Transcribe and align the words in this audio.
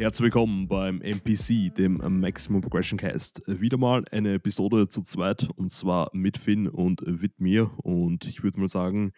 Herzlich 0.00 0.24
willkommen 0.24 0.66
beim 0.66 1.02
MPC, 1.02 1.74
dem 1.74 2.00
Maximum 2.20 2.62
Progression 2.62 2.98
Cast. 2.98 3.42
Wieder 3.46 3.76
mal 3.76 4.02
eine 4.10 4.32
Episode 4.32 4.88
zu 4.88 5.02
zweit 5.02 5.46
und 5.56 5.74
zwar 5.74 6.08
mit 6.14 6.38
Finn 6.38 6.68
und 6.68 7.06
mit 7.20 7.38
mir. 7.38 7.70
Und 7.84 8.24
ich 8.24 8.42
würde 8.42 8.60
mal 8.60 8.68
sagen, 8.68 9.12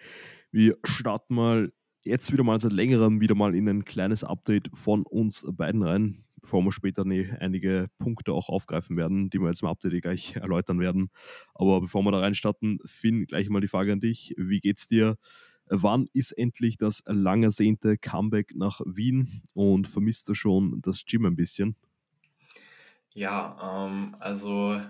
wir 0.50 0.76
starten 0.82 1.36
mal 1.36 1.72
jetzt 2.02 2.32
wieder 2.32 2.42
mal 2.42 2.58
seit 2.58 2.72
längerem 2.72 3.20
wieder 3.20 3.36
mal 3.36 3.54
in 3.54 3.68
ein 3.68 3.84
kleines 3.84 4.24
Update 4.24 4.70
von 4.74 5.04
uns 5.04 5.46
beiden 5.52 5.84
rein, 5.84 6.24
bevor 6.40 6.64
wir 6.64 6.72
später 6.72 7.04
einige 7.04 7.86
Punkte 8.00 8.32
auch 8.32 8.48
aufgreifen 8.48 8.96
werden, 8.96 9.30
die 9.30 9.38
wir 9.38 9.46
jetzt 9.50 9.62
im 9.62 9.68
Update 9.68 10.02
gleich 10.02 10.34
erläutern 10.34 10.80
werden. 10.80 11.10
Aber 11.54 11.80
bevor 11.80 12.02
wir 12.02 12.10
da 12.10 12.18
reinstarten, 12.18 12.80
Finn, 12.86 13.26
gleich 13.26 13.48
mal 13.48 13.60
die 13.60 13.68
Frage 13.68 13.92
an 13.92 14.00
dich. 14.00 14.34
Wie 14.36 14.58
geht's 14.58 14.88
dir? 14.88 15.16
Wann 15.66 16.08
ist 16.12 16.32
endlich 16.32 16.76
das 16.76 17.02
lang 17.06 17.42
ersehnte 17.42 17.96
Comeback 17.96 18.54
nach 18.54 18.80
Wien 18.84 19.42
und 19.54 19.86
vermisst 19.88 20.28
du 20.28 20.34
schon 20.34 20.80
das 20.82 21.04
Gym 21.04 21.24
ein 21.24 21.36
bisschen? 21.36 21.76
Ja, 23.14 23.86
ähm, 23.86 24.16
also 24.18 24.80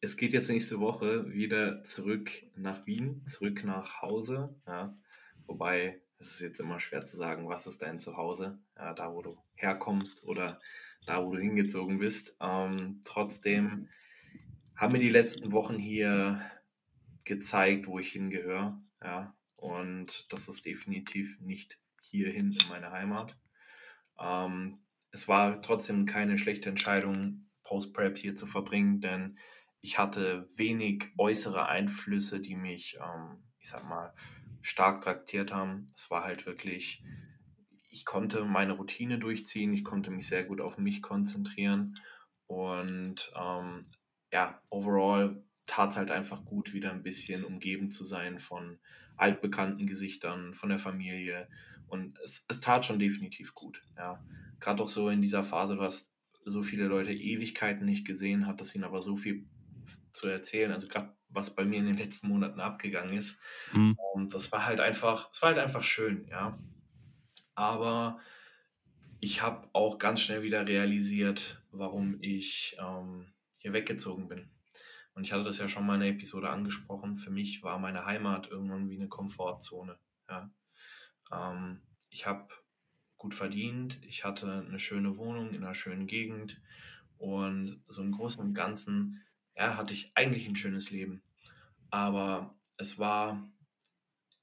es 0.00 0.16
geht 0.16 0.32
jetzt 0.32 0.48
nächste 0.48 0.80
Woche 0.80 1.32
wieder 1.32 1.84
zurück 1.84 2.30
nach 2.56 2.86
Wien, 2.86 3.24
zurück 3.26 3.64
nach 3.64 4.02
Hause. 4.02 4.54
Ja. 4.66 4.94
Wobei 5.46 6.00
es 6.18 6.34
ist 6.34 6.40
jetzt 6.40 6.60
immer 6.60 6.80
schwer 6.80 7.04
zu 7.04 7.16
sagen, 7.16 7.48
was 7.48 7.66
ist 7.66 7.82
dein 7.82 7.98
Zuhause, 7.98 8.58
ja, 8.76 8.94
da 8.94 9.12
wo 9.12 9.22
du 9.22 9.36
herkommst 9.54 10.24
oder 10.24 10.60
da 11.06 11.24
wo 11.24 11.32
du 11.32 11.40
hingezogen 11.40 11.98
bist. 11.98 12.36
Ähm, 12.40 13.00
trotzdem 13.04 13.88
haben 14.76 14.92
mir 14.92 14.98
die 14.98 15.08
letzten 15.08 15.52
Wochen 15.52 15.78
hier 15.78 16.40
gezeigt, 17.24 17.86
wo 17.86 17.98
ich 17.98 18.12
hingehöre. 18.12 18.80
Ja. 19.02 19.34
Und 19.62 20.32
das 20.32 20.48
ist 20.48 20.66
definitiv 20.66 21.38
nicht 21.40 21.78
hierhin 22.00 22.50
in 22.50 22.68
meine 22.68 22.90
Heimat. 22.90 23.38
Ähm, 24.18 24.80
es 25.12 25.28
war 25.28 25.62
trotzdem 25.62 26.04
keine 26.04 26.36
schlechte 26.36 26.68
Entscheidung, 26.68 27.48
Post-Prep 27.62 28.18
hier 28.18 28.34
zu 28.34 28.46
verbringen, 28.46 29.00
denn 29.00 29.38
ich 29.80 29.98
hatte 29.98 30.48
wenig 30.56 31.12
äußere 31.16 31.68
Einflüsse, 31.68 32.40
die 32.40 32.56
mich, 32.56 32.98
ähm, 33.00 33.44
ich 33.60 33.68
sag 33.68 33.84
mal, 33.84 34.12
stark 34.62 35.02
traktiert 35.02 35.52
haben. 35.52 35.92
Es 35.94 36.10
war 36.10 36.24
halt 36.24 36.44
wirklich, 36.44 37.04
ich 37.88 38.04
konnte 38.04 38.44
meine 38.44 38.72
Routine 38.72 39.20
durchziehen, 39.20 39.72
ich 39.72 39.84
konnte 39.84 40.10
mich 40.10 40.26
sehr 40.26 40.42
gut 40.42 40.60
auf 40.60 40.76
mich 40.76 41.02
konzentrieren 41.02 42.00
und 42.48 43.32
ähm, 43.36 43.84
ja, 44.32 44.60
overall 44.70 45.44
tat 45.66 45.90
es 45.90 45.96
halt 45.96 46.10
einfach 46.10 46.44
gut, 46.44 46.72
wieder 46.72 46.90
ein 46.90 47.02
bisschen 47.02 47.44
umgeben 47.44 47.90
zu 47.90 48.04
sein 48.04 48.38
von 48.38 48.78
altbekannten 49.16 49.86
Gesichtern, 49.86 50.54
von 50.54 50.68
der 50.68 50.78
Familie. 50.78 51.48
Und 51.86 52.18
es, 52.24 52.44
es 52.48 52.60
tat 52.60 52.84
schon 52.84 52.98
definitiv 52.98 53.54
gut. 53.54 53.82
Ja. 53.96 54.24
Gerade 54.60 54.82
auch 54.82 54.88
so 54.88 55.08
in 55.08 55.22
dieser 55.22 55.42
Phase, 55.42 55.76
du 55.76 55.82
hast 55.82 56.12
so 56.44 56.62
viele 56.62 56.86
Leute 56.86 57.12
Ewigkeiten 57.12 57.84
nicht 57.84 58.06
gesehen, 58.06 58.46
hat 58.46 58.60
das 58.60 58.74
ihnen 58.74 58.84
aber 58.84 59.02
so 59.02 59.16
viel 59.16 59.46
zu 60.12 60.26
erzählen. 60.26 60.72
Also 60.72 60.88
gerade 60.88 61.14
was 61.28 61.54
bei 61.54 61.64
mir 61.64 61.78
in 61.78 61.86
den 61.86 61.96
letzten 61.96 62.28
Monaten 62.28 62.60
abgegangen 62.60 63.16
ist. 63.16 63.38
Mhm. 63.72 63.96
Und 64.14 64.34
das 64.34 64.52
war 64.52 64.66
halt 64.66 64.80
einfach, 64.80 65.30
es 65.32 65.40
war 65.42 65.50
halt 65.50 65.58
einfach 65.58 65.82
schön, 65.82 66.26
ja. 66.28 66.58
Aber 67.54 68.18
ich 69.20 69.42
habe 69.42 69.68
auch 69.72 69.98
ganz 69.98 70.20
schnell 70.20 70.42
wieder 70.42 70.66
realisiert, 70.66 71.62
warum 71.70 72.18
ich 72.20 72.76
ähm, 72.80 73.32
hier 73.60 73.72
weggezogen 73.72 74.28
bin. 74.28 74.50
Und 75.14 75.24
ich 75.24 75.32
hatte 75.32 75.44
das 75.44 75.58
ja 75.58 75.68
schon 75.68 75.86
mal 75.86 75.94
in 75.94 76.00
der 76.00 76.10
Episode 76.10 76.50
angesprochen. 76.50 77.16
Für 77.16 77.30
mich 77.30 77.62
war 77.62 77.78
meine 77.78 78.06
Heimat 78.06 78.48
irgendwann 78.48 78.88
wie 78.88 78.96
eine 78.96 79.08
Komfortzone. 79.08 79.98
Ja. 80.28 80.50
Ähm, 81.30 81.82
ich 82.10 82.26
habe 82.26 82.48
gut 83.16 83.34
verdient, 83.34 84.00
ich 84.04 84.24
hatte 84.24 84.64
eine 84.66 84.78
schöne 84.78 85.16
Wohnung 85.16 85.50
in 85.50 85.62
einer 85.62 85.74
schönen 85.74 86.06
Gegend 86.06 86.60
und 87.18 87.80
so 87.86 88.02
im 88.02 88.10
Großen 88.10 88.42
und 88.42 88.52
Ganzen 88.52 89.22
ja, 89.56 89.76
hatte 89.76 89.92
ich 89.92 90.10
eigentlich 90.16 90.48
ein 90.48 90.56
schönes 90.56 90.90
Leben. 90.90 91.22
Aber 91.90 92.56
es 92.78 92.98
war, 92.98 93.48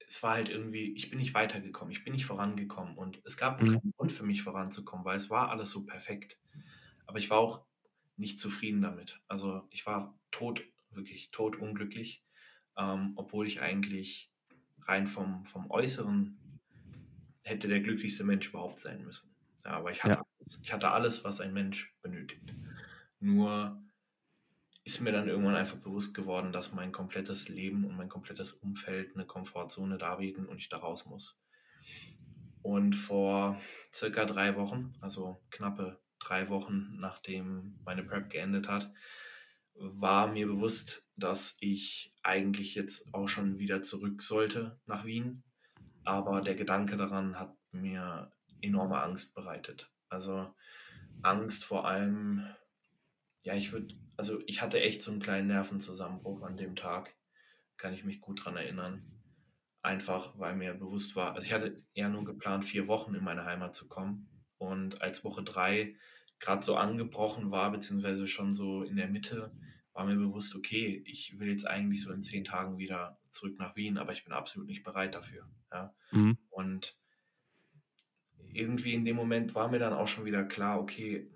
es 0.06 0.22
war 0.22 0.34
halt 0.34 0.48
irgendwie, 0.48 0.94
ich 0.94 1.10
bin 1.10 1.18
nicht 1.18 1.34
weitergekommen, 1.34 1.92
ich 1.92 2.04
bin 2.04 2.12
nicht 2.12 2.24
vorangekommen 2.24 2.96
und 2.96 3.20
es 3.24 3.36
gab 3.36 3.60
mhm. 3.60 3.72
keinen 3.72 3.92
Grund 3.96 4.12
für 4.12 4.24
mich 4.24 4.42
voranzukommen, 4.42 5.04
weil 5.04 5.16
es 5.16 5.30
war 5.30 5.50
alles 5.50 5.70
so 5.70 5.84
perfekt. 5.84 6.38
Aber 7.06 7.18
ich 7.18 7.28
war 7.28 7.38
auch 7.38 7.66
nicht 8.20 8.38
zufrieden 8.38 8.82
damit. 8.82 9.20
Also 9.26 9.66
ich 9.70 9.86
war 9.86 10.14
tot, 10.30 10.62
wirklich 10.90 11.30
tot 11.30 11.56
unglücklich, 11.56 12.22
ähm, 12.76 13.14
obwohl 13.16 13.46
ich 13.46 13.62
eigentlich 13.62 14.30
rein 14.82 15.06
vom, 15.06 15.44
vom 15.44 15.70
Äußeren 15.70 16.38
hätte 17.42 17.66
der 17.66 17.80
glücklichste 17.80 18.24
Mensch 18.24 18.48
überhaupt 18.50 18.78
sein 18.78 19.02
müssen. 19.04 19.34
Ja, 19.64 19.72
aber 19.72 19.90
ich 19.90 20.04
hatte, 20.04 20.14
ja. 20.14 20.26
alles, 20.38 20.60
ich 20.62 20.72
hatte 20.72 20.90
alles, 20.90 21.24
was 21.24 21.40
ein 21.40 21.54
Mensch 21.54 21.96
benötigt. 22.02 22.54
Nur 23.18 23.82
ist 24.84 25.00
mir 25.00 25.12
dann 25.12 25.28
irgendwann 25.28 25.56
einfach 25.56 25.78
bewusst 25.78 26.14
geworden, 26.14 26.52
dass 26.52 26.72
mein 26.72 26.92
komplettes 26.92 27.48
Leben 27.48 27.84
und 27.84 27.96
mein 27.96 28.08
komplettes 28.08 28.52
Umfeld 28.52 29.14
eine 29.14 29.26
Komfortzone 29.26 29.98
darbieten 29.98 30.46
und 30.46 30.58
ich 30.58 30.68
da 30.68 30.76
raus 30.76 31.06
muss. 31.06 31.40
Und 32.62 32.92
vor 32.92 33.58
circa 33.94 34.26
drei 34.26 34.56
Wochen, 34.56 34.94
also 35.00 35.40
knappe 35.50 35.98
drei 36.20 36.48
Wochen 36.48 36.96
nachdem 36.98 37.78
meine 37.84 38.02
Prep 38.02 38.30
geendet 38.30 38.68
hat, 38.68 38.92
war 39.74 40.28
mir 40.28 40.46
bewusst, 40.46 41.06
dass 41.16 41.56
ich 41.60 42.14
eigentlich 42.22 42.74
jetzt 42.74 43.12
auch 43.14 43.28
schon 43.28 43.58
wieder 43.58 43.82
zurück 43.82 44.22
sollte 44.22 44.78
nach 44.86 45.04
Wien. 45.04 45.42
Aber 46.04 46.40
der 46.40 46.54
Gedanke 46.54 46.96
daran 46.96 47.38
hat 47.38 47.56
mir 47.72 48.30
enorme 48.60 49.00
Angst 49.00 49.34
bereitet. 49.34 49.90
Also 50.08 50.54
Angst 51.22 51.64
vor 51.64 51.86
allem, 51.86 52.46
ja, 53.42 53.54
ich 53.54 53.72
würde, 53.72 53.94
also 54.16 54.40
ich 54.46 54.60
hatte 54.60 54.80
echt 54.80 55.02
so 55.02 55.10
einen 55.10 55.20
kleinen 55.20 55.48
Nervenzusammenbruch 55.48 56.42
an 56.42 56.56
dem 56.56 56.76
Tag, 56.76 57.14
kann 57.76 57.94
ich 57.94 58.04
mich 58.04 58.20
gut 58.20 58.40
daran 58.40 58.56
erinnern. 58.56 59.02
Einfach, 59.82 60.38
weil 60.38 60.56
mir 60.56 60.74
bewusst 60.74 61.16
war, 61.16 61.34
also 61.34 61.46
ich 61.46 61.54
hatte 61.54 61.82
eher 61.94 62.10
nur 62.10 62.24
geplant, 62.24 62.64
vier 62.64 62.86
Wochen 62.86 63.14
in 63.14 63.24
meine 63.24 63.46
Heimat 63.46 63.74
zu 63.74 63.88
kommen. 63.88 64.28
Und 64.58 65.00
als 65.00 65.24
Woche 65.24 65.42
drei 65.42 65.96
gerade 66.40 66.64
so 66.64 66.76
angebrochen 66.76 67.50
war, 67.50 67.70
beziehungsweise 67.70 68.26
schon 68.26 68.52
so 68.52 68.82
in 68.82 68.96
der 68.96 69.08
Mitte, 69.08 69.52
war 69.92 70.06
mir 70.06 70.16
bewusst, 70.16 70.56
okay, 70.56 71.02
ich 71.06 71.38
will 71.38 71.48
jetzt 71.48 71.66
eigentlich 71.66 72.02
so 72.02 72.12
in 72.12 72.22
zehn 72.22 72.44
Tagen 72.44 72.78
wieder 72.78 73.20
zurück 73.28 73.58
nach 73.58 73.76
Wien, 73.76 73.98
aber 73.98 74.12
ich 74.12 74.24
bin 74.24 74.32
absolut 74.32 74.68
nicht 74.68 74.82
bereit 74.82 75.14
dafür. 75.14 75.48
Ja? 75.70 75.94
Mhm. 76.10 76.38
Und 76.48 76.96
irgendwie 78.52 78.94
in 78.94 79.04
dem 79.04 79.16
Moment 79.16 79.54
war 79.54 79.68
mir 79.68 79.78
dann 79.78 79.92
auch 79.92 80.08
schon 80.08 80.24
wieder 80.24 80.44
klar, 80.44 80.80
okay, 80.80 81.30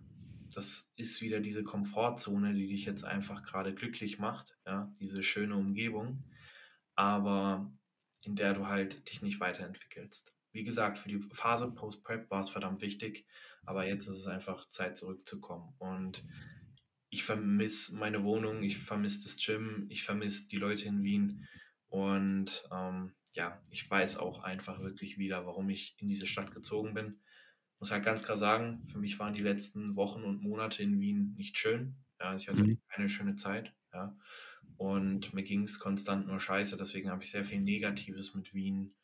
das 0.54 0.92
ist 0.96 1.20
wieder 1.20 1.40
diese 1.40 1.64
Komfortzone, 1.64 2.54
die 2.54 2.68
dich 2.68 2.84
jetzt 2.84 3.04
einfach 3.04 3.42
gerade 3.42 3.74
glücklich 3.74 4.18
macht, 4.18 4.56
ja, 4.66 4.92
diese 5.00 5.22
schöne 5.22 5.56
Umgebung, 5.56 6.24
aber 6.94 7.72
in 8.22 8.36
der 8.36 8.54
du 8.54 8.66
halt 8.66 9.08
dich 9.10 9.20
nicht 9.20 9.40
weiterentwickelst. 9.40 10.34
Wie 10.52 10.64
gesagt, 10.64 10.98
für 10.98 11.08
die 11.08 11.20
Phase 11.32 11.70
Post-Prep 11.70 12.30
war 12.30 12.40
es 12.40 12.50
verdammt 12.50 12.80
wichtig, 12.80 13.26
aber 13.66 13.86
jetzt 13.86 14.06
ist 14.06 14.18
es 14.18 14.26
einfach 14.26 14.68
Zeit 14.68 14.96
zurückzukommen. 14.96 15.74
Und 15.78 16.24
ich 17.10 17.24
vermisse 17.24 17.96
meine 17.96 18.24
Wohnung, 18.24 18.62
ich 18.62 18.78
vermisse 18.78 19.22
das 19.22 19.36
Gym, 19.36 19.86
ich 19.88 20.02
vermisse 20.02 20.48
die 20.48 20.56
Leute 20.56 20.86
in 20.86 21.02
Wien. 21.02 21.46
Und 21.88 22.68
ähm, 22.72 23.14
ja, 23.34 23.60
ich 23.70 23.88
weiß 23.88 24.16
auch 24.16 24.42
einfach 24.42 24.80
wirklich 24.80 25.18
wieder, 25.18 25.46
warum 25.46 25.70
ich 25.70 25.96
in 25.98 26.08
diese 26.08 26.26
Stadt 26.26 26.52
gezogen 26.52 26.94
bin. 26.94 27.20
Muss 27.78 27.90
halt 27.90 28.04
ganz 28.04 28.24
klar 28.24 28.36
sagen, 28.36 28.84
für 28.86 28.98
mich 28.98 29.18
waren 29.18 29.34
die 29.34 29.42
letzten 29.42 29.96
Wochen 29.96 30.22
und 30.24 30.42
Monate 30.42 30.82
in 30.82 31.00
Wien 31.00 31.34
nicht 31.36 31.58
schön. 31.58 31.96
Ja, 32.18 32.34
ich 32.34 32.48
hatte 32.48 32.62
mhm. 32.62 32.80
keine 32.88 33.08
schöne 33.08 33.36
Zeit. 33.36 33.74
Ja. 33.92 34.16
Und 34.76 35.34
mir 35.34 35.42
ging 35.42 35.62
es 35.62 35.78
konstant 35.78 36.26
nur 36.26 36.40
scheiße. 36.40 36.76
Deswegen 36.76 37.10
habe 37.10 37.22
ich 37.22 37.30
sehr 37.30 37.44
viel 37.44 37.60
Negatives 37.60 38.34
mit 38.34 38.54
Wien 38.54 38.94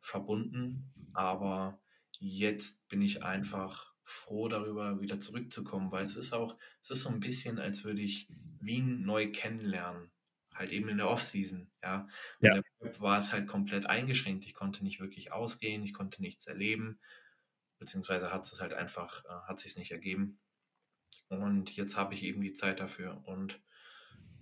verbunden, 0.00 0.92
aber 1.14 1.80
jetzt 2.18 2.86
bin 2.88 3.02
ich 3.02 3.24
einfach 3.24 3.95
froh 4.06 4.46
darüber, 4.48 5.00
wieder 5.00 5.18
zurückzukommen, 5.18 5.90
weil 5.90 6.04
es 6.04 6.14
ist 6.14 6.32
auch, 6.32 6.56
es 6.80 6.90
ist 6.90 7.02
so 7.02 7.08
ein 7.08 7.18
bisschen, 7.18 7.58
als 7.58 7.82
würde 7.82 8.02
ich 8.02 8.28
Wien 8.60 9.04
neu 9.04 9.32
kennenlernen, 9.32 10.12
halt 10.54 10.70
eben 10.70 10.88
in 10.88 10.98
der 10.98 11.10
Offseason, 11.10 11.68
ja. 11.82 12.08
ja. 12.40 12.62
Der 12.80 13.00
war 13.00 13.18
es 13.18 13.32
halt 13.32 13.48
komplett 13.48 13.86
eingeschränkt, 13.86 14.46
ich 14.46 14.54
konnte 14.54 14.84
nicht 14.84 15.00
wirklich 15.00 15.32
ausgehen, 15.32 15.82
ich 15.82 15.92
konnte 15.92 16.22
nichts 16.22 16.46
erleben, 16.46 17.00
beziehungsweise 17.80 18.32
hat 18.32 18.44
es 18.44 18.60
halt 18.60 18.72
einfach, 18.72 19.24
äh, 19.24 19.48
hat 19.48 19.58
sich 19.58 19.76
nicht 19.76 19.90
ergeben. 19.90 20.38
Und 21.28 21.74
jetzt 21.74 21.96
habe 21.96 22.14
ich 22.14 22.22
eben 22.22 22.40
die 22.40 22.52
Zeit 22.52 22.78
dafür 22.78 23.20
und 23.24 23.60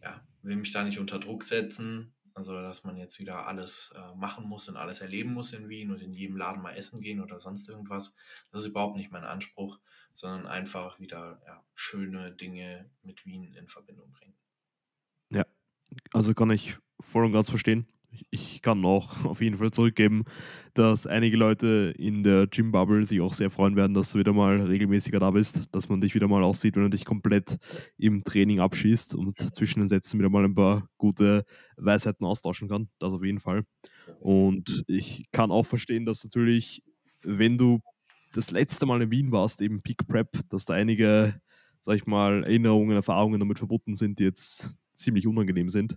ja, 0.02 0.22
will 0.42 0.56
mich 0.56 0.72
da 0.72 0.84
nicht 0.84 0.98
unter 0.98 1.18
Druck 1.18 1.42
setzen, 1.42 2.14
also, 2.34 2.60
dass 2.60 2.82
man 2.82 2.96
jetzt 2.96 3.20
wieder 3.20 3.46
alles 3.46 3.94
äh, 3.96 4.14
machen 4.16 4.48
muss 4.48 4.68
und 4.68 4.76
alles 4.76 5.00
erleben 5.00 5.32
muss 5.32 5.52
in 5.52 5.68
Wien 5.68 5.92
und 5.92 6.02
in 6.02 6.12
jedem 6.12 6.36
Laden 6.36 6.62
mal 6.62 6.76
essen 6.76 7.00
gehen 7.00 7.20
oder 7.20 7.38
sonst 7.38 7.68
irgendwas. 7.68 8.16
Das 8.50 8.62
ist 8.62 8.70
überhaupt 8.70 8.96
nicht 8.96 9.12
mein 9.12 9.24
Anspruch, 9.24 9.78
sondern 10.12 10.46
einfach 10.46 10.98
wieder 10.98 11.40
ja, 11.46 11.64
schöne 11.74 12.32
Dinge 12.32 12.90
mit 13.02 13.24
Wien 13.24 13.54
in 13.54 13.68
Verbindung 13.68 14.10
bringen. 14.10 14.34
Ja, 15.30 15.46
also 16.12 16.34
kann 16.34 16.50
ich 16.50 16.76
voll 17.00 17.24
und 17.24 17.32
ganz 17.32 17.48
verstehen. 17.48 17.86
Ich 18.30 18.62
kann 18.62 18.84
auch 18.84 19.24
auf 19.24 19.40
jeden 19.40 19.58
Fall 19.58 19.70
zurückgeben, 19.70 20.24
dass 20.74 21.06
einige 21.06 21.36
Leute 21.36 21.94
in 21.96 22.22
der 22.22 22.46
Gym-Bubble 22.46 23.04
sich 23.04 23.20
auch 23.20 23.32
sehr 23.32 23.50
freuen 23.50 23.76
werden, 23.76 23.94
dass 23.94 24.12
du 24.12 24.18
wieder 24.18 24.32
mal 24.32 24.60
regelmäßiger 24.60 25.20
da 25.20 25.30
bist, 25.30 25.74
dass 25.74 25.88
man 25.88 26.00
dich 26.00 26.14
wieder 26.14 26.28
mal 26.28 26.42
aussieht, 26.42 26.76
wenn 26.76 26.84
du 26.84 26.90
dich 26.90 27.04
komplett 27.04 27.58
im 27.96 28.24
Training 28.24 28.60
abschießt 28.60 29.14
und 29.14 29.38
zwischen 29.54 29.80
den 29.80 29.88
Sätzen 29.88 30.18
wieder 30.18 30.30
mal 30.30 30.44
ein 30.44 30.54
paar 30.54 30.88
gute 30.98 31.44
Weisheiten 31.76 32.26
austauschen 32.26 32.68
kann. 32.68 32.88
Das 32.98 33.14
auf 33.14 33.24
jeden 33.24 33.40
Fall. 33.40 33.64
Und 34.20 34.84
ich 34.86 35.26
kann 35.32 35.50
auch 35.50 35.66
verstehen, 35.66 36.06
dass 36.06 36.24
natürlich, 36.24 36.82
wenn 37.22 37.58
du 37.58 37.80
das 38.32 38.50
letzte 38.50 38.86
Mal 38.86 39.02
in 39.02 39.10
Wien 39.10 39.32
warst, 39.32 39.60
eben 39.60 39.82
Peak 39.82 40.06
Prep, 40.06 40.28
dass 40.48 40.66
da 40.66 40.74
einige, 40.74 41.40
sag 41.80 41.96
ich 41.96 42.06
mal, 42.06 42.42
Erinnerungen, 42.44 42.96
Erfahrungen 42.96 43.38
damit 43.40 43.58
verbunden 43.58 43.94
sind, 43.94 44.18
die 44.18 44.24
jetzt 44.24 44.74
ziemlich 44.94 45.26
unangenehm 45.26 45.68
sind. 45.68 45.96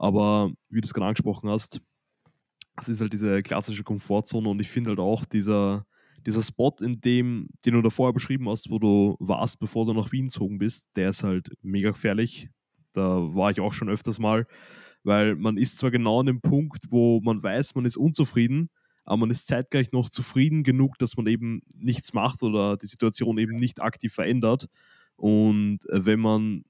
Aber 0.00 0.50
wie 0.70 0.80
du 0.80 0.86
es 0.86 0.94
gerade 0.94 1.08
angesprochen 1.08 1.50
hast, 1.50 1.82
es 2.80 2.88
ist 2.88 3.02
halt 3.02 3.12
diese 3.12 3.42
klassische 3.42 3.84
Komfortzone 3.84 4.48
und 4.48 4.58
ich 4.58 4.70
finde 4.70 4.88
halt 4.90 4.98
auch 4.98 5.26
dieser, 5.26 5.84
dieser 6.24 6.42
Spot, 6.42 6.74
in 6.80 7.02
dem, 7.02 7.48
den 7.66 7.74
du 7.74 7.82
da 7.82 7.90
vorher 7.90 8.14
beschrieben 8.14 8.48
hast, 8.48 8.70
wo 8.70 8.78
du 8.78 9.16
warst, 9.20 9.58
bevor 9.58 9.84
du 9.84 9.92
nach 9.92 10.10
Wien 10.10 10.28
gezogen 10.28 10.56
bist, 10.56 10.88
der 10.96 11.10
ist 11.10 11.22
halt 11.22 11.50
mega 11.60 11.90
gefährlich. 11.90 12.48
Da 12.94 13.02
war 13.34 13.50
ich 13.50 13.60
auch 13.60 13.74
schon 13.74 13.90
öfters 13.90 14.18
mal, 14.18 14.46
weil 15.02 15.36
man 15.36 15.58
ist 15.58 15.76
zwar 15.76 15.90
genau 15.90 16.20
an 16.20 16.26
dem 16.26 16.40
Punkt, 16.40 16.86
wo 16.88 17.20
man 17.20 17.42
weiß, 17.42 17.74
man 17.74 17.84
ist 17.84 17.98
unzufrieden, 17.98 18.70
aber 19.04 19.18
man 19.18 19.30
ist 19.30 19.48
zeitgleich 19.48 19.92
noch 19.92 20.08
zufrieden 20.08 20.62
genug, 20.62 20.96
dass 20.96 21.18
man 21.18 21.26
eben 21.26 21.60
nichts 21.74 22.14
macht 22.14 22.42
oder 22.42 22.78
die 22.78 22.86
Situation 22.86 23.36
eben 23.36 23.56
nicht 23.56 23.82
aktiv 23.82 24.14
verändert. 24.14 24.66
Und 25.16 25.80
äh, 25.90 26.06
wenn 26.06 26.20
man 26.20 26.64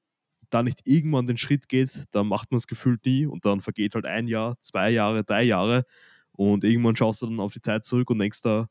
da 0.50 0.62
nicht 0.62 0.81
irgendwann 0.85 1.26
den 1.26 1.38
Schritt 1.38 1.69
geht, 1.69 2.05
dann 2.12 2.26
macht 2.26 2.50
man 2.50 2.58
es 2.58 2.67
gefühlt 2.67 3.05
nie 3.05 3.26
und 3.26 3.44
dann 3.44 3.61
vergeht 3.61 3.94
halt 3.94 4.06
ein 4.06 4.29
Jahr, 4.29 4.56
zwei 4.61 4.91
Jahre, 4.91 5.25
drei 5.25 5.43
Jahre 5.44 5.85
und 6.32 6.64
irgendwann 6.64 6.97
schaust 6.97 7.23
du 7.23 7.26
dann 7.26 7.41
auf 7.41 7.52
die 7.52 7.61
Zeit 7.62 7.85
zurück 7.85 8.11
und 8.11 8.19
denkst 8.19 8.43
da, 8.43 8.69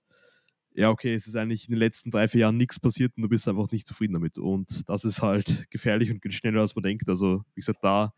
ja, 0.74 0.90
okay, 0.90 1.14
es 1.14 1.28
ist 1.28 1.36
eigentlich 1.36 1.68
in 1.68 1.74
den 1.74 1.80
letzten 1.80 2.12
drei, 2.12 2.28
vier 2.28 2.42
Jahren 2.42 2.58
nichts 2.58 2.80
passiert 2.80 3.14
und 3.18 3.24
du 3.24 3.30
bist 3.30 3.48
einfach 3.48 3.70
nicht 3.72 3.88
zufrieden 3.88 4.14
damit. 4.14 4.38
Und 4.38 4.88
das 4.88 5.04
ist 5.04 5.22
halt 5.22 5.68
gefährlich 5.72 6.12
und 6.12 6.22
geht 6.22 6.34
schneller, 6.34 6.62
als 6.62 6.76
man 6.76 6.84
denkt. 6.84 7.10
Also, 7.10 7.44
wie 7.54 7.60
gesagt, 7.62 7.84
da, 7.84 8.14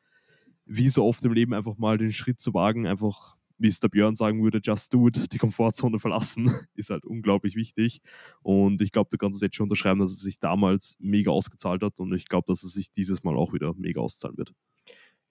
wie 0.65 0.89
so 0.89 1.05
oft 1.05 1.23
im 1.25 1.33
Leben, 1.33 1.53
einfach 1.53 1.77
mal 1.77 1.97
den 1.97 2.11
Schritt 2.11 2.39
zu 2.39 2.53
wagen, 2.53 2.87
einfach 2.87 3.35
wie 3.61 3.67
es 3.67 3.79
der 3.79 3.89
Björn 3.89 4.15
sagen 4.15 4.43
würde, 4.43 4.59
just 4.63 4.93
do 4.93 5.07
it, 5.07 5.31
die 5.31 5.37
Komfortzone 5.37 5.99
verlassen, 5.99 6.45
ist 6.75 6.89
halt 6.89 7.05
unglaublich 7.05 7.55
wichtig. 7.55 8.01
Und 8.41 8.81
ich 8.81 8.91
glaube, 8.91 9.09
du 9.11 9.17
kannst 9.17 9.35
es 9.37 9.41
jetzt 9.41 9.55
schon 9.55 9.65
unterschreiben, 9.65 9.99
dass 9.99 10.11
es 10.11 10.19
sich 10.19 10.39
damals 10.39 10.95
mega 10.99 11.31
ausgezahlt 11.31 11.83
hat 11.83 11.99
und 11.99 12.13
ich 12.13 12.25
glaube, 12.25 12.45
dass 12.47 12.63
es 12.63 12.73
sich 12.73 12.91
dieses 12.91 13.23
Mal 13.23 13.37
auch 13.37 13.53
wieder 13.53 13.73
mega 13.75 14.01
auszahlen 14.01 14.37
wird. 14.37 14.53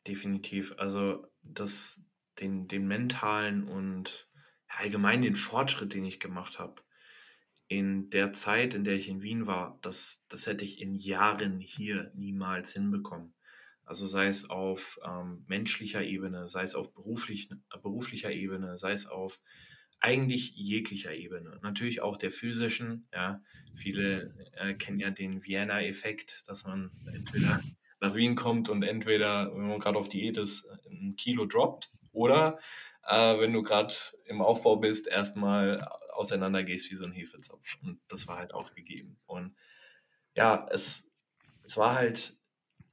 Definitiv. 0.06 0.75
Also 0.79 1.27
das, 1.43 2.00
den, 2.41 2.69
den 2.69 2.87
mentalen 2.87 3.65
und 3.65 4.29
allgemein 4.69 5.23
den 5.23 5.35
Fortschritt, 5.35 5.93
den 5.93 6.05
ich 6.05 6.21
gemacht 6.21 6.59
habe, 6.59 6.82
in 7.67 8.11
der 8.11 8.32
Zeit, 8.32 8.75
in 8.75 8.85
der 8.85 8.94
ich 8.94 9.09
in 9.09 9.23
Wien 9.23 9.47
war, 9.47 9.79
das, 9.82 10.25
das 10.29 10.47
hätte 10.47 10.65
ich 10.65 10.81
in 10.81 10.94
Jahren 10.94 11.61
hier 11.61 12.11
niemals 12.15 12.73
hinbekommen. 12.73 13.35
Also 13.90 14.06
sei 14.06 14.28
es 14.28 14.48
auf 14.48 15.00
ähm, 15.04 15.44
menschlicher 15.48 16.00
Ebene, 16.00 16.46
sei 16.46 16.62
es 16.62 16.76
auf 16.76 16.94
beruflich, 16.94 17.48
beruflicher 17.82 18.31
Ebene, 18.31 18.78
sei 18.78 18.92
es 18.92 19.08
auf 19.08 19.40
eigentlich 19.98 20.54
jeglicher 20.54 21.12
Ebene. 21.12 21.58
Natürlich 21.60 22.00
auch 22.00 22.16
der 22.16 22.31
physischen. 22.31 23.08
Ja, 23.12 23.42
viele 23.75 24.32
äh, 24.52 24.75
kennen 24.75 25.00
ja 25.00 25.10
den 25.10 25.42
Vienna-Effekt, 25.42 26.44
dass 26.46 26.62
man 26.62 26.92
entweder 27.12 27.64
nach 28.00 28.14
Wien 28.14 28.37
kommt 28.37 28.69
und 28.69 28.84
entweder, 28.84 29.52
wenn 29.56 29.66
man 29.66 29.81
gerade 29.81 29.98
auf 29.98 30.08
Diät 30.08 30.36
ist, 30.36 30.69
ein 30.88 31.16
Kilo 31.16 31.44
droppt 31.44 31.90
oder 32.12 32.60
äh, 33.08 33.40
wenn 33.40 33.52
du 33.52 33.64
gerade 33.64 33.93
im 34.26 34.40
Aufbau 34.40 34.76
bist, 34.76 35.08
erstmal 35.08 35.82
auseinander 36.12 36.62
gehst 36.62 36.93
wie 36.93 36.94
so 36.94 37.02
ein 37.02 37.12
Hefezopf. 37.12 37.66
Und 37.82 37.98
das 38.06 38.28
war 38.28 38.38
halt 38.38 38.54
auch 38.54 38.72
gegeben. 38.72 39.19
Und 39.26 39.56
ja, 40.36 40.69
es, 40.70 41.10
es 41.64 41.76
war 41.76 41.96
halt 41.96 42.36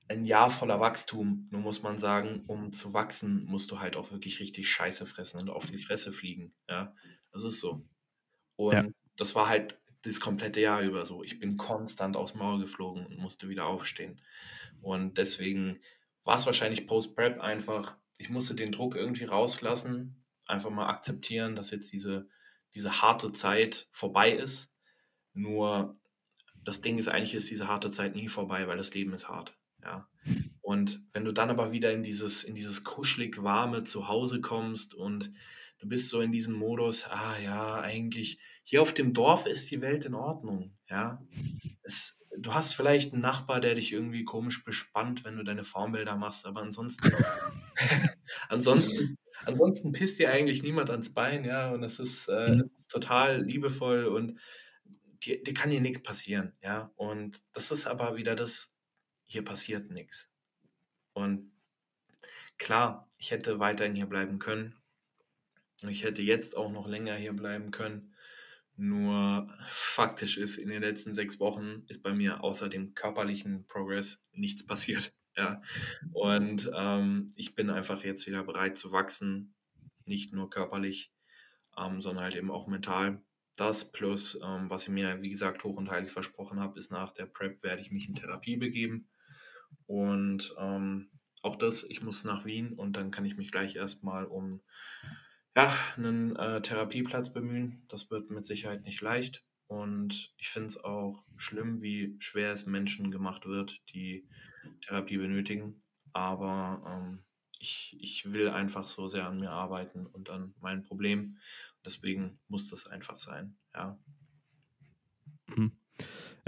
ein 0.07 0.25
Jahr 0.25 0.50
voller 0.50 0.80
Wachstum. 0.80 1.48
Nur 1.51 1.62
muss 1.62 1.83
man 1.83 1.98
sagen, 1.98 2.44
um 2.48 2.74
zu 2.74 2.94
wachsen, 2.94 3.45
musst 3.45 3.71
du 3.71 3.80
halt 3.80 3.95
auch 3.95 4.12
wirklich 4.12 4.39
richtig 4.39 4.71
Scheiße 4.71 5.06
fressen 5.06 5.39
und 5.39 5.50
auf 5.50 5.65
die 5.65 5.77
Fresse 5.77 6.12
fliegen. 6.12 6.54
Ja, 6.69 6.94
das 7.31 7.44
ist 7.44 7.59
so. 7.59 7.86
Und 8.56 8.74
ja. 8.74 8.88
das 9.18 9.36
war 9.36 9.48
halt 9.48 9.80
das 10.04 10.19
komplette 10.19 10.62
Jahr 10.62 10.81
über 10.81 11.06
so. 11.06 11.24
Ich 11.24 11.39
bin 11.39 11.57
konstant 11.57 12.15
aus 12.15 12.36
Maul 12.36 12.59
geflogen 12.59 13.06
und 13.06 13.18
musste 13.18 13.50
wieder 13.50 13.65
aufstehen. 13.65 14.21
Und 14.81 15.18
deswegen 15.18 15.80
war 16.24 16.38
es 16.38 16.45
wahrscheinlich 16.45 16.88
Post-Prep 16.88 17.39
einfach, 17.39 17.95
ich 18.18 18.30
musste 18.30 18.56
den 18.56 18.71
Druck 18.71 18.95
irgendwie 18.95 19.25
rauslassen, 19.25 20.24
einfach 20.45 20.69
mal 20.69 20.88
akzeptieren, 20.88 21.56
dass 21.56 21.71
jetzt 21.71 21.92
diese, 21.92 22.30
diese 22.74 23.01
harte 23.01 23.31
Zeit 23.31 23.88
vorbei 23.92 24.31
ist. 24.31 24.74
Nur 25.33 26.00
das 26.63 26.81
Ding 26.81 26.98
ist 26.98 27.07
eigentlich, 27.07 27.33
ist 27.33 27.50
diese 27.50 27.68
harte 27.68 27.92
Zeit 27.92 28.15
nie 28.15 28.27
vorbei, 28.27 28.68
weil 28.68 28.77
das 28.77 28.94
Leben 28.94 29.13
ist 29.13 29.30
hart. 29.30 29.57
Ja. 29.88 30.07
Und 30.62 31.01
wenn 31.13 31.24
du 31.24 31.31
dann 31.31 31.50
aber 31.50 31.72
wieder 31.72 31.94
in 31.94 32.04
dieses, 32.04 32.44
in 32.44 32.54
dieses 32.54 32.84
kuschelig 32.84 33.42
warme 33.42 33.86
Zuhause 33.86 34.42
kommst 34.42 34.94
und 34.94 35.31
du 35.80 35.88
bist 35.88 36.10
so 36.10 36.19
in 36.19 36.34
diesem 36.34 36.54
Modus, 36.54 37.06
ah 37.06 37.38
ja, 37.42 37.80
eigentlich, 37.80 38.39
hier 38.63 38.81
auf 38.81 38.94
dem 38.94 39.13
Dorf 39.13 39.45
ist 39.45 39.72
die 39.72 39.81
Welt 39.81 40.04
in 40.04 40.13
Ordnung, 40.13 40.75
ja. 40.89 41.25
Es, 41.84 42.19
du 42.38 42.54
hast 42.54 42.75
vielleicht 42.75 43.13
einen 43.13 43.22
Nachbar, 43.22 43.62
der 43.62 43.75
dich 43.75 43.94
irgendwie 43.94 44.25
komisch 44.25 44.66
bespannt, 44.66 45.24
wenn 45.24 45.38
du 45.38 45.44
deine 45.44 45.63
Formbilder 45.63 46.18
machst, 46.18 46.45
aber 46.45 46.62
ansonsten, 46.62 47.13
ansonsten, 48.50 49.18
ansonsten 49.45 49.94
pisst 49.94 50.19
dir 50.19 50.31
eigentlich 50.31 50.63
niemand 50.63 50.89
ans 50.89 51.13
Bein, 51.13 51.45
ja, 51.45 51.72
und 51.72 51.81
es 51.84 52.00
ist, 52.00 52.28
äh, 52.28 52.50
mhm. 52.50 52.60
es 52.75 52.84
ist 52.84 52.92
total 52.92 53.42
liebevoll 53.42 54.06
und 54.06 54.38
dir, 55.24 55.42
dir 55.42 55.54
kann 55.54 55.72
hier 55.72 55.81
nichts 55.81 56.04
passieren, 56.04 56.51
ja. 56.62 56.92
Und 56.98 57.42
das 57.54 57.72
ist 57.72 57.88
aber 57.88 58.18
wieder 58.18 58.36
das, 58.36 58.76
hier 59.27 59.44
passiert 59.45 59.91
nichts. 59.91 60.31
Und 61.13 61.51
klar, 62.57 63.07
ich 63.19 63.31
hätte 63.31 63.59
weiterhin 63.59 63.95
hier 63.95 64.07
bleiben 64.07 64.39
können. 64.39 64.75
Ich 65.88 66.03
hätte 66.03 66.21
jetzt 66.21 66.57
auch 66.57 66.71
noch 66.71 66.88
länger 66.88 67.15
hier 67.15 67.33
bleiben 67.33 67.71
können. 67.71 68.15
Nur 68.75 69.51
faktisch 69.68 70.38
ist, 70.38 70.57
in 70.57 70.69
den 70.69 70.81
letzten 70.81 71.13
sechs 71.13 71.39
Wochen 71.39 71.83
ist 71.88 72.03
bei 72.03 72.13
mir 72.13 72.44
außer 72.44 72.69
dem 72.69 72.94
körperlichen 72.94 73.68
Progress 73.68 74.21
nichts 74.33 74.65
passiert. 74.65 75.13
Ja. 75.39 75.62
Und 76.13 76.71
ähm, 76.75 77.31
ich 77.35 77.53
bin 77.53 77.69
einfach 77.69 78.03
jetzt 78.03 78.25
wieder 78.25 78.43
bereit 78.43 78.75
zu 78.75 78.91
wachsen, 78.91 79.53
nicht 80.03 80.34
nur 80.34 80.50
körperlich, 80.50 81.12
ähm, 81.77 82.01
sondern 82.01 82.24
halt 82.24 82.36
eben 82.36 82.50
auch 82.50 82.65
mental. 82.65 83.22
Das 83.55 83.91
plus, 83.91 84.39
ähm, 84.43 84.67
was 84.72 84.84
ich 84.84 84.89
mir, 84.89 85.22
wie 85.22 85.29
gesagt, 85.29 85.63
hoch 85.63 85.77
und 85.77 85.91
heilig 85.91 86.12
versprochen 86.12 86.60
habe, 86.60 86.79
ist 86.79 86.91
nach 86.91 87.12
der 87.12 87.27
Prep 87.27 87.62
werde 87.62 87.84
ich 87.84 87.91
mich 87.91 88.10
in 88.10 88.15
Therapie 88.15 88.57
begeben. 88.57 89.10
Und 89.86 90.53
ähm, 90.59 91.09
auch 91.41 91.55
das, 91.55 91.83
ich 91.83 92.01
muss 92.01 92.24
nach 92.24 92.45
Wien 92.45 92.74
und 92.74 92.93
dann 92.93 93.12
kann 93.12 93.25
ich 93.25 93.38
mich 93.38 93.51
gleich 93.51 93.75
erstmal 93.75 94.25
um 94.25 94.62
ja, 95.55 95.75
einen 95.95 96.36
äh, 96.36 96.62
Therapieplatz 96.62 97.33
bemühen. 97.33 97.83
Das 97.88 98.12
wird 98.12 98.29
mit 98.29 98.45
Sicherheit 98.45 98.83
nicht 98.83 99.01
leicht. 99.01 99.43
Und 99.67 100.33
ich 100.38 100.50
finde 100.50 100.67
es 100.67 100.77
auch 100.77 101.24
schlimm, 101.36 101.81
wie 101.81 102.15
schwer 102.19 102.51
es 102.51 102.65
Menschen 102.65 103.12
gemacht 103.12 103.45
wird, 103.45 103.81
die 103.93 104.27
Therapie 104.81 105.17
benötigen. 105.17 105.83
Aber 106.13 106.83
ähm, 106.88 107.24
ich, 107.59 107.97
ich 108.00 108.31
will 108.31 108.50
einfach 108.50 108.88
so 108.88 109.07
sehr 109.07 109.27
an 109.27 109.39
mir 109.39 109.51
arbeiten 109.51 110.05
und 110.05 110.29
an 110.29 110.53
meinem 110.59 110.83
Problem. 110.83 111.38
Deswegen 111.83 112.39
muss 112.47 112.69
das 112.69 112.88
einfach 112.88 113.17
sein. 113.17 113.57
Ja. 113.74 114.00
Mhm. 115.47 115.71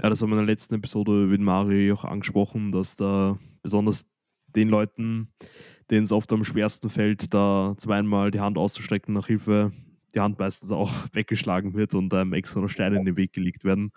Ja, 0.02 0.08
das 0.08 0.22
haben 0.22 0.30
wir 0.30 0.38
in 0.38 0.46
der 0.46 0.52
letzten 0.52 0.74
Episode 0.74 1.10
mit 1.10 1.40
Mario 1.40 1.94
auch 1.94 2.04
angesprochen, 2.04 2.72
dass 2.72 2.96
da 2.96 3.38
besonders 3.62 4.06
den 4.46 4.68
Leuten, 4.68 5.32
denen 5.90 6.04
es 6.04 6.12
oft 6.12 6.32
am 6.32 6.44
schwersten 6.44 6.88
fällt, 6.88 7.34
da 7.34 7.74
zum 7.76 7.92
einen 7.92 8.32
die 8.32 8.40
Hand 8.40 8.56
auszustrecken 8.58 9.14
nach 9.14 9.26
Hilfe, 9.26 9.72
die 10.14 10.20
Hand 10.20 10.38
meistens 10.38 10.70
auch 10.70 10.90
weggeschlagen 11.12 11.74
wird 11.74 11.94
und 11.94 12.12
einem 12.14 12.32
extra 12.32 12.66
Steine 12.68 12.98
in 12.98 13.04
den 13.04 13.16
Weg 13.16 13.32
gelegt 13.32 13.64
werden. 13.64 13.92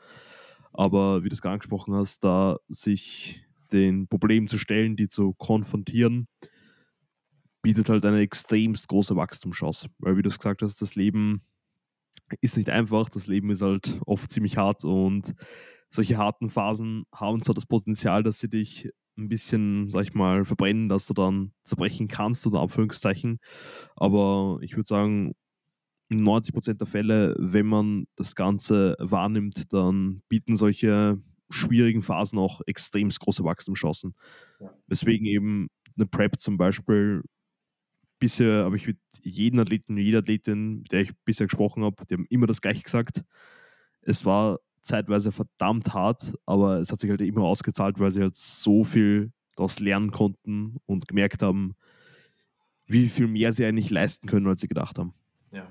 Aber 0.74 1.24
wie 1.24 1.30
du 1.30 1.34
es 1.34 1.42
gerade 1.42 1.54
angesprochen 1.54 1.94
hast, 1.94 2.24
da 2.24 2.58
sich 2.68 3.46
den 3.72 4.08
Problemen 4.08 4.48
zu 4.48 4.58
stellen, 4.58 4.96
die 4.96 5.08
zu 5.08 5.34
konfrontieren, 5.34 6.28
bietet 7.62 7.90
halt 7.90 8.06
eine 8.06 8.20
extremst 8.20 8.88
große 8.88 9.16
Wachstumschance. 9.16 9.88
Weil, 10.00 10.18
wie 10.18 10.22
du 10.22 10.30
es 10.30 10.38
gesagt 10.38 10.62
hast, 10.62 10.82
das 10.82 10.96
Leben 10.96 11.42
ist 12.42 12.58
nicht 12.58 12.70
einfach, 12.70 13.10
das 13.10 13.28
Leben 13.28 13.50
ist 13.50 13.62
halt 13.62 14.00
oft 14.06 14.30
ziemlich 14.30 14.58
hart 14.58 14.84
und 14.84 15.34
solche 15.90 16.18
harten 16.18 16.50
Phasen 16.50 17.04
haben 17.14 17.42
zwar 17.42 17.56
das 17.56 17.66
Potenzial, 17.66 18.24
dass 18.24 18.40
sie 18.40 18.50
dich 18.50 18.90
ein 19.18 19.30
bisschen, 19.30 19.90
sag 19.90 20.04
ich 20.04 20.14
mal, 20.14 20.44
verbrennen, 20.44 20.90
dass 20.90 21.08
du 21.08 21.14
dann 21.14 21.54
zerbrechen 21.64 22.08
kannst, 22.08 22.46
unter 22.48 22.62
Anführungszeichen. 22.62 23.40
Aber 23.96 24.58
ich 24.62 24.76
würde 24.76 24.88
sagen, 24.88 25.34
in 26.10 26.24
90% 26.24 26.76
der 26.76 26.88
Fälle, 26.88 27.36
wenn 27.38 27.68
man 27.68 28.06
das 28.16 28.36
Ganze 28.36 28.96
wahrnimmt, 29.00 29.72
dann 29.72 30.24
bieten 30.30 30.56
solche 30.56 31.22
schwierigen 31.50 32.02
Phasen 32.02 32.40
auch 32.40 32.62
extrem 32.66 33.10
große 33.10 33.44
Wachstumschancen. 33.44 34.16
Ja. 34.60 34.74
Weswegen 34.88 35.28
eben 35.28 35.68
eine 35.96 36.08
Prep 36.08 36.40
zum 36.40 36.58
Beispiel 36.58 37.22
bisher 38.24 38.64
habe 38.64 38.78
ich 38.78 38.88
mit 38.88 39.00
jedem 39.22 39.60
Athleten, 39.60 39.98
jeder 39.98 40.20
Athletin, 40.20 40.78
mit 40.78 40.94
der 40.94 41.02
ich 41.02 41.12
bisher 41.26 41.46
gesprochen 41.46 41.84
habe, 41.84 42.06
die 42.06 42.14
haben 42.14 42.26
immer 42.30 42.48
das 42.48 42.62
gleiche 42.62 42.82
gesagt. 42.82 43.22
Es 44.02 44.24
war 44.24 44.62
zeitweise 44.82 45.34
verdammt 45.34 45.94
hart, 45.94 46.34
aber 46.46 46.80
es 46.80 46.90
hat 46.90 47.02
sich 47.02 47.10
halt 47.10 47.20
immer 47.20 47.42
ausgezahlt, 47.42 48.00
weil 48.00 48.12
sie 48.12 48.22
halt 48.22 48.38
so 48.38 48.86
viel 48.86 49.34
daraus 49.58 49.82
lernen 49.82 50.12
konnten 50.12 50.78
und 50.86 51.10
gemerkt 51.10 51.42
haben, 51.42 51.76
wie 52.86 53.10
viel 53.10 53.28
mehr 53.28 53.52
sie 53.52 53.66
eigentlich 53.66 53.90
leisten 53.90 54.30
können, 54.30 54.48
als 54.48 54.62
sie 54.62 54.70
gedacht 54.70 54.98
haben. 54.98 55.14
Ja, 55.52 55.70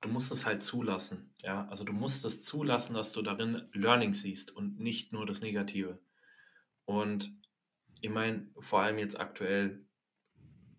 du 0.00 0.10
musst 0.10 0.30
es 0.30 0.46
halt 0.46 0.62
zulassen. 0.62 1.34
Ja, 1.42 1.66
also 1.70 1.82
du 1.82 1.92
musst 1.92 2.24
es 2.24 2.40
zulassen, 2.40 2.94
dass 2.94 3.10
du 3.10 3.20
darin 3.20 3.62
Learning 3.72 4.14
siehst 4.14 4.54
und 4.54 4.78
nicht 4.78 5.12
nur 5.12 5.26
das 5.26 5.40
Negative. 5.40 5.98
Und 6.84 7.34
ich 8.00 8.10
meine, 8.10 8.46
vor 8.60 8.80
allem 8.80 8.98
jetzt 8.98 9.18
aktuell, 9.18 9.84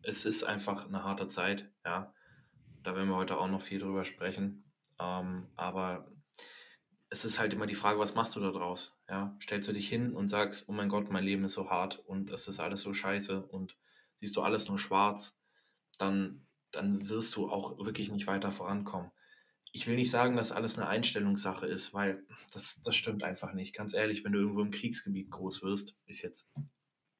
es 0.03 0.25
ist 0.25 0.43
einfach 0.43 0.87
eine 0.87 1.03
harte 1.03 1.27
Zeit. 1.27 1.69
Ja, 1.85 2.13
da 2.83 2.95
werden 2.95 3.09
wir 3.09 3.15
heute 3.15 3.37
auch 3.37 3.47
noch 3.47 3.61
viel 3.61 3.79
drüber 3.79 4.05
sprechen. 4.05 4.63
Ähm, 4.99 5.47
aber 5.55 6.11
es 7.09 7.25
ist 7.25 7.39
halt 7.39 7.53
immer 7.53 7.67
die 7.67 7.75
Frage, 7.75 7.99
was 7.99 8.15
machst 8.15 8.35
du 8.35 8.39
da 8.39 8.51
draus? 8.51 8.97
Ja, 9.09 9.35
stellst 9.41 9.67
du 9.67 9.73
dich 9.73 9.89
hin 9.89 10.13
und 10.13 10.29
sagst, 10.29 10.69
oh 10.69 10.71
mein 10.71 10.89
Gott, 10.89 11.11
mein 11.11 11.25
Leben 11.25 11.43
ist 11.43 11.53
so 11.53 11.69
hart 11.69 11.99
und 12.07 12.29
es 12.29 12.47
ist 12.47 12.59
alles 12.59 12.81
so 12.81 12.93
scheiße 12.93 13.45
und 13.47 13.77
siehst 14.19 14.35
du 14.37 14.41
alles 14.41 14.69
nur 14.69 14.79
schwarz, 14.79 15.37
dann, 15.97 16.47
dann 16.71 17.09
wirst 17.09 17.35
du 17.35 17.49
auch 17.49 17.77
wirklich 17.83 18.11
nicht 18.11 18.27
weiter 18.27 18.51
vorankommen. 18.51 19.11
Ich 19.73 19.87
will 19.87 19.95
nicht 19.95 20.11
sagen, 20.11 20.35
dass 20.35 20.51
alles 20.51 20.77
eine 20.77 20.87
Einstellungssache 20.87 21.65
ist, 21.65 21.93
weil 21.93 22.25
das, 22.53 22.81
das 22.81 22.95
stimmt 22.95 23.23
einfach 23.23 23.53
nicht. 23.53 23.75
Ganz 23.75 23.93
ehrlich, 23.93 24.23
wenn 24.23 24.33
du 24.33 24.39
irgendwo 24.39 24.61
im 24.61 24.71
Kriegsgebiet 24.71 25.31
groß 25.31 25.63
wirst, 25.63 25.95
ist 26.05 26.21
jetzt 26.21 26.51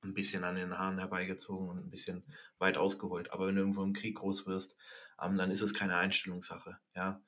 ein 0.04 0.14
bisschen 0.14 0.44
an 0.44 0.56
den 0.56 0.78
Haaren 0.78 0.98
herbeigezogen 0.98 1.70
und 1.70 1.78
ein 1.78 1.90
bisschen 1.90 2.24
weit 2.58 2.78
ausgeholt. 2.78 3.32
Aber 3.32 3.48
wenn 3.48 3.56
du 3.56 3.62
irgendwo 3.62 3.84
im 3.84 3.94
Krieg 3.94 4.18
groß 4.18 4.48
wirst, 4.48 4.76
ähm, 5.22 5.38
dann 5.38 5.52
ist 5.52 5.62
es 5.62 5.74
keine 5.74 5.98
Einstellungssache. 5.98 6.78
Ja? 6.96 7.22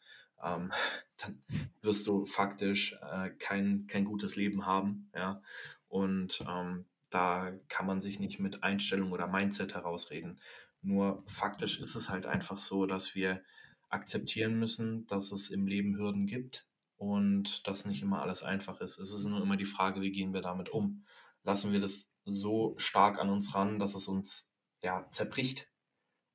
ähm, 0.44 0.72
dann 1.18 1.42
wirst 1.82 2.06
du 2.08 2.25
faktisch 2.25 2.96
äh, 3.01 3.30
kein, 3.32 3.88
kein 3.88 4.06
gutes 4.06 4.36
Leben 4.36 4.65
haben. 4.65 5.10
Ja? 5.15 5.42
Und 5.88 6.44
ähm, 6.48 6.86
da 7.10 7.51
kann 7.70 7.86
man 7.86 8.01
sich 8.01 8.20
nicht 8.20 8.39
mit 8.39 8.63
Einstellung 8.63 9.12
oder 9.12 9.27
Mindset 9.27 9.74
herausreden. 9.74 10.39
Nur 10.82 11.24
faktisch 11.27 11.80
ist 11.80 11.96
es 11.96 12.10
halt 12.10 12.25
einfach 12.25 12.58
so, 12.58 12.86
dass 12.86 13.15
wir 13.15 13.44
akzeptieren 13.89 14.60
müssen, 14.60 15.06
dass 15.08 15.32
es 15.32 15.50
im 15.50 15.68
Leben 15.68 15.96
Hürden 15.96 16.25
gibt 16.25 16.68
und 16.98 17.65
dass 17.68 17.86
nicht 17.86 18.01
immer 18.01 18.22
alles 18.22 18.44
einfach 18.44 18.82
ist. 18.82 18.98
Es 18.98 19.12
ist 19.12 19.24
nur 19.24 19.42
immer 19.42 19.56
die 19.56 19.65
Frage, 19.65 20.01
wie 20.01 20.12
gehen 20.12 20.34
wir 20.34 20.42
damit 20.42 20.70
um? 20.70 21.06
Lassen 21.44 21.72
wir 21.72 21.80
das 21.80 22.12
so 22.25 22.75
stark 22.77 23.20
an 23.20 23.30
uns 23.30 23.53
ran, 23.56 23.80
dass 23.80 23.96
es 23.96 24.08
uns 24.08 24.50
ja, 24.82 25.08
zerbricht 25.12 25.70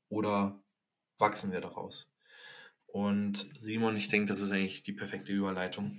oder 0.09 0.63
wachsen 1.19 1.53
wir 1.53 1.61
daraus? 1.61 2.11
Und 2.87 3.51
Simon, 3.61 3.97
ich 3.97 4.09
denke, 4.09 4.33
das 4.33 4.41
ist 4.41 4.51
eigentlich 4.51 4.83
die 4.83 4.93
perfekte 4.93 5.33
Überleitung 5.33 5.99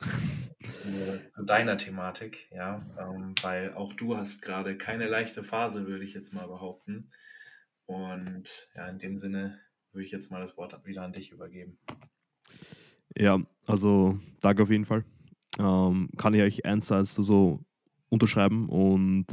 zu, 0.70 1.20
deiner 1.42 1.78
Thematik, 1.78 2.50
ja, 2.50 2.84
ähm, 2.98 3.34
weil 3.42 3.72
auch 3.74 3.92
du 3.94 4.16
hast 4.16 4.42
gerade 4.42 4.76
keine 4.76 5.06
leichte 5.06 5.42
Phase, 5.42 5.86
würde 5.86 6.04
ich 6.04 6.12
jetzt 6.12 6.34
mal 6.34 6.46
behaupten. 6.46 7.10
Und 7.86 8.68
ja, 8.74 8.86
in 8.88 8.98
dem 8.98 9.18
Sinne 9.18 9.58
würde 9.92 10.04
ich 10.04 10.10
jetzt 10.10 10.30
mal 10.30 10.40
das 10.40 10.56
Wort 10.58 10.84
wieder 10.84 11.02
an 11.02 11.14
dich 11.14 11.32
übergeben. 11.32 11.78
Ja, 13.16 13.40
also 13.66 14.20
danke 14.40 14.62
auf 14.62 14.70
jeden 14.70 14.84
Fall. 14.84 15.04
Ähm, 15.58 16.10
kann 16.18 16.34
ich 16.34 16.42
euch 16.42 16.66
eins 16.66 16.92
als 16.92 17.14
so 17.14 17.64
unterschreiben. 18.08 18.68
Und 18.68 19.26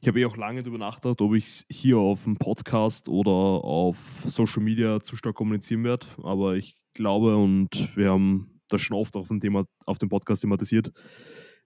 ich 0.00 0.08
habe 0.08 0.20
eh 0.20 0.26
auch 0.26 0.36
lange 0.36 0.62
darüber 0.62 0.78
nachgedacht, 0.78 1.20
ob 1.20 1.34
ich 1.34 1.44
es 1.44 1.66
hier 1.70 1.98
auf 1.98 2.24
dem 2.24 2.36
Podcast 2.36 3.08
oder 3.08 3.30
auf 3.30 4.22
Social 4.24 4.62
Media 4.62 5.00
zu 5.00 5.16
stark 5.16 5.34
kommunizieren 5.34 5.84
werde. 5.84 6.06
Aber 6.22 6.56
ich 6.56 6.76
glaube, 6.94 7.36
und 7.36 7.96
wir 7.96 8.10
haben 8.10 8.60
das 8.68 8.80
schon 8.80 8.96
oft 8.96 9.16
auf 9.16 9.28
dem, 9.28 9.40
Thema, 9.40 9.66
auf 9.84 9.98
dem 9.98 10.08
Podcast 10.08 10.40
thematisiert, 10.40 10.92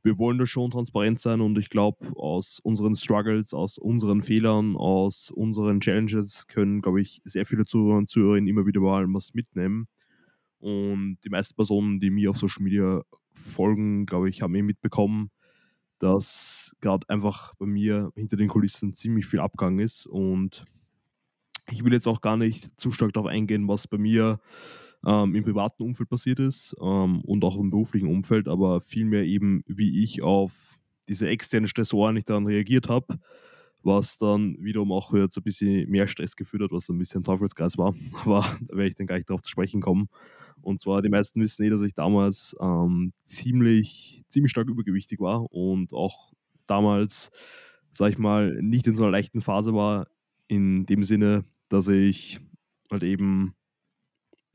wir 0.03 0.19
wollen 0.19 0.39
da 0.39 0.47
schon 0.47 0.71
transparent 0.71 1.21
sein 1.21 1.41
und 1.41 1.59
ich 1.59 1.69
glaube, 1.69 2.11
aus 2.17 2.59
unseren 2.63 2.95
Struggles, 2.95 3.53
aus 3.53 3.77
unseren 3.77 4.23
Fehlern, 4.23 4.77
aus 4.77 5.31
unseren 5.31 5.81
Challenges 5.81 6.47
können, 6.47 6.81
glaube 6.81 7.03
ich, 7.03 7.21
sehr 7.25 7.45
viele 7.45 7.65
Zuhörer 7.65 7.99
und 7.99 8.09
Zuhörerinnen 8.09 8.49
immer 8.49 8.67
wieder 8.67 8.81
mal 8.81 9.07
was 9.09 9.35
mitnehmen. 9.35 9.89
Und 10.59 11.19
die 11.25 11.29
meisten 11.29 11.55
Personen, 11.55 12.01
die 12.01 12.11
mir 12.11 12.31
auf 12.31 12.39
Social 12.39 12.63
Media 12.63 13.03
folgen, 13.35 14.07
glaube 14.07 14.29
ich, 14.29 14.43
haben 14.43 14.55
eh 14.55 14.63
mitbekommen, 14.63 15.31
dass 16.01 16.75
gerade 16.81 17.09
einfach 17.09 17.55
bei 17.55 17.67
mir 17.67 18.13
hinter 18.17 18.37
den 18.37 18.49
Kulissen 18.49 18.95
ziemlich 18.95 19.27
viel 19.27 19.41
Abgang 19.41 19.79
ist. 19.79 20.07
Und 20.07 20.65
ich 21.71 21.85
will 21.85 21.93
jetzt 21.93 22.09
auch 22.09 22.21
gar 22.21 22.37
nicht 22.37 22.79
zu 22.81 22.91
stark 22.91 23.13
darauf 23.13 23.31
eingehen, 23.31 23.69
was 23.69 23.87
bei 23.87 23.99
mir 23.99 24.41
ähm, 25.07 25.35
im 25.35 25.45
privaten 25.45 25.83
Umfeld 25.83 26.09
passiert 26.09 26.41
ist 26.41 26.75
ähm, 26.81 27.21
und 27.23 27.45
auch 27.45 27.59
im 27.59 27.71
beruflichen 27.71 28.09
Umfeld, 28.09 28.49
aber 28.49 28.81
vielmehr 28.81 29.25
eben, 29.25 29.63
wie 29.67 30.03
ich 30.03 30.23
auf 30.23 30.79
diese 31.09 31.29
externen 31.29 31.69
Stressoren 31.69 32.15
nicht 32.15 32.29
dann 32.29 32.47
reagiert 32.47 32.89
habe, 32.89 33.19
was 33.83 34.19
dann 34.19 34.57
wiederum 34.61 34.93
auch 34.93 35.13
jetzt 35.15 35.37
ein 35.37 35.43
bisschen 35.43 35.89
mehr 35.89 36.07
Stress 36.07 36.37
geführt 36.37 36.63
hat, 36.63 36.73
was 36.73 36.89
ein 36.89 36.99
bisschen 36.99 37.25
Teufelskreis 37.25 37.79
war. 37.79 37.95
Aber 38.25 38.41
da 38.61 38.77
werde 38.77 38.89
ich 38.89 38.95
dann 38.95 39.07
gleich 39.07 39.25
darauf 39.25 39.43
zu 39.43 39.51
sprechen 39.51 39.81
kommen. 39.81 40.09
Und 40.63 40.81
zwar, 40.81 41.03
die 41.03 41.09
meisten 41.09 41.41
wissen 41.41 41.65
eh, 41.65 41.71
dass 41.71 41.83
ich 41.83 41.95
damals 41.95 42.55
ähm, 42.61 43.13
ziemlich, 43.25 44.25
ziemlich 44.29 44.51
stark 44.51 44.69
übergewichtig 44.69 45.21
war 45.21 45.51
und 45.53 45.95
auch 45.95 46.33
damals, 46.67 47.31
sag 47.93 48.11
ich 48.11 48.19
mal, 48.19 48.61
nicht 48.61 48.87
in 48.87 48.95
so 48.95 49.03
einer 49.03 49.13
leichten 49.13 49.41
Phase 49.41 49.75
war, 49.75 50.07
in 50.49 50.85
dem 50.85 51.03
Sinne, 51.03 51.45
dass 51.69 51.89
ich 51.89 52.41
halt 52.91 53.03
eben 53.05 53.55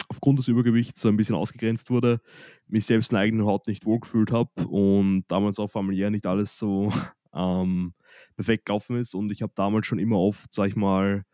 aufgrund 0.09 0.37
des 0.39 0.47
Übergewichts 0.47 1.01
so 1.01 1.09
ein 1.09 1.17
bisschen 1.17 1.35
ausgegrenzt 1.35 1.89
wurde, 1.89 2.21
mich 2.67 2.85
selbst 2.85 3.11
in 3.11 3.15
der 3.15 3.23
eigenen 3.23 3.45
Haut 3.45 3.67
nicht 3.67 3.85
wohlgefühlt 3.85 4.31
habe 4.31 4.67
und 4.67 5.23
damals 5.27 5.57
auch 5.57 5.69
familiär 5.69 6.11
nicht 6.11 6.27
alles 6.27 6.59
so 6.59 6.91
ähm, 7.35 7.93
perfekt 8.35 8.65
gelaufen 8.65 8.97
ist. 8.97 9.13
Und 9.13 9.31
ich 9.31 9.41
habe 9.41 9.53
damals 9.55 9.85
schon 9.85 9.99
immer 9.99 10.17
oft, 10.17 10.53
sag 10.53 10.67
ich 10.67 10.75
mal, 10.75 11.25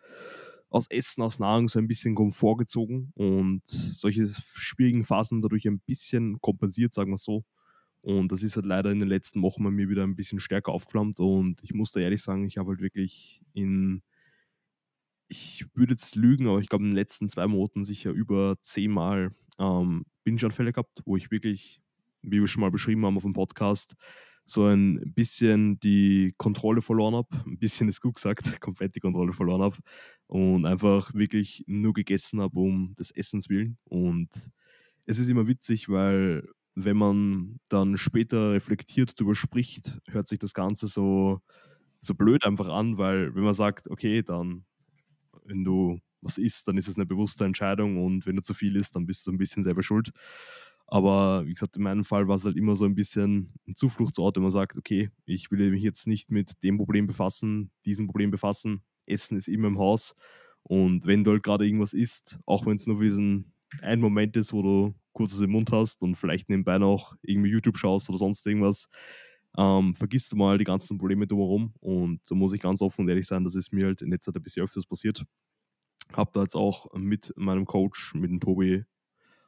aus 0.69 0.87
Essen, 0.89 1.21
aus 1.21 1.37
Nahrung 1.39 1.67
so 1.67 1.79
ein 1.79 1.87
bisschen 1.87 2.15
Komfort 2.15 2.57
gezogen 2.57 3.11
und 3.15 3.61
solche 3.65 4.25
schwierigen 4.53 5.03
Phasen 5.03 5.41
dadurch 5.41 5.67
ein 5.67 5.81
bisschen 5.81 6.39
kompensiert, 6.39 6.93
sagen 6.93 7.11
wir 7.11 7.17
so. 7.17 7.43
Und 8.01 8.31
das 8.31 8.41
ist 8.41 8.55
halt 8.55 8.65
leider 8.65 8.89
in 8.89 8.99
den 8.99 9.09
letzten 9.09 9.41
Wochen 9.41 9.63
bei 9.63 9.69
mir 9.69 9.89
wieder 9.89 10.03
ein 10.03 10.15
bisschen 10.15 10.39
stärker 10.39 10.71
aufgeflammt 10.71 11.19
und 11.19 11.61
ich 11.61 11.73
muss 11.73 11.91
da 11.91 11.99
ehrlich 11.99 12.21
sagen, 12.21 12.45
ich 12.45 12.57
habe 12.57 12.69
halt 12.69 12.81
wirklich 12.81 13.41
in, 13.53 14.01
ich 15.27 15.65
würde 15.75 15.93
jetzt 15.93 16.15
lügen, 16.15 16.47
aber 16.47 16.59
ich 16.59 16.69
glaube 16.69 16.85
in 16.85 16.91
den 16.91 16.95
letzten 16.95 17.29
zwei 17.29 17.47
Monaten 17.47 17.83
sicher 17.83 18.11
über 18.11 18.55
zehnmal 18.61 19.35
ähm, 19.59 20.05
Binge-Anfälle 20.23 20.71
gehabt, 20.71 21.01
wo 21.05 21.17
ich 21.17 21.31
wirklich, 21.31 21.81
wie 22.21 22.39
wir 22.39 22.47
schon 22.47 22.61
mal 22.61 22.71
beschrieben 22.71 23.05
haben 23.05 23.17
auf 23.17 23.23
dem 23.23 23.33
Podcast, 23.33 23.95
so 24.45 24.65
ein 24.65 25.13
bisschen 25.15 25.79
die 25.79 26.33
Kontrolle 26.37 26.81
verloren 26.81 27.15
habe. 27.15 27.29
Ein 27.45 27.57
bisschen 27.59 27.87
ist 27.87 28.01
gut 28.01 28.15
gesagt, 28.15 28.43
komplett 28.61 28.95
die 28.95 28.99
Kontrolle 28.99 29.33
verloren 29.33 29.61
habe. 29.61 29.77
Und 30.27 30.65
einfach 30.65 31.13
wirklich 31.13 31.63
nur 31.67 31.93
gegessen 31.93 32.41
habe 32.41 32.59
um 32.59 32.95
des 32.95 33.11
Essens 33.11 33.49
willen. 33.49 33.77
Und 33.85 34.29
es 35.05 35.19
ist 35.19 35.29
immer 35.29 35.47
witzig, 35.47 35.89
weil 35.89 36.47
wenn 36.75 36.97
man 36.97 37.59
dann 37.69 37.97
später 37.97 38.51
reflektiert 38.53 39.19
darüber 39.19 39.35
spricht, 39.35 39.99
hört 40.07 40.27
sich 40.27 40.39
das 40.39 40.53
Ganze 40.53 40.87
so, 40.87 41.41
so 42.01 42.15
blöd 42.15 42.45
einfach 42.45 42.69
an, 42.69 42.97
weil 42.97 43.35
wenn 43.35 43.43
man 43.43 43.53
sagt, 43.53 43.89
okay, 43.89 44.23
dann, 44.23 44.65
wenn 45.45 45.63
du 45.63 45.99
was 46.21 46.37
isst, 46.37 46.67
dann 46.67 46.77
ist 46.77 46.87
es 46.87 46.95
eine 46.97 47.05
bewusste 47.05 47.45
Entscheidung 47.45 48.03
und 48.03 48.25
wenn 48.25 48.35
du 48.35 48.43
zu 48.43 48.53
viel 48.53 48.75
isst, 48.75 48.95
dann 48.95 49.05
bist 49.05 49.25
du 49.27 49.31
ein 49.31 49.37
bisschen 49.37 49.63
selber 49.63 49.83
schuld. 49.83 50.11
Aber 50.91 51.45
wie 51.47 51.53
gesagt, 51.53 51.77
in 51.77 51.83
meinem 51.83 52.03
Fall 52.03 52.27
war 52.27 52.35
es 52.35 52.43
halt 52.43 52.57
immer 52.57 52.75
so 52.75 52.83
ein 52.83 52.95
bisschen 52.95 53.53
ein 53.65 53.75
Zufluchtsort, 53.77 54.35
wenn 54.35 54.43
man 54.43 54.51
sagt, 54.51 54.77
okay, 54.77 55.09
ich 55.25 55.49
will 55.49 55.71
mich 55.71 55.83
jetzt 55.83 56.05
nicht 56.05 56.29
mit 56.31 56.61
dem 56.63 56.77
Problem 56.77 57.07
befassen, 57.07 57.71
diesem 57.85 58.07
Problem 58.07 58.29
befassen. 58.29 58.83
Essen 59.05 59.37
ist 59.37 59.47
immer 59.47 59.69
im 59.69 59.79
Haus. 59.79 60.15
Und 60.63 61.05
wenn 61.05 61.23
du 61.23 61.31
halt 61.31 61.43
gerade 61.43 61.65
irgendwas 61.65 61.93
isst, 61.93 62.39
auch 62.45 62.65
wenn 62.65 62.75
es 62.75 62.87
nur 62.87 62.97
für 62.97 63.05
diesen 63.05 63.53
einen 63.81 64.01
Moment 64.01 64.35
ist, 64.35 64.51
wo 64.51 64.61
du 64.61 64.93
kurzes 65.13 65.39
im 65.39 65.51
Mund 65.51 65.71
hast 65.71 66.01
und 66.01 66.15
vielleicht 66.15 66.49
nebenbei 66.49 66.77
noch 66.77 67.15
irgendwie 67.21 67.51
YouTube 67.51 67.77
schaust 67.77 68.09
oder 68.09 68.17
sonst 68.17 68.45
irgendwas, 68.45 68.89
ähm, 69.57 69.95
vergisst 69.95 70.31
du 70.33 70.35
mal 70.35 70.57
die 70.57 70.65
ganzen 70.65 70.97
Probleme 70.97 71.25
drumherum. 71.25 71.73
Und 71.79 72.19
da 72.27 72.35
muss 72.35 72.51
ich 72.53 72.61
ganz 72.61 72.81
offen 72.81 73.01
und 73.01 73.09
ehrlich 73.09 73.27
sein, 73.27 73.45
das 73.45 73.55
ist 73.55 73.71
mir 73.71 73.85
halt 73.85 74.01
in 74.01 74.09
letzter 74.11 74.33
Zeit 74.33 74.41
ein 74.41 74.43
bisschen 74.43 74.63
öfters 74.63 74.85
passiert. 74.85 75.23
Habe 76.13 76.31
da 76.33 76.41
jetzt 76.41 76.55
auch 76.55 76.93
mit 76.93 77.33
meinem 77.37 77.65
Coach, 77.65 78.13
mit 78.15 78.29
dem 78.29 78.41
Tobi, 78.41 78.83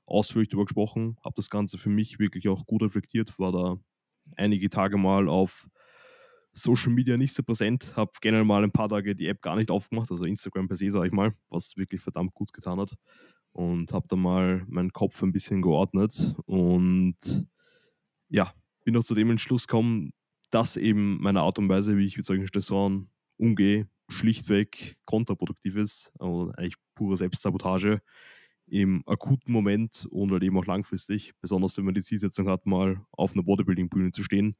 ausführlich 0.05 0.49
darüber 0.49 0.65
gesprochen, 0.65 1.17
habe 1.23 1.35
das 1.35 1.49
Ganze 1.49 1.77
für 1.77 1.89
mich 1.89 2.19
wirklich 2.19 2.47
auch 2.47 2.65
gut 2.65 2.83
reflektiert, 2.83 3.37
war 3.39 3.51
da 3.51 3.77
einige 4.35 4.69
Tage 4.69 4.97
mal 4.97 5.27
auf 5.27 5.67
Social 6.53 6.93
Media 6.93 7.17
nicht 7.17 7.33
so 7.33 7.43
präsent, 7.43 7.95
habe 7.95 8.11
generell 8.21 8.45
mal 8.45 8.63
ein 8.63 8.71
paar 8.71 8.89
Tage 8.89 9.15
die 9.15 9.27
App 9.27 9.41
gar 9.41 9.55
nicht 9.55 9.71
aufgemacht, 9.71 10.11
also 10.11 10.25
Instagram 10.25 10.67
per 10.67 10.77
se, 10.77 10.89
sage 10.91 11.07
ich 11.07 11.13
mal, 11.13 11.33
was 11.49 11.77
wirklich 11.77 12.01
verdammt 12.01 12.33
gut 12.33 12.53
getan 12.53 12.79
hat. 12.79 12.95
Und 13.51 13.91
habe 13.93 14.07
dann 14.07 14.19
mal 14.19 14.63
meinen 14.67 14.93
Kopf 14.93 15.21
ein 15.21 15.31
bisschen 15.31 15.61
geordnet 15.61 16.35
und 16.45 17.17
ja, 18.29 18.51
bin 18.83 18.97
auch 18.97 19.03
zu 19.03 19.13
dem 19.13 19.29
Entschluss 19.29 19.67
gekommen, 19.67 20.11
dass 20.49 20.75
eben 20.75 21.21
meine 21.21 21.41
Art 21.41 21.59
und 21.59 21.69
Weise, 21.69 21.97
wie 21.97 22.05
ich 22.05 22.17
mit 22.17 22.25
solchen 22.25 22.47
Stressoren 22.47 23.09
umgehe, 23.37 23.87
schlichtweg 24.09 24.97
kontraproduktiv 25.05 25.75
ist 25.75 26.11
und 26.17 26.51
eigentlich 26.57 26.77
pure 26.95 27.17
Selbstsabotage 27.17 28.01
im 28.73 29.03
akuten 29.05 29.53
Moment 29.53 30.07
und 30.09 30.31
halt 30.31 30.41
eben 30.41 30.57
auch 30.57 30.65
langfristig, 30.65 31.33
besonders 31.39 31.77
wenn 31.77 31.85
man 31.85 31.93
die 31.93 32.01
Zielsetzung 32.01 32.49
hat, 32.49 32.65
mal 32.65 32.99
auf 33.11 33.33
einer 33.33 33.43
Bodybuilding-Bühne 33.43 34.09
zu 34.09 34.23
stehen. 34.23 34.55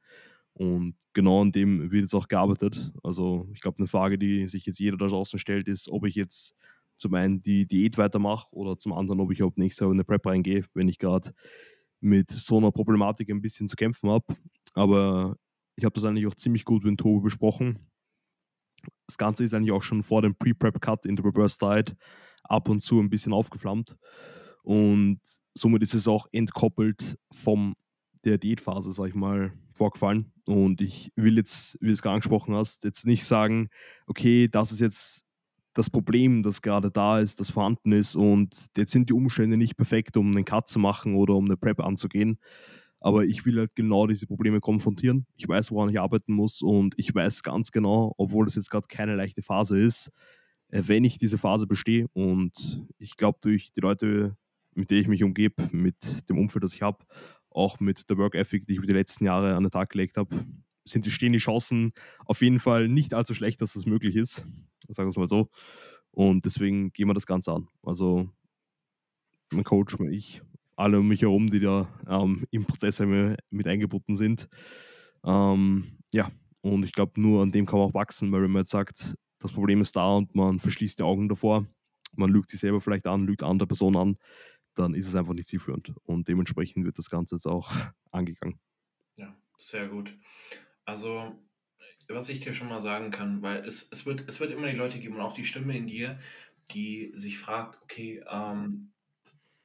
Und 0.52 0.94
genau 1.14 1.42
an 1.42 1.50
dem 1.50 1.90
wird 1.90 2.02
jetzt 2.02 2.14
auch 2.14 2.28
gearbeitet. 2.28 2.92
Also 3.02 3.48
ich 3.52 3.60
glaube, 3.60 3.78
eine 3.78 3.88
Frage, 3.88 4.16
die 4.16 4.46
sich 4.46 4.66
jetzt 4.66 4.78
jeder 4.78 4.96
da 4.96 5.08
draußen 5.08 5.40
stellt, 5.40 5.66
ist, 5.66 5.88
ob 5.88 6.06
ich 6.06 6.14
jetzt 6.14 6.54
zum 6.96 7.12
einen 7.14 7.40
die 7.40 7.66
Diät 7.66 7.98
weitermache 7.98 8.46
oder 8.52 8.78
zum 8.78 8.92
anderen, 8.92 9.18
ob 9.18 9.32
ich 9.32 9.42
ab 9.42 9.54
nächstes 9.56 9.80
Jahr 9.80 9.90
in 9.90 9.96
eine 9.96 10.04
Prep 10.04 10.24
reingehe, 10.24 10.64
wenn 10.74 10.86
ich 10.86 10.98
gerade 10.98 11.34
mit 12.00 12.30
so 12.30 12.58
einer 12.58 12.70
Problematik 12.70 13.30
ein 13.30 13.42
bisschen 13.42 13.66
zu 13.66 13.74
kämpfen 13.74 14.10
habe. 14.10 14.26
Aber 14.74 15.36
ich 15.74 15.84
habe 15.84 15.94
das 15.94 16.04
eigentlich 16.04 16.28
auch 16.28 16.36
ziemlich 16.36 16.64
gut 16.64 16.84
mit 16.84 17.00
Tobi 17.00 17.24
besprochen. 17.24 17.80
Das 19.08 19.18
Ganze 19.18 19.42
ist 19.42 19.54
eigentlich 19.54 19.72
auch 19.72 19.82
schon 19.82 20.04
vor 20.04 20.22
dem 20.22 20.36
Pre-Prep-Cut 20.36 21.04
in 21.04 21.16
der 21.16 21.24
Reverse 21.24 21.58
Diet 21.58 21.96
ab 22.44 22.68
und 22.68 22.82
zu 22.82 23.00
ein 23.00 23.10
bisschen 23.10 23.32
aufgeflammt. 23.32 23.96
Und 24.62 25.20
somit 25.54 25.82
ist 25.82 25.94
es 25.94 26.08
auch 26.08 26.26
entkoppelt 26.32 27.18
vom 27.32 27.74
der 28.24 28.38
Diätphase, 28.38 28.92
sag 28.92 29.08
ich 29.08 29.14
mal, 29.14 29.52
vorgefallen. 29.74 30.32
Und 30.46 30.80
ich 30.80 31.12
will 31.16 31.36
jetzt, 31.36 31.78
wie 31.80 31.86
du 31.86 31.92
es 31.92 32.02
gerade 32.02 32.14
angesprochen 32.14 32.54
hast, 32.54 32.84
jetzt 32.84 33.06
nicht 33.06 33.24
sagen, 33.24 33.68
okay, 34.06 34.48
das 34.48 34.72
ist 34.72 34.80
jetzt 34.80 35.24
das 35.74 35.90
Problem, 35.90 36.42
das 36.42 36.62
gerade 36.62 36.90
da 36.90 37.18
ist, 37.18 37.40
das 37.40 37.50
vorhanden 37.50 37.92
ist 37.92 38.14
und 38.14 38.68
jetzt 38.76 38.92
sind 38.92 39.10
die 39.10 39.12
Umstände 39.12 39.56
nicht 39.56 39.76
perfekt, 39.76 40.16
um 40.16 40.30
einen 40.30 40.44
Cut 40.44 40.68
zu 40.68 40.78
machen 40.78 41.16
oder 41.16 41.34
um 41.34 41.46
eine 41.46 41.56
Prep 41.56 41.80
anzugehen. 41.80 42.38
Aber 43.00 43.24
ich 43.24 43.44
will 43.44 43.58
halt 43.58 43.74
genau 43.74 44.06
diese 44.06 44.26
Probleme 44.26 44.60
konfrontieren. 44.60 45.26
Ich 45.34 45.46
weiß, 45.46 45.72
woran 45.72 45.90
ich 45.90 46.00
arbeiten 46.00 46.32
muss 46.32 46.62
und 46.62 46.94
ich 46.96 47.14
weiß 47.14 47.42
ganz 47.42 47.70
genau, 47.70 48.14
obwohl 48.16 48.46
das 48.46 48.54
jetzt 48.54 48.70
gerade 48.70 48.86
keine 48.88 49.16
leichte 49.16 49.42
Phase 49.42 49.78
ist, 49.78 50.10
wenn 50.74 51.04
ich 51.04 51.18
diese 51.18 51.38
Phase 51.38 51.66
bestehe 51.66 52.08
und 52.14 52.84
ich 52.98 53.16
glaube, 53.16 53.38
durch 53.40 53.72
die 53.72 53.80
Leute, 53.80 54.36
mit 54.74 54.90
denen 54.90 55.02
ich 55.02 55.08
mich 55.08 55.22
umgebe, 55.22 55.68
mit 55.70 56.28
dem 56.28 56.38
Umfeld, 56.38 56.64
das 56.64 56.74
ich 56.74 56.82
habe, 56.82 57.04
auch 57.50 57.78
mit 57.78 58.10
der 58.10 58.18
Work 58.18 58.34
Ethic, 58.34 58.66
die 58.66 58.72
ich 58.72 58.78
über 58.78 58.86
die 58.88 58.94
letzten 58.94 59.24
Jahre 59.24 59.54
an 59.54 59.62
den 59.62 59.70
Tag 59.70 59.90
gelegt 59.90 60.16
habe, 60.16 60.44
sind 60.84 61.06
die, 61.06 61.12
stehen 61.12 61.32
die 61.32 61.38
Chancen 61.38 61.92
auf 62.26 62.42
jeden 62.42 62.58
Fall 62.58 62.88
nicht 62.88 63.14
allzu 63.14 63.34
schlecht, 63.34 63.62
dass 63.62 63.74
das 63.74 63.86
möglich 63.86 64.16
ist. 64.16 64.44
Sagen 64.88 65.06
wir 65.06 65.10
es 65.10 65.16
mal 65.16 65.28
so. 65.28 65.48
Und 66.10 66.44
deswegen 66.44 66.92
gehen 66.92 67.06
wir 67.06 67.14
das 67.14 67.26
Ganze 67.26 67.52
an. 67.52 67.68
Also 67.82 68.28
mein 69.52 69.64
Coach, 69.64 69.96
ich, 70.10 70.42
alle 70.74 70.98
um 70.98 71.06
mich 71.06 71.22
herum, 71.22 71.48
die 71.48 71.60
da 71.60 71.88
ähm, 72.08 72.46
im 72.50 72.66
Prozess 72.66 72.98
mit 72.98 73.68
eingebunden 73.68 74.16
sind. 74.16 74.48
Ähm, 75.24 75.98
ja, 76.12 76.30
und 76.62 76.84
ich 76.84 76.92
glaube, 76.92 77.20
nur 77.20 77.42
an 77.42 77.50
dem 77.50 77.64
kann 77.64 77.78
man 77.78 77.88
auch 77.88 77.94
wachsen, 77.94 78.32
weil 78.32 78.42
wenn 78.42 78.50
man 78.50 78.62
jetzt 78.62 78.70
sagt, 78.70 79.14
das 79.44 79.52
Problem 79.52 79.82
ist 79.82 79.94
da 79.94 80.16
und 80.16 80.34
man 80.34 80.58
verschließt 80.58 80.98
die 80.98 81.02
Augen 81.02 81.28
davor, 81.28 81.66
man 82.16 82.30
lügt 82.30 82.48
sich 82.48 82.60
selber 82.60 82.80
vielleicht 82.80 83.06
an, 83.06 83.26
lügt 83.26 83.42
andere 83.42 83.66
Personen 83.66 83.96
an, 83.96 84.18
dann 84.74 84.94
ist 84.94 85.06
es 85.06 85.14
einfach 85.14 85.34
nicht 85.34 85.48
zielführend. 85.48 85.92
Und 86.04 86.28
dementsprechend 86.28 86.86
wird 86.86 86.96
das 86.96 87.10
Ganze 87.10 87.34
jetzt 87.34 87.46
auch 87.46 87.70
angegangen. 88.10 88.58
Ja, 89.16 89.36
sehr 89.58 89.88
gut. 89.88 90.16
Also, 90.86 91.38
was 92.08 92.30
ich 92.30 92.40
dir 92.40 92.54
schon 92.54 92.70
mal 92.70 92.80
sagen 92.80 93.10
kann, 93.10 93.42
weil 93.42 93.58
es, 93.66 93.86
es, 93.92 94.06
wird, 94.06 94.24
es 94.26 94.40
wird 94.40 94.50
immer 94.50 94.70
die 94.70 94.78
Leute 94.78 94.98
geben 94.98 95.16
und 95.16 95.20
auch 95.20 95.34
die 95.34 95.44
Stimme 95.44 95.76
in 95.76 95.88
dir, 95.88 96.18
die 96.70 97.12
sich 97.14 97.36
fragt, 97.36 97.82
okay, 97.82 98.24
ähm, 98.30 98.92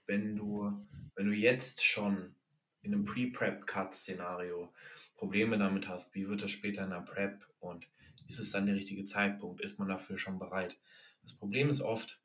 wenn, 0.08 0.36
du, 0.36 0.86
wenn 1.16 1.28
du 1.28 1.34
jetzt 1.34 1.86
schon 1.86 2.36
in 2.82 2.94
einem 2.94 3.06
Pre-Prep-Cut-Szenario 3.06 4.74
Probleme 5.16 5.58
damit 5.58 5.88
hast, 5.88 6.14
wie 6.16 6.28
wird 6.28 6.42
das 6.42 6.52
später 6.52 6.84
in 6.84 6.90
der 6.90 7.00
Prep 7.00 7.48
und 7.62 7.88
ist 8.30 8.40
es 8.40 8.52
dann 8.52 8.68
der 8.68 8.76
richtige 8.76 9.04
Zeitpunkt? 9.04 9.60
Ist 9.60 9.80
man 9.80 9.90
dafür 9.90 10.18
schon 10.18 10.40
bereit? 10.40 10.80
Das 11.24 11.34
Problem 11.34 11.70
ist 11.70 11.82
oft, 11.82 12.22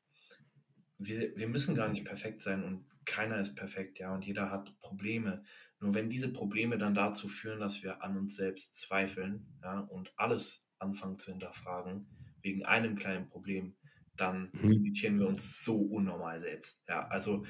wir, 0.97 1.35
wir 1.35 1.47
müssen 1.47 1.75
gar 1.75 1.89
nicht 1.89 2.05
perfekt 2.05 2.41
sein 2.41 2.63
und 2.63 2.85
keiner 3.05 3.39
ist 3.39 3.55
perfekt, 3.55 3.99
ja, 3.99 4.13
und 4.13 4.25
jeder 4.25 4.49
hat 4.49 4.79
Probleme. 4.79 5.43
Nur 5.79 5.93
wenn 5.93 6.09
diese 6.09 6.31
Probleme 6.31 6.77
dann 6.77 6.93
dazu 6.93 7.27
führen, 7.27 7.59
dass 7.59 7.83
wir 7.83 8.01
an 8.01 8.17
uns 8.17 8.35
selbst 8.35 8.75
zweifeln, 8.75 9.45
ja, 9.61 9.79
und 9.79 10.13
alles 10.15 10.63
anfangen 10.79 11.17
zu 11.17 11.31
hinterfragen, 11.31 12.07
wegen 12.41 12.63
einem 12.63 12.95
kleinen 12.95 13.27
Problem, 13.27 13.75
dann 14.15 14.49
mhm. 14.53 14.69
limitieren 14.69 15.19
wir 15.19 15.27
uns 15.27 15.63
so 15.63 15.77
unnormal 15.77 16.39
selbst. 16.39 16.83
Ja, 16.87 17.07
also 17.07 17.45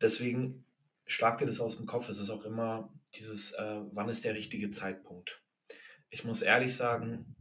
deswegen 0.00 0.64
schlag 1.06 1.38
dir 1.38 1.46
das 1.46 1.60
aus 1.60 1.76
dem 1.76 1.86
Kopf. 1.86 2.08
Es 2.08 2.18
ist 2.18 2.30
auch 2.30 2.44
immer 2.44 2.92
dieses, 3.14 3.52
äh, 3.52 3.82
wann 3.92 4.08
ist 4.08 4.24
der 4.24 4.34
richtige 4.34 4.70
Zeitpunkt? 4.70 5.42
Ich 6.10 6.24
muss 6.24 6.42
ehrlich 6.42 6.74
sagen, 6.74 7.35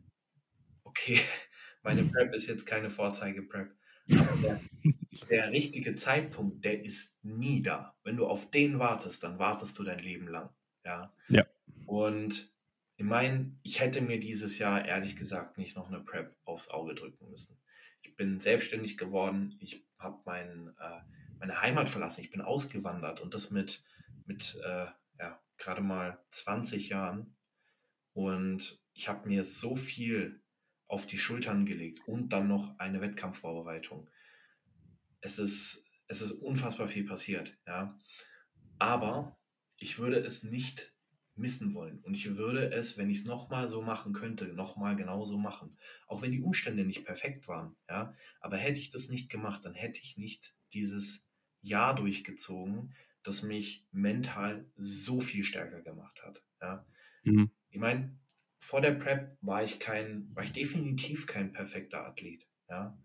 okay, 0.95 1.19
meine 1.83 2.03
Prep 2.03 2.33
ist 2.33 2.47
jetzt 2.47 2.65
keine 2.65 2.89
Vorzeige-Prep, 2.89 3.75
aber 4.17 4.37
der, 4.37 4.61
der 5.29 5.51
richtige 5.51 5.95
Zeitpunkt, 5.95 6.63
der 6.63 6.83
ist 6.83 7.15
nie 7.21 7.61
da. 7.61 7.95
Wenn 8.03 8.17
du 8.17 8.27
auf 8.27 8.49
den 8.49 8.79
wartest, 8.79 9.23
dann 9.23 9.39
wartest 9.39 9.77
du 9.77 9.83
dein 9.83 9.99
Leben 9.99 10.27
lang. 10.27 10.49
Ja. 10.83 11.13
ja. 11.29 11.45
Und 11.85 12.51
ich 12.97 13.05
meine, 13.05 13.57
ich 13.63 13.81
hätte 13.81 14.01
mir 14.01 14.19
dieses 14.19 14.57
Jahr 14.57 14.85
ehrlich 14.85 15.15
gesagt 15.15 15.57
nicht 15.57 15.75
noch 15.75 15.87
eine 15.87 15.99
Prep 15.99 16.35
aufs 16.45 16.69
Auge 16.69 16.95
drücken 16.95 17.29
müssen. 17.29 17.59
Ich 18.01 18.15
bin 18.15 18.39
selbstständig 18.39 18.97
geworden, 18.97 19.57
ich 19.59 19.85
habe 19.97 20.21
mein, 20.25 20.73
äh, 20.79 21.01
meine 21.39 21.61
Heimat 21.61 21.89
verlassen, 21.89 22.21
ich 22.21 22.29
bin 22.29 22.41
ausgewandert 22.41 23.19
und 23.19 23.33
das 23.33 23.51
mit, 23.51 23.83
mit 24.25 24.57
äh, 24.63 24.85
ja, 25.19 25.41
gerade 25.57 25.81
mal 25.81 26.23
20 26.31 26.89
Jahren. 26.89 27.35
Und 28.13 28.79
ich 28.93 29.09
habe 29.09 29.27
mir 29.27 29.43
so 29.43 29.75
viel 29.75 30.41
auf 30.87 31.05
die 31.05 31.17
Schultern 31.17 31.65
gelegt 31.65 31.99
und 32.07 32.29
dann 32.29 32.47
noch 32.47 32.77
eine 32.79 33.01
Wettkampfvorbereitung 33.01 34.09
es 35.25 35.39
ist, 35.39 35.83
es 36.07 36.21
ist 36.21 36.31
unfassbar 36.31 36.87
viel 36.87 37.03
passiert, 37.03 37.57
ja. 37.65 37.97
Aber 38.77 39.39
ich 39.77 39.97
würde 39.97 40.19
es 40.19 40.43
nicht 40.43 40.93
missen 41.33 41.73
wollen. 41.73 41.99
Und 42.03 42.13
ich 42.13 42.37
würde 42.37 42.71
es, 42.71 42.97
wenn 42.97 43.09
ich 43.09 43.19
es 43.19 43.25
nochmal 43.25 43.67
so 43.67 43.81
machen 43.81 44.13
könnte, 44.13 44.45
nochmal 44.53 44.95
genauso 44.95 45.37
machen. 45.37 45.77
Auch 46.07 46.21
wenn 46.21 46.31
die 46.31 46.41
Umstände 46.41 46.85
nicht 46.85 47.05
perfekt 47.05 47.47
waren, 47.47 47.75
ja. 47.89 48.13
Aber 48.39 48.57
hätte 48.57 48.79
ich 48.79 48.91
das 48.91 49.09
nicht 49.09 49.29
gemacht, 49.29 49.65
dann 49.65 49.73
hätte 49.73 49.99
ich 49.99 50.15
nicht 50.15 50.55
dieses 50.73 51.25
Jahr 51.61 51.95
durchgezogen, 51.95 52.93
das 53.23 53.41
mich 53.41 53.87
mental 53.91 54.69
so 54.75 55.19
viel 55.19 55.43
stärker 55.43 55.81
gemacht 55.81 56.21
hat, 56.23 56.43
ja. 56.61 56.85
Mhm. 57.23 57.49
Ich 57.69 57.79
meine, 57.79 58.15
vor 58.65 58.81
der 58.81 58.93
Prep 58.93 59.37
war 59.41 59.63
ich 59.63 59.77
kein, 59.77 60.27
war 60.33 60.43
ich 60.43 60.51
definitiv 60.51 61.27
kein 61.27 61.51
perfekter 61.51 62.03
Athlet, 62.03 62.47
ja. 62.67 62.97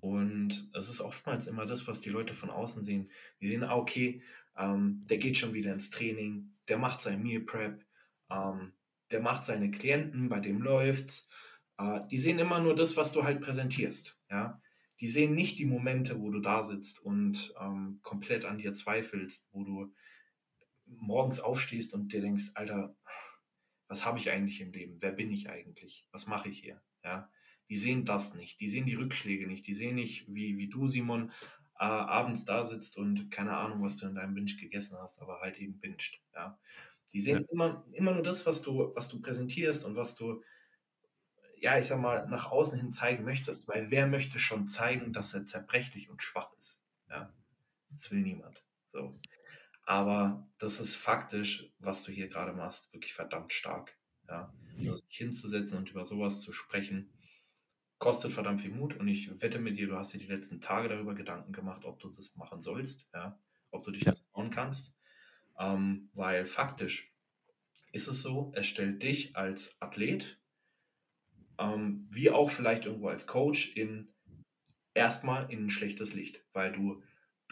Und 0.00 0.70
es 0.74 0.88
ist 0.88 1.02
oftmals 1.02 1.46
immer 1.46 1.66
das, 1.66 1.86
was 1.86 2.00
die 2.00 2.08
Leute 2.08 2.32
von 2.32 2.48
außen 2.48 2.84
sehen. 2.84 3.10
Die 3.40 3.48
sehen, 3.48 3.64
ah, 3.64 3.74
okay, 3.74 4.22
ähm, 4.56 5.04
der 5.10 5.18
geht 5.18 5.36
schon 5.36 5.52
wieder 5.52 5.74
ins 5.74 5.90
Training, 5.90 6.54
der 6.68 6.78
macht 6.78 7.02
sein 7.02 7.22
Meal 7.22 7.42
Prep, 7.42 7.84
ähm, 8.30 8.72
der 9.10 9.20
macht 9.20 9.44
seine 9.44 9.70
Klienten, 9.70 10.30
bei 10.30 10.40
dem 10.40 10.62
läuft's. 10.62 11.28
Äh, 11.76 12.00
die 12.10 12.18
sehen 12.18 12.38
immer 12.38 12.60
nur 12.60 12.74
das, 12.74 12.96
was 12.96 13.12
du 13.12 13.24
halt 13.24 13.42
präsentierst. 13.42 14.18
Ja? 14.30 14.62
Die 15.00 15.08
sehen 15.08 15.34
nicht 15.34 15.58
die 15.58 15.66
Momente, 15.66 16.18
wo 16.18 16.30
du 16.30 16.40
da 16.40 16.64
sitzt 16.64 16.98
und 17.04 17.52
ähm, 17.60 18.00
komplett 18.02 18.46
an 18.46 18.56
dir 18.56 18.72
zweifelst, 18.72 19.48
wo 19.52 19.64
du 19.64 19.92
morgens 20.86 21.40
aufstehst 21.40 21.92
und 21.92 22.12
dir 22.12 22.22
denkst, 22.22 22.52
Alter, 22.54 22.96
was 23.88 24.04
habe 24.04 24.18
ich 24.18 24.30
eigentlich 24.30 24.60
im 24.60 24.72
Leben? 24.72 24.96
Wer 25.00 25.12
bin 25.12 25.30
ich 25.30 25.48
eigentlich? 25.48 26.06
Was 26.10 26.26
mache 26.26 26.48
ich 26.48 26.60
hier? 26.60 26.80
Ja? 27.02 27.30
die 27.68 27.76
sehen 27.76 28.04
das 28.04 28.34
nicht, 28.34 28.60
die 28.60 28.68
sehen 28.68 28.86
die 28.86 28.94
Rückschläge 28.94 29.46
nicht, 29.46 29.66
die 29.66 29.74
sehen 29.74 29.94
nicht, 29.94 30.26
wie, 30.28 30.58
wie 30.58 30.68
du, 30.68 30.86
Simon, 30.86 31.32
äh, 31.78 31.84
abends 31.84 32.44
da 32.44 32.64
sitzt 32.64 32.96
und 32.96 33.30
keine 33.30 33.56
Ahnung, 33.56 33.82
was 33.82 33.96
du 33.96 34.06
in 34.06 34.14
deinem 34.14 34.34
Binge 34.34 34.54
gegessen 34.54 34.98
hast, 34.98 35.20
aber 35.20 35.40
halt 35.40 35.58
eben 35.58 35.80
binscht. 35.80 36.22
Ja. 36.34 36.58
Die 37.12 37.20
sehen 37.20 37.40
ja. 37.40 37.48
immer, 37.50 37.84
immer 37.92 38.12
nur 38.12 38.22
das, 38.22 38.46
was 38.46 38.62
du, 38.62 38.92
was 38.94 39.08
du 39.08 39.20
präsentierst 39.20 39.84
und 39.84 39.96
was 39.96 40.14
du, 40.14 40.42
ja, 41.58 41.78
ich 41.78 41.86
sag 41.86 42.00
mal, 42.00 42.26
nach 42.28 42.50
außen 42.50 42.78
hin 42.78 42.92
zeigen 42.92 43.24
möchtest, 43.24 43.66
weil 43.68 43.90
wer 43.90 44.06
möchte 44.06 44.38
schon 44.38 44.68
zeigen, 44.68 45.12
dass 45.12 45.32
er 45.32 45.46
zerbrechlich 45.46 46.10
und 46.10 46.22
schwach 46.22 46.52
ist? 46.58 46.80
Ja. 47.08 47.32
Das 47.90 48.10
will 48.10 48.20
niemand. 48.20 48.64
So. 48.92 49.14
Aber 49.84 50.48
das 50.58 50.80
ist 50.80 50.94
faktisch, 50.94 51.70
was 51.78 52.02
du 52.04 52.12
hier 52.12 52.28
gerade 52.28 52.52
machst, 52.52 52.92
wirklich 52.92 53.12
verdammt 53.12 53.52
stark. 53.52 53.96
Ja. 54.28 54.52
Also 54.78 54.96
sich 54.96 55.16
hinzusetzen 55.16 55.78
und 55.78 55.90
über 55.90 56.04
sowas 56.04 56.40
zu 56.40 56.52
sprechen, 56.52 57.12
kostet 57.98 58.32
verdammt 58.32 58.60
viel 58.60 58.72
Mut 58.72 58.94
und 58.96 59.08
ich 59.08 59.40
wette 59.40 59.58
mit 59.58 59.78
dir, 59.78 59.86
du 59.86 59.96
hast 59.96 60.12
dir 60.12 60.18
die 60.18 60.26
letzten 60.26 60.60
Tage 60.60 60.88
darüber 60.88 61.14
Gedanken 61.14 61.52
gemacht, 61.52 61.84
ob 61.84 62.00
du 62.00 62.08
das 62.10 62.34
machen 62.34 62.60
sollst, 62.60 63.06
ja, 63.14 63.38
ob 63.70 63.84
du 63.84 63.90
dich 63.90 64.04
ja. 64.04 64.12
das 64.12 64.26
trauen 64.26 64.50
kannst, 64.50 64.94
ähm, 65.58 66.10
weil 66.14 66.44
faktisch 66.44 67.14
ist 67.92 68.08
es 68.08 68.22
so, 68.22 68.52
es 68.56 68.66
stellt 68.66 69.02
dich 69.02 69.36
als 69.36 69.80
Athlet, 69.80 70.40
ähm, 71.58 72.08
wie 72.10 72.30
auch 72.30 72.50
vielleicht 72.50 72.86
irgendwo 72.86 73.08
als 73.08 73.26
Coach 73.26 73.76
in 73.76 74.12
erstmal 74.94 75.50
in 75.52 75.66
ein 75.66 75.70
schlechtes 75.70 76.12
Licht, 76.12 76.44
weil 76.52 76.72
du 76.72 77.02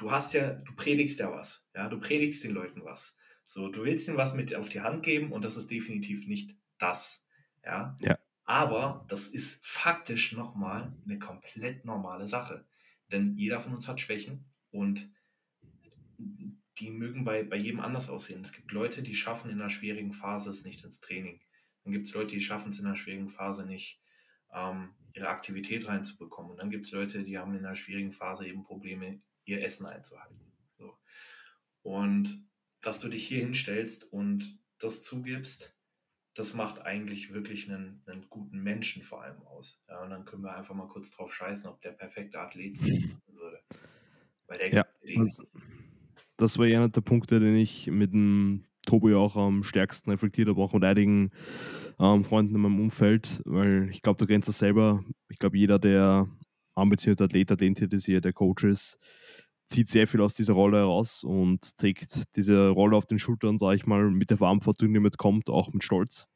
du 0.03 0.11
hast 0.11 0.33
ja, 0.33 0.55
du 0.55 0.75
predigst 0.75 1.21
ja 1.21 1.31
was, 1.33 1.67
ja, 1.75 1.89
du 1.89 1.99
predigst 2.01 2.43
den 2.43 2.53
Leuten 2.53 2.85
was. 2.85 3.17
So, 3.45 3.69
du 3.69 3.85
willst 3.85 4.09
ihnen 4.09 4.17
was 4.17 4.35
mit 4.35 4.55
auf 4.55 4.69
die 4.69 4.81
Hand 4.81 5.03
geben 5.03 5.33
und 5.33 5.45
das 5.45 5.57
ist 5.57 5.71
definitiv 5.71 6.27
nicht 6.27 6.57
das, 6.79 7.25
ja. 7.65 7.97
Ja. 8.01 8.19
Aber 8.45 9.07
das 9.09 9.29
ist 9.29 9.65
faktisch 9.65 10.33
nochmal 10.33 10.93
eine 11.05 11.19
komplett 11.19 11.85
normale 11.85 12.27
Sache. 12.27 12.67
Denn 13.13 13.37
jeder 13.37 13.61
von 13.61 13.73
uns 13.73 13.87
hat 13.87 14.01
Schwächen 14.01 14.45
und 14.71 15.09
die 16.79 16.91
mögen 16.91 17.25
bei, 17.25 17.45
bei 17.45 17.57
jedem 17.57 17.81
anders 17.81 18.09
aussehen. 18.09 18.43
Es 18.43 18.53
gibt 18.53 18.73
Leute, 18.73 19.03
die 19.03 19.15
schaffen 19.15 19.51
in 19.51 19.61
einer 19.61 19.71
schwierigen 19.71 20.13
Phase 20.13 20.51
es 20.51 20.65
nicht 20.65 20.83
ins 20.85 21.01
Training. 21.01 21.41
Dann 21.85 21.93
gibt 21.93 22.07
es 22.07 22.15
Leute, 22.15 22.35
die 22.35 22.41
schaffen 22.41 22.71
es 22.71 22.81
in 22.81 22.87
einer 22.87 22.97
schwierigen 22.97 23.29
Phase 23.29 23.65
nicht, 23.67 24.01
ähm, 24.53 24.95
ihre 25.15 25.29
Aktivität 25.29 25.87
reinzubekommen. 25.87 26.51
Und 26.51 26.61
dann 26.61 26.71
gibt 26.71 26.87
es 26.87 26.93
Leute, 26.93 27.23
die 27.23 27.39
haben 27.39 27.55
in 27.55 27.65
einer 27.65 27.77
schwierigen 27.77 28.13
Phase 28.13 28.47
eben 28.49 28.65
Probleme, 28.65 29.21
ihr 29.45 29.63
Essen 29.63 29.87
einzuhalten. 29.87 30.39
So. 30.79 30.97
Und 31.83 32.47
dass 32.81 33.01
du 33.01 33.09
dich 33.09 33.27
hier 33.27 33.41
hinstellst 33.41 34.13
und 34.13 34.59
das 34.79 35.03
zugibst, 35.03 35.77
das 36.35 36.55
macht 36.55 36.81
eigentlich 36.81 37.33
wirklich 37.33 37.71
einen, 37.71 38.03
einen 38.07 38.29
guten 38.29 38.63
Menschen 38.63 39.03
vor 39.03 39.23
allem 39.23 39.43
aus. 39.43 39.83
Ja, 39.89 40.03
und 40.03 40.11
dann 40.11 40.25
können 40.25 40.43
wir 40.43 40.57
einfach 40.57 40.75
mal 40.75 40.89
kurz 40.89 41.11
drauf 41.11 41.33
scheißen, 41.35 41.69
ob 41.69 41.81
der 41.83 41.93
perfekte 41.93 42.41
Athlet 42.41 42.79
sein 42.79 43.21
würde. 43.27 43.61
Weil 44.47 44.59
der 44.59 44.67
existiert 44.69 45.17
ja, 45.17 45.25
das, 45.25 45.43
das 46.37 46.59
war 46.59 46.67
einer 46.67 46.89
der 46.89 47.01
Punkte, 47.03 47.39
den 47.39 47.57
ich 47.57 47.87
mit 47.89 48.13
dem 48.13 48.65
Tobi 48.87 49.15
auch 49.15 49.37
am 49.37 49.63
stärksten 49.63 50.11
reflektiert 50.11 50.49
habe, 50.49 50.61
auch 50.61 50.73
mit 50.73 50.85
einigen 50.85 51.31
ähm, 52.01 52.25
Freunden 52.25 52.55
in 52.55 52.61
meinem 52.63 52.81
Umfeld, 52.81 53.43
weil 53.45 53.89
ich 53.91 54.03
glaube, 54.03 54.19
du 54.19 54.27
kennst 54.27 54.49
das 54.49 54.59
selber. 54.59 55.05
Ich 55.29 55.39
glaube, 55.39 55.57
jeder, 55.57 55.79
der 55.79 56.29
ambitionierte 56.75 57.25
Athlet, 57.25 57.53
Athletin 57.53 57.91
ist, 57.91 58.09
der 58.09 58.33
Coach 58.33 58.65
ist, 58.65 58.99
zieht 59.67 59.89
sehr 59.89 60.07
viel 60.07 60.21
aus 60.21 60.35
dieser 60.35 60.55
Rolle 60.55 60.79
heraus 60.79 61.25
und 61.25 61.77
trägt 61.79 62.37
diese 62.37 62.69
Rolle 62.69 62.97
auf 62.97 63.07
den 63.07 63.19
Schultern, 63.19 63.59
sage 63.59 63.77
ich 63.77 63.87
mal, 63.87 64.11
mit 64.11 64.31
der 64.31 64.37
Verantwortung, 64.37 64.93
die 64.93 65.01
mitkommt, 65.01 65.49
auch 65.49 65.73
mit 65.73 65.83
Stolz. 65.83 66.29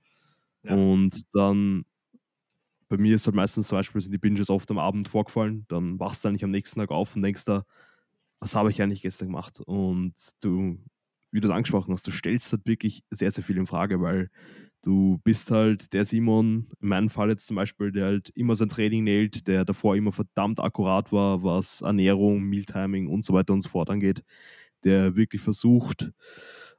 Ja. 0.63 0.75
Und 0.75 1.23
dann, 1.35 1.85
bei 2.89 2.97
mir 2.97 3.15
ist 3.15 3.27
halt 3.27 3.37
meistens 3.37 3.69
zum 3.69 3.79
Beispiel, 3.79 4.01
sind 4.01 4.13
die 4.13 4.19
Binges 4.19 4.51
oft 4.51 4.71
am 4.71 4.79
Abend 4.79 5.09
vorgefallen, 5.09 5.67
dann 5.69 5.99
wachst 5.99 6.25
du 6.25 6.29
eigentlich 6.29 6.45
am 6.45 6.51
nächsten 6.51 6.81
Tag 6.81 6.91
auf 6.91 7.17
und 7.17 7.23
denkst 7.23 7.45
da, 7.45 7.65
was 8.41 8.55
habe 8.55 8.71
ich 8.71 8.83
eigentlich 8.83 9.03
gestern 9.03 9.29
gemacht? 9.29 9.61
Und 9.67 10.15
du, 10.41 10.79
wie 11.33 11.41
du 11.41 11.49
es 11.49 11.55
angesprochen 11.55 11.93
hast, 11.93 12.07
du 12.07 12.13
stellst 12.13 12.53
halt 12.53 12.67
wirklich 12.67 13.03
sehr, 13.11 13.33
sehr 13.33 13.45
viel 13.45 13.57
in 13.57 13.67
Frage, 13.67 14.01
weil 14.01 14.31
du 14.83 15.19
bist 15.25 15.51
halt 15.51 15.93
der 15.93 16.05
Simon, 16.05 16.69
in 16.81 16.89
meinem 16.89 17.11
Fall 17.11 17.31
jetzt 17.31 17.47
zum 17.47 17.57
Beispiel, 17.57 17.93
der 17.93 18.07
halt 18.07 18.31
immer 18.31 18.55
sein 18.55 18.69
Training 18.69 19.05
näht, 19.05 19.49
der 19.49 19.65
davor 19.65 19.97
immer 19.97 20.13
verdammt 20.13 20.61
akkurat 20.61 21.13
war, 21.13 21.43
was 21.43 21.83
Ernährung, 21.83 22.43
Mealtiming 22.43 23.09
und 23.09 23.25
so 23.25 23.35
weiter 23.35 23.53
und 23.53 23.61
so 23.63 23.69
fort 23.69 23.91
angeht, 23.91 24.23
der 24.85 25.17
wirklich 25.17 25.43
versucht, 25.43 26.11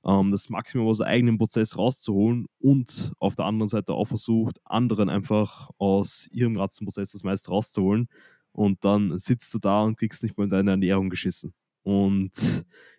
ähm, 0.06 0.32
das 0.32 0.50
Maximum 0.50 0.88
aus 0.88 1.02
eigenen 1.02 1.38
Prozess 1.38 1.78
rauszuholen 1.78 2.48
und 2.60 3.14
auf 3.20 3.36
der 3.36 3.46
anderen 3.46 3.70
Seite 3.70 3.94
auch 3.94 4.06
versucht, 4.06 4.60
anderen 4.66 5.10
einfach 5.10 5.70
aus 5.78 6.28
ihrem 6.32 6.56
Ratzenprozess 6.58 7.12
das 7.12 7.24
meiste 7.24 7.52
rauszuholen. 7.52 8.08
Und 8.52 8.84
dann 8.86 9.18
sitzt 9.20 9.54
du 9.54 9.60
da 9.60 9.84
und 9.84 9.98
kriegst 9.98 10.24
nicht 10.24 10.38
mal 10.38 10.48
deine 10.48 10.72
Ernährung 10.72 11.10
geschissen. 11.10 11.54
Und 11.84 12.32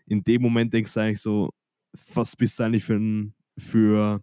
in 0.07 0.23
dem 0.25 0.43
Moment 0.43 0.73
denkst 0.73 0.95
du 0.95 1.01
eigentlich 1.01 1.21
so, 1.21 1.51
was 2.15 2.37
bist 2.37 2.59
du 2.59 2.65
eigentlich 2.65 2.85
für 2.85 2.97
ein, 2.97 3.35
für 3.59 4.21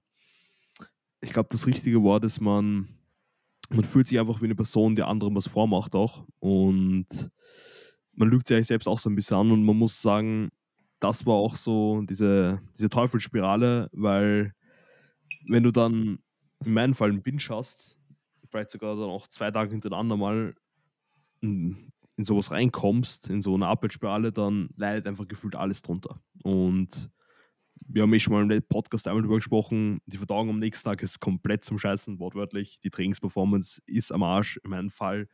ich 1.21 1.33
glaube, 1.33 1.49
das 1.51 1.67
richtige 1.67 2.01
Wort 2.03 2.23
ist, 2.23 2.39
man, 2.39 2.87
man 3.69 3.83
fühlt 3.83 4.07
sich 4.07 4.19
einfach 4.19 4.41
wie 4.41 4.45
eine 4.45 4.55
Person, 4.55 4.95
die 4.95 5.03
anderen 5.03 5.35
was 5.35 5.47
vormacht 5.47 5.95
auch. 5.95 6.25
Und 6.39 7.31
man 8.13 8.29
lügt 8.29 8.47
sich 8.47 8.67
selbst 8.67 8.87
auch 8.87 8.99
so 8.99 9.09
ein 9.09 9.15
bisschen 9.15 9.37
an 9.37 9.51
und 9.51 9.63
man 9.63 9.77
muss 9.77 10.01
sagen, 10.01 10.49
das 10.99 11.25
war 11.25 11.35
auch 11.35 11.55
so 11.55 12.01
diese, 12.03 12.61
diese 12.77 12.89
Teufelsspirale, 12.89 13.89
weil 13.91 14.53
wenn 15.49 15.63
du 15.63 15.71
dann 15.71 16.19
in 16.63 16.73
meinem 16.73 16.95
Fall 16.95 17.09
einen 17.09 17.21
Binge 17.21 17.43
hast, 17.49 17.97
vielleicht 18.49 18.71
sogar 18.71 18.95
dann 18.95 19.09
auch 19.09 19.27
zwei 19.27 19.51
Tage 19.51 19.71
hintereinander 19.71 20.17
mal 20.17 20.55
in, 21.41 21.91
in 22.17 22.23
sowas 22.23 22.51
reinkommst, 22.51 23.29
in 23.29 23.41
so 23.41 23.53
eine 23.53 23.67
Abwärtsspirale, 23.67 24.31
dann 24.31 24.69
leidet 24.77 25.07
einfach 25.07 25.27
gefühlt 25.27 25.55
alles 25.55 25.81
drunter. 25.81 26.21
Und 26.43 27.09
wir 27.87 28.01
haben 28.01 28.13
eh 28.13 28.19
schon 28.19 28.33
mal 28.33 28.51
im 28.51 28.63
Podcast 28.63 29.07
einmal 29.07 29.21
darüber 29.21 29.37
gesprochen, 29.37 29.99
die 30.05 30.17
Verdauung 30.17 30.49
am 30.49 30.59
nächsten 30.59 30.89
Tag 30.89 31.01
ist 31.03 31.19
komplett 31.19 31.63
zum 31.63 31.77
Scheißen, 31.77 32.19
wortwörtlich. 32.19 32.79
Die 32.79 32.89
Trainingsperformance 32.89 33.81
ist 33.85 34.11
am 34.11 34.23
Arsch, 34.23 34.57
in 34.63 34.71
meinem 34.71 34.89
Fall. 34.89 35.27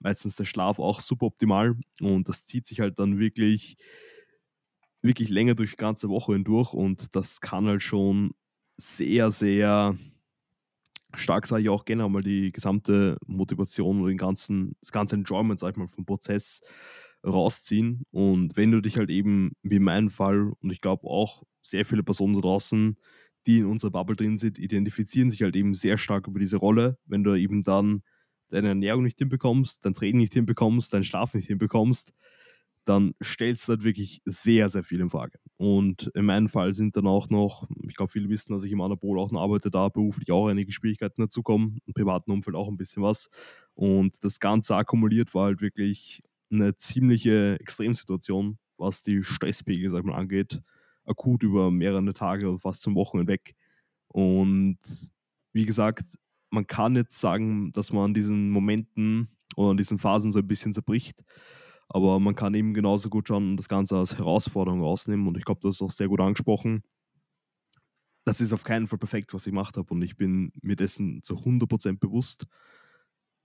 Meistens 0.00 0.36
der 0.36 0.44
Schlaf 0.44 0.78
auch 0.78 1.00
super 1.00 1.26
optimal 1.26 1.76
und 2.00 2.28
das 2.28 2.46
zieht 2.46 2.66
sich 2.66 2.80
halt 2.80 2.98
dann 2.98 3.18
wirklich, 3.18 3.76
wirklich 5.02 5.28
länger 5.28 5.54
durch 5.54 5.70
die 5.72 5.76
ganze 5.76 6.08
Woche 6.08 6.32
hindurch 6.32 6.72
und 6.72 7.14
das 7.14 7.40
kann 7.40 7.66
halt 7.66 7.82
schon 7.82 8.32
sehr, 8.76 9.30
sehr 9.30 9.96
stark, 11.14 11.46
sage 11.46 11.62
ich 11.62 11.68
auch 11.68 11.84
gerne 11.84 12.08
mal, 12.08 12.22
die 12.22 12.52
gesamte 12.52 13.16
Motivation 13.26 14.00
oder 14.00 14.10
den 14.10 14.18
ganzen, 14.18 14.76
das 14.80 14.92
ganze 14.92 15.16
Enjoyment, 15.16 15.60
sag 15.60 15.72
ich 15.72 15.76
mal, 15.76 15.88
vom 15.88 16.06
Prozess 16.06 16.60
rausziehen. 17.28 18.02
Und 18.10 18.56
wenn 18.56 18.70
du 18.70 18.80
dich 18.80 18.96
halt 18.96 19.10
eben, 19.10 19.52
wie 19.62 19.76
in 19.76 19.84
meinem 19.84 20.10
Fall, 20.10 20.52
und 20.60 20.70
ich 20.72 20.80
glaube 20.80 21.06
auch 21.06 21.42
sehr 21.62 21.84
viele 21.84 22.02
Personen 22.02 22.34
da 22.34 22.40
draußen, 22.40 22.96
die 23.46 23.58
in 23.58 23.66
unserer 23.66 23.90
Bubble 23.90 24.16
drin 24.16 24.38
sind, 24.38 24.58
identifizieren 24.58 25.30
sich 25.30 25.42
halt 25.42 25.56
eben 25.56 25.74
sehr 25.74 25.96
stark 25.98 26.26
über 26.26 26.38
diese 26.38 26.56
Rolle. 26.56 26.98
Wenn 27.06 27.24
du 27.24 27.34
eben 27.34 27.62
dann 27.62 28.02
deine 28.48 28.68
Ernährung 28.68 29.02
nicht 29.04 29.18
hinbekommst, 29.18 29.84
dein 29.84 29.94
Training 29.94 30.20
nicht 30.20 30.32
hinbekommst, 30.34 30.92
deinen 30.92 31.04
Schlaf 31.04 31.34
nicht 31.34 31.46
hinbekommst, 31.46 32.12
dann 32.88 33.14
stellst 33.22 33.68
du 33.68 33.72
halt 33.72 33.84
wirklich 33.84 34.22
sehr, 34.24 34.70
sehr 34.70 34.82
viel 34.82 35.00
in 35.00 35.10
Frage. 35.10 35.38
Und 35.58 36.10
in 36.14 36.24
meinem 36.24 36.48
Fall 36.48 36.72
sind 36.72 36.96
dann 36.96 37.06
auch 37.06 37.28
noch, 37.28 37.68
ich 37.86 37.96
glaube, 37.96 38.10
viele 38.10 38.30
wissen, 38.30 38.52
dass 38.52 38.64
ich 38.64 38.72
im 38.72 38.80
Anabol 38.80 39.18
auch 39.18 39.30
noch 39.30 39.42
arbeite, 39.42 39.70
da 39.70 39.90
beruflich 39.90 40.30
auch 40.32 40.48
einige 40.48 40.72
Schwierigkeiten 40.72 41.20
dazukommen, 41.20 41.80
im 41.84 41.92
privaten 41.92 42.30
Umfeld 42.30 42.56
auch 42.56 42.68
ein 42.68 42.78
bisschen 42.78 43.02
was. 43.02 43.28
Und 43.74 44.24
das 44.24 44.40
Ganze 44.40 44.74
akkumuliert 44.74 45.34
war 45.34 45.46
halt 45.46 45.60
wirklich 45.60 46.22
eine 46.50 46.76
ziemliche 46.76 47.58
Extremsituation, 47.60 48.58
was 48.76 49.02
die 49.02 49.22
Stresspegel, 49.22 49.90
sag 49.90 50.04
mal, 50.04 50.14
angeht, 50.14 50.60
akut 51.04 51.42
über 51.42 51.70
mehrere 51.70 52.12
Tage 52.12 52.48
und 52.48 52.60
fast 52.60 52.82
zum 52.82 52.94
Wochen 52.94 53.18
hinweg. 53.18 53.54
Und 54.08 54.78
wie 55.52 55.66
gesagt, 55.66 56.04
man 56.50 56.66
kann 56.66 56.96
jetzt 56.96 57.20
sagen, 57.20 57.72
dass 57.72 57.92
man 57.92 58.04
an 58.04 58.14
diesen 58.14 58.50
Momenten 58.50 59.28
oder 59.56 59.70
an 59.70 59.76
diesen 59.76 59.98
Phasen 59.98 60.30
so 60.30 60.38
ein 60.38 60.46
bisschen 60.46 60.72
zerbricht, 60.72 61.24
aber 61.88 62.20
man 62.20 62.34
kann 62.34 62.54
eben 62.54 62.74
genauso 62.74 63.08
gut 63.08 63.28
schon 63.28 63.56
das 63.56 63.68
Ganze 63.68 63.96
als 63.96 64.16
Herausforderung 64.18 64.82
rausnehmen. 64.82 65.26
Und 65.26 65.38
ich 65.38 65.44
glaube, 65.44 65.60
das 65.62 65.76
ist 65.76 65.82
auch 65.82 65.90
sehr 65.90 66.08
gut 66.08 66.20
angesprochen. 66.20 66.82
Das 68.24 68.42
ist 68.42 68.52
auf 68.52 68.62
keinen 68.62 68.86
Fall 68.86 68.98
perfekt, 68.98 69.32
was 69.32 69.46
ich 69.46 69.52
gemacht 69.52 69.78
habe. 69.78 69.92
Und 69.94 70.02
ich 70.02 70.16
bin 70.16 70.52
mir 70.60 70.76
dessen 70.76 71.22
zu 71.22 71.36
100% 71.36 71.98
bewusst 71.98 72.46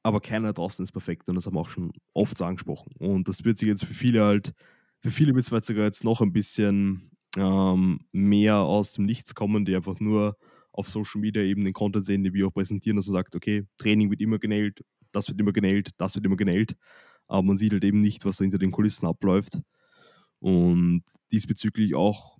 aber 0.03 0.19
keiner 0.19 0.53
draußen 0.53 0.83
ist 0.83 0.91
perfekt 0.91 1.29
und 1.29 1.35
das 1.35 1.45
haben 1.45 1.55
wir 1.55 1.61
auch 1.61 1.69
schon 1.69 1.93
oft 2.13 2.37
so 2.37 2.45
angesprochen. 2.45 2.93
Und 2.99 3.27
das 3.29 3.43
wird 3.45 3.57
sich 3.57 3.69
jetzt 3.69 3.85
für 3.85 3.93
viele 3.93 4.23
halt, 4.23 4.53
für 4.99 5.09
viele 5.09 5.33
wird 5.33 5.49
es 5.49 5.67
sogar 5.67 5.85
jetzt 5.85 6.03
noch 6.03 6.21
ein 6.21 6.33
bisschen 6.33 7.11
ähm, 7.37 8.01
mehr 8.11 8.57
aus 8.57 8.93
dem 8.93 9.05
Nichts 9.05 9.33
kommen, 9.33 9.65
die 9.65 9.75
einfach 9.75 9.99
nur 9.99 10.37
auf 10.73 10.89
Social 10.89 11.21
Media 11.21 11.41
eben 11.41 11.63
den 11.63 11.73
Content 11.73 12.05
sehen, 12.05 12.23
den 12.23 12.33
wir 12.33 12.47
auch 12.47 12.53
präsentieren, 12.53 12.97
dass 12.97 13.07
man 13.07 13.13
sagt, 13.13 13.35
okay, 13.35 13.65
Training 13.77 14.09
wird 14.11 14.21
immer 14.21 14.39
genäht, 14.39 14.83
das 15.11 15.29
wird 15.29 15.39
immer 15.39 15.53
genäht, 15.53 15.91
das 15.97 16.15
wird 16.15 16.25
immer 16.25 16.35
genäht, 16.35 16.75
aber 17.27 17.43
man 17.43 17.57
sieht 17.57 17.71
halt 17.71 17.83
eben 17.83 17.99
nicht, 17.99 18.25
was 18.25 18.37
so 18.37 18.43
hinter 18.43 18.57
den 18.57 18.71
Kulissen 18.71 19.07
abläuft. 19.07 19.59
Und 20.39 21.03
diesbezüglich 21.31 21.95
auch 21.95 22.37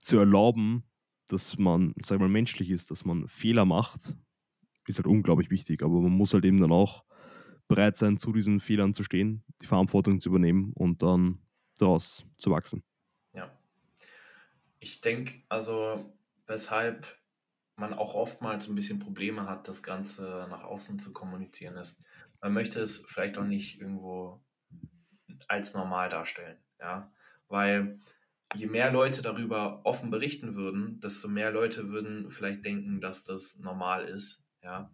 zu 0.00 0.18
erlauben, 0.18 0.84
dass 1.28 1.56
man, 1.56 1.94
sag 2.04 2.20
mal, 2.20 2.28
menschlich 2.28 2.68
ist, 2.68 2.90
dass 2.90 3.06
man 3.06 3.26
Fehler 3.28 3.64
macht, 3.64 4.14
ist 4.90 4.98
halt 4.98 5.06
unglaublich 5.06 5.50
wichtig. 5.50 5.82
Aber 5.82 6.00
man 6.00 6.12
muss 6.12 6.34
halt 6.34 6.44
eben 6.44 6.60
dann 6.60 6.72
auch 6.72 7.04
bereit 7.68 7.96
sein, 7.96 8.18
zu 8.18 8.32
diesen 8.32 8.60
Fehlern 8.60 8.94
zu 8.94 9.04
stehen, 9.04 9.44
die 9.62 9.66
Verantwortung 9.66 10.20
zu 10.20 10.28
übernehmen 10.28 10.72
und 10.74 11.02
dann 11.02 11.38
daraus 11.78 12.26
zu 12.36 12.50
wachsen. 12.50 12.82
Ja. 13.32 13.50
Ich 14.80 15.00
denke, 15.00 15.42
also 15.48 16.12
weshalb 16.46 17.06
man 17.76 17.94
auch 17.94 18.14
oftmals 18.14 18.68
ein 18.68 18.74
bisschen 18.74 18.98
Probleme 18.98 19.48
hat, 19.48 19.68
das 19.68 19.82
Ganze 19.82 20.46
nach 20.50 20.64
außen 20.64 20.98
zu 20.98 21.12
kommunizieren, 21.12 21.76
ist, 21.76 22.04
man 22.40 22.52
möchte 22.52 22.80
es 22.80 23.04
vielleicht 23.06 23.38
auch 23.38 23.44
nicht 23.44 23.80
irgendwo 23.80 24.42
als 25.48 25.74
normal 25.74 26.08
darstellen. 26.08 26.58
Ja, 26.78 27.12
weil 27.48 28.00
je 28.54 28.66
mehr 28.66 28.92
Leute 28.92 29.22
darüber 29.22 29.80
offen 29.84 30.10
berichten 30.10 30.54
würden, 30.54 31.00
desto 31.00 31.28
mehr 31.28 31.52
Leute 31.52 31.88
würden 31.88 32.30
vielleicht 32.30 32.64
denken, 32.64 33.00
dass 33.00 33.24
das 33.24 33.56
normal 33.58 34.08
ist 34.08 34.44
ja. 34.62 34.92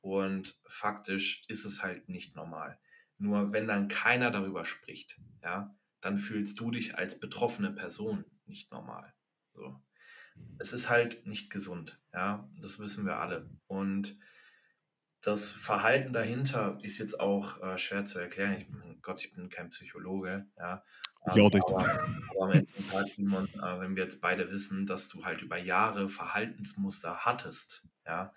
Und 0.00 0.58
faktisch 0.66 1.44
ist 1.48 1.64
es 1.64 1.82
halt 1.82 2.08
nicht 2.08 2.36
normal. 2.36 2.78
Nur 3.18 3.52
wenn 3.52 3.66
dann 3.66 3.88
keiner 3.88 4.30
darüber 4.30 4.64
spricht, 4.64 5.18
ja, 5.42 5.74
dann 6.00 6.18
fühlst 6.18 6.60
du 6.60 6.70
dich 6.70 6.96
als 6.96 7.18
betroffene 7.18 7.72
Person 7.72 8.24
nicht 8.44 8.70
normal. 8.70 9.12
So. 9.54 9.82
Es 10.58 10.72
ist 10.72 10.88
halt 10.88 11.26
nicht 11.26 11.50
gesund, 11.50 11.98
ja, 12.12 12.48
das 12.60 12.78
wissen 12.78 13.06
wir 13.06 13.16
alle. 13.16 13.50
Und 13.66 14.18
das 15.22 15.50
Verhalten 15.50 16.12
dahinter 16.12 16.78
ist 16.82 16.98
jetzt 16.98 17.18
auch 17.18 17.60
äh, 17.62 17.78
schwer 17.78 18.04
zu 18.04 18.18
erklären. 18.20 18.58
Ich 18.58 18.68
mein 18.68 19.00
Gott, 19.02 19.24
ich 19.24 19.32
bin 19.32 19.48
kein 19.48 19.70
Psychologe, 19.70 20.46
ja. 20.56 20.84
Ich 21.34 21.40
auch 21.40 21.52
nicht. 21.52 21.64
Aber, 21.66 21.84
aber 22.30 22.54
am 22.54 22.64
Tag, 22.90 23.12
Simon, 23.12 23.48
äh, 23.54 23.80
wenn 23.80 23.96
wir 23.96 24.04
jetzt 24.04 24.20
beide 24.20 24.50
wissen, 24.52 24.86
dass 24.86 25.08
du 25.08 25.24
halt 25.24 25.42
über 25.42 25.56
Jahre 25.56 26.08
Verhaltensmuster 26.08 27.24
hattest, 27.24 27.84
ja, 28.04 28.32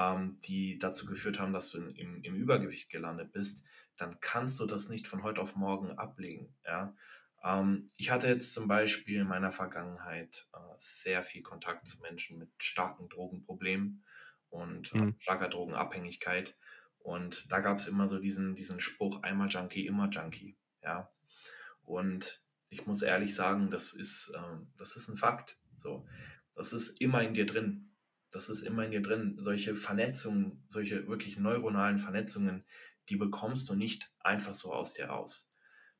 ähm, 0.00 0.38
die 0.46 0.78
dazu 0.78 1.04
geführt 1.04 1.38
haben, 1.38 1.52
dass 1.52 1.70
du 1.70 1.78
im, 1.78 2.22
im 2.22 2.34
Übergewicht 2.34 2.88
gelandet 2.90 3.32
bist, 3.32 3.62
dann 3.98 4.18
kannst 4.20 4.58
du 4.58 4.66
das 4.66 4.88
nicht 4.88 5.06
von 5.06 5.22
heute 5.22 5.42
auf 5.42 5.56
morgen 5.56 5.92
ablegen. 5.98 6.56
Ja? 6.64 6.94
Ähm, 7.44 7.86
ich 7.98 8.10
hatte 8.10 8.28
jetzt 8.28 8.54
zum 8.54 8.66
Beispiel 8.66 9.20
in 9.20 9.28
meiner 9.28 9.52
Vergangenheit 9.52 10.48
äh, 10.54 10.58
sehr 10.78 11.22
viel 11.22 11.42
Kontakt 11.42 11.86
zu 11.86 12.00
Menschen 12.00 12.38
mit 12.38 12.50
starken 12.58 13.08
Drogenproblemen 13.10 14.04
und 14.48 14.94
äh, 14.94 14.98
Mhm. 14.98 15.16
starker 15.18 15.48
Drogenabhängigkeit. 15.48 16.56
Und 16.98 17.50
da 17.52 17.60
gab 17.60 17.78
es 17.78 17.86
immer 17.86 18.08
so 18.08 18.18
diesen, 18.18 18.54
diesen 18.54 18.80
Spruch, 18.80 19.22
einmal 19.22 19.48
Junkie, 19.48 19.86
immer 19.86 20.08
Junkie. 20.08 20.56
Ja. 20.82 21.10
Und 21.82 22.42
ich 22.70 22.86
muss 22.86 23.02
ehrlich 23.02 23.34
sagen, 23.34 23.70
das 23.70 23.92
ist, 23.92 24.32
ähm, 24.36 24.72
das 24.78 24.96
ist 24.96 25.08
ein 25.08 25.16
Fakt. 25.16 25.58
So, 25.78 26.06
das 26.54 26.72
ist 26.72 27.00
immer 27.00 27.22
in 27.22 27.34
dir 27.34 27.46
drin. 27.46 27.89
Das 28.30 28.48
ist 28.48 28.62
immer 28.62 28.84
in 28.84 28.90
dir 28.92 29.02
drin. 29.02 29.36
Solche 29.40 29.74
Vernetzungen, 29.74 30.64
solche 30.68 31.06
wirklich 31.08 31.36
neuronalen 31.38 31.98
Vernetzungen, 31.98 32.64
die 33.08 33.16
bekommst 33.16 33.68
du 33.68 33.74
nicht 33.74 34.12
einfach 34.20 34.54
so 34.54 34.72
aus 34.72 34.94
dir 34.94 35.06
raus. 35.06 35.48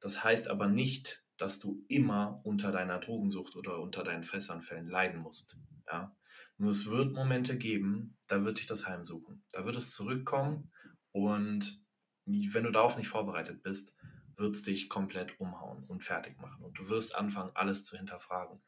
Das 0.00 0.22
heißt 0.24 0.48
aber 0.48 0.66
nicht, 0.68 1.24
dass 1.36 1.58
du 1.58 1.84
immer 1.88 2.40
unter 2.44 2.70
deiner 2.72 2.98
Drogensucht 2.98 3.56
oder 3.56 3.80
unter 3.80 4.04
deinen 4.04 4.24
Fressanfällen 4.24 4.88
leiden 4.88 5.20
musst. 5.20 5.56
Ja? 5.86 6.16
Nur 6.56 6.70
es 6.70 6.88
wird 6.88 7.12
Momente 7.14 7.56
geben, 7.58 8.18
da 8.28 8.44
wird 8.44 8.58
dich 8.58 8.66
das 8.66 8.86
heimsuchen. 8.86 9.42
Da 9.52 9.64
wird 9.64 9.76
es 9.76 9.94
zurückkommen 9.94 10.70
und 11.12 11.82
wenn 12.26 12.64
du 12.64 12.70
darauf 12.70 12.96
nicht 12.96 13.08
vorbereitet 13.08 13.62
bist, 13.62 13.96
wird 14.36 14.54
es 14.54 14.62
dich 14.62 14.88
komplett 14.88 15.40
umhauen 15.40 15.84
und 15.84 16.02
fertig 16.02 16.38
machen. 16.38 16.62
Und 16.64 16.78
du 16.78 16.88
wirst 16.88 17.14
anfangen, 17.14 17.50
alles 17.54 17.84
zu 17.84 17.96
hinterfragen. 17.96 18.62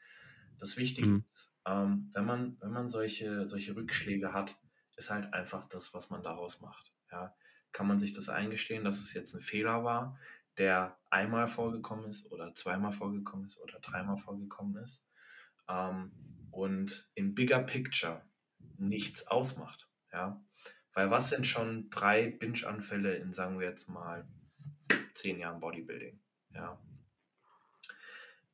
Das 0.59 0.77
Wichtige 0.77 1.09
Mhm. 1.09 1.25
ist, 1.25 1.52
ähm, 1.67 2.11
wenn 2.13 2.25
man, 2.25 2.57
wenn 2.61 2.71
man 2.71 2.89
solche, 2.89 3.47
solche 3.49 3.77
Rückschläge 3.77 4.33
hat, 4.33 4.57
ist 4.97 5.11
halt 5.11 5.33
einfach 5.33 5.69
das, 5.69 5.95
was 5.95 6.11
man 6.11 6.23
daraus 6.23 6.61
macht. 6.61 6.93
Ja? 7.11 7.35
Kann 7.73 7.87
man 7.87 7.99
sich 7.99 8.13
das 8.13 8.29
eingestehen, 8.29 8.85
dass 8.85 9.01
es 9.01 9.15
jetzt 9.15 9.35
ein 9.35 9.41
Fehler 9.41 9.85
war, 9.85 10.19
der 10.59 10.99
einmal 11.11 11.47
vorgekommen 11.47 12.07
ist 12.07 12.31
oder 12.31 12.55
zweimal 12.55 12.93
vorgekommen 12.93 13.47
ist 13.47 13.59
oder 13.59 13.79
dreimal 13.81 14.17
vorgekommen 14.17 14.83
ist 14.83 15.07
ähm, 15.69 16.13
und 16.51 17.11
im 17.15 17.35
Bigger 17.35 17.63
Picture 17.63 18.23
nichts 18.77 19.27
ausmacht. 19.29 19.89
Ja? 20.13 20.45
Weil 20.93 21.11
was 21.11 21.31
sind 21.31 21.47
schon 21.47 21.89
drei 21.91 22.31
Binge-Anfälle 22.31 23.15
in, 23.15 23.33
sagen 23.33 23.59
wir 23.59 23.69
jetzt 23.69 23.89
mal, 23.89 24.27
zehn 25.15 25.39
Jahren 25.39 25.61
Bodybuilding? 25.61 26.21
Ja? 26.55 26.79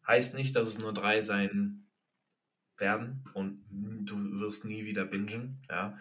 Heißt 0.07 0.35
nicht, 0.35 0.55
dass 0.55 0.69
es 0.69 0.79
nur 0.79 0.95
drei 0.95 1.21
sein 1.21 1.88
werden 2.81 3.25
und 3.35 3.65
du 3.71 4.41
wirst 4.41 4.65
nie 4.65 4.85
wieder 4.85 5.05
bingen. 5.05 5.63
Ja? 5.71 5.99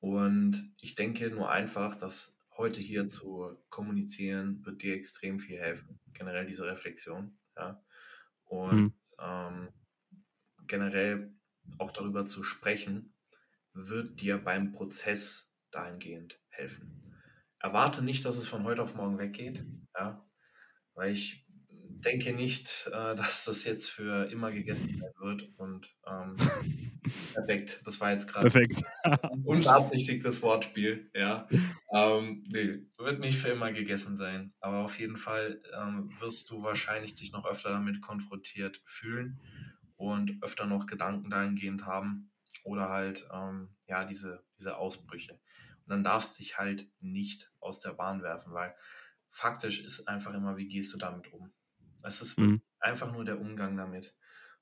Und 0.00 0.74
ich 0.80 0.94
denke 0.94 1.30
nur 1.30 1.50
einfach, 1.50 1.96
dass 1.96 2.36
heute 2.56 2.80
hier 2.80 3.08
zu 3.08 3.56
kommunizieren, 3.70 4.64
wird 4.64 4.82
dir 4.82 4.94
extrem 4.94 5.38
viel 5.40 5.58
helfen. 5.58 6.00
Generell 6.14 6.46
diese 6.46 6.66
Reflexion. 6.66 7.38
Ja? 7.56 7.82
Und 8.44 8.78
Mhm. 8.78 8.92
ähm, 9.20 9.70
generell 10.66 11.34
auch 11.78 11.90
darüber 11.92 12.24
zu 12.26 12.42
sprechen, 12.42 13.14
wird 13.72 14.20
dir 14.20 14.38
beim 14.38 14.72
Prozess 14.72 15.52
dahingehend 15.70 16.40
helfen. 16.48 17.14
Erwarte 17.58 18.02
nicht, 18.02 18.24
dass 18.24 18.36
es 18.36 18.46
von 18.48 18.64
heute 18.64 18.82
auf 18.82 18.94
morgen 18.94 19.18
weggeht, 19.18 19.64
ja? 19.94 20.28
weil 20.94 21.12
ich 21.12 21.45
denke 22.04 22.32
nicht, 22.32 22.86
äh, 22.88 23.14
dass 23.14 23.44
das 23.44 23.64
jetzt 23.64 23.90
für 23.90 24.30
immer 24.30 24.52
gegessen 24.52 24.88
sein 24.88 25.12
wird. 25.18 25.48
Und 25.56 25.94
ähm, 26.06 26.36
perfekt, 27.34 27.82
das 27.84 28.00
war 28.00 28.12
jetzt 28.12 28.28
gerade 28.28 28.48
Perfekt. 28.48 28.82
ein 29.04 29.42
unbeabsichtigtes 29.44 30.42
Wortspiel, 30.42 31.10
ja. 31.14 31.48
Ähm, 31.92 32.44
nee, 32.48 32.86
wird 32.98 33.20
nicht 33.20 33.38
für 33.38 33.48
immer 33.48 33.72
gegessen 33.72 34.16
sein. 34.16 34.52
Aber 34.60 34.84
auf 34.84 34.98
jeden 34.98 35.16
Fall 35.16 35.62
ähm, 35.74 36.10
wirst 36.20 36.50
du 36.50 36.62
wahrscheinlich 36.62 37.14
dich 37.14 37.32
noch 37.32 37.46
öfter 37.46 37.70
damit 37.70 38.00
konfrontiert 38.02 38.80
fühlen 38.84 39.40
und 39.96 40.42
öfter 40.42 40.66
noch 40.66 40.86
Gedanken 40.86 41.30
dahingehend 41.30 41.86
haben 41.86 42.30
oder 42.64 42.88
halt 42.88 43.26
ähm, 43.32 43.70
ja 43.86 44.04
diese, 44.04 44.44
diese 44.58 44.76
Ausbrüche. 44.76 45.32
Und 45.32 45.90
dann 45.90 46.04
darfst 46.04 46.38
du 46.38 46.42
dich 46.42 46.58
halt 46.58 46.88
nicht 47.00 47.50
aus 47.60 47.80
der 47.80 47.92
Bahn 47.92 48.22
werfen, 48.22 48.52
weil 48.52 48.74
faktisch 49.30 49.80
ist 49.80 50.08
einfach 50.08 50.34
immer, 50.34 50.56
wie 50.56 50.66
gehst 50.66 50.92
du 50.92 50.98
damit 50.98 51.32
um? 51.32 51.52
Es 52.02 52.20
ist 52.22 52.38
Mhm. 52.38 52.56
einfach 52.80 53.12
nur 53.12 53.24
der 53.24 53.40
Umgang 53.40 53.76
damit. 53.76 54.16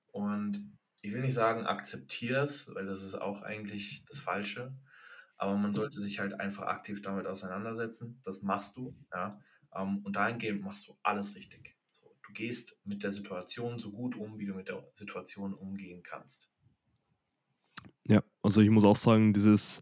Und 0.07 0.79
ich 1.03 1.13
will 1.13 1.21
nicht 1.23 1.35
sagen, 1.35 1.67
akzeptiere 1.67 2.43
es, 2.43 2.73
weil 2.75 2.87
das 2.87 3.03
ist 3.03 3.15
auch 3.15 3.43
eigentlich 3.43 4.05
das 4.09 4.21
Falsche. 4.21 4.77
Aber 5.37 5.57
man 5.57 5.75
sollte 5.75 6.01
sich 6.01 6.21
halt 6.21 6.41
einfach 6.41 6.65
aktiv 6.67 7.03
damit 7.03 7.27
auseinandersetzen. 7.27 8.21
Das 8.25 8.43
machst 8.43 8.77
du, 8.77 8.97
ja. 9.13 9.41
Ähm, 9.75 9.99
und 10.05 10.17
dahingehend 10.17 10.63
machst 10.63 10.89
du 10.89 10.99
alles 11.03 11.35
richtig. 11.35 11.77
So, 11.91 12.17
du 12.27 12.33
gehst 12.33 12.79
mit 12.85 13.03
der 13.03 13.13
Situation 13.13 13.79
so 13.79 13.93
gut 13.93 14.17
um, 14.17 14.39
wie 14.39 14.47
du 14.47 14.55
mit 14.55 14.69
der 14.69 14.89
Situation 14.95 15.55
umgehen 15.55 16.03
kannst. 16.03 16.51
Ja, 18.07 18.23
also 18.43 18.61
ich 18.61 18.71
muss 18.71 18.85
auch 18.85 18.97
sagen, 18.97 19.33
dieses 19.33 19.81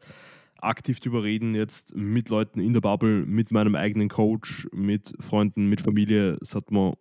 aktiv 0.60 1.00
drüber 1.00 1.24
reden 1.24 1.54
jetzt 1.54 1.94
mit 1.94 2.28
Leuten 2.28 2.60
in 2.60 2.72
der 2.72 2.80
Bubble, 2.80 3.26
mit 3.26 3.50
meinem 3.50 3.74
eigenen 3.74 4.08
Coach, 4.08 4.68
mit 4.72 5.14
Freunden, 5.20 5.66
mit 5.68 5.80
Familie, 5.80 6.36
das 6.38 6.54
hat 6.54 6.70
mir 6.70 6.96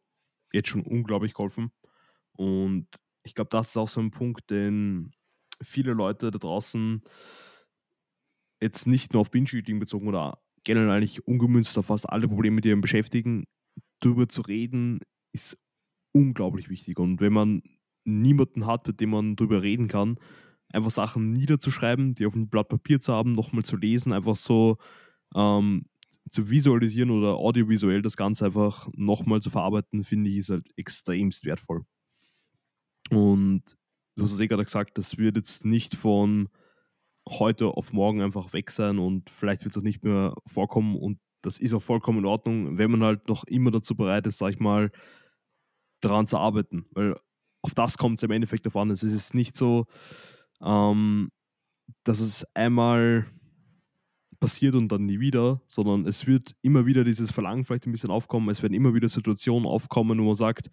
jetzt 0.53 0.69
schon 0.69 0.81
unglaublich 0.81 1.33
geholfen. 1.33 1.71
Und 2.33 2.87
ich 3.23 3.35
glaube, 3.35 3.49
das 3.49 3.69
ist 3.69 3.77
auch 3.77 3.89
so 3.89 3.99
ein 3.99 4.11
Punkt, 4.11 4.49
den 4.49 5.13
viele 5.61 5.93
Leute 5.93 6.31
da 6.31 6.39
draußen 6.39 7.01
jetzt 8.61 8.87
nicht 8.87 9.13
nur 9.13 9.21
auf 9.21 9.31
Binge-Eating 9.31 9.79
bezogen 9.79 10.07
oder 10.07 10.39
generell 10.63 10.91
eigentlich 10.91 11.25
ungemünzt 11.27 11.77
auf 11.77 11.87
fast 11.87 12.09
alle 12.09 12.27
Probleme, 12.27 12.61
die 12.61 12.71
einen 12.71 12.81
beschäftigen, 12.81 13.45
darüber 13.99 14.29
zu 14.29 14.41
reden, 14.41 14.99
ist 15.33 15.57
unglaublich 16.11 16.69
wichtig. 16.69 16.99
Und 16.99 17.21
wenn 17.21 17.33
man 17.33 17.63
niemanden 18.03 18.65
hat, 18.65 18.87
mit 18.87 18.99
dem 18.99 19.11
man 19.11 19.35
darüber 19.35 19.61
reden 19.61 19.87
kann, 19.87 20.19
einfach 20.73 20.91
Sachen 20.91 21.33
niederzuschreiben, 21.33 22.15
die 22.15 22.25
auf 22.25 22.33
einem 22.33 22.49
Blatt 22.49 22.69
Papier 22.69 23.01
zu 23.01 23.13
haben, 23.13 23.31
nochmal 23.31 23.63
zu 23.63 23.77
lesen, 23.77 24.13
einfach 24.13 24.35
so 24.35 24.77
ähm, 25.35 25.85
zu 26.29 26.49
visualisieren 26.49 27.11
oder 27.11 27.35
audiovisuell 27.35 28.01
das 28.01 28.17
Ganze 28.17 28.45
einfach 28.45 28.87
nochmal 28.93 29.41
zu 29.41 29.49
verarbeiten, 29.49 30.03
finde 30.03 30.29
ich, 30.29 30.37
ist 30.37 30.49
halt 30.49 30.67
extremst 30.77 31.45
wertvoll. 31.45 31.83
Und 33.09 33.63
du 34.15 34.23
hast 34.23 34.31
es 34.31 34.39
eh 34.39 34.47
gerade 34.47 34.63
gesagt, 34.63 34.97
das 34.97 35.17
wird 35.17 35.35
jetzt 35.35 35.65
nicht 35.65 35.95
von 35.95 36.49
heute 37.27 37.67
auf 37.67 37.93
morgen 37.93 38.21
einfach 38.21 38.53
weg 38.53 38.71
sein 38.71 38.99
und 38.99 39.29
vielleicht 39.29 39.63
wird 39.63 39.75
es 39.75 39.77
auch 39.77 39.85
nicht 39.85 40.03
mehr 40.03 40.33
vorkommen 40.47 40.95
und 40.95 41.19
das 41.41 41.59
ist 41.59 41.73
auch 41.73 41.81
vollkommen 41.81 42.19
in 42.19 42.25
Ordnung, 42.25 42.77
wenn 42.77 42.91
man 42.91 43.03
halt 43.03 43.27
noch 43.27 43.43
immer 43.45 43.71
dazu 43.71 43.95
bereit 43.95 44.27
ist, 44.27 44.37
sag 44.37 44.53
ich 44.53 44.59
mal, 44.59 44.91
daran 46.01 46.27
zu 46.27 46.37
arbeiten, 46.37 46.85
weil 46.91 47.15
auf 47.61 47.75
das 47.75 47.97
kommt 47.97 48.17
es 48.17 48.23
im 48.23 48.31
Endeffekt 48.31 48.65
davon. 48.65 48.89
Es 48.89 49.03
ist 49.03 49.33
nicht 49.33 49.55
so, 49.55 49.85
ähm, 50.63 51.31
dass 52.03 52.19
es 52.19 52.45
einmal 52.55 53.27
passiert 54.41 54.75
und 54.75 54.89
dann 54.91 55.05
nie 55.05 55.21
wieder, 55.21 55.61
sondern 55.67 56.05
es 56.05 56.27
wird 56.27 56.55
immer 56.61 56.85
wieder 56.85 57.05
dieses 57.05 57.31
Verlangen 57.31 57.63
vielleicht 57.63 57.85
ein 57.85 57.93
bisschen 57.93 58.09
aufkommen. 58.09 58.49
Es 58.49 58.61
werden 58.61 58.73
immer 58.73 58.93
wieder 58.93 59.07
Situationen 59.07 59.65
aufkommen, 59.65 60.19
wo 60.19 60.23
man 60.23 60.35
sagt, 60.35 60.69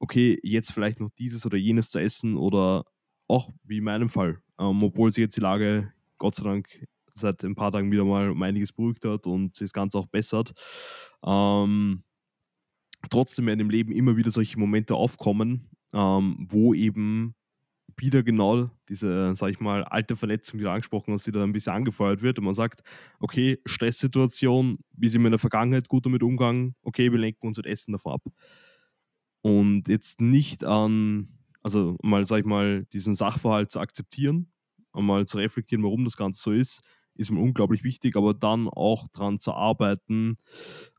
okay, 0.00 0.40
jetzt 0.42 0.72
vielleicht 0.72 0.98
noch 0.98 1.10
dieses 1.10 1.46
oder 1.46 1.56
jenes 1.56 1.90
zu 1.90 2.00
essen 2.00 2.36
oder 2.36 2.84
auch 3.28 3.50
wie 3.62 3.76
in 3.76 3.84
meinem 3.84 4.08
Fall, 4.08 4.40
ähm, 4.58 4.82
obwohl 4.82 5.12
sich 5.12 5.22
jetzt 5.22 5.36
die 5.36 5.40
Lage 5.40 5.92
Gott 6.18 6.34
sei 6.34 6.42
Dank 6.42 6.86
seit 7.14 7.44
ein 7.44 7.54
paar 7.54 7.70
Tagen 7.70 7.92
wieder 7.92 8.04
mal 8.04 8.30
um 8.30 8.42
einiges 8.42 8.72
beruhigt 8.72 9.04
hat 9.04 9.26
und 9.26 9.54
sich 9.54 9.66
das 9.66 9.72
Ganze 9.72 9.98
auch 9.98 10.06
bessert. 10.06 10.52
Ähm, 11.24 12.02
trotzdem 13.10 13.46
werden 13.46 13.60
im 13.60 13.70
Leben 13.70 13.92
immer 13.92 14.16
wieder 14.16 14.30
solche 14.30 14.58
Momente 14.58 14.94
aufkommen, 14.94 15.68
ähm, 15.92 16.46
wo 16.50 16.74
eben 16.74 17.34
wieder 18.00 18.22
genau 18.22 18.70
diese, 18.88 19.34
sag 19.34 19.50
ich 19.50 19.60
mal, 19.60 19.84
alte 19.84 20.16
Verletzung, 20.16 20.58
die 20.58 20.64
du 20.64 20.70
angesprochen 20.70 21.12
hast, 21.12 21.26
wieder 21.26 21.42
ein 21.42 21.52
bisschen 21.52 21.72
angefeuert 21.72 22.22
wird 22.22 22.38
und 22.38 22.44
man 22.44 22.54
sagt, 22.54 22.82
okay, 23.18 23.58
Stresssituation, 23.66 24.78
wie 24.92 25.08
sind 25.08 25.22
wir 25.22 25.28
in 25.28 25.32
der 25.32 25.38
Vergangenheit 25.38 25.88
gut 25.88 26.06
damit 26.06 26.22
umgegangen, 26.22 26.74
okay, 26.82 27.12
wir 27.12 27.18
lenken 27.18 27.46
uns 27.46 27.56
mit 27.56 27.66
Essen 27.66 27.92
davon 27.92 28.14
ab. 28.14 28.22
Und 29.42 29.88
jetzt 29.88 30.20
nicht 30.20 30.64
an, 30.64 31.28
also 31.62 31.96
mal, 32.02 32.24
sag 32.26 32.40
ich 32.40 32.44
mal, 32.46 32.84
diesen 32.92 33.14
Sachverhalt 33.14 33.70
zu 33.70 33.80
akzeptieren, 33.80 34.52
einmal 34.92 35.26
zu 35.26 35.38
reflektieren, 35.38 35.84
warum 35.84 36.04
das 36.04 36.16
Ganze 36.16 36.40
so 36.40 36.52
ist, 36.52 36.80
ist 37.14 37.30
mir 37.30 37.40
unglaublich 37.40 37.84
wichtig, 37.84 38.16
aber 38.16 38.34
dann 38.34 38.68
auch 38.68 39.08
daran 39.08 39.38
zu 39.38 39.52
arbeiten, 39.52 40.36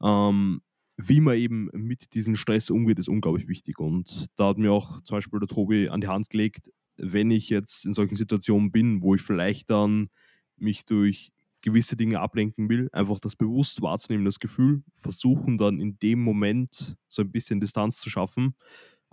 ähm, 0.02 0.62
wie 0.98 1.20
man 1.20 1.36
eben 1.38 1.70
mit 1.74 2.14
diesem 2.14 2.36
Stress 2.36 2.70
umgeht, 2.70 3.00
ist 3.00 3.10
unglaublich 3.10 3.48
wichtig. 3.48 3.80
Und 3.80 4.28
da 4.36 4.50
hat 4.50 4.58
mir 4.58 4.72
auch 4.72 5.02
zum 5.02 5.18
Beispiel 5.18 5.40
der 5.40 5.48
Tobi 5.48 5.90
an 5.90 6.02
die 6.02 6.08
Hand 6.08 6.30
gelegt, 6.30 6.70
wenn 6.98 7.32
ich 7.32 7.50
jetzt 7.50 7.86
in 7.86 7.94
solchen 7.94 8.16
Situationen 8.16 8.72
bin, 8.72 9.02
wo 9.02 9.16
ich 9.16 9.22
vielleicht 9.22 9.70
dann 9.70 10.10
mich 10.58 10.86
durch 10.86 11.32
gewisse 11.62 11.96
Dinge 11.96 12.20
ablenken 12.20 12.70
will, 12.70 12.90
einfach 12.92 13.20
das 13.20 13.36
bewusst 13.36 13.82
wahrzunehmen, 13.82 14.26
das 14.26 14.40
Gefühl, 14.40 14.84
versuchen 14.94 15.58
dann 15.58 15.80
in 15.80 15.98
dem 16.00 16.22
Moment 16.24 16.96
so 17.08 17.22
ein 17.22 17.32
bisschen 17.32 17.60
Distanz 17.60 18.00
zu 18.00 18.10
schaffen, 18.10 18.56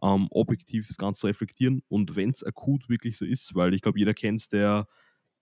ähm, 0.03 0.29
objektiv 0.31 0.89
das 0.89 0.97
Ganze 0.97 1.21
zu 1.21 1.27
reflektieren 1.27 1.83
und 1.89 2.17
wenn 2.17 2.31
es 2.31 2.45
akut 2.45 2.89
wirklich 2.89 3.17
so 3.19 3.25
ist, 3.25 3.55
weil 3.55 3.75
ich 3.75 3.83
glaube, 3.83 3.99
jeder 3.99 4.15
kennt 4.15 4.41
es, 4.41 4.49
der 4.49 4.87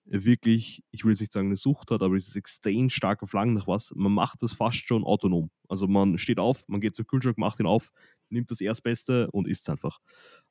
wirklich, 0.06 0.84
ich 0.92 1.04
will 1.04 1.12
jetzt 1.12 1.20
nicht 1.20 1.32
sagen 1.32 1.48
eine 1.48 1.56
Sucht 1.56 1.90
hat, 1.90 2.02
aber 2.02 2.14
dieses 2.14 2.36
extrem 2.36 2.88
starke 2.90 3.26
Verlangen 3.26 3.54
nach 3.54 3.66
was, 3.66 3.92
man 3.94 4.12
macht 4.12 4.42
das 4.42 4.52
fast 4.52 4.78
schon 4.86 5.04
autonom. 5.04 5.50
Also 5.68 5.88
man 5.88 6.16
steht 6.16 6.38
auf, 6.38 6.66
man 6.68 6.80
geht 6.80 6.94
zum 6.94 7.06
Kühlschrank, 7.06 7.38
macht 7.38 7.58
ihn 7.58 7.66
auf, 7.66 7.90
nimmt 8.30 8.50
das 8.50 8.60
Erstbeste 8.60 9.30
und 9.32 9.48
isst 9.48 9.62
es 9.62 9.68
einfach. 9.68 9.98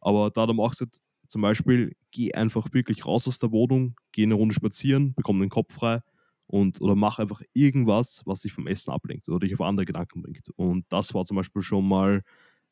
Aber 0.02 0.30
da 0.30 0.46
du 0.46 0.54
machst 0.54 0.82
du 0.82 0.86
zum 1.28 1.42
Beispiel, 1.42 1.96
geh 2.12 2.34
einfach 2.34 2.74
wirklich 2.74 3.06
raus 3.06 3.28
aus 3.28 3.40
der 3.40 3.52
Wohnung, 3.52 3.96
geh 4.12 4.24
eine 4.24 4.36
Runde 4.36 4.56
spazieren, 4.56 5.14
bekomm 5.14 5.40
den 5.40 5.50
Kopf 5.50 5.74
frei 5.74 6.02
und 6.48 6.82
oder 6.82 6.96
mach 6.96 7.20
einfach 7.20 7.42
irgendwas, 7.54 8.22
was 8.26 8.42
dich 8.42 8.54
vom 8.54 8.68
Essen 8.68 8.92
ablenkt 8.92 9.28
oder 9.28 9.40
dich 9.40 9.54
auf 9.54 9.62
andere 9.62 9.86
Gedanken 9.86 10.22
bringt. 10.22 10.50
Und 10.56 10.86
das 10.90 11.14
war 11.14 11.26
zum 11.26 11.38
Beispiel 11.38 11.62
schon 11.62 11.88
mal 11.88 12.24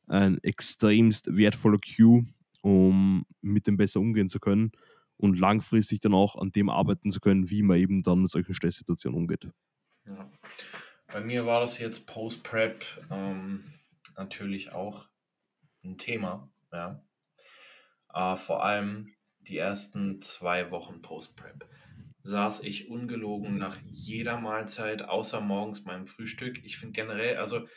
ein 0.08 0.38
extremst 0.44 1.36
wertvoller 1.36 1.80
Cue, 1.80 2.26
um 2.62 3.26
mit 3.42 3.68
dem 3.68 3.78
besser 3.78 4.00
umgehen 4.00 4.28
zu 4.28 4.40
können 4.40 4.72
und 5.18 5.40
langfristig 5.40 6.00
dann 6.00 6.14
auch 6.14 6.36
an 6.36 6.52
dem 6.52 6.70
arbeiten 6.70 7.12
zu 7.12 7.20
können, 7.20 7.50
wie 7.50 7.64
man 7.64 7.78
eben 7.78 8.04
dann 8.04 8.22
mit 8.22 8.32
solchen 8.32 8.54
Stresssituationen 8.54 9.18
umgeht. 9.18 9.50
Ja. 10.06 10.30
Bei 11.08 11.22
mir 11.22 11.46
war 11.46 11.62
das 11.62 11.80
jetzt 11.80 12.08
Post-Prep 12.08 12.84
ähm, 13.12 13.64
natürlich 14.18 14.72
auch 14.72 15.08
ein 15.84 15.98
Thema. 15.98 16.50
Ja. 16.72 17.04
Äh, 18.14 18.36
vor 18.36 18.64
allem 18.64 19.14
die 19.42 19.58
ersten 19.58 20.22
zwei 20.22 20.72
Wochen 20.72 21.02
Post-Prep 21.02 21.68
saß 22.24 22.62
ich 22.62 22.90
ungelogen 22.90 23.58
nach 23.58 23.78
jeder 23.86 24.40
Mahlzeit, 24.40 25.02
außer 25.02 25.42
morgens 25.42 25.84
meinem 25.84 26.08
Frühstück. 26.08 26.64
Ich 26.64 26.78
finde 26.78 26.94
generell, 26.94 27.38
also 27.38 27.68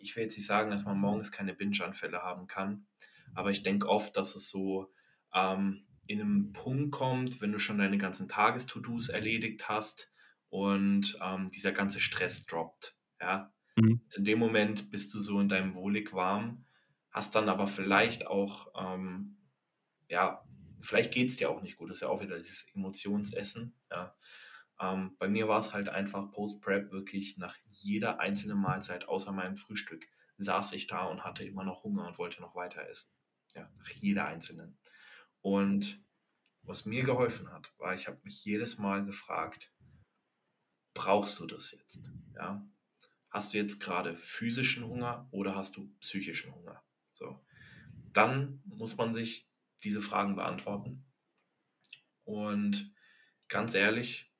ich 0.00 0.14
will 0.14 0.24
jetzt 0.24 0.36
nicht 0.36 0.46
sagen, 0.46 0.70
dass 0.70 0.84
man 0.84 0.98
morgens 0.98 1.32
keine 1.32 1.54
Binge-Anfälle 1.54 2.22
haben 2.22 2.46
kann, 2.46 2.86
aber 3.34 3.50
ich 3.50 3.62
denke 3.62 3.88
oft, 3.88 4.16
dass 4.16 4.36
es 4.36 4.50
so 4.50 4.92
ähm, 5.34 5.86
in 6.06 6.20
einem 6.20 6.52
Punkt 6.52 6.92
kommt, 6.92 7.40
wenn 7.40 7.52
du 7.52 7.58
schon 7.58 7.78
deine 7.78 7.98
ganzen 7.98 8.28
Tages-To-Dos 8.28 9.08
erledigt 9.08 9.68
hast 9.68 10.12
und 10.48 11.18
ähm, 11.24 11.48
dieser 11.50 11.72
ganze 11.72 11.98
Stress 11.98 12.46
droppt. 12.46 12.96
Ja? 13.20 13.52
Mhm. 13.76 14.02
In 14.14 14.24
dem 14.24 14.38
Moment 14.38 14.90
bist 14.90 15.12
du 15.14 15.20
so 15.20 15.40
in 15.40 15.48
deinem 15.48 15.74
wohlig 15.74 16.12
warm, 16.12 16.66
hast 17.10 17.34
dann 17.34 17.48
aber 17.48 17.66
vielleicht 17.66 18.26
auch, 18.26 18.68
ähm, 18.76 19.38
ja, 20.12 20.44
vielleicht 20.82 21.10
geht 21.10 21.30
es 21.30 21.38
dir 21.38 21.48
auch 21.48 21.62
nicht 21.62 21.78
gut. 21.78 21.88
Das 21.88 21.96
ist 21.96 22.00
ja 22.02 22.08
auch 22.08 22.20
wieder 22.20 22.36
dieses 22.36 22.66
Emotionsessen. 22.74 23.74
Ja? 23.90 24.14
Ähm, 24.78 25.16
bei 25.18 25.26
mir 25.26 25.48
war 25.48 25.58
es 25.58 25.72
halt 25.72 25.88
einfach 25.88 26.30
Post-Prep 26.30 26.92
wirklich 26.92 27.38
nach 27.38 27.56
jeder 27.70 28.20
einzelnen 28.20 28.58
Mahlzeit, 28.58 29.08
außer 29.08 29.32
meinem 29.32 29.56
Frühstück, 29.56 30.06
saß 30.36 30.74
ich 30.74 30.86
da 30.86 31.06
und 31.06 31.24
hatte 31.24 31.44
immer 31.44 31.64
noch 31.64 31.82
Hunger 31.82 32.06
und 32.06 32.18
wollte 32.18 32.42
noch 32.42 32.54
weiter 32.54 32.86
essen. 32.86 33.10
Ja, 33.54 33.70
nach 33.78 33.88
jeder 33.88 34.26
einzelnen. 34.26 34.78
Und 35.40 36.04
was 36.60 36.84
mir 36.84 37.04
geholfen 37.04 37.50
hat, 37.50 37.72
war, 37.78 37.94
ich 37.94 38.06
habe 38.06 38.20
mich 38.22 38.44
jedes 38.44 38.76
Mal 38.76 39.06
gefragt, 39.06 39.72
brauchst 40.92 41.40
du 41.40 41.46
das 41.46 41.72
jetzt? 41.72 42.00
Ja? 42.34 42.68
Hast 43.30 43.54
du 43.54 43.56
jetzt 43.56 43.80
gerade 43.80 44.14
physischen 44.14 44.84
Hunger 44.84 45.26
oder 45.30 45.56
hast 45.56 45.76
du 45.76 45.90
psychischen 46.00 46.54
Hunger? 46.54 46.84
So. 47.14 47.42
Dann 48.12 48.60
muss 48.66 48.98
man 48.98 49.14
sich 49.14 49.48
diese 49.84 50.02
Fragen 50.02 50.36
beantworten. 50.36 51.04
Und 52.24 52.94
ganz 53.48 53.74
ehrlich, 53.74 54.32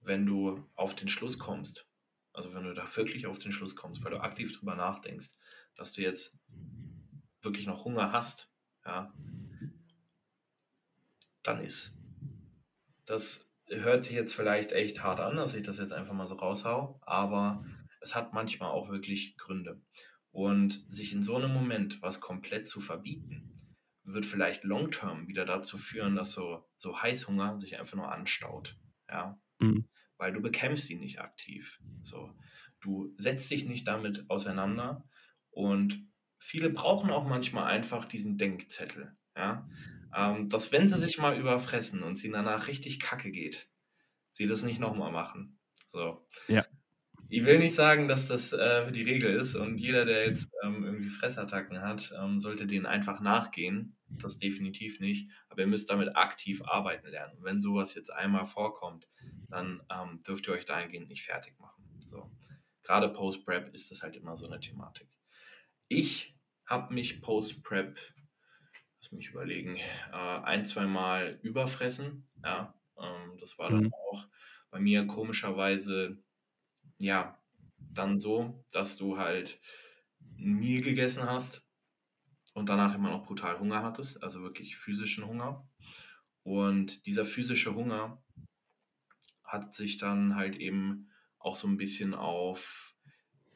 wenn 0.00 0.26
du 0.26 0.64
auf 0.74 0.94
den 0.94 1.08
Schluss 1.08 1.38
kommst, 1.38 1.88
also 2.32 2.54
wenn 2.54 2.64
du 2.64 2.74
da 2.74 2.84
wirklich 2.96 3.26
auf 3.26 3.38
den 3.38 3.52
Schluss 3.52 3.74
kommst, 3.74 4.04
weil 4.04 4.10
du 4.10 4.20
aktiv 4.20 4.56
drüber 4.56 4.76
nachdenkst, 4.76 5.30
dass 5.74 5.92
du 5.92 6.02
jetzt 6.02 6.38
wirklich 7.42 7.66
noch 7.66 7.84
Hunger 7.84 8.12
hast, 8.12 8.50
ja, 8.84 9.12
dann 11.42 11.60
ist. 11.60 11.92
Das 13.04 13.50
hört 13.68 14.04
sich 14.04 14.14
jetzt 14.14 14.34
vielleicht 14.34 14.72
echt 14.72 15.02
hart 15.02 15.20
an, 15.20 15.36
dass 15.36 15.54
ich 15.54 15.62
das 15.62 15.78
jetzt 15.78 15.92
einfach 15.92 16.14
mal 16.14 16.26
so 16.26 16.34
raushau, 16.34 17.00
aber 17.02 17.64
es 18.00 18.14
hat 18.14 18.32
manchmal 18.32 18.70
auch 18.70 18.90
wirklich 18.90 19.36
Gründe. 19.36 19.80
Und 20.30 20.84
sich 20.88 21.12
in 21.12 21.22
so 21.22 21.36
einem 21.36 21.52
Moment 21.52 22.02
was 22.02 22.20
komplett 22.20 22.68
zu 22.68 22.80
verbieten, 22.80 23.55
wird 24.06 24.24
vielleicht 24.24 24.64
long-term 24.64 25.28
wieder 25.28 25.44
dazu 25.44 25.78
führen, 25.78 26.16
dass 26.16 26.32
so, 26.32 26.64
so 26.76 27.00
Heißhunger 27.00 27.58
sich 27.58 27.78
einfach 27.78 27.96
nur 27.96 28.10
anstaut. 28.10 28.78
Ja. 29.08 29.40
Mhm. 29.58 29.88
Weil 30.16 30.32
du 30.32 30.40
bekämpfst 30.40 30.88
ihn 30.90 31.00
nicht 31.00 31.20
aktiv. 31.20 31.80
So. 32.02 32.34
Du 32.80 33.14
setzt 33.18 33.50
dich 33.50 33.64
nicht 33.64 33.86
damit 33.86 34.30
auseinander 34.30 35.08
und 35.50 36.08
viele 36.38 36.70
brauchen 36.70 37.10
auch 37.10 37.26
manchmal 37.26 37.64
einfach 37.64 38.04
diesen 38.04 38.36
Denkzettel. 38.36 39.16
Ja 39.36 39.68
ähm, 40.16 40.48
dass 40.48 40.72
wenn 40.72 40.88
sie 40.88 40.98
sich 40.98 41.18
mal 41.18 41.38
überfressen 41.38 42.02
und 42.02 42.18
sie 42.18 42.30
danach 42.30 42.68
richtig 42.68 43.00
kacke 43.00 43.30
geht, 43.30 43.68
sie 44.32 44.46
das 44.46 44.62
nicht 44.62 44.80
nochmal 44.80 45.12
machen. 45.12 45.58
So. 45.88 46.26
Ja. 46.48 46.64
Ich 47.28 47.44
will 47.44 47.58
nicht 47.58 47.74
sagen, 47.74 48.08
dass 48.08 48.28
das 48.28 48.52
äh, 48.52 48.90
die 48.92 49.02
Regel 49.02 49.34
ist 49.34 49.56
und 49.56 49.78
jeder, 49.78 50.04
der 50.04 50.26
jetzt 50.26 50.48
ähm, 50.62 50.84
irgendwie 50.84 51.08
Fressattacken 51.08 51.80
hat, 51.80 52.12
ähm, 52.18 52.40
sollte 52.40 52.66
denen 52.66 52.86
einfach 52.86 53.20
nachgehen. 53.20 53.95
Das 54.08 54.38
definitiv 54.38 55.00
nicht. 55.00 55.30
Aber 55.48 55.60
ihr 55.62 55.66
müsst 55.66 55.90
damit 55.90 56.16
aktiv 56.16 56.62
arbeiten 56.62 57.08
lernen. 57.08 57.36
wenn 57.40 57.60
sowas 57.60 57.94
jetzt 57.94 58.10
einmal 58.10 58.46
vorkommt, 58.46 59.08
dann 59.48 59.82
ähm, 59.90 60.22
dürft 60.22 60.46
ihr 60.48 60.54
euch 60.54 60.64
dahingehend 60.64 61.08
nicht 61.08 61.24
fertig 61.24 61.58
machen. 61.58 61.84
So. 61.98 62.30
Gerade 62.82 63.08
Post-Prep 63.08 63.74
ist 63.74 63.90
das 63.90 64.02
halt 64.02 64.16
immer 64.16 64.36
so 64.36 64.46
eine 64.46 64.60
Thematik. 64.60 65.08
Ich 65.88 66.36
habe 66.64 66.94
mich 66.94 67.20
Post-Prep 67.20 67.98
lass 69.06 69.12
mich 69.12 69.30
überlegen, 69.30 69.76
äh, 69.76 70.16
ein, 70.16 70.64
zwei 70.64 70.86
Mal 70.86 71.38
überfressen. 71.42 72.28
Ja, 72.42 72.74
ähm, 72.98 73.38
das 73.38 73.58
war 73.58 73.70
dann 73.70 73.84
mhm. 73.84 73.94
auch 74.10 74.26
bei 74.70 74.80
mir 74.80 75.06
komischerweise, 75.06 76.18
ja, 76.98 77.40
dann 77.78 78.18
so, 78.18 78.64
dass 78.72 78.96
du 78.96 79.18
halt 79.18 79.60
nie 80.18 80.80
gegessen 80.80 81.24
hast 81.24 81.65
und 82.56 82.70
danach 82.70 82.94
immer 82.94 83.10
noch 83.10 83.26
brutal 83.26 83.58
Hunger 83.60 83.82
hattest, 83.82 84.22
also 84.22 84.40
wirklich 84.40 84.78
physischen 84.78 85.26
Hunger. 85.26 85.68
Und 86.42 87.04
dieser 87.04 87.26
physische 87.26 87.74
Hunger 87.74 88.22
hat 89.44 89.74
sich 89.74 89.98
dann 89.98 90.36
halt 90.36 90.56
eben 90.56 91.10
auch 91.38 91.54
so 91.54 91.68
ein 91.68 91.76
bisschen 91.76 92.14
auf 92.14 92.94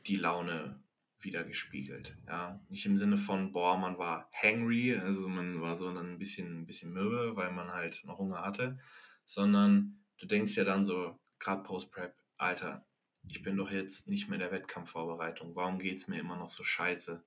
die 0.07 0.17
Laune 0.17 0.83
wieder 1.19 1.45
gespiegelt. 1.45 2.15
Ja, 2.27 2.61
nicht 2.69 2.85
im 2.85 2.99
Sinne 2.99 3.17
von, 3.17 3.53
boah, 3.53 3.79
man 3.79 3.97
war 3.97 4.31
hangry, 4.35 4.95
also 4.95 5.29
man 5.29 5.63
war 5.63 5.77
so 5.77 5.89
ein 5.89 6.19
bisschen, 6.19 6.61
ein 6.61 6.67
bisschen 6.67 6.93
mürbe, 6.93 7.37
weil 7.37 7.53
man 7.53 7.73
halt 7.73 8.03
noch 8.05 8.19
Hunger 8.19 8.43
hatte, 8.43 8.79
sondern 9.25 10.05
du 10.19 10.27
denkst 10.27 10.57
ja 10.57 10.65
dann 10.65 10.85
so, 10.85 11.19
gerade 11.39 11.63
Post-Prep, 11.63 12.15
Alter, 12.37 12.87
ich 13.27 13.43
bin 13.43 13.57
doch 13.57 13.71
jetzt 13.71 14.09
nicht 14.09 14.29
mehr 14.29 14.37
in 14.37 14.41
der 14.41 14.53
Wettkampfvorbereitung, 14.53 15.57
warum 15.57 15.79
geht 15.79 15.97
es 15.97 16.07
mir 16.07 16.21
immer 16.21 16.37
noch 16.37 16.51
so 16.51 16.65
scheiße? 16.65 17.25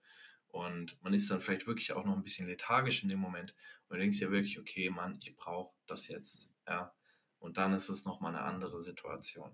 Und 0.53 1.01
man 1.01 1.15
ist 1.15 1.31
dann 1.31 1.41
vielleicht 1.41 1.65
wirklich 1.65 1.93
auch 1.93 2.05
noch 2.05 2.15
ein 2.15 2.21
bisschen 2.21 2.45
lethargisch 2.45 3.01
in 3.01 3.09
dem 3.09 3.17
Moment 3.17 3.55
und 3.87 3.95
du 3.95 4.01
denkst 4.01 4.19
ja 4.19 4.29
wirklich, 4.29 4.59
okay, 4.59 4.91
Mann, 4.91 5.17
ich 5.19 5.35
brauche 5.35 5.73
das 5.87 6.07
jetzt. 6.07 6.47
Ja, 6.67 6.93
und 7.39 7.57
dann 7.57 7.73
ist 7.73 7.89
es 7.89 8.05
nochmal 8.05 8.35
eine 8.35 8.45
andere 8.45 8.83
Situation. 8.83 9.51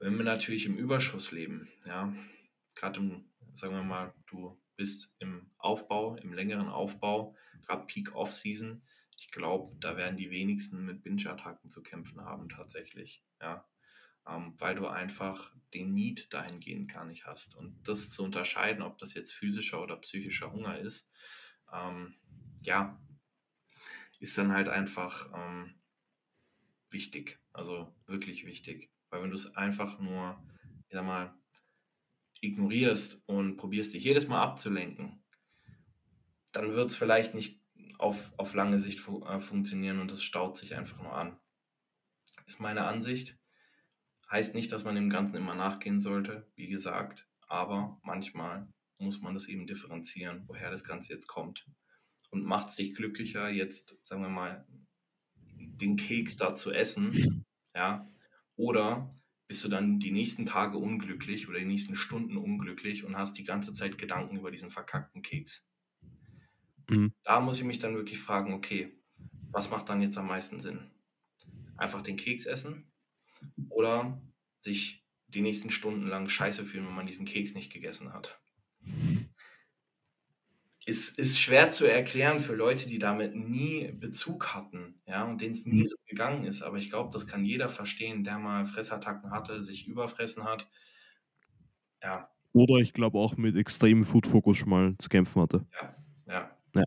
Wenn 0.00 0.16
wir 0.18 0.24
natürlich 0.24 0.66
im 0.66 0.76
Überschuss 0.76 1.30
leben, 1.30 1.68
ja, 1.84 2.12
gerade 2.74 2.98
im, 2.98 3.30
sagen 3.54 3.74
wir 3.74 3.84
mal, 3.84 4.12
du 4.26 4.60
bist 4.74 5.14
im 5.20 5.52
Aufbau, 5.56 6.16
im 6.16 6.32
längeren 6.32 6.68
Aufbau, 6.68 7.36
gerade 7.62 7.86
Peak 7.86 8.12
Off-Season, 8.12 8.82
ich 9.16 9.30
glaube, 9.30 9.72
da 9.78 9.96
werden 9.96 10.16
die 10.16 10.30
wenigsten 10.30 10.84
mit 10.84 11.04
Binge-Attacken 11.04 11.70
zu 11.70 11.84
kämpfen 11.84 12.22
haben 12.22 12.48
tatsächlich, 12.48 13.22
ja, 13.40 13.64
ähm, 14.28 14.54
weil 14.58 14.74
du 14.74 14.86
einfach 14.86 15.54
den 15.74 15.94
Need 15.94 16.32
dahingehend 16.32 16.92
gar 16.92 17.04
nicht 17.04 17.26
hast. 17.26 17.56
Und 17.56 17.86
das 17.86 18.10
zu 18.10 18.24
unterscheiden, 18.24 18.82
ob 18.82 18.98
das 18.98 19.14
jetzt 19.14 19.32
physischer 19.32 19.82
oder 19.82 19.96
psychischer 19.96 20.52
Hunger 20.52 20.78
ist, 20.78 21.10
ähm, 21.72 22.14
ja, 22.62 23.00
ist 24.18 24.38
dann 24.38 24.52
halt 24.52 24.68
einfach 24.68 25.30
ähm, 25.34 25.74
wichtig, 26.90 27.38
also 27.52 27.94
wirklich 28.06 28.46
wichtig, 28.46 28.90
weil 29.10 29.22
wenn 29.22 29.30
du 29.30 29.36
es 29.36 29.54
einfach 29.56 29.98
nur, 29.98 30.42
ich 30.88 30.94
sag 30.94 31.04
mal, 31.04 31.34
ignorierst 32.40 33.22
und 33.26 33.56
probierst 33.56 33.94
dich 33.94 34.04
jedes 34.04 34.28
Mal 34.28 34.42
abzulenken, 34.42 35.22
dann 36.52 36.72
wird 36.72 36.90
es 36.90 36.96
vielleicht 36.96 37.34
nicht 37.34 37.60
auf, 37.98 38.32
auf 38.38 38.54
lange 38.54 38.78
Sicht 38.78 39.00
fu 39.00 39.24
äh, 39.24 39.40
funktionieren 39.40 40.00
und 40.00 40.10
es 40.10 40.22
staut 40.22 40.56
sich 40.56 40.74
einfach 40.74 41.00
nur 41.02 41.12
an. 41.12 41.38
Ist 42.46 42.60
meine 42.60 42.84
Ansicht. 42.84 43.38
Heißt 44.30 44.54
nicht, 44.54 44.72
dass 44.72 44.84
man 44.84 44.94
dem 44.94 45.10
Ganzen 45.10 45.36
immer 45.36 45.54
nachgehen 45.54 46.00
sollte, 46.00 46.50
wie 46.56 46.68
gesagt, 46.68 47.28
aber 47.46 48.00
manchmal 48.02 48.68
muss 48.98 49.20
man 49.20 49.34
das 49.34 49.46
eben 49.46 49.66
differenzieren, 49.66 50.44
woher 50.46 50.70
das 50.70 50.84
Ganze 50.84 51.12
jetzt 51.12 51.26
kommt. 51.26 51.66
Und 52.30 52.44
macht 52.44 52.70
es 52.70 52.76
dich 52.76 52.94
glücklicher, 52.94 53.48
jetzt, 53.48 53.96
sagen 54.02 54.22
wir 54.22 54.28
mal, 54.28 54.66
den 55.54 55.96
Keks 55.96 56.36
da 56.36 56.54
zu 56.54 56.72
essen, 56.72 57.44
ja, 57.74 58.10
oder 58.56 59.14
bist 59.48 59.62
du 59.62 59.68
dann 59.68 60.00
die 60.00 60.10
nächsten 60.10 60.44
Tage 60.44 60.76
unglücklich 60.76 61.48
oder 61.48 61.58
die 61.58 61.64
nächsten 61.64 61.94
Stunden 61.94 62.36
unglücklich 62.36 63.04
und 63.04 63.16
hast 63.16 63.38
die 63.38 63.44
ganze 63.44 63.72
Zeit 63.72 63.96
Gedanken 63.96 64.36
über 64.36 64.50
diesen 64.50 64.70
verkackten 64.70 65.22
Keks. 65.22 65.64
Mhm. 66.88 67.12
Da 67.22 67.40
muss 67.40 67.58
ich 67.58 67.64
mich 67.64 67.78
dann 67.78 67.94
wirklich 67.94 68.18
fragen, 68.18 68.54
okay, 68.54 68.98
was 69.52 69.70
macht 69.70 69.88
dann 69.88 70.02
jetzt 70.02 70.18
am 70.18 70.26
meisten 70.26 70.58
Sinn? 70.60 70.90
einfach 71.76 72.02
den 72.02 72.16
Keks 72.16 72.46
essen 72.46 72.90
oder 73.68 74.20
sich 74.60 75.04
die 75.28 75.42
nächsten 75.42 75.70
Stunden 75.70 76.06
lang 76.06 76.28
scheiße 76.28 76.64
fühlen, 76.64 76.86
wenn 76.86 76.94
man 76.94 77.06
diesen 77.06 77.26
Keks 77.26 77.54
nicht 77.54 77.72
gegessen 77.72 78.12
hat. 78.12 78.40
Ist, 80.86 81.18
ist 81.18 81.40
schwer 81.40 81.70
zu 81.70 81.84
erklären 81.84 82.38
für 82.38 82.54
Leute, 82.54 82.88
die 82.88 83.00
damit 83.00 83.34
nie 83.34 83.90
Bezug 83.90 84.54
hatten, 84.54 85.00
ja, 85.04 85.24
und 85.24 85.40
denen 85.40 85.54
es 85.54 85.66
nie 85.66 85.80
mhm. 85.80 85.86
so 85.86 85.96
gegangen 86.06 86.44
ist. 86.44 86.62
Aber 86.62 86.78
ich 86.78 86.90
glaube, 86.90 87.10
das 87.12 87.26
kann 87.26 87.44
jeder 87.44 87.68
verstehen, 87.68 88.22
der 88.22 88.38
mal 88.38 88.66
Fressattacken 88.66 89.32
hatte, 89.32 89.64
sich 89.64 89.88
überfressen 89.88 90.44
hat. 90.44 90.68
Ja. 92.02 92.30
Oder 92.52 92.76
ich 92.76 92.92
glaube 92.92 93.18
auch 93.18 93.36
mit 93.36 93.56
extremem 93.56 94.04
Food-Fokus 94.04 94.58
schon 94.58 94.70
mal 94.70 94.94
zu 94.98 95.08
kämpfen 95.08 95.42
hatte. 95.42 95.66
Ja, 95.72 95.96
ja. 96.28 96.56
ja. 96.76 96.84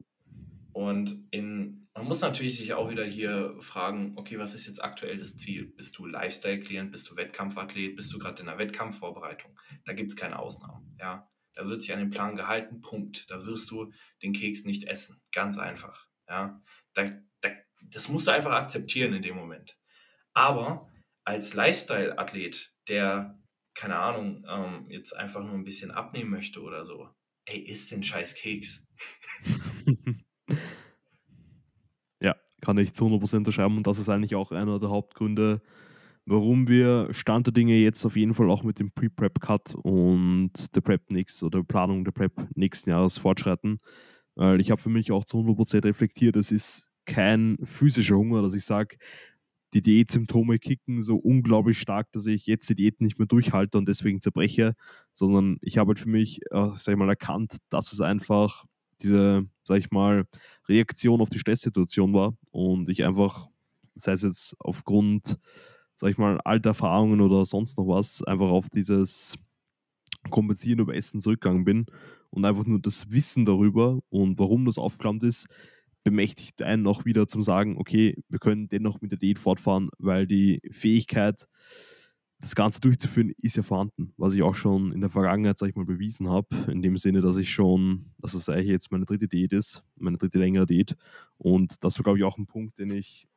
Und 0.71 1.27
in 1.31 1.88
man 1.93 2.05
muss 2.05 2.21
natürlich 2.21 2.57
sich 2.57 2.73
auch 2.73 2.89
wieder 2.89 3.03
hier 3.03 3.55
fragen, 3.59 4.13
okay, 4.17 4.39
was 4.39 4.53
ist 4.53 4.67
jetzt 4.67 4.83
aktuell 4.83 5.17
das 5.17 5.37
Ziel? 5.37 5.65
Bist 5.75 5.97
du 5.97 6.05
Lifestyle-Klient, 6.05 6.91
bist 6.91 7.09
du 7.09 7.15
Wettkampfathlet, 7.15 7.95
bist 7.95 8.13
du 8.13 8.19
gerade 8.19 8.39
in 8.39 8.45
der 8.45 8.57
Wettkampfvorbereitung? 8.57 9.59
Da 9.85 9.93
gibt 9.93 10.11
es 10.11 10.15
keine 10.15 10.39
Ausnahmen. 10.39 10.95
Ja? 10.99 11.29
Da 11.53 11.67
wird 11.67 11.81
sich 11.81 11.91
an 11.91 11.99
den 11.99 12.09
Plan 12.09 12.35
gehalten, 12.35 12.81
Punkt. 12.81 13.29
Da 13.29 13.45
wirst 13.45 13.71
du 13.71 13.91
den 14.21 14.33
Keks 14.33 14.65
nicht 14.65 14.85
essen. 14.85 15.21
Ganz 15.31 15.57
einfach. 15.57 16.07
Ja? 16.27 16.61
Da, 16.93 17.11
da, 17.41 17.49
das 17.81 18.07
musst 18.07 18.27
du 18.27 18.31
einfach 18.31 18.53
akzeptieren 18.53 19.13
in 19.13 19.21
dem 19.21 19.35
Moment. 19.35 19.77
Aber 20.33 20.89
als 21.25 21.53
Lifestyle-Athlet, 21.53 22.73
der, 22.87 23.39
keine 23.73 23.97
Ahnung, 23.97 24.45
ähm, 24.47 24.89
jetzt 24.89 25.13
einfach 25.13 25.43
nur 25.43 25.55
ein 25.55 25.65
bisschen 25.65 25.91
abnehmen 25.91 26.29
möchte 26.29 26.61
oder 26.61 26.85
so, 26.85 27.09
ey, 27.45 27.59
isst 27.59 27.91
den 27.91 28.03
scheiß 28.03 28.35
Keks. 28.35 28.85
kann 32.61 32.77
ich 32.77 32.93
zu 32.93 33.05
100% 33.05 33.37
unterschreiben 33.37 33.77
und 33.77 33.87
das 33.87 33.99
ist 33.99 34.09
eigentlich 34.09 34.35
auch 34.35 34.51
einer 34.51 34.79
der 34.79 34.89
Hauptgründe, 34.89 35.61
warum 36.25 36.67
wir 36.67 37.09
Stand 37.11 37.47
der 37.47 37.53
Dinge 37.53 37.75
jetzt 37.75 38.05
auf 38.05 38.15
jeden 38.15 38.33
Fall 38.33 38.49
auch 38.49 38.63
mit 38.63 38.79
dem 38.79 38.91
Pre-Prep-Cut 38.91 39.75
und 39.75 40.51
der 40.75 40.81
Prep 40.81 41.11
nix 41.11 41.43
oder 41.43 41.63
Planung 41.63 42.03
der 42.05 42.11
Prep 42.11 42.33
nächsten 42.55 42.91
Jahres 42.91 43.17
fortschreiten. 43.17 43.79
Weil 44.35 44.61
ich 44.61 44.71
habe 44.71 44.81
für 44.81 44.89
mich 44.89 45.11
auch 45.11 45.25
zu 45.25 45.37
100% 45.37 45.85
reflektiert, 45.85 46.35
es 46.35 46.51
ist 46.51 46.91
kein 47.05 47.57
physischer 47.63 48.15
Hunger, 48.17 48.41
dass 48.41 48.53
ich 48.53 48.65
sage, 48.65 48.97
die 49.73 49.81
Diätsymptome 49.81 50.59
kicken 50.59 51.01
so 51.01 51.15
unglaublich 51.17 51.79
stark, 51.79 52.11
dass 52.11 52.25
ich 52.25 52.47
jetzt 52.47 52.69
die 52.69 52.75
Diät 52.75 53.01
nicht 53.01 53.19
mehr 53.19 53.27
durchhalte 53.27 53.77
und 53.77 53.87
deswegen 53.87 54.21
zerbreche, 54.21 54.73
sondern 55.13 55.57
ich 55.61 55.77
habe 55.77 55.89
halt 55.89 55.99
für 55.99 56.09
mich, 56.09 56.41
äh, 56.51 56.69
sag 56.75 56.93
ich 56.93 56.97
mal, 56.97 57.09
erkannt, 57.09 57.57
dass 57.69 57.93
es 57.93 58.01
einfach 58.01 58.65
diese, 59.01 59.47
sag 59.63 59.79
ich 59.79 59.91
mal, 59.91 60.25
Reaktion 60.67 61.21
auf 61.21 61.29
die 61.29 61.39
Stresssituation 61.39 62.13
war 62.13 62.35
und 62.51 62.89
ich 62.89 63.03
einfach, 63.03 63.47
sei 63.95 64.13
es 64.13 64.23
jetzt 64.23 64.55
aufgrund, 64.59 65.37
sag 65.95 66.11
ich 66.11 66.17
mal, 66.17 66.39
alter 66.41 66.71
Erfahrungen 66.71 67.21
oder 67.21 67.45
sonst 67.45 67.77
noch 67.77 67.87
was, 67.87 68.23
einfach 68.23 68.49
auf 68.49 68.69
dieses 68.69 69.37
Kompensieren 70.29 70.79
über 70.79 70.95
Essen 70.95 71.21
zurückgegangen 71.21 71.63
bin 71.63 71.85
und 72.29 72.45
einfach 72.45 72.65
nur 72.65 72.79
das 72.79 73.09
Wissen 73.11 73.45
darüber 73.45 73.99
und 74.09 74.37
warum 74.39 74.65
das 74.65 74.77
aufgeklammt 74.77 75.23
ist, 75.23 75.47
bemächtigt 76.03 76.61
einen 76.61 76.87
auch 76.87 77.05
wieder 77.05 77.27
zum 77.27 77.43
sagen, 77.43 77.77
okay, 77.77 78.15
wir 78.29 78.39
können 78.39 78.69
dennoch 78.69 79.01
mit 79.01 79.11
der 79.11 79.19
Diät 79.19 79.39
fortfahren, 79.39 79.89
weil 79.97 80.27
die 80.27 80.61
Fähigkeit, 80.71 81.47
das 82.41 82.55
Ganze 82.55 82.79
durchzuführen, 82.79 83.33
ist 83.41 83.57
ja 83.57 83.63
vorhanden, 83.63 84.13
was 84.17 84.33
ich 84.33 84.41
auch 84.43 84.55
schon 84.55 84.93
in 84.93 85.01
der 85.01 85.09
Vergangenheit, 85.09 85.57
sag 85.57 85.69
ich 85.69 85.75
mal, 85.75 85.85
bewiesen 85.85 86.29
habe, 86.29 86.47
in 86.71 86.81
dem 86.81 86.97
Sinne, 86.97 87.21
dass 87.21 87.37
ich 87.37 87.51
schon, 87.51 88.05
dass 88.17 88.33
es 88.33 88.47
eigentlich 88.47 88.67
jetzt 88.67 88.91
meine 88.91 89.05
dritte 89.05 89.27
Diät 89.27 89.53
ist, 89.53 89.83
meine 89.97 90.17
dritte 90.17 90.39
längere 90.39 90.65
Diät. 90.65 90.95
Und 91.37 91.83
das 91.83 91.97
war, 91.97 92.03
glaube 92.03 92.17
ich, 92.17 92.23
auch 92.23 92.37
ein 92.37 92.47
Punkt, 92.47 92.79
den 92.79 92.91
ich 92.91 93.27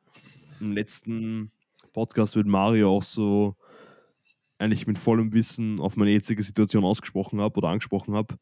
im 0.59 0.71
letzten 0.71 1.51
Podcast 1.91 2.35
mit 2.35 2.47
Mario 2.47 2.95
auch 2.95 3.03
so 3.03 3.55
eigentlich 4.57 4.87
mit 4.87 4.97
vollem 4.97 5.33
Wissen 5.33 5.79
auf 5.79 5.97
meine 5.97 6.11
jetzige 6.11 6.41
Situation 6.41 6.85
ausgesprochen 6.85 7.41
habe 7.41 7.57
oder 7.57 7.67
angesprochen 7.67 8.15
habe, 8.15 8.35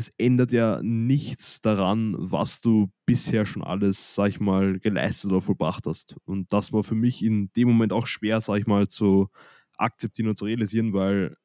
es 0.00 0.12
ändert 0.18 0.52
ja 0.52 0.80
nichts 0.82 1.60
daran, 1.60 2.16
was 2.18 2.60
du 2.60 2.90
bisher 3.06 3.44
schon 3.44 3.62
alles, 3.62 4.14
sag 4.14 4.30
ich 4.30 4.40
mal, 4.40 4.78
geleistet 4.80 5.30
oder 5.30 5.40
vollbracht 5.42 5.86
hast. 5.86 6.16
Und 6.24 6.52
das 6.52 6.72
war 6.72 6.82
für 6.84 6.94
mich 6.94 7.22
in 7.22 7.52
dem 7.54 7.68
Moment 7.68 7.92
auch 7.92 8.06
schwer, 8.06 8.40
sag 8.40 8.58
ich 8.58 8.66
mal, 8.66 8.88
zu 8.88 9.28
akzeptieren 9.76 10.28
und 10.28 10.38
zu 10.38 10.46
realisieren, 10.46 10.92
weil 10.94 11.36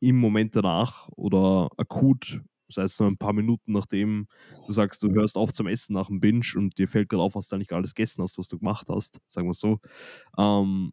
im 0.00 0.18
Moment 0.18 0.54
danach 0.56 1.08
oder 1.16 1.70
akut, 1.78 2.40
sei 2.68 2.82
es 2.82 2.98
nur 2.98 3.08
ein 3.08 3.18
paar 3.18 3.32
Minuten 3.32 3.72
nachdem 3.72 4.26
du 4.66 4.72
sagst, 4.72 5.02
du 5.02 5.10
hörst 5.12 5.36
auf 5.36 5.52
zum 5.52 5.66
Essen 5.66 5.94
nach 5.94 6.08
dem 6.08 6.20
Binge 6.20 6.44
und 6.56 6.76
dir 6.78 6.88
fällt 6.88 7.08
gerade 7.08 7.22
auf, 7.22 7.34
was 7.34 7.48
du 7.48 7.56
eigentlich 7.56 7.72
alles 7.72 7.94
gegessen 7.94 8.22
hast, 8.22 8.38
was 8.38 8.48
du 8.48 8.58
gemacht 8.58 8.88
hast, 8.90 9.20
sagen 9.28 9.46
wir 9.46 9.52
es 9.52 9.60
so, 9.60 9.78
ähm, 10.38 10.92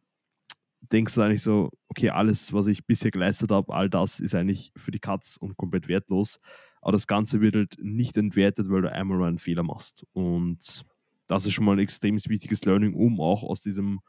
denkst 0.82 1.16
du 1.16 1.22
eigentlich 1.22 1.42
so, 1.42 1.72
okay, 1.90 2.10
alles, 2.10 2.54
was 2.54 2.68
ich 2.68 2.86
bisher 2.86 3.12
geleistet 3.12 3.52
habe, 3.52 3.74
all 3.74 3.90
das 3.90 4.20
ist 4.20 4.36
eigentlich 4.36 4.72
für 4.78 4.92
die 4.92 5.00
Katz 5.00 5.38
und 5.38 5.58
komplett 5.58 5.88
wertlos. 5.88 6.40
Aber 6.82 6.92
das 6.94 7.08
Ganze 7.08 7.42
wird 7.42 7.56
halt 7.56 7.78
nicht 7.82 8.18
entwertet, 8.18 8.70
weil 8.70 8.82
du 8.82 8.92
einmal 8.92 9.18
mal 9.18 9.28
einen 9.28 9.38
Fehler 9.38 9.64
machst. 9.64 10.06
Und 10.14 10.86
das 11.28 11.46
ist 11.46 11.54
schon 11.54 11.66
mal 11.66 11.74
ein 11.74 11.80
extrem 11.80 12.16
wichtiges 12.16 12.66
Learning, 12.66 12.94
um 12.94 13.20
auch 13.20 13.44
aus 13.44 13.62
diesem 13.62 14.00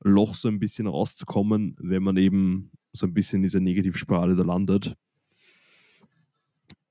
Loch 0.00 0.34
so 0.34 0.48
ein 0.48 0.58
bisschen 0.58 0.86
rauszukommen, 0.86 1.76
wenn 1.80 2.02
man 2.02 2.16
eben 2.16 2.70
so 2.92 3.06
ein 3.06 3.14
bisschen 3.14 3.38
in 3.38 3.42
dieser 3.42 3.60
Negativspirale 3.60 4.36
da 4.36 4.44
landet. 4.44 4.94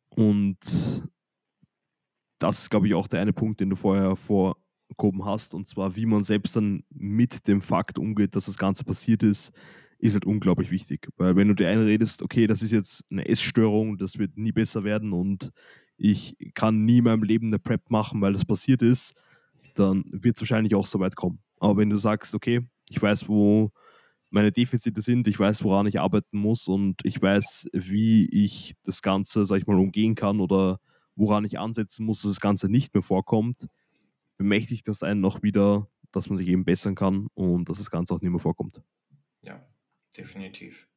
Und 0.09 0.57
das 2.39 2.59
ist, 2.59 2.69
glaube 2.69 2.87
ich, 2.87 2.93
auch 2.93 3.07
der 3.07 3.21
eine 3.21 3.33
Punkt, 3.33 3.59
den 3.59 3.69
du 3.69 3.75
vorher 3.75 4.09
hervorgehoben 4.09 5.25
hast, 5.25 5.53
und 5.53 5.67
zwar, 5.67 5.95
wie 5.95 6.05
man 6.05 6.23
selbst 6.23 6.55
dann 6.55 6.83
mit 6.89 7.47
dem 7.47 7.61
Fakt 7.61 7.97
umgeht, 7.97 8.35
dass 8.35 8.45
das 8.45 8.57
Ganze 8.57 8.83
passiert 8.83 9.23
ist, 9.23 9.51
ist 9.99 10.13
halt 10.13 10.25
unglaublich 10.25 10.71
wichtig. 10.71 11.07
Weil 11.17 11.35
wenn 11.35 11.47
du 11.47 11.55
dir 11.55 11.69
einredest, 11.69 12.21
okay, 12.21 12.47
das 12.47 12.61
ist 12.61 12.71
jetzt 12.71 13.03
eine 13.09 13.27
Essstörung, 13.27 13.97
das 13.97 14.17
wird 14.17 14.37
nie 14.37 14.51
besser 14.51 14.83
werden 14.83 15.13
und 15.13 15.51
ich 15.97 16.35
kann 16.53 16.85
nie 16.85 16.99
in 16.99 17.05
meinem 17.05 17.23
Leben 17.23 17.47
eine 17.47 17.59
Prep 17.59 17.89
machen, 17.89 18.21
weil 18.21 18.33
das 18.33 18.45
passiert 18.45 18.81
ist, 18.81 19.19
dann 19.75 20.03
wird 20.11 20.37
es 20.37 20.41
wahrscheinlich 20.41 20.75
auch 20.75 20.85
so 20.85 20.99
weit 20.99 21.15
kommen. 21.15 21.39
Aber 21.59 21.77
wenn 21.77 21.89
du 21.89 21.97
sagst, 21.97 22.35
okay, 22.35 22.61
ich 22.89 23.01
weiß, 23.01 23.27
wo 23.27 23.71
meine 24.29 24.51
Defizite 24.51 25.01
sind, 25.01 25.27
ich 25.27 25.39
weiß, 25.39 25.63
woran 25.63 25.87
ich 25.87 25.99
arbeiten 25.99 26.37
muss 26.37 26.67
und 26.67 27.03
ich 27.03 27.21
weiß, 27.21 27.69
wie 27.73 28.27
ich 28.27 28.75
das 28.83 29.01
Ganze, 29.01 29.45
sag 29.45 29.57
ich 29.57 29.67
mal, 29.67 29.79
umgehen 29.79 30.15
kann 30.15 30.39
oder 30.39 30.79
woran 31.15 31.45
ich 31.45 31.59
ansetzen 31.59 32.05
muss, 32.05 32.21
dass 32.21 32.31
das 32.31 32.41
Ganze 32.41 32.69
nicht 32.69 32.93
mehr 32.93 33.03
vorkommt, 33.03 33.67
bemächtigt 34.37 34.87
das 34.87 35.01
einen 35.01 35.21
noch 35.21 35.41
wieder, 35.41 35.87
dass 36.11 36.29
man 36.29 36.37
sich 36.37 36.47
eben 36.47 36.65
bessern 36.65 36.93
kann 36.93 37.27
und 37.33 37.69
dass 37.69 37.79
das 37.79 37.89
Ganze 37.89 38.13
auch 38.13 38.21
nicht 38.21 38.29
mehr 38.29 38.39
vorkommt. 38.39 38.81
Ja, 39.41 39.65
definitiv. 40.17 40.87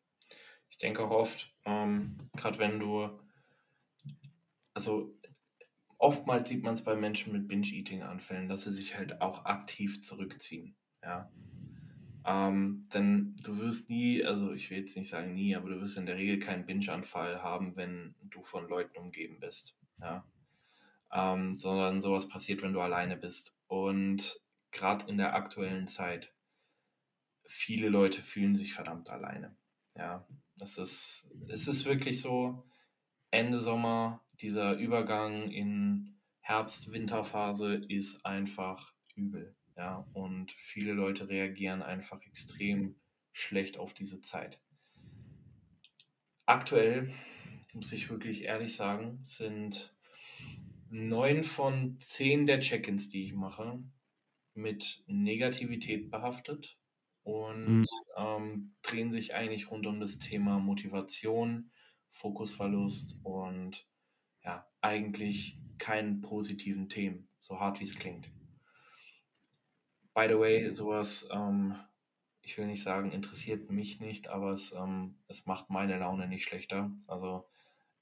Ich 0.70 0.78
denke 0.78 1.04
auch 1.04 1.10
oft, 1.10 1.54
ähm, 1.64 2.16
gerade 2.36 2.58
wenn 2.58 2.78
du, 2.78 3.10
also 4.74 5.14
oftmals 5.98 6.48
sieht 6.48 6.62
man 6.62 6.74
es 6.74 6.84
bei 6.84 6.96
Menschen 6.96 7.32
mit 7.32 7.48
Binge-Eating-Anfällen, 7.48 8.48
dass 8.48 8.62
sie 8.62 8.72
sich 8.72 8.96
halt 8.96 9.20
auch 9.20 9.44
aktiv 9.44 10.02
zurückziehen. 10.02 10.74
Ja. 11.02 11.30
Ähm, 12.24 12.86
denn 12.92 13.36
du 13.42 13.58
wirst 13.58 13.90
nie, 13.90 14.24
also 14.24 14.52
ich 14.52 14.70
will 14.70 14.78
jetzt 14.78 14.96
nicht 14.96 15.08
sagen 15.08 15.34
nie, 15.34 15.56
aber 15.56 15.70
du 15.70 15.80
wirst 15.80 15.96
in 15.96 16.06
der 16.06 16.16
Regel 16.16 16.38
keinen 16.38 16.66
Binge-Anfall 16.66 17.42
haben, 17.42 17.76
wenn 17.76 18.14
du 18.22 18.42
von 18.42 18.68
Leuten 18.68 18.98
umgeben 18.98 19.40
bist. 19.40 19.76
Ja. 20.00 20.24
Ähm, 21.12 21.54
sondern 21.54 22.00
sowas 22.00 22.28
passiert, 22.28 22.62
wenn 22.62 22.72
du 22.72 22.80
alleine 22.80 23.16
bist. 23.16 23.56
Und 23.66 24.40
gerade 24.70 25.06
in 25.08 25.16
der 25.16 25.34
aktuellen 25.34 25.86
Zeit 25.86 26.32
viele 27.50 27.88
Leute 27.88 28.22
fühlen 28.22 28.54
sich 28.54 28.74
verdammt 28.74 29.10
alleine. 29.10 29.56
Ja, 29.96 30.26
das 30.56 30.78
ist, 30.78 31.28
es 31.48 31.66
ist 31.66 31.84
wirklich 31.84 32.20
so, 32.20 32.64
Ende 33.32 33.60
Sommer, 33.60 34.24
dieser 34.40 34.74
Übergang 34.74 35.50
in 35.50 36.20
Herbst-Winterphase 36.40 37.74
ist 37.88 38.24
einfach 38.24 38.94
übel. 39.16 39.56
Ja, 39.76 40.08
und 40.12 40.52
viele 40.52 40.92
Leute 40.92 41.28
reagieren 41.28 41.82
einfach 41.82 42.22
extrem 42.22 42.94
schlecht 43.32 43.78
auf 43.78 43.94
diese 43.94 44.20
Zeit. 44.20 44.60
Aktuell, 46.46 47.12
muss 47.72 47.92
ich 47.92 48.10
wirklich 48.10 48.42
ehrlich 48.42 48.76
sagen, 48.76 49.20
sind 49.24 49.94
neun 50.88 51.42
von 51.42 51.98
zehn 51.98 52.46
der 52.46 52.60
Check-ins, 52.60 53.08
die 53.08 53.24
ich 53.24 53.34
mache, 53.34 53.82
mit 54.54 55.02
Negativität 55.06 56.10
behaftet 56.10 56.79
und 57.22 57.80
mhm. 57.80 57.86
ähm, 58.16 58.74
drehen 58.82 59.12
sich 59.12 59.34
eigentlich 59.34 59.70
rund 59.70 59.86
um 59.86 60.00
das 60.00 60.18
Thema 60.18 60.58
Motivation, 60.58 61.70
Fokusverlust 62.10 63.16
und 63.22 63.86
ja, 64.42 64.66
eigentlich 64.80 65.58
keinen 65.78 66.20
positiven 66.20 66.88
Themen, 66.88 67.28
so 67.40 67.60
hart 67.60 67.80
wie 67.80 67.84
es 67.84 67.94
klingt. 67.94 68.30
By 70.14 70.26
the 70.28 70.38
way, 70.38 70.74
sowas, 70.74 71.28
ähm, 71.32 71.74
ich 72.42 72.58
will 72.58 72.66
nicht 72.66 72.82
sagen, 72.82 73.12
interessiert 73.12 73.70
mich 73.70 74.00
nicht, 74.00 74.28
aber 74.28 74.50
es, 74.50 74.72
ähm, 74.72 75.16
es 75.28 75.46
macht 75.46 75.70
meine 75.70 75.98
Laune 75.98 76.26
nicht 76.26 76.44
schlechter. 76.44 76.90
Also 77.06 77.46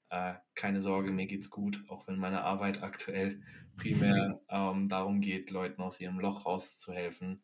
äh, 0.09 0.33
keine 0.55 0.81
Sorge, 0.81 1.11
mir 1.11 1.27
geht's 1.27 1.49
gut, 1.49 1.83
auch 1.87 2.07
wenn 2.07 2.17
meine 2.17 2.41
Arbeit 2.41 2.81
aktuell 2.81 3.41
primär 3.77 4.41
ähm, 4.49 4.89
darum 4.89 5.21
geht, 5.21 5.51
Leuten 5.51 5.81
aus 5.81 5.99
ihrem 5.99 6.19
Loch 6.19 6.45
rauszuhelfen. 6.45 7.43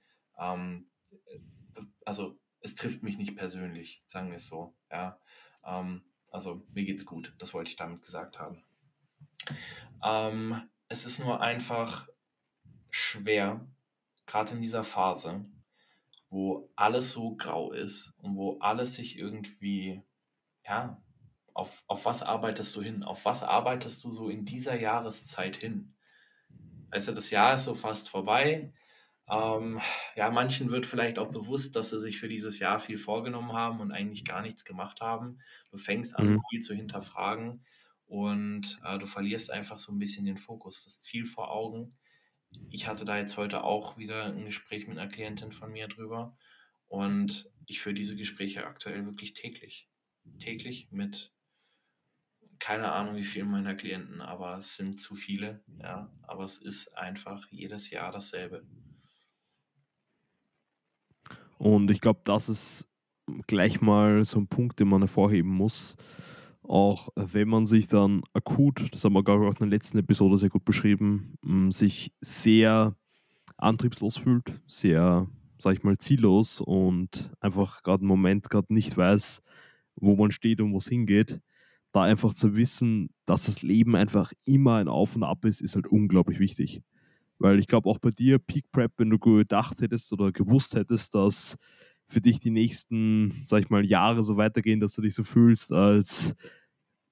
Also 2.05 2.39
es 2.61 2.76
trifft 2.76 3.03
mich 3.03 3.17
nicht 3.17 3.36
persönlich, 3.36 4.03
sagen 4.07 4.30
wir 4.30 4.38
es 4.38 4.47
so. 4.47 4.76
Ja, 4.91 5.19
ähm, 5.65 6.03
also 6.32 6.65
mir 6.73 6.86
geht's 6.86 7.05
gut, 7.05 7.34
das 7.38 7.53
wollte 7.53 7.69
ich 7.69 7.76
damit 7.76 8.01
gesagt 8.01 8.39
haben. 8.39 8.63
Ähm, 10.03 10.69
es 10.88 11.05
ist 11.05 11.19
nur 11.19 11.41
einfach 11.41 12.07
schwer, 12.89 13.67
gerade 14.26 14.53
in 14.53 14.61
dieser 14.61 14.84
Phase, 14.84 15.45
wo 16.30 16.69
alles 16.76 17.11
so 17.11 17.36
grau 17.36 17.71
ist 17.71 18.13
und 18.17 18.36
wo 18.36 18.59
alles 18.59 18.95
sich 18.95 19.17
irgendwie, 19.17 20.01
ja, 20.65 21.01
auf, 21.53 21.84
auf 21.88 22.05
was 22.05 22.21
arbeitest 22.21 22.76
du 22.76 22.82
hin? 22.82 23.03
Auf 23.03 23.23
was 23.26 23.41
arbeitest 23.41 24.03
du 24.03 24.11
so 24.11 24.30
in 24.30 24.43
dieser 24.43 24.78
Jahreszeit 24.80 25.55
hin? 25.55 25.95
Du, 26.91 27.13
das 27.13 27.30
Jahr 27.30 27.55
ist 27.55 27.65
so 27.65 27.76
fast 27.76 28.09
vorbei. 28.09 28.73
Ähm, 29.30 29.82
ja, 30.15 30.30
manchen 30.30 30.69
wird 30.71 30.86
vielleicht 30.86 31.17
auch 31.19 31.32
bewusst, 31.32 31.76
dass 31.76 31.89
sie 31.89 31.99
sich 31.99 32.19
für 32.19 32.28
dieses 32.28 32.59
Jahr 32.59 32.80
viel 32.80 32.97
vorgenommen 32.99 33.53
haben 33.53 33.80
und 33.80 33.91
eigentlich 33.91 34.23
gar 34.26 34.41
nichts 34.41 34.65
gemacht 34.65 35.01
haben. 35.01 35.39
Du 35.71 35.78
fängst 35.78 36.15
an, 36.15 36.26
Mhm. 36.28 36.39
viel 36.49 36.61
zu 36.61 36.76
hinterfragen 36.76 37.65
und 38.05 38.80
äh, 38.84 38.99
du 38.99 39.07
verlierst 39.07 39.51
einfach 39.51 39.80
so 39.80 39.91
ein 39.91 39.97
bisschen 39.99 40.26
den 40.26 40.38
Fokus, 40.38 40.84
das 40.84 41.01
Ziel 41.01 41.26
vor 41.26 41.51
Augen. 41.51 41.97
Ich 42.69 42.88
hatte 42.88 43.05
da 43.05 43.17
jetzt 43.17 43.38
heute 43.38 43.63
auch 43.63 43.97
wieder 43.97 44.26
ein 44.26 44.45
Gespräch 44.45 44.88
mit 44.88 44.97
einer 44.97 45.09
Klientin 45.11 45.51
von 45.51 45.71
mir 45.71 45.88
drüber 45.88 46.38
und 46.88 47.51
ich 47.67 47.82
führe 47.82 47.95
diese 47.95 48.15
Gespräche 48.17 48.65
aktuell 48.67 49.05
wirklich 49.05 49.34
täglich. 49.34 49.89
Täglich 50.39 50.89
mit 50.91 51.34
keine 52.59 52.91
Ahnung, 52.91 53.15
wie 53.15 53.23
vielen 53.23 53.49
meiner 53.49 53.76
Klienten, 53.76 54.21
aber 54.21 54.57
es 54.57 54.76
sind 54.76 54.99
zu 55.01 55.15
viele, 55.15 55.63
ja. 55.80 56.11
Aber 56.21 56.43
es 56.45 56.57
ist 56.57 56.97
einfach 56.97 57.47
jedes 57.51 57.89
Jahr 57.91 58.11
dasselbe. 58.11 58.65
Und 61.58 61.91
ich 61.91 62.01
glaube, 62.01 62.22
das 62.26 62.49
ist 62.49 62.88
gleich 63.47 63.82
mal 63.82 64.26
so 64.26 64.39
ein 64.39 64.47
Punkt, 64.47 64.80
den 64.80 64.88
man 64.88 65.01
hervorheben 65.01 65.51
muss. 65.51 65.95
Auch 66.64 67.10
wenn 67.16 67.47
man 67.47 67.66
sich 67.66 67.88
dann 67.88 68.24
akut, 68.34 68.93
das 68.93 69.03
haben 69.03 69.14
wir, 69.14 69.24
glaube 69.24 69.45
ich, 69.45 69.49
auch 69.49 69.60
in 69.62 69.70
der 69.70 69.78
letzten 69.78 69.99
Episode 69.99 70.38
sehr 70.38 70.49
gut 70.49 70.66
beschrieben, 70.66 71.36
m, 71.45 71.72
sich 71.72 72.12
sehr 72.22 72.95
antriebslos 73.58 74.18
fühlt, 74.18 74.62
sehr, 74.68 75.28
sag 75.60 75.76
ich 75.76 75.84
mal, 75.84 75.97
ziellos 75.97 76.62
und 76.62 77.32
einfach 77.39 77.84
gerade 77.84 78.01
im 78.01 78.08
Moment 78.08 78.49
gerade 78.49 78.74
nicht 78.74 78.97
weiß, 78.97 79.43
wo 79.95 80.16
man 80.16 80.32
steht 80.32 80.62
und 80.62 80.74
wo 80.74 80.78
es 80.78 80.88
hingeht, 80.88 81.39
da 81.91 82.03
einfach 82.03 82.34
zu 82.34 82.56
wissen, 82.56 83.10
dass 83.26 83.45
das 83.45 83.62
Leben 83.62 83.95
einfach 83.95 84.34
immer 84.45 84.76
ein 84.76 84.88
Auf 84.88 85.16
und 85.16 85.24
Ab 85.24 85.45
ist, 85.45 85.62
ist 85.62 85.76
halt 85.76 85.88
unglaublich 85.88 86.39
wichtig. 86.39 86.82
Weil 87.40 87.60
ich 87.60 87.68
glaube 87.68 87.90
auch 87.90 88.00
bei 88.00 88.12
dir, 88.12 88.40
Peak 88.40 88.72
Prep, 88.72 88.94
wenn 88.98 89.10
du 89.10 89.20
gedacht 89.20 89.82
hättest 89.82 90.12
oder 90.14 90.32
gewusst 90.32 90.76
hättest, 90.76 91.16
dass 91.16 91.58
für 92.08 92.22
dich 92.22 92.40
die 92.40 92.52
nächsten, 92.52 93.42
sag 93.44 93.62
ich 93.64 93.70
mal, 93.70 93.86
Jahre 93.86 94.24
so 94.24 94.38
weitergehen, 94.38 94.80
dass 94.80 94.96
du 94.96 95.02
dich 95.02 95.14
so 95.16 95.24
fühlst, 95.24 95.72
als 95.74 96.36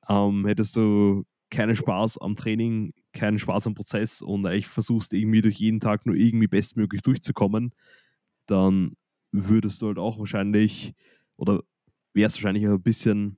ähm, 0.08 0.46
hättest 0.46 0.76
du 0.78 1.26
keinen 1.50 1.76
Spaß 1.76 2.18
am 2.20 2.36
Training, 2.36 2.94
keinen 3.14 3.38
Spaß 3.38 3.68
am 3.68 3.76
Prozess 3.76 4.22
und 4.22 4.46
eigentlich 4.46 4.68
versuchst 4.68 5.14
irgendwie 5.14 5.42
durch 5.42 5.58
jeden 5.58 5.80
Tag 5.80 6.06
nur 6.06 6.16
irgendwie 6.16 6.48
bestmöglich 6.48 7.02
durchzukommen, 7.02 7.74
dann 8.48 8.96
würdest 9.32 9.82
du 9.82 9.88
halt 9.88 10.00
auch 10.00 10.20
wahrscheinlich 10.20 10.94
oder 11.38 11.62
wärst 12.14 12.38
wahrscheinlich 12.38 12.68
ein 12.68 12.82
bisschen 12.82 13.38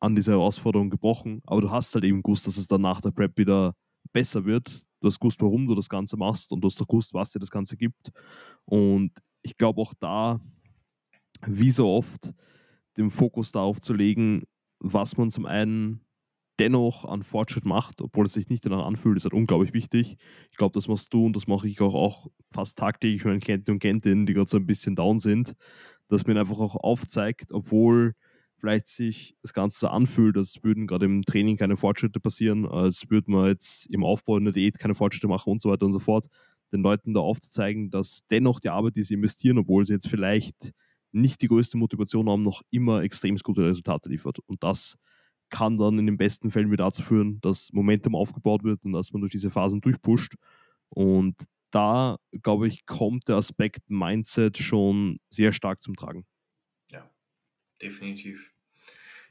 an 0.00 0.14
dieser 0.14 0.32
Herausforderung 0.32 0.90
gebrochen, 0.90 1.42
aber 1.46 1.60
du 1.60 1.70
hast 1.70 1.94
halt 1.94 2.04
eben 2.04 2.22
gewusst, 2.22 2.46
dass 2.46 2.56
es 2.56 2.66
dann 2.66 2.80
nach 2.80 3.00
der 3.00 3.10
Prep 3.10 3.36
wieder 3.36 3.74
besser 4.12 4.44
wird. 4.46 4.82
Du 5.00 5.06
hast 5.06 5.18
gewusst, 5.18 5.40
warum 5.42 5.66
du 5.66 5.74
das 5.74 5.88
Ganze 5.88 6.16
machst 6.16 6.52
und 6.52 6.60
du 6.60 6.68
hast 6.68 6.80
auch 6.80 6.88
gewusst, 6.88 7.14
was 7.14 7.30
dir 7.30 7.38
das 7.38 7.50
Ganze 7.50 7.76
gibt. 7.76 8.10
Und 8.64 9.12
ich 9.42 9.56
glaube 9.56 9.80
auch 9.80 9.94
da, 9.98 10.40
wie 11.46 11.70
so 11.70 11.88
oft, 11.88 12.34
den 12.96 13.10
Fokus 13.10 13.52
darauf 13.52 13.80
zu 13.80 13.94
legen, 13.94 14.44
was 14.78 15.16
man 15.16 15.30
zum 15.30 15.46
einen 15.46 16.04
dennoch 16.58 17.06
an 17.06 17.22
Fortschritt 17.22 17.64
macht, 17.64 18.02
obwohl 18.02 18.26
es 18.26 18.34
sich 18.34 18.50
nicht 18.50 18.66
danach 18.66 18.84
anfühlt, 18.84 19.16
ist 19.16 19.24
halt 19.24 19.32
unglaublich 19.32 19.72
wichtig. 19.72 20.18
Ich 20.50 20.58
glaube, 20.58 20.72
das 20.72 20.88
machst 20.88 21.12
du 21.14 21.24
und 21.24 21.34
das 21.34 21.46
mache 21.46 21.66
ich 21.66 21.80
auch, 21.80 21.94
auch 21.94 22.26
fast 22.50 22.78
tagtäglich 22.78 23.24
mit 23.24 23.32
meinen 23.32 23.40
Klienten 23.40 23.72
und 23.72 23.78
Klientinnen, 23.80 24.26
die 24.26 24.34
gerade 24.34 24.50
so 24.50 24.58
ein 24.58 24.66
bisschen 24.66 24.94
down 24.94 25.18
sind, 25.18 25.54
dass 26.08 26.26
mir 26.26 26.38
einfach 26.38 26.58
auch 26.58 26.76
aufzeigt, 26.76 27.52
obwohl 27.52 28.14
vielleicht 28.60 28.86
sich 28.86 29.34
das 29.42 29.52
Ganze 29.54 29.80
so 29.80 29.88
anfühlt, 29.88 30.36
als 30.36 30.62
würden 30.62 30.86
gerade 30.86 31.06
im 31.06 31.22
Training 31.22 31.56
keine 31.56 31.76
Fortschritte 31.76 32.20
passieren, 32.20 32.66
als 32.66 33.10
würde 33.10 33.30
man 33.30 33.46
jetzt 33.46 33.86
im 33.86 34.04
Aufbau 34.04 34.36
in 34.36 34.44
der 34.44 34.52
Diät 34.52 34.78
keine 34.78 34.94
Fortschritte 34.94 35.28
machen 35.28 35.50
und 35.50 35.62
so 35.62 35.70
weiter 35.70 35.86
und 35.86 35.92
so 35.92 35.98
fort, 35.98 36.26
den 36.72 36.82
Leuten 36.82 37.14
da 37.14 37.20
aufzuzeigen, 37.20 37.90
dass 37.90 38.26
dennoch 38.30 38.60
die 38.60 38.68
Arbeit, 38.68 38.96
die 38.96 39.02
sie 39.02 39.14
investieren, 39.14 39.58
obwohl 39.58 39.84
sie 39.84 39.94
jetzt 39.94 40.08
vielleicht 40.08 40.72
nicht 41.12 41.42
die 41.42 41.48
größte 41.48 41.76
Motivation 41.76 42.28
haben, 42.28 42.42
noch 42.42 42.62
immer 42.70 43.02
extrem 43.02 43.36
gute 43.36 43.64
Resultate 43.64 44.08
liefert. 44.08 44.38
Und 44.46 44.62
das 44.62 44.96
kann 45.50 45.78
dann 45.78 45.98
in 45.98 46.06
den 46.06 46.16
besten 46.16 46.50
Fällen 46.50 46.70
wieder 46.70 46.84
dazu 46.84 47.02
führen, 47.02 47.40
dass 47.40 47.72
Momentum 47.72 48.14
aufgebaut 48.14 48.62
wird 48.62 48.84
und 48.84 48.92
dass 48.92 49.12
man 49.12 49.20
durch 49.20 49.32
diese 49.32 49.50
Phasen 49.50 49.80
durchpusht. 49.80 50.34
Und 50.88 51.36
da, 51.70 52.18
glaube 52.42 52.68
ich, 52.68 52.86
kommt 52.86 53.28
der 53.28 53.36
Aspekt 53.36 53.90
Mindset 53.90 54.58
schon 54.58 55.18
sehr 55.30 55.52
stark 55.52 55.82
zum 55.82 55.96
Tragen. 55.96 56.24
Definitiv. 57.82 58.52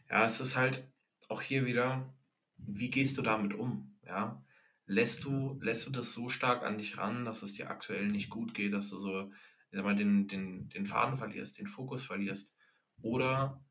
Ja, 0.09 0.25
es 0.25 0.39
ist 0.39 0.55
halt 0.55 0.87
auch 1.27 1.41
hier 1.41 1.65
wieder, 1.65 2.13
wie 2.57 2.89
gehst 2.89 3.17
du 3.17 3.21
damit 3.21 3.53
um? 3.53 3.97
Ja, 4.05 4.43
lässt 4.85 5.23
du, 5.23 5.59
lässt 5.61 5.85
du 5.87 5.91
das 5.91 6.13
so 6.13 6.29
stark 6.29 6.63
an 6.63 6.77
dich 6.77 6.97
ran, 6.97 7.25
dass 7.25 7.43
es 7.43 7.53
dir 7.53 7.69
aktuell 7.69 8.07
nicht 8.07 8.29
gut 8.29 8.53
geht, 8.53 8.73
dass 8.73 8.89
du 8.89 8.97
so, 8.97 9.31
ich 9.71 9.77
sag 9.77 9.83
mal, 9.83 9.95
den, 9.95 10.27
den, 10.27 10.69
den 10.69 10.85
Faden 10.85 11.17
verlierst, 11.17 11.59
den 11.59 11.67
Fokus 11.67 12.03
verlierst? 12.03 12.57
Oder 13.01 13.63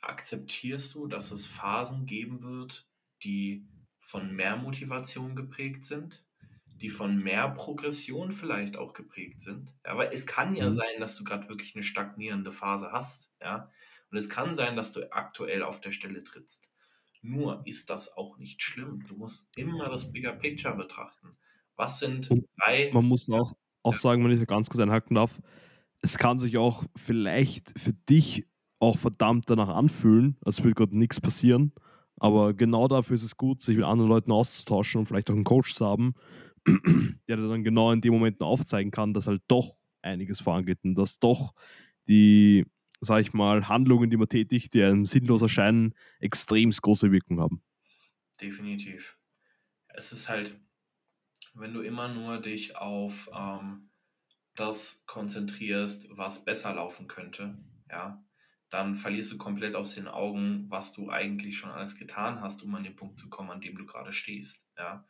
akzeptierst 0.00 0.94
du, 0.94 1.08
dass 1.08 1.32
es 1.32 1.46
Phasen 1.46 2.06
geben 2.06 2.42
wird, 2.42 2.88
die 3.24 3.66
von 3.98 4.34
mehr 4.34 4.56
Motivation 4.56 5.34
geprägt 5.34 5.84
sind, 5.84 6.24
die 6.80 6.88
von 6.90 7.18
mehr 7.22 7.48
Progression 7.50 8.32
vielleicht 8.32 8.76
auch 8.76 8.92
geprägt 8.94 9.40
sind. 9.42 9.74
Ja, 9.84 9.92
aber 9.92 10.12
es 10.12 10.26
kann 10.26 10.54
ja 10.56 10.70
Mhm. 10.70 10.72
sein, 10.72 11.00
dass 11.00 11.16
du 11.16 11.24
gerade 11.24 11.48
wirklich 11.48 11.74
eine 11.74 11.84
stagnierende 11.84 12.52
Phase 12.52 12.92
hast. 12.92 13.32
Ja, 13.40 13.70
und 14.10 14.18
es 14.18 14.28
kann 14.28 14.56
sein, 14.56 14.76
dass 14.76 14.92
du 14.92 15.12
aktuell 15.12 15.62
auf 15.62 15.80
der 15.80 15.92
Stelle 15.92 16.22
trittst. 16.22 16.70
Nur 17.20 17.62
ist 17.66 17.90
das 17.90 18.16
auch 18.16 18.38
nicht 18.38 18.62
schlimm. 18.62 19.04
Du 19.06 19.16
musst 19.16 19.50
immer 19.56 19.88
das 19.90 20.12
Bigger 20.12 20.32
Picture 20.34 20.76
betrachten. 20.76 21.36
Was 21.76 21.98
sind 22.00 22.28
Und 22.28 22.46
drei, 22.56 22.92
man 22.92 23.04
muss 23.06 23.28
auch, 23.30 23.52
auch 23.82 23.94
sagen, 23.94 24.24
wenn 24.24 24.32
ich 24.32 24.38
da 24.38 24.44
ganz 24.44 24.68
kurz 24.68 24.80
einhaken 24.80 25.14
darf, 25.14 25.40
es 26.02 26.18
kann 26.18 26.38
sich 26.38 26.58
auch 26.58 26.84
vielleicht 26.96 27.78
für 27.78 27.92
dich 27.92 28.46
auch 28.80 28.98
verdammt 28.98 29.50
danach 29.50 29.68
anfühlen, 29.70 30.38
als 30.44 30.62
würde 30.62 30.74
gerade 30.74 30.98
nichts 30.98 31.20
passieren. 31.20 31.72
Aber 32.18 32.54
genau 32.54 32.88
dafür 32.88 33.16
ist 33.16 33.24
es 33.24 33.36
gut, 33.36 33.62
sich 33.62 33.76
mit 33.76 33.84
anderen 33.86 34.10
Leuten 34.10 34.32
auszutauschen 34.32 35.00
und 35.00 35.06
vielleicht 35.06 35.30
auch 35.30 35.34
einen 35.34 35.44
Coach 35.44 35.74
zu 35.74 35.86
haben, 35.86 36.14
der 37.28 37.36
dann 37.36 37.64
genau 37.64 37.92
in 37.92 38.00
dem 38.00 38.12
Moment 38.14 38.40
aufzeigen 38.40 38.90
kann, 38.90 39.14
dass 39.14 39.26
halt 39.26 39.42
doch 39.48 39.76
einiges 40.02 40.40
vorangeht 40.40 40.78
und 40.84 40.94
dass 40.94 41.18
doch 41.18 41.54
die, 42.08 42.66
sag 43.00 43.20
ich 43.20 43.32
mal, 43.32 43.68
Handlungen, 43.68 44.10
die 44.10 44.16
man 44.16 44.28
tätigt, 44.28 44.74
die 44.74 44.82
einem 44.82 45.06
sinnlos 45.06 45.42
erscheinen, 45.42 45.94
extrem 46.20 46.70
große 46.70 47.12
Wirkung 47.12 47.40
haben. 47.40 47.62
definitiv. 48.40 49.18
Es 49.88 50.12
ist 50.12 50.28
halt, 50.28 50.60
wenn 51.54 51.74
du 51.74 51.82
immer 51.82 52.08
nur 52.08 52.40
dich 52.40 52.76
auf 52.76 53.30
ähm, 53.36 53.90
das 54.56 55.04
konzentrierst, 55.06 56.08
was 56.10 56.44
besser 56.44 56.74
laufen 56.74 57.08
könnte, 57.08 57.58
ja, 57.90 58.24
dann 58.70 58.94
verlierst 58.96 59.32
du 59.32 59.38
komplett 59.38 59.76
aus 59.76 59.94
den 59.94 60.08
Augen, 60.08 60.70
was 60.70 60.92
du 60.92 61.10
eigentlich 61.10 61.58
schon 61.58 61.70
alles 61.70 61.96
getan 61.96 62.40
hast, 62.42 62.62
um 62.62 62.74
an 62.74 62.84
den 62.84 62.96
Punkt 62.96 63.18
zu 63.20 63.30
kommen, 63.30 63.50
an 63.50 63.60
dem 63.60 63.76
du 63.78 63.86
gerade 63.86 64.12
stehst, 64.12 64.68
ja. 64.78 65.06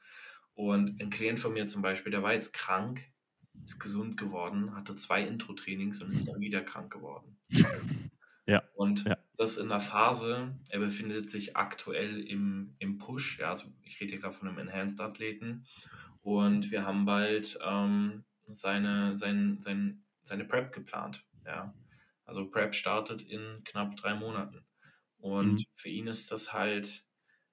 Und 0.58 1.00
ein 1.00 1.10
Klient 1.10 1.38
von 1.40 1.52
mir 1.54 1.68
zum 1.68 1.82
Beispiel, 1.82 2.10
der 2.12 2.22
war 2.24 2.34
jetzt 2.34 2.52
krank, 2.52 3.04
ist 3.66 3.78
gesund 3.80 4.16
geworden, 4.16 4.74
hatte 4.74 4.96
zwei 4.96 5.22
Intro-Trainings 5.22 6.02
und 6.02 6.10
ist 6.12 6.26
dann 6.28 6.40
wieder 6.40 6.62
krank 6.62 6.92
geworden. 6.92 7.38
Ja, 8.46 8.62
Und 8.72 9.04
ja. 9.04 9.16
das 9.36 9.56
in 9.56 9.68
der 9.68 9.80
Phase, 9.80 10.58
er 10.68 10.78
befindet 10.80 11.30
sich 11.30 11.56
aktuell 11.56 12.20
im, 12.20 12.74
im 12.78 12.98
Push, 12.98 13.38
ja, 13.40 13.50
also 13.50 13.68
ich 13.82 14.00
rede 14.00 14.12
hier 14.12 14.20
gerade 14.20 14.34
von 14.34 14.48
einem 14.48 14.58
Enhanced-Athleten 14.58 15.66
und 16.22 16.70
wir 16.70 16.84
haben 16.86 17.04
bald 17.04 17.58
ähm, 17.64 18.24
seine, 18.46 19.16
sein, 19.16 19.60
sein, 19.62 20.04
seine 20.24 20.44
Prep 20.44 20.72
geplant, 20.72 21.26
ja. 21.46 21.74
Also 22.24 22.50
Prep 22.50 22.74
startet 22.74 23.22
in 23.22 23.62
knapp 23.64 23.96
drei 23.96 24.14
Monaten 24.14 24.66
und 25.18 25.60
Mhm. 25.60 25.64
für 25.74 25.88
ihn 25.88 26.06
ist 26.08 26.30
das 26.32 26.52
halt 26.52 27.06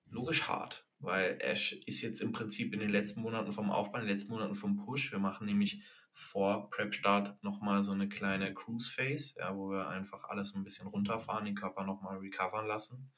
logisch 0.07 0.47
hart, 0.47 0.84
weil 1.05 1.37
sch- 1.53 1.81
ist 1.85 2.01
jetzt 2.01 2.21
im 2.21 2.31
Prinzip 2.31 2.73
in 2.73 2.79
den 2.79 2.89
letzten 2.89 3.21
Monaten 3.21 3.51
vom 3.51 3.71
Aufbau, 3.71 3.99
in 3.99 4.05
den 4.05 4.13
letzten 4.13 4.31
Monaten 4.33 4.55
vom 4.55 4.75
Push. 4.75 5.11
Wir 5.11 5.19
machen 5.19 5.45
nämlich 5.45 5.81
vor 6.11 6.69
Prep-Start 6.69 7.43
nochmal 7.43 7.83
so 7.83 7.91
eine 7.91 8.07
kleine 8.07 8.53
Cruise-Phase, 8.53 9.35
ja, 9.37 9.55
wo 9.55 9.69
wir 9.69 9.87
einfach 9.89 10.23
alles 10.25 10.55
ein 10.55 10.63
bisschen 10.63 10.87
runterfahren, 10.87 11.45
den 11.45 11.55
Körper 11.55 11.83
nochmal 11.83 12.17
recovern 12.17 12.67
lassen. 12.67 13.11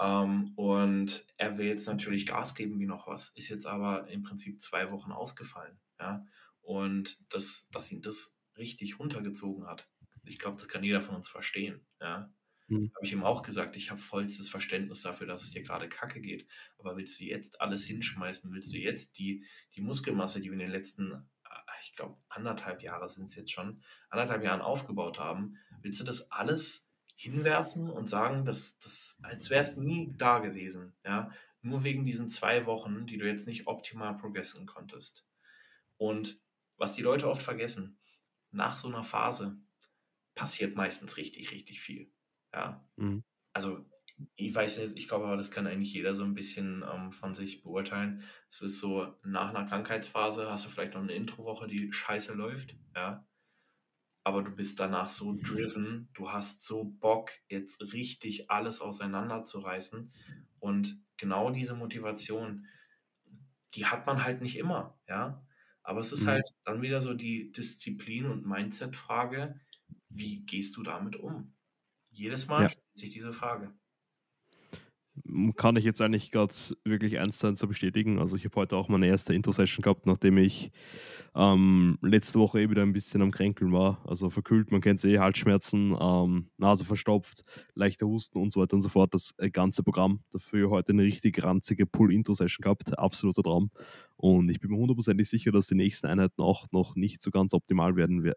Ähm, 0.00 0.52
und 0.56 1.26
er 1.38 1.58
will 1.58 1.66
jetzt 1.66 1.86
natürlich 1.86 2.26
Gas 2.26 2.54
geben 2.54 2.78
wie 2.80 2.86
noch 2.86 3.06
was, 3.06 3.30
ist 3.34 3.48
jetzt 3.48 3.66
aber 3.66 4.08
im 4.08 4.22
Prinzip 4.22 4.60
zwei 4.60 4.90
Wochen 4.92 5.12
ausgefallen, 5.12 5.78
ja. 5.98 6.24
Und 6.60 7.22
das, 7.32 7.68
dass 7.70 7.92
ihn 7.92 8.02
das 8.02 8.36
richtig 8.58 8.98
runtergezogen 8.98 9.66
hat. 9.66 9.88
Ich 10.24 10.38
glaube, 10.38 10.56
das 10.58 10.68
kann 10.68 10.82
jeder 10.82 11.00
von 11.00 11.14
uns 11.14 11.28
verstehen. 11.28 11.86
Ja? 12.00 12.34
Mhm. 12.68 12.90
Habe 12.94 13.06
ich 13.06 13.12
ihm 13.12 13.24
auch 13.24 13.42
gesagt, 13.42 13.76
ich 13.76 13.90
habe 13.90 14.00
vollstes 14.00 14.48
Verständnis 14.48 15.02
dafür, 15.02 15.26
dass 15.26 15.42
es 15.42 15.50
dir 15.50 15.62
gerade 15.62 15.88
kacke 15.88 16.20
geht. 16.20 16.48
Aber 16.78 16.96
willst 16.96 17.20
du 17.20 17.24
jetzt 17.24 17.60
alles 17.60 17.84
hinschmeißen? 17.84 18.52
Willst 18.52 18.72
du 18.72 18.78
jetzt 18.78 19.18
die, 19.18 19.44
die 19.74 19.82
Muskelmasse, 19.82 20.40
die 20.40 20.46
wir 20.46 20.54
in 20.54 20.60
den 20.60 20.70
letzten, 20.70 21.12
äh, 21.12 21.58
ich 21.82 21.94
glaube, 21.94 22.18
anderthalb 22.28 22.82
Jahre 22.82 23.08
sind 23.08 23.26
es 23.26 23.36
jetzt 23.36 23.52
schon, 23.52 23.82
anderthalb 24.10 24.42
Jahren 24.42 24.60
aufgebaut 24.60 25.18
haben, 25.18 25.58
willst 25.82 26.00
du 26.00 26.04
das 26.04 26.30
alles 26.32 26.88
hinwerfen 27.14 27.88
und 27.88 28.08
sagen, 28.08 28.44
dass 28.44 28.78
das, 28.78 29.18
als 29.22 29.48
wäre 29.50 29.62
es 29.62 29.76
nie 29.76 30.12
da 30.16 30.38
gewesen, 30.40 30.94
ja? 31.04 31.30
Nur 31.62 31.82
wegen 31.82 32.04
diesen 32.04 32.28
zwei 32.28 32.66
Wochen, 32.66 33.06
die 33.06 33.18
du 33.18 33.26
jetzt 33.26 33.48
nicht 33.48 33.66
optimal 33.66 34.16
progressen 34.16 34.66
konntest. 34.66 35.26
Und 35.96 36.40
was 36.76 36.94
die 36.94 37.02
Leute 37.02 37.28
oft 37.28 37.42
vergessen, 37.42 37.98
nach 38.50 38.76
so 38.76 38.88
einer 38.88 39.02
Phase 39.02 39.58
passiert 40.34 40.76
meistens 40.76 41.16
richtig, 41.16 41.50
richtig 41.50 41.80
viel. 41.80 42.12
Ja. 42.54 42.88
Mhm. 42.98 43.20
Also, 43.54 43.86
ich 44.36 44.54
weiß 44.54 44.78
nicht, 44.80 44.96
ich 44.98 45.08
glaube 45.08 45.26
aber, 45.26 45.36
das 45.36 45.50
kann 45.50 45.66
eigentlich 45.66 45.92
jeder 45.94 46.14
so 46.16 46.24
ein 46.24 46.34
bisschen 46.34 46.84
ähm, 46.90 47.12
von 47.12 47.34
sich 47.34 47.62
beurteilen. 47.62 48.22
Es 48.50 48.62
ist 48.62 48.80
so, 48.80 49.14
nach 49.24 49.50
einer 49.50 49.66
Krankheitsphase 49.68 50.50
hast 50.50 50.66
du 50.66 50.70
vielleicht 50.70 50.94
noch 50.94 51.02
eine 51.02 51.14
Introwoche, 51.14 51.68
die 51.68 51.92
scheiße 51.92 52.34
läuft, 52.34 52.78
ja. 52.96 53.26
Aber 54.24 54.42
du 54.42 54.50
bist 54.54 54.80
danach 54.80 55.08
so 55.08 55.38
driven, 55.42 56.10
du 56.14 56.30
hast 56.32 56.62
so 56.64 56.84
Bock, 56.84 57.30
jetzt 57.48 57.80
richtig 57.92 58.50
alles 58.50 58.80
auseinanderzureißen. 58.82 60.12
Und 60.58 61.02
genau 61.16 61.50
diese 61.50 61.74
Motivation, 61.76 62.66
die 63.74 63.86
hat 63.86 64.06
man 64.06 64.24
halt 64.24 64.40
nicht 64.42 64.56
immer, 64.56 65.00
ja. 65.08 65.46
Aber 65.82 66.00
es 66.00 66.12
ist 66.12 66.26
Mhm. 66.26 66.26
halt 66.26 66.44
dann 66.64 66.82
wieder 66.82 67.00
so 67.00 67.14
die 67.14 67.52
Disziplin- 67.52 68.26
und 68.26 68.46
Mindset-Frage, 68.46 69.60
wie 70.08 70.44
gehst 70.44 70.76
du 70.76 70.82
damit 70.82 71.16
um? 71.16 71.55
Jedes 72.16 72.48
Mal 72.48 72.62
Ja. 72.62 72.68
stellt 72.70 72.84
sich 72.94 73.10
diese 73.10 73.32
Frage. 73.32 73.72
Kann 75.56 75.76
ich 75.76 75.84
jetzt 75.84 76.02
eigentlich 76.02 76.30
gerade 76.30 76.54
wirklich 76.84 77.18
eins 77.18 77.38
zu 77.38 77.46
eins 77.46 77.60
so 77.60 77.66
bestätigen. 77.66 78.18
Also 78.18 78.36
ich 78.36 78.44
habe 78.44 78.56
heute 78.56 78.76
auch 78.76 78.88
meine 78.90 79.06
erste 79.06 79.32
Intro-Session 79.32 79.82
gehabt, 79.82 80.04
nachdem 80.04 80.36
ich 80.36 80.70
ähm, 81.34 81.96
letzte 82.02 82.38
Woche 82.38 82.60
eh 82.60 82.68
wieder 82.70 82.82
ein 82.82 82.92
bisschen 82.92 83.22
am 83.22 83.30
Kränkeln 83.30 83.72
war. 83.72 84.02
Also 84.06 84.28
verkühlt, 84.28 84.70
man 84.72 84.82
kennt 84.82 84.98
es 84.98 85.04
eh, 85.06 85.18
Halsschmerzen, 85.18 85.96
ähm, 85.98 86.50
Nase 86.58 86.84
verstopft, 86.84 87.44
leichter 87.74 88.06
Husten 88.06 88.38
und 88.38 88.52
so 88.52 88.60
weiter 88.60 88.74
und 88.74 88.82
so 88.82 88.90
fort. 88.90 89.14
Das 89.14 89.32
äh, 89.38 89.50
ganze 89.50 89.82
Programm. 89.82 90.20
Dafür 90.32 90.68
heute 90.68 90.92
eine 90.92 91.02
richtig 91.04 91.42
ranzige 91.42 91.86
Pull-Intro-Session 91.86 92.62
gehabt. 92.62 92.98
Absoluter 92.98 93.42
Traum. 93.42 93.70
Und 94.16 94.50
ich 94.50 94.60
bin 94.60 94.70
mir 94.70 94.76
hundertprozentig 94.76 95.28
sicher, 95.30 95.50
dass 95.50 95.66
die 95.66 95.76
nächsten 95.76 96.06
Einheiten 96.08 96.42
auch 96.42 96.66
noch 96.72 96.94
nicht 96.94 97.22
so 97.22 97.30
ganz 97.30 97.54
optimal 97.54 97.96
werden 97.96 98.22
wer- 98.22 98.36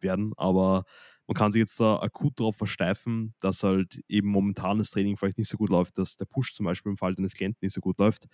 werden. 0.00 0.32
Aber 0.36 0.84
man 1.28 1.34
kann 1.34 1.52
sich 1.52 1.60
jetzt 1.60 1.78
da 1.78 1.98
akut 2.00 2.40
darauf 2.40 2.56
versteifen, 2.56 3.34
dass 3.40 3.62
halt 3.62 4.00
eben 4.08 4.28
momentan 4.28 4.78
das 4.78 4.90
Training 4.90 5.16
vielleicht 5.18 5.36
nicht 5.36 5.48
so 5.50 5.58
gut 5.58 5.68
läuft, 5.68 5.98
dass 5.98 6.16
der 6.16 6.24
Push 6.24 6.54
zum 6.54 6.64
Beispiel 6.64 6.90
im 6.90 6.96
Fall 6.96 7.14
deines 7.14 7.34
Klienten 7.34 7.58
nicht 7.60 7.74
so 7.74 7.82
gut 7.82 7.98
läuft. 7.98 8.26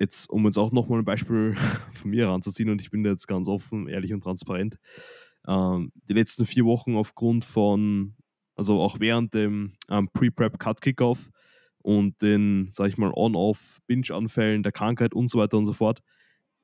Jetzt, 0.00 0.30
um 0.30 0.44
uns 0.44 0.56
auch 0.56 0.72
nochmal 0.72 1.00
ein 1.00 1.04
Beispiel 1.04 1.54
von 1.92 2.10
mir 2.10 2.26
heranzuziehen, 2.26 2.70
und 2.70 2.80
ich 2.80 2.90
bin 2.90 3.02
da 3.02 3.10
jetzt 3.10 3.28
ganz 3.28 3.46
offen, 3.46 3.88
ehrlich 3.88 4.14
und 4.14 4.22
transparent. 4.22 4.78
Ähm, 5.46 5.92
die 6.08 6.14
letzten 6.14 6.46
vier 6.46 6.64
Wochen 6.64 6.96
aufgrund 6.96 7.44
von, 7.44 8.16
also 8.56 8.80
auch 8.80 9.00
während 9.00 9.34
dem 9.34 9.74
ähm, 9.90 10.08
Pre-Prep-Cut-Kickoff 10.12 11.30
und 11.82 12.22
den, 12.22 12.68
sag 12.72 12.88
ich 12.88 12.96
mal, 12.96 13.12
On-Off-Binge-Anfällen 13.14 14.62
der 14.62 14.72
Krankheit 14.72 15.12
und 15.12 15.28
so 15.28 15.38
weiter 15.38 15.58
und 15.58 15.66
so 15.66 15.74
fort, 15.74 16.00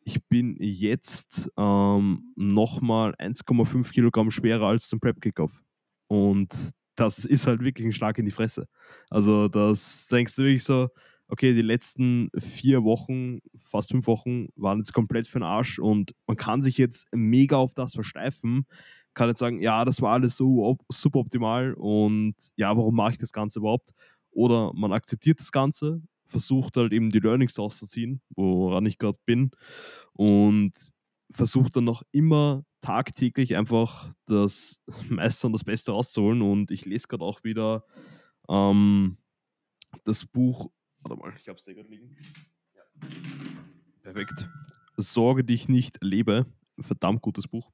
ich 0.05 0.25
bin 0.29 0.57
jetzt 0.61 1.51
ähm, 1.57 2.33
nochmal 2.37 3.15
1,5 3.19 3.93
Kilogramm 3.93 4.31
schwerer 4.31 4.67
als 4.69 4.89
zum 4.89 5.01
Prep-Kickoff. 5.01 5.63
Und 6.09 6.73
das 6.97 7.25
ist 7.25 7.47
halt 7.47 7.63
wirklich 7.63 7.87
ein 7.87 7.93
Schlag 7.93 8.19
in 8.19 8.25
die 8.25 8.31
Fresse. 8.31 8.67
Also, 9.11 9.49
das 9.49 10.07
denkst 10.09 10.37
du 10.37 10.43
wirklich 10.43 10.65
so, 10.65 10.89
okay, 11.29 11.55
die 11.55 11.63
letzten 11.63 12.31
vier 12.39 12.85
Wochen, 12.85 13.39
fast 13.59 13.91
fünf 13.91 14.07
Wochen 14.07 14.49
waren 14.57 14.79
jetzt 14.79 14.93
komplett 14.93 15.27
für 15.27 15.39
den 15.39 15.45
Arsch 15.45 15.79
und 15.79 16.15
man 16.27 16.37
kann 16.37 16.63
sich 16.63 16.77
jetzt 16.79 17.07
mega 17.13 17.57
auf 17.57 17.75
das 17.75 17.95
versteifen, 17.95 18.67
kann 19.15 19.29
jetzt 19.29 19.39
sagen, 19.39 19.61
ja, 19.63 19.85
das 19.85 20.03
war 20.03 20.13
alles 20.13 20.37
so 20.37 20.65
op- 20.65 20.85
suboptimal 20.91 21.75
und 21.75 22.35
ja, 22.57 22.77
warum 22.77 22.95
mache 22.97 23.13
ich 23.13 23.19
das 23.19 23.33
Ganze 23.33 23.61
überhaupt? 23.61 23.91
Oder 24.31 24.73
man 24.75 24.93
akzeptiert 24.93 25.41
das 25.41 25.53
Ganze, 25.53 26.03
versucht 26.35 26.77
halt 26.77 26.93
eben 26.93 27.11
die 27.11 27.21
Learnings 27.21 27.55
daraus 27.55 27.79
zu 27.79 27.87
ziehen, 27.87 28.21
woran 28.35 28.87
ich 28.87 28.99
gerade 28.99 29.19
bin 29.25 29.53
und 30.15 30.73
versucht 31.31 31.77
dann 31.77 31.85
noch 31.85 32.03
immer 32.11 32.65
tagtäglich 32.81 33.55
einfach 33.55 34.13
das 34.27 34.81
Meiste 35.09 35.47
und 35.47 35.53
das 35.53 35.63
Beste 35.63 35.93
rauszuholen. 35.93 36.43
Und 36.43 36.73
ich 36.73 36.87
lese 36.87 37.07
gerade 37.07 37.25
auch 37.25 37.45
wieder 37.45 37.85
ähm, 38.49 39.17
das 40.03 40.27
Buch. 40.27 40.73
Warte 41.03 41.17
mal, 41.21 41.33
ich 41.41 41.49
habe 41.49 41.57
es 41.57 41.65
da 41.65 41.73
gerade 41.73 41.89
liegen. 41.89 42.17
Perfekt. 44.03 44.49
Sorge 44.97 45.45
dich 45.45 45.69
nicht, 45.69 45.99
lebe. 46.01 46.47
Verdammt 46.81 47.23
gutes 47.23 47.47
Buch. 47.47 47.71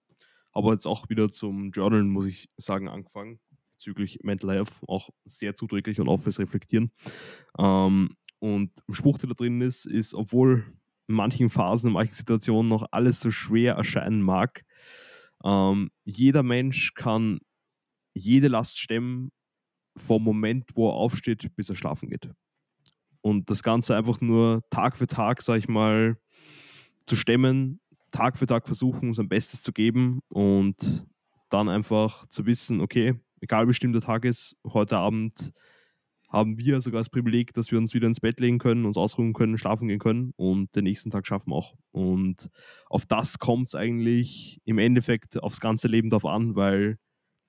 Aber 0.52 0.74
jetzt 0.74 0.86
auch 0.86 1.08
wieder 1.08 1.30
zum 1.30 1.70
Journalen, 1.70 2.11
muss 2.11 2.26
ich 2.26 2.50
sagen, 2.58 2.90
angefangen. 2.90 3.40
Bezüglich 3.72 4.18
Mental 4.22 4.50
Health. 4.50 4.72
Auch 4.86 5.08
sehr 5.24 5.54
zuträglich 5.54 5.98
und 5.98 6.11
auch 6.11 6.18
fürs 6.18 6.38
Reflektieren. 6.38 6.92
Ähm, 7.58 8.11
und 8.41 8.72
ein 8.88 8.95
Spruch, 8.95 9.18
der 9.18 9.28
da 9.28 9.34
drin 9.34 9.61
ist, 9.61 9.86
ist, 9.86 10.14
obwohl 10.14 10.64
in 11.07 11.14
manchen 11.14 11.51
Phasen, 11.51 11.88
in 11.88 11.95
manchen 11.95 12.14
Situationen 12.14 12.68
noch 12.68 12.86
alles 12.91 13.20
so 13.20 13.30
schwer 13.30 13.74
erscheinen 13.74 14.22
mag, 14.22 14.64
ähm, 15.45 15.91
jeder 16.05 16.43
Mensch 16.43 16.95
kann 16.95 17.38
jede 18.14 18.49
Last 18.49 18.78
stemmen 18.78 19.30
vom 19.97 20.22
Moment, 20.22 20.70
wo 20.74 20.88
er 20.88 20.95
aufsteht, 20.95 21.55
bis 21.57 21.68
er 21.68 21.76
schlafen 21.76 22.09
geht. 22.09 22.30
Und 23.22 23.51
das 23.51 23.62
Ganze 23.62 23.97
einfach 23.97 24.20
nur 24.20 24.62
Tag 24.70 24.97
für 24.97 25.07
Tag, 25.07 25.43
sag 25.43 25.59
ich 25.59 25.68
mal, 25.68 26.16
zu 27.07 27.16
stemmen, 27.16 27.80
Tag 28.11 28.38
für 28.38 28.47
Tag 28.47 28.66
versuchen, 28.66 29.14
sein 29.14 29.28
Bestes 29.28 29.62
zu 29.62 29.72
geben 29.72 30.20
und 30.28 31.07
dann 31.51 31.68
einfach 31.68 32.26
zu 32.28 32.47
wissen, 32.47 32.80
okay, 32.80 33.14
egal 33.41 33.64
wie 33.64 33.68
bestimmt 33.68 33.95
der 33.95 34.03
Tag 34.03 34.24
ist, 34.24 34.57
heute 34.64 34.97
Abend 34.99 35.53
haben 36.30 36.58
wir 36.58 36.80
sogar 36.80 37.00
das 37.00 37.10
Privileg, 37.10 37.52
dass 37.54 37.72
wir 37.72 37.78
uns 37.78 37.92
wieder 37.92 38.06
ins 38.06 38.20
Bett 38.20 38.38
legen 38.38 38.58
können, 38.58 38.86
uns 38.86 38.96
ausruhen 38.96 39.32
können, 39.32 39.58
schlafen 39.58 39.88
gehen 39.88 39.98
können 39.98 40.32
und 40.36 40.74
den 40.76 40.84
nächsten 40.84 41.10
Tag 41.10 41.26
schaffen 41.26 41.52
auch. 41.52 41.74
Und 41.90 42.50
auf 42.88 43.04
das 43.04 43.40
kommt 43.40 43.68
es 43.68 43.74
eigentlich 43.74 44.60
im 44.64 44.78
Endeffekt 44.78 45.42
aufs 45.42 45.60
ganze 45.60 45.88
Leben 45.88 46.08
drauf 46.08 46.24
an, 46.24 46.54
weil 46.54 46.98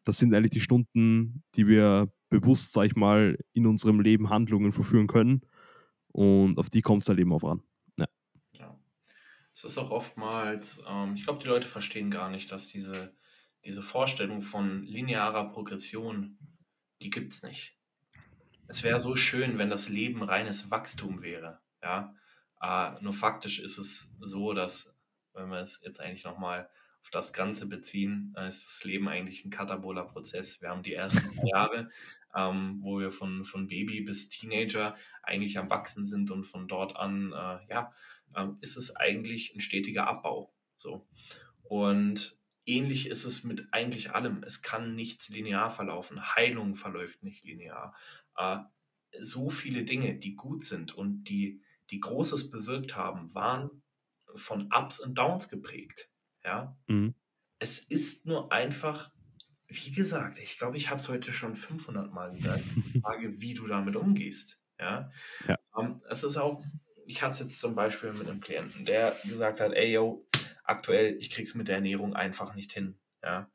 das 0.03 0.17
sind 0.17 0.33
eigentlich 0.33 0.51
die 0.51 0.61
Stunden, 0.61 1.43
die 1.55 1.67
wir 1.67 2.11
bewusst, 2.29 2.73
sag 2.73 2.85
ich 2.85 2.95
mal, 2.95 3.37
in 3.53 3.67
unserem 3.67 3.99
Leben 3.99 4.31
Handlungen 4.31 4.71
verführen 4.71 5.05
können. 5.05 5.41
Und 6.07 6.57
auf 6.57 6.71
die 6.71 6.81
kommt 6.81 7.03
es 7.03 7.09
halt 7.09 7.19
eben 7.19 7.33
auch 7.33 7.43
an. 7.43 7.61
Ja. 7.97 8.07
Ja. 8.53 8.79
Es 9.53 9.63
ist 9.63 9.77
auch 9.77 9.91
oftmals, 9.91 10.81
ähm, 10.89 11.13
ich 11.13 11.23
glaube, 11.23 11.39
die 11.43 11.47
Leute 11.47 11.67
verstehen 11.67 12.09
gar 12.09 12.31
nicht, 12.31 12.51
dass 12.51 12.67
diese, 12.67 13.13
diese 13.63 13.83
Vorstellung 13.83 14.41
von 14.41 14.81
linearer 14.81 15.51
Progression, 15.51 16.39
die 16.99 17.11
gibt 17.11 17.33
es 17.33 17.43
nicht. 17.43 17.77
Es 18.71 18.83
wäre 18.83 19.01
so 19.01 19.17
schön, 19.17 19.57
wenn 19.57 19.69
das 19.69 19.89
Leben 19.89 20.23
reines 20.23 20.71
Wachstum 20.71 21.21
wäre. 21.21 21.59
Ja? 21.83 22.15
Äh, 22.61 23.03
nur 23.03 23.11
faktisch 23.11 23.59
ist 23.59 23.77
es 23.77 24.13
so, 24.21 24.53
dass, 24.53 24.95
wenn 25.33 25.49
wir 25.49 25.59
es 25.59 25.81
jetzt 25.83 25.99
eigentlich 25.99 26.23
nochmal 26.23 26.69
auf 27.01 27.09
das 27.09 27.33
Ganze 27.33 27.65
beziehen, 27.65 28.33
äh, 28.37 28.47
ist 28.47 28.65
das 28.65 28.85
Leben 28.85 29.09
eigentlich 29.09 29.43
ein 29.43 29.49
kataboler 29.49 30.05
Prozess. 30.05 30.61
Wir 30.61 30.69
haben 30.69 30.83
die 30.83 30.93
ersten 30.93 31.19
Jahre, 31.45 31.89
ähm, 32.33 32.79
wo 32.81 32.97
wir 33.01 33.11
von, 33.11 33.43
von 33.43 33.67
Baby 33.67 33.99
bis 34.05 34.29
Teenager 34.29 34.95
eigentlich 35.21 35.57
am 35.57 35.69
Wachsen 35.69 36.05
sind 36.05 36.31
und 36.31 36.45
von 36.45 36.69
dort 36.69 36.95
an, 36.95 37.33
äh, 37.33 37.73
ja, 37.73 37.91
ähm, 38.37 38.57
ist 38.61 38.77
es 38.77 38.95
eigentlich 38.95 39.53
ein 39.53 39.59
stetiger 39.59 40.07
Abbau. 40.07 40.55
So. 40.77 41.09
Und 41.63 42.39
ähnlich 42.65 43.07
ist 43.07 43.25
es 43.25 43.43
mit 43.43 43.67
eigentlich 43.71 44.11
allem. 44.11 44.43
Es 44.43 44.61
kann 44.61 44.95
nichts 44.95 45.27
linear 45.27 45.69
verlaufen. 45.69 46.35
Heilung 46.35 46.75
verläuft 46.75 47.23
nicht 47.23 47.43
linear. 47.43 47.93
Äh, 48.37 48.57
so 49.19 49.49
viele 49.49 49.83
Dinge, 49.83 50.15
die 50.15 50.35
gut 50.35 50.63
sind 50.63 50.93
und 50.93 51.25
die, 51.25 51.61
die 51.89 51.99
Großes 51.99 52.49
bewirkt 52.51 52.95
haben, 52.95 53.33
waren 53.35 53.81
von 54.35 54.69
Ups 54.73 54.99
und 54.99 55.17
Downs 55.17 55.49
geprägt. 55.49 56.09
Ja? 56.43 56.77
Mhm. 56.87 57.15
Es 57.59 57.79
ist 57.79 58.25
nur 58.25 58.51
einfach, 58.51 59.11
wie 59.67 59.91
gesagt, 59.91 60.39
ich 60.39 60.57
glaube, 60.57 60.77
ich 60.77 60.89
habe 60.89 60.99
es 60.99 61.09
heute 61.09 61.33
schon 61.33 61.55
500 61.55 62.13
Mal 62.13 62.31
gesagt, 62.31 62.63
die 62.75 62.99
Frage, 63.01 63.41
wie 63.41 63.53
du 63.53 63.67
damit 63.67 63.95
umgehst. 63.95 64.59
Ja? 64.79 65.11
Ja. 65.47 65.57
Ähm, 65.77 66.01
es 66.09 66.23
ist 66.23 66.37
auch, 66.37 66.63
ich 67.05 67.21
hatte 67.21 67.33
es 67.33 67.39
jetzt 67.39 67.59
zum 67.59 67.75
Beispiel 67.75 68.13
mit 68.13 68.27
einem 68.27 68.39
Klienten, 68.39 68.85
der 68.85 69.15
gesagt 69.25 69.59
hat, 69.59 69.73
ey, 69.73 69.91
yo, 69.93 70.25
aktuell, 70.63 71.17
ich 71.19 71.29
krieg's 71.29 71.55
mit 71.55 71.67
der 71.67 71.75
Ernährung 71.75 72.15
einfach 72.15 72.55
nicht 72.55 72.71
hin. 72.71 72.97
Ja? 73.21 73.51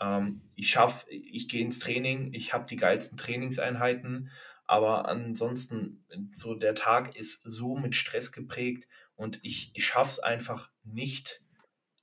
Ähm, 0.00 0.42
ich 0.54 0.70
schaffe, 0.70 1.10
ich 1.10 1.48
gehe 1.48 1.62
ins 1.62 1.78
Training, 1.78 2.32
ich 2.32 2.52
habe 2.52 2.66
die 2.66 2.76
geilsten 2.76 3.18
Trainingseinheiten, 3.18 4.30
aber 4.66 5.08
ansonsten, 5.08 6.04
so 6.32 6.54
der 6.54 6.74
Tag 6.74 7.16
ist 7.16 7.42
so 7.44 7.76
mit 7.76 7.94
Stress 7.94 8.32
geprägt 8.32 8.86
und 9.16 9.40
ich, 9.42 9.70
ich 9.74 9.86
schaffe 9.86 10.10
es 10.10 10.18
einfach 10.20 10.70
nicht, 10.84 11.42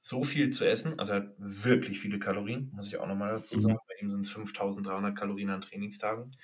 so 0.02 0.24
viel 0.24 0.52
zu 0.52 0.68
essen, 0.70 1.00
also 1.00 1.14
hat 1.16 1.34
wirklich 1.40 2.00
viele 2.00 2.20
Kalorien, 2.20 2.70
muss 2.76 2.88
ich 2.88 2.98
auch 2.98 3.08
nochmal 3.08 3.32
dazu 3.34 3.56
Mhm. 3.56 3.60
sagen. 3.62 3.80
Bei 3.88 3.96
ihm 4.02 4.10
sind 4.12 4.22
es 4.22 4.30
5300 4.30 5.18
Kalorien 5.18 5.50
an 5.50 5.62
Trainingstagen. 5.62 6.36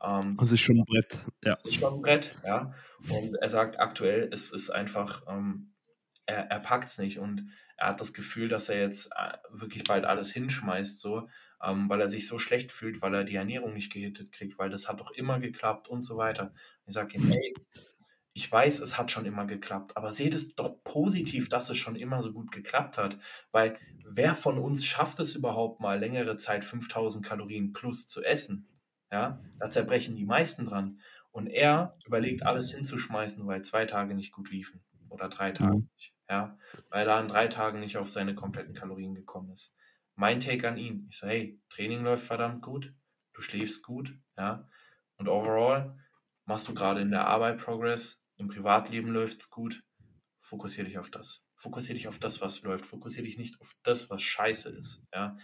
Ähm, 0.00 0.36
Das 0.38 0.52
ist 0.52 0.60
schon 0.60 0.78
ein 0.78 0.84
Brett. 0.84 1.14
Ja. 1.42 1.50
das 1.50 1.64
ist 1.64 1.74
schon 1.74 1.94
ein 1.94 2.00
Brett, 2.02 2.36
ja. 2.44 2.72
Und 3.08 3.34
er 3.34 3.48
sagt 3.50 3.80
aktuell, 3.80 4.28
es 4.32 4.52
ist 4.52 4.70
einfach, 4.70 5.24
ähm, 5.28 5.72
er, 6.26 6.50
er 6.50 6.60
packt 6.60 6.88
es 6.88 6.98
nicht 6.98 7.18
und 7.18 7.50
er 7.80 7.88
hat 7.88 8.00
das 8.00 8.12
Gefühl, 8.12 8.48
dass 8.48 8.68
er 8.68 8.80
jetzt 8.80 9.10
äh, 9.16 9.38
wirklich 9.50 9.84
bald 9.86 10.04
alles 10.04 10.30
hinschmeißt, 10.32 11.00
so, 11.00 11.28
ähm, 11.62 11.88
weil 11.88 12.00
er 12.00 12.08
sich 12.08 12.26
so 12.28 12.38
schlecht 12.38 12.72
fühlt, 12.72 13.02
weil 13.02 13.14
er 13.14 13.24
die 13.24 13.36
Ernährung 13.36 13.72
nicht 13.74 13.92
gehittet 13.92 14.32
kriegt, 14.32 14.58
weil 14.58 14.70
das 14.70 14.88
hat 14.88 15.00
doch 15.00 15.10
immer 15.12 15.40
geklappt 15.40 15.88
und 15.88 16.02
so 16.02 16.16
weiter. 16.16 16.52
Ich 16.86 16.94
sage 16.94 17.16
ihm, 17.16 17.26
ey, 17.30 17.54
ich 18.32 18.50
weiß, 18.50 18.80
es 18.80 18.96
hat 18.96 19.10
schon 19.10 19.26
immer 19.26 19.46
geklappt, 19.46 19.96
aber 19.96 20.12
seht 20.12 20.34
es 20.34 20.54
doch 20.54 20.82
positiv, 20.84 21.48
dass 21.48 21.68
es 21.70 21.78
schon 21.78 21.96
immer 21.96 22.22
so 22.22 22.32
gut 22.32 22.52
geklappt 22.52 22.96
hat, 22.98 23.18
weil 23.50 23.78
wer 24.04 24.34
von 24.34 24.58
uns 24.58 24.84
schafft 24.86 25.18
es 25.20 25.34
überhaupt 25.34 25.80
mal 25.80 25.98
längere 25.98 26.36
Zeit 26.36 26.64
5000 26.64 27.24
Kalorien 27.26 27.72
plus 27.72 28.06
zu 28.06 28.22
essen? 28.22 28.68
Ja, 29.12 29.42
da 29.58 29.70
zerbrechen 29.70 30.14
die 30.16 30.24
meisten 30.24 30.64
dran. 30.64 31.00
Und 31.32 31.48
er 31.48 31.96
überlegt, 32.06 32.44
alles 32.46 32.70
hinzuschmeißen, 32.70 33.44
weil 33.46 33.62
zwei 33.62 33.84
Tage 33.86 34.14
nicht 34.14 34.32
gut 34.32 34.50
liefen 34.50 34.84
oder 35.08 35.28
drei 35.28 35.50
Tage 35.52 35.76
Mhm. 35.76 35.88
nicht. 35.96 36.14
Ja, 36.30 36.56
weil 36.90 37.08
er 37.08 37.16
an 37.16 37.28
drei 37.28 37.48
Tagen 37.48 37.80
nicht 37.80 37.96
auf 37.98 38.08
seine 38.08 38.36
kompletten 38.36 38.72
Kalorien 38.72 39.14
gekommen 39.14 39.50
ist. 39.50 39.74
Mein 40.14 40.38
Take 40.38 40.68
an 40.68 40.78
ihn, 40.78 41.06
ich 41.10 41.18
so, 41.18 41.26
hey, 41.26 41.60
Training 41.70 42.04
läuft 42.04 42.24
verdammt 42.24 42.62
gut, 42.62 42.94
du 43.32 43.42
schläfst 43.42 43.82
gut, 43.82 44.16
ja, 44.38 44.68
und 45.16 45.28
overall 45.28 45.98
machst 46.44 46.68
du 46.68 46.74
gerade 46.74 47.00
in 47.00 47.10
der 47.10 47.26
Arbeit 47.26 47.58
Progress, 47.58 48.22
im 48.36 48.48
Privatleben 48.48 49.10
läuft's 49.10 49.50
gut, 49.50 49.82
fokussier 50.40 50.84
dich 50.84 50.98
auf 50.98 51.10
das. 51.10 51.44
Fokussier 51.56 51.94
dich 51.94 52.08
auf 52.08 52.18
das, 52.18 52.40
was 52.40 52.62
läuft. 52.62 52.86
Fokussier 52.86 53.22
dich 53.22 53.36
nicht 53.36 53.60
auf 53.60 53.74
das, 53.82 54.08
was 54.08 54.22
scheiße 54.22 54.70
ist, 54.70 55.04
ja. 55.12 55.36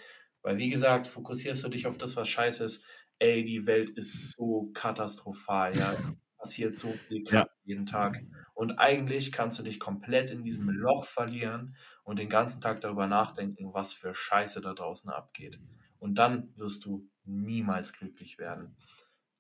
Weil, 0.43 0.59
wie 0.59 0.71
gesagt, 0.71 1.07
fokussierst 1.07 1.65
du 1.65 1.69
dich 1.69 1.87
auf 1.87 1.99
das, 1.99 2.17
was 2.17 2.29
scheiße 2.29 2.65
ist, 2.65 2.85
ey, 3.19 3.45
die 3.45 3.67
Welt 3.67 3.91
ist 3.91 4.37
so 4.37 4.71
katastrophal, 4.73 5.77
ja. 5.77 5.97
Passiert 6.39 6.79
so 6.79 6.93
viel 6.93 7.25
Ja. 7.31 7.49
Jeden 7.65 7.87
Tag. 7.87 8.23
Und 8.55 8.79
eigentlich 8.79 9.33
kannst 9.33 9.59
du 9.59 9.63
dich 9.63 9.81
komplett 9.81 10.31
in 10.31 10.43
diesem 10.45 10.69
Loch 10.69 11.05
verlieren 11.05 11.77
und 12.05 12.19
den 12.19 12.29
ganzen 12.29 12.61
Tag 12.61 12.81
darüber 12.81 13.07
nachdenken, 13.07 13.73
was 13.75 13.93
für 13.93 14.15
Scheiße 14.15 14.61
da 14.61 14.75
draußen 14.75 15.11
abgeht. 15.11 15.59
Und 15.99 16.17
dann 16.17 16.55
wirst 16.57 16.85
du 16.85 17.09
niemals 17.25 17.93
glücklich 17.93 18.39
werden. 18.39 18.77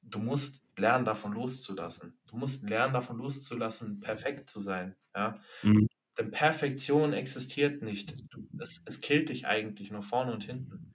Du 0.02 0.18
musst 0.18 0.64
lernen, 0.76 1.04
davon 1.04 1.32
loszulassen. 1.32 2.18
Du 2.26 2.36
musst 2.36 2.68
lernen, 2.68 2.94
davon 2.94 3.18
loszulassen, 3.18 4.00
perfekt 4.00 4.48
zu 4.48 4.60
sein. 4.60 4.96
Ja? 5.14 5.40
Mhm. 5.62 5.88
Denn 6.18 6.30
Perfektion 6.30 7.12
existiert 7.12 7.82
nicht. 7.82 8.16
Du, 8.30 8.48
es, 8.58 8.82
es 8.86 9.00
killt 9.00 9.28
dich 9.28 9.46
eigentlich 9.46 9.90
nur 9.90 10.02
vorne 10.02 10.32
und 10.32 10.44
hinten. 10.44 10.94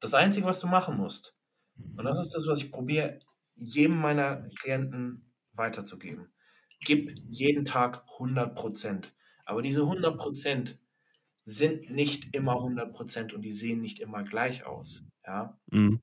Das 0.00 0.14
Einzige, 0.14 0.46
was 0.46 0.60
du 0.60 0.66
machen 0.66 0.96
musst, 0.96 1.36
und 1.96 2.04
das 2.04 2.18
ist 2.18 2.34
das, 2.34 2.46
was 2.46 2.58
ich 2.58 2.70
probiere, 2.70 3.20
jedem 3.54 3.96
meiner 3.96 4.48
Klienten 4.60 5.31
weiterzugeben. 5.54 6.32
Gib 6.80 7.16
jeden 7.28 7.64
Tag 7.64 8.04
100%. 8.18 9.12
Aber 9.44 9.62
diese 9.62 9.82
100% 9.82 10.78
sind 11.44 11.90
nicht 11.90 12.34
immer 12.34 12.54
100% 12.54 13.34
und 13.34 13.42
die 13.42 13.52
sehen 13.52 13.80
nicht 13.80 14.00
immer 14.00 14.22
gleich 14.22 14.64
aus. 14.64 15.04
Ja? 15.26 15.58
Mhm. 15.70 16.00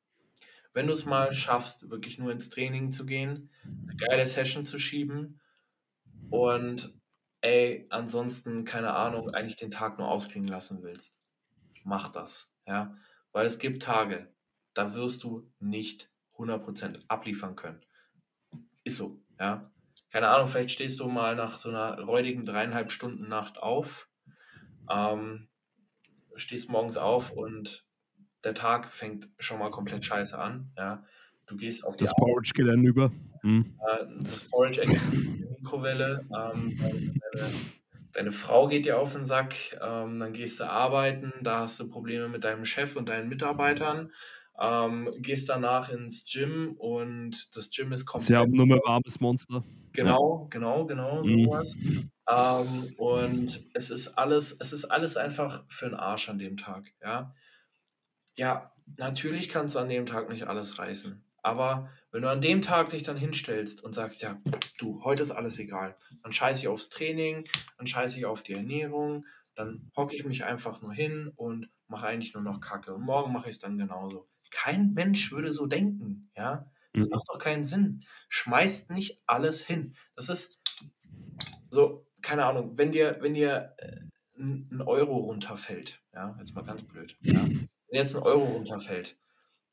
Wenn 0.74 0.88
du 0.88 0.94
es 0.94 1.06
mal 1.06 1.34
schaffst, 1.34 1.90
wirklich 1.90 2.20
nur 2.20 2.32
ins 2.32 2.50
Training 2.50 2.92
zu 2.92 3.06
gehen, 3.06 3.50
eine 3.64 3.96
geile 3.98 4.26
Session 4.26 4.66
zu 4.66 4.80
schieben 4.80 5.40
und 6.30 6.94
ey, 7.42 7.86
ansonsten, 7.90 8.66
keine 8.66 8.94
Ahnung, 8.94 9.30
eigentlich 9.30 9.56
den 9.56 9.72
Tag 9.72 9.98
nur 9.98 10.10
ausklingen 10.10 10.50
lassen 10.50 10.84
willst, 10.84 11.20
mach 11.84 12.12
das. 12.12 12.52
Ja? 12.68 12.96
Weil 13.32 13.46
es 13.46 13.60
gibt 13.60 13.84
Tage, 13.84 14.34
da 14.74 14.94
wirst 14.94 15.24
du 15.24 15.52
nicht 15.60 16.12
100% 16.38 17.04
abliefern 17.08 17.56
können. 17.56 17.82
Ist 18.84 18.98
so, 18.98 19.22
ja. 19.40 19.72
Keine 20.12 20.30
Ahnung, 20.30 20.48
vielleicht 20.48 20.72
stehst 20.72 21.00
du 21.00 21.08
mal 21.08 21.36
nach 21.36 21.58
so 21.58 21.70
einer 21.70 22.00
räudigen 22.00 22.46
dreieinhalb 22.46 22.92
Stunden 22.92 23.28
Nacht 23.28 23.60
auf, 23.60 24.10
ähm, 24.92 25.48
stehst 26.36 26.70
morgens 26.70 26.98
auf 26.98 27.32
und 27.32 27.86
der 28.44 28.56
Tag 28.56 28.92
fängt 28.92 29.30
schon 29.38 29.60
mal 29.60 29.70
komplett 29.70 30.06
scheiße 30.06 30.38
an, 30.38 30.72
ja. 30.78 31.06
Du 31.46 31.58
gehst 31.58 31.84
auf 31.84 31.98
die 31.98 32.04
Das 32.04 32.16
Porridge 32.16 32.52
geht 32.54 32.68
dann 32.68 32.84
über. 32.84 33.12
Mhm. 33.42 33.76
Arbeit, 33.80 34.20
das 34.22 34.42
Porridge 34.50 34.82
in 34.82 34.90
die 34.92 35.46
Mikrowelle, 35.58 36.24
ähm, 36.26 36.78
deine, 36.78 37.50
deine 38.14 38.32
Frau 38.32 38.68
geht 38.68 38.86
dir 38.86 39.00
auf 39.00 39.14
den 39.14 39.26
Sack, 39.26 39.56
ähm, 39.82 40.20
dann 40.20 40.34
gehst 40.34 40.60
du 40.60 40.70
arbeiten, 40.70 41.34
da 41.42 41.62
hast 41.62 41.80
du 41.80 41.90
Probleme 41.90 42.30
mit 42.30 42.44
deinem 42.44 42.66
Chef 42.66 42.96
und 42.96 43.10
deinen 43.10 43.30
Mitarbeitern, 43.30 44.12
ähm, 44.60 45.14
gehst 45.20 45.50
danach 45.50 45.90
ins 45.90 46.26
Gym 46.26 46.76
und 46.78 47.56
das 47.56 47.70
Gym 47.72 47.92
ist 47.94 48.06
Sie 48.18 48.36
komplett 48.36 48.36
haben 48.36 48.52
nur 48.52 48.68
mehr 48.68 48.80
warmes 48.86 49.20
Monster. 49.20 49.64
Genau, 49.94 50.48
genau, 50.50 50.86
genau, 50.86 51.24
Mhm. 51.24 51.24
sowas. 51.24 51.76
Ähm, 52.30 52.94
und 52.98 53.68
es 53.74 53.90
ist 53.90 54.10
alles, 54.18 54.56
es 54.60 54.72
ist 54.74 54.86
alles 54.86 55.18
einfach 55.18 55.66
für 55.68 55.86
den 55.90 55.96
Arsch 55.96 56.30
an 56.30 56.40
dem 56.40 56.58
Tag, 56.58 56.94
ja. 57.02 57.34
Ja, 58.36 58.74
natürlich 58.98 59.50
kannst 59.50 59.76
du 59.76 59.80
an 59.80 59.90
dem 59.90 60.06
Tag 60.06 60.30
nicht 60.30 60.48
alles 60.48 60.80
reißen. 60.80 61.24
Aber 61.42 61.90
wenn 62.12 62.22
du 62.24 62.30
an 62.30 62.42
dem 62.42 62.62
Tag 62.62 62.90
dich 62.90 63.04
dann 63.04 63.18
hinstellst 63.18 63.84
und 63.84 63.94
sagst, 63.94 64.22
ja, 64.22 64.38
du, 64.78 65.04
heute 65.04 65.22
ist 65.22 65.32
alles 65.32 65.58
egal, 65.60 65.98
dann 66.24 66.34
scheiße 66.34 66.62
ich 66.62 66.68
aufs 66.68 66.90
Training, 66.90 67.46
dann 67.78 67.88
scheiße 67.88 68.18
ich 68.18 68.26
auf 68.26 68.42
die 68.44 68.54
Ernährung, 68.54 69.26
dann 69.56 69.92
hocke 69.96 70.16
ich 70.16 70.26
mich 70.26 70.44
einfach 70.46 70.82
nur 70.82 70.94
hin 70.94 71.32
und 71.36 71.70
mache 71.88 72.08
eigentlich 72.08 72.34
nur 72.34 72.44
noch 72.44 72.60
Kacke. 72.60 72.94
Und 72.94 73.02
morgen 73.04 73.32
mache 73.34 73.50
ich 73.50 73.56
es 73.56 73.60
dann 73.60 73.78
genauso. 73.78 74.29
Kein 74.52 74.94
Mensch 74.94 75.32
würde 75.32 75.52
so 75.54 75.66
denken, 75.68 76.32
ja. 76.38 76.72
Das 76.98 77.08
Mhm. 77.08 77.12
macht 77.12 77.30
doch 77.30 77.40
keinen 77.40 77.64
Sinn. 77.66 78.04
Schmeißt 78.30 78.92
nicht 78.92 79.22
alles 79.28 79.66
hin. 79.66 79.96
Das 80.16 80.30
ist 80.30 80.62
so, 81.70 82.08
keine 82.22 82.46
Ahnung, 82.46 82.78
wenn 82.78 82.92
dir, 82.92 83.18
wenn 83.22 83.34
dir 83.34 83.76
äh, 83.78 84.02
ein 84.38 84.82
Euro 84.82 85.18
runterfällt, 85.18 86.02
ja, 86.14 86.36
jetzt 86.40 86.56
mal 86.56 86.64
ganz 86.64 86.84
blöd, 86.84 87.20
ja, 87.34 87.52
wenn 87.90 88.00
jetzt 88.00 88.16
ein 88.16 88.24
Euro 88.24 88.46
runterfällt, 88.54 89.18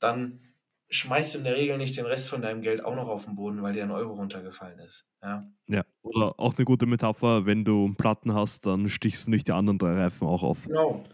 dann 0.00 0.42
schmeißt 0.90 1.34
du 1.34 1.38
in 1.40 1.44
der 1.44 1.56
Regel 1.56 1.78
nicht 1.78 1.96
den 1.96 2.06
Rest 2.06 2.28
von 2.30 2.42
deinem 2.42 2.62
Geld 2.62 2.84
auch 2.84 2.94
noch 2.96 3.08
auf 3.08 3.24
den 3.26 3.36
Boden, 3.36 3.62
weil 3.62 3.74
dir 3.74 3.84
ein 3.84 3.90
Euro 3.92 4.14
runtergefallen 4.14 4.78
ist, 4.80 5.08
ja. 5.22 5.50
Ja. 5.68 5.82
Oder 6.02 6.38
auch 6.38 6.54
eine 6.56 6.64
gute 6.64 6.86
Metapher, 6.86 7.44
wenn 7.46 7.64
du 7.64 7.92
Platten 7.94 8.32
hast, 8.34 8.66
dann 8.66 8.88
stichst 8.88 9.26
du 9.26 9.30
nicht 9.32 9.48
die 9.48 9.52
anderen 9.52 9.78
drei 9.78 9.94
Reifen 9.94 10.26
auch 10.28 10.42
auf. 10.42 10.68
Genau. 10.68 11.04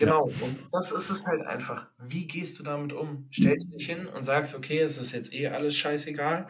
Genau, 0.00 0.24
und 0.24 0.58
das 0.72 0.92
ist 0.92 1.10
es 1.10 1.26
halt 1.26 1.42
einfach. 1.42 1.86
Wie 1.98 2.26
gehst 2.26 2.58
du 2.58 2.62
damit 2.62 2.94
um? 2.94 3.28
Stellst 3.32 3.68
du 3.68 3.76
dich 3.76 3.86
hin 3.86 4.06
und 4.06 4.24
sagst, 4.24 4.54
okay, 4.54 4.80
es 4.80 4.96
ist 4.96 5.12
jetzt 5.12 5.32
eh 5.32 5.48
alles 5.48 5.76
scheißegal? 5.76 6.48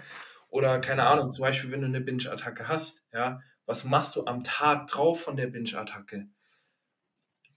Oder 0.50 0.80
keine 0.80 1.06
Ahnung, 1.06 1.32
zum 1.32 1.42
Beispiel, 1.42 1.72
wenn 1.72 1.80
du 1.80 1.86
eine 1.86 2.00
Binge-Attacke 2.00 2.68
hast, 2.68 3.04
ja, 3.12 3.40
was 3.66 3.84
machst 3.84 4.14
du 4.14 4.24
am 4.24 4.44
Tag 4.44 4.86
drauf 4.86 5.20
von 5.20 5.36
der 5.36 5.48
Binge-Attacke? 5.48 6.28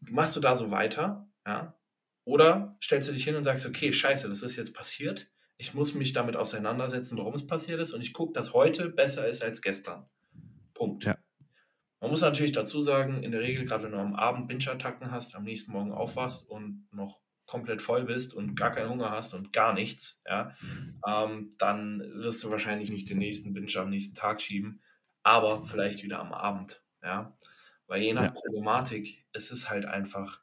Machst 0.01 0.35
du 0.35 0.39
da 0.39 0.55
so 0.55 0.71
weiter, 0.71 1.27
ja? 1.45 1.77
Oder 2.25 2.75
stellst 2.81 3.09
du 3.09 3.13
dich 3.13 3.23
hin 3.23 3.35
und 3.35 3.43
sagst, 3.43 3.65
okay, 3.65 3.93
scheiße, 3.93 4.29
das 4.29 4.41
ist 4.41 4.55
jetzt 4.55 4.73
passiert. 4.73 5.29
Ich 5.57 5.75
muss 5.75 5.93
mich 5.93 6.13
damit 6.13 6.35
auseinandersetzen, 6.35 7.17
warum 7.17 7.35
es 7.35 7.45
passiert 7.45 7.79
ist, 7.79 7.93
und 7.93 8.01
ich 8.01 8.13
gucke, 8.13 8.33
dass 8.33 8.53
heute 8.53 8.89
besser 8.89 9.27
ist 9.27 9.43
als 9.43 9.61
gestern. 9.61 10.07
Punkt. 10.73 11.03
Ja. 11.05 11.17
Man 12.03 12.11
muss 12.11 12.21
natürlich 12.21 12.51
dazu 12.51 12.81
sagen, 12.81 13.23
in 13.23 13.31
der 13.31 13.41
Regel, 13.41 13.65
gerade 13.65 13.85
wenn 13.85 13.93
du 13.93 13.97
am 13.99 14.15
Abend 14.15 14.49
Binge-Attacken 14.49 15.11
hast, 15.11 15.35
am 15.37 15.45
nächsten 15.45 15.71
Morgen 15.71 15.93
aufwachst 15.93 16.49
und 16.49 16.89
noch 16.91 17.21
komplett 17.45 17.81
voll 17.81 18.03
bist 18.05 18.33
und 18.33 18.55
gar 18.55 18.71
keinen 18.71 18.89
Hunger 18.89 19.11
hast 19.11 19.33
und 19.33 19.53
gar 19.53 19.73
nichts, 19.73 20.21
ja, 20.27 20.55
ähm, 21.07 21.51
dann 21.59 22.01
wirst 22.15 22.43
du 22.43 22.51
wahrscheinlich 22.51 22.91
nicht 22.91 23.09
den 23.09 23.19
nächsten 23.19 23.53
Binge 23.53 23.71
am 23.77 23.89
nächsten 23.89 24.15
Tag 24.15 24.41
schieben, 24.41 24.81
aber 25.23 25.65
vielleicht 25.65 26.03
wieder 26.03 26.19
am 26.19 26.33
Abend, 26.33 26.83
ja. 27.01 27.37
Weil 27.87 28.03
je 28.03 28.13
nach 28.13 28.23
Ja. 28.23 28.33
Problematik, 28.33 29.25
es 29.33 29.51
ist 29.51 29.69
halt 29.69 29.85
einfach, 29.85 30.41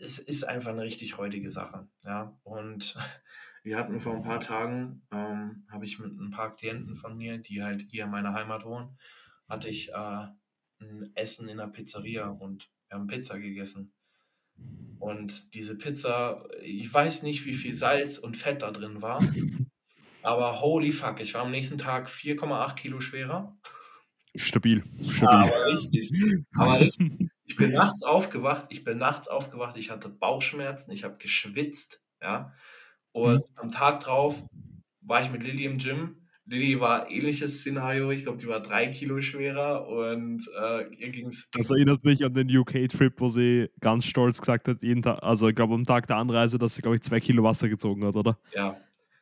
es 0.00 0.18
ist 0.18 0.44
einfach 0.44 0.70
eine 0.72 0.82
richtig 0.82 1.18
räudige 1.18 1.50
Sache, 1.50 1.88
ja. 2.04 2.38
Und 2.42 2.96
wir 3.62 3.78
hatten 3.78 4.00
vor 4.00 4.14
ein 4.14 4.22
paar 4.22 4.40
Tagen, 4.40 5.06
ähm, 5.12 5.66
habe 5.70 5.84
ich 5.84 5.98
mit 5.98 6.12
ein 6.18 6.30
paar 6.30 6.56
Klienten 6.56 6.96
von 6.96 7.16
mir, 7.16 7.38
die 7.38 7.62
halt 7.62 7.82
hier 7.90 8.04
in 8.04 8.10
meiner 8.10 8.34
Heimat 8.34 8.64
wohnen, 8.64 8.98
hatte 9.52 9.68
ich 9.68 9.90
äh, 9.90 10.26
ein 10.80 11.12
Essen 11.14 11.48
in 11.48 11.58
der 11.58 11.68
Pizzeria 11.68 12.28
und 12.28 12.70
wir 12.88 12.98
haben 12.98 13.06
Pizza 13.06 13.38
gegessen. 13.38 13.92
Und 14.98 15.54
diese 15.54 15.76
Pizza, 15.76 16.48
ich 16.62 16.92
weiß 16.92 17.22
nicht, 17.22 17.44
wie 17.44 17.54
viel 17.54 17.74
Salz 17.74 18.18
und 18.18 18.36
Fett 18.36 18.62
da 18.62 18.70
drin 18.70 19.02
war, 19.02 19.18
aber 20.22 20.60
holy 20.60 20.90
fuck, 20.90 21.20
ich 21.20 21.34
war 21.34 21.42
am 21.42 21.50
nächsten 21.50 21.76
Tag 21.76 22.08
4,8 22.08 22.74
Kilo 22.76 23.00
schwerer. 23.00 23.56
Stabil. 24.34 24.82
Ja, 24.96 25.12
Stabil. 25.12 25.52
aber 25.52 25.66
richtig. 25.66 26.10
Aber 26.56 26.80
richtig. 26.80 27.28
Ich 27.44 27.56
bin 27.56 27.72
nachts 27.72 28.02
aufgewacht, 28.02 28.66
ich 28.70 28.82
bin 28.82 28.96
nachts 28.96 29.28
aufgewacht, 29.28 29.76
ich 29.76 29.90
hatte 29.90 30.08
Bauchschmerzen, 30.08 30.90
ich 30.92 31.04
habe 31.04 31.18
geschwitzt, 31.18 32.02
ja. 32.22 32.54
Und 33.10 33.44
am 33.56 33.68
Tag 33.68 34.00
drauf 34.00 34.42
war 35.02 35.22
ich 35.22 35.30
mit 35.30 35.42
Lilly 35.42 35.66
im 35.66 35.76
Gym. 35.76 36.21
Lilly 36.44 36.80
war 36.80 37.10
ähnliches 37.10 37.60
Szenario. 37.60 38.10
Ich 38.10 38.24
glaube, 38.24 38.38
die 38.38 38.48
war 38.48 38.60
drei 38.60 38.88
Kilo 38.88 39.20
schwerer 39.20 39.86
und 39.86 40.48
äh, 40.60 40.92
ihr 40.96 41.10
ging 41.10 41.26
es. 41.26 41.48
Das 41.52 41.70
erinnert 41.70 42.04
mich 42.04 42.24
an 42.24 42.34
den 42.34 42.54
UK-Trip, 42.54 43.14
wo 43.18 43.28
sie 43.28 43.70
ganz 43.80 44.04
stolz 44.04 44.40
gesagt 44.40 44.66
hat, 44.66 44.82
jeden 44.82 45.02
Tag, 45.02 45.22
also 45.22 45.48
ich 45.48 45.54
glaube 45.54 45.74
am 45.74 45.86
Tag 45.86 46.08
der 46.08 46.16
Anreise, 46.16 46.58
dass 46.58 46.74
sie, 46.74 46.82
glaube 46.82 46.96
ich, 46.96 47.02
zwei 47.02 47.20
Kilo 47.20 47.44
Wasser 47.44 47.68
gezogen 47.68 48.04
hat, 48.04 48.16
oder? 48.16 48.38
Ja. 48.54 48.80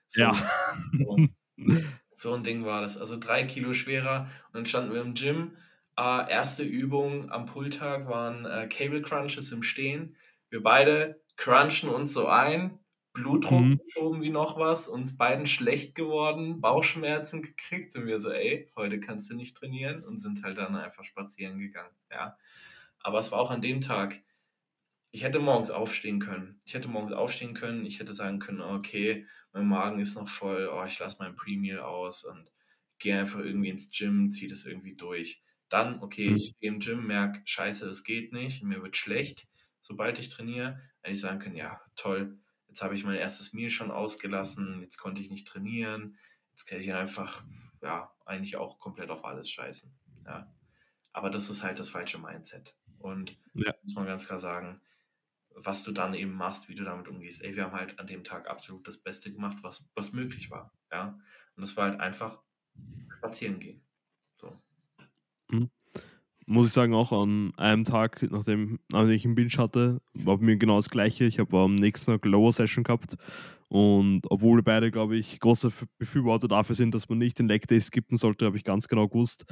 So, 0.08 0.22
ja. 0.22 0.50
So, 0.92 1.18
so, 2.14 2.34
ein 2.34 2.42
Ding 2.42 2.64
war 2.64 2.80
das. 2.80 2.96
Also 2.96 3.18
drei 3.18 3.44
Kilo 3.44 3.74
schwerer. 3.74 4.28
Und 4.48 4.56
dann 4.56 4.66
standen 4.66 4.94
wir 4.94 5.02
im 5.02 5.14
Gym. 5.14 5.56
Äh, 5.98 6.30
erste 6.30 6.62
Übung 6.62 7.30
am 7.30 7.44
Pulltag 7.46 8.08
waren 8.08 8.46
äh, 8.46 8.66
Cable 8.68 9.02
Crunches 9.02 9.52
im 9.52 9.62
Stehen. 9.62 10.16
Wir 10.48 10.62
beide 10.62 11.20
crunchen 11.36 11.90
uns 11.90 12.12
so 12.12 12.26
ein 12.26 12.79
Blutdruck 13.12 13.60
mhm. 13.60 13.80
geschoben 13.84 14.22
wie 14.22 14.30
noch 14.30 14.58
was, 14.58 14.86
uns 14.86 15.16
beiden 15.16 15.46
schlecht 15.46 15.94
geworden, 15.94 16.60
Bauchschmerzen 16.60 17.42
gekriegt 17.42 17.96
und 17.96 18.06
wir 18.06 18.20
so, 18.20 18.30
ey, 18.30 18.70
heute 18.76 19.00
kannst 19.00 19.30
du 19.30 19.36
nicht 19.36 19.56
trainieren 19.56 20.04
und 20.04 20.20
sind 20.20 20.42
halt 20.44 20.58
dann 20.58 20.76
einfach 20.76 21.04
spazieren 21.04 21.58
gegangen, 21.58 21.94
ja. 22.10 22.36
Aber 23.02 23.18
es 23.18 23.32
war 23.32 23.40
auch 23.40 23.50
an 23.50 23.62
dem 23.62 23.80
Tag, 23.80 24.22
ich 25.12 25.24
hätte 25.24 25.40
morgens 25.40 25.70
aufstehen 25.70 26.20
können. 26.20 26.60
Ich 26.64 26.74
hätte 26.74 26.88
morgens 26.88 27.12
aufstehen 27.12 27.54
können, 27.54 27.84
ich 27.84 27.98
hätte 27.98 28.12
sagen 28.12 28.38
können, 28.38 28.60
okay, 28.60 29.26
mein 29.52 29.66
Magen 29.66 29.98
ist 29.98 30.14
noch 30.14 30.28
voll, 30.28 30.70
oh, 30.72 30.84
ich 30.84 30.98
lasse 30.98 31.16
mein 31.18 31.34
Pre-Meal 31.34 31.80
aus 31.80 32.24
und 32.24 32.48
gehe 32.98 33.18
einfach 33.18 33.40
irgendwie 33.40 33.70
ins 33.70 33.90
Gym, 33.90 34.30
ziehe 34.30 34.50
das 34.50 34.66
irgendwie 34.66 34.94
durch. 34.94 35.42
Dann, 35.68 36.00
okay, 36.00 36.30
mhm. 36.30 36.36
ich 36.36 36.54
gehe 36.60 36.70
im 36.70 36.78
Gym, 36.78 37.06
merke, 37.06 37.40
scheiße, 37.44 37.88
es 37.88 38.04
geht 38.04 38.32
nicht, 38.32 38.62
mir 38.62 38.82
wird 38.82 38.96
schlecht, 38.96 39.48
sobald 39.80 40.18
ich 40.18 40.28
trainiere, 40.28 40.80
hätte 41.00 41.14
ich 41.14 41.20
sagen 41.20 41.40
können, 41.40 41.56
ja, 41.56 41.80
toll, 41.96 42.38
Jetzt 42.70 42.82
habe 42.82 42.94
ich 42.94 43.02
mein 43.02 43.16
erstes 43.16 43.52
Meal 43.52 43.68
schon 43.68 43.90
ausgelassen, 43.90 44.80
jetzt 44.80 44.96
konnte 44.96 45.20
ich 45.20 45.28
nicht 45.28 45.48
trainieren, 45.48 46.16
jetzt 46.52 46.66
kann 46.66 46.78
ich 46.78 46.94
einfach, 46.94 47.42
ja, 47.82 48.14
eigentlich 48.24 48.54
auch 48.54 48.78
komplett 48.78 49.10
auf 49.10 49.24
alles 49.24 49.50
scheißen. 49.50 49.92
Ja. 50.24 50.54
Aber 51.12 51.30
das 51.30 51.50
ist 51.50 51.64
halt 51.64 51.80
das 51.80 51.88
falsche 51.88 52.18
Mindset. 52.18 52.76
Und 53.00 53.36
ja. 53.54 53.74
muss 53.82 53.96
man 53.96 54.06
ganz 54.06 54.24
klar 54.24 54.38
sagen, 54.38 54.80
was 55.52 55.82
du 55.82 55.90
dann 55.90 56.14
eben 56.14 56.30
machst, 56.30 56.68
wie 56.68 56.76
du 56.76 56.84
damit 56.84 57.08
umgehst. 57.08 57.42
Ey, 57.42 57.56
wir 57.56 57.64
haben 57.64 57.72
halt 57.72 57.98
an 57.98 58.06
dem 58.06 58.22
Tag 58.22 58.48
absolut 58.48 58.86
das 58.86 58.98
Beste 58.98 59.32
gemacht, 59.32 59.58
was, 59.62 59.90
was 59.96 60.12
möglich 60.12 60.52
war. 60.52 60.72
Ja. 60.92 61.18
Und 61.56 61.62
das 61.62 61.76
war 61.76 61.90
halt 61.90 61.98
einfach 61.98 62.40
spazieren 63.18 63.58
gehen. 63.58 63.84
So. 64.40 64.62
Mhm 65.48 65.72
muss 66.50 66.66
ich 66.66 66.72
sagen, 66.72 66.94
auch 66.94 67.12
an 67.12 67.52
einem 67.56 67.84
Tag, 67.84 68.26
nachdem, 68.28 68.80
nachdem 68.90 69.12
ich 69.12 69.24
einen 69.24 69.36
Binge 69.36 69.52
hatte, 69.56 70.00
war 70.14 70.36
bei 70.38 70.44
mir 70.44 70.56
genau 70.56 70.76
das 70.76 70.90
Gleiche. 70.90 71.24
Ich 71.24 71.38
habe 71.38 71.56
am 71.56 71.76
nächsten 71.76 72.10
Tag 72.10 72.24
Lower 72.24 72.52
Session 72.52 72.82
gehabt. 72.82 73.16
Und 73.68 74.22
obwohl 74.28 74.60
beide, 74.60 74.90
glaube 74.90 75.16
ich, 75.16 75.38
große 75.38 75.70
Befürworter 75.98 76.48
dafür 76.48 76.74
sind, 76.74 76.92
dass 76.92 77.08
man 77.08 77.18
nicht 77.18 77.38
den 77.38 77.46
Leg 77.46 77.68
Day 77.68 77.80
skippen 77.80 78.16
sollte, 78.16 78.46
habe 78.46 78.56
ich 78.56 78.64
ganz 78.64 78.88
genau 78.88 79.06
gewusst, 79.06 79.44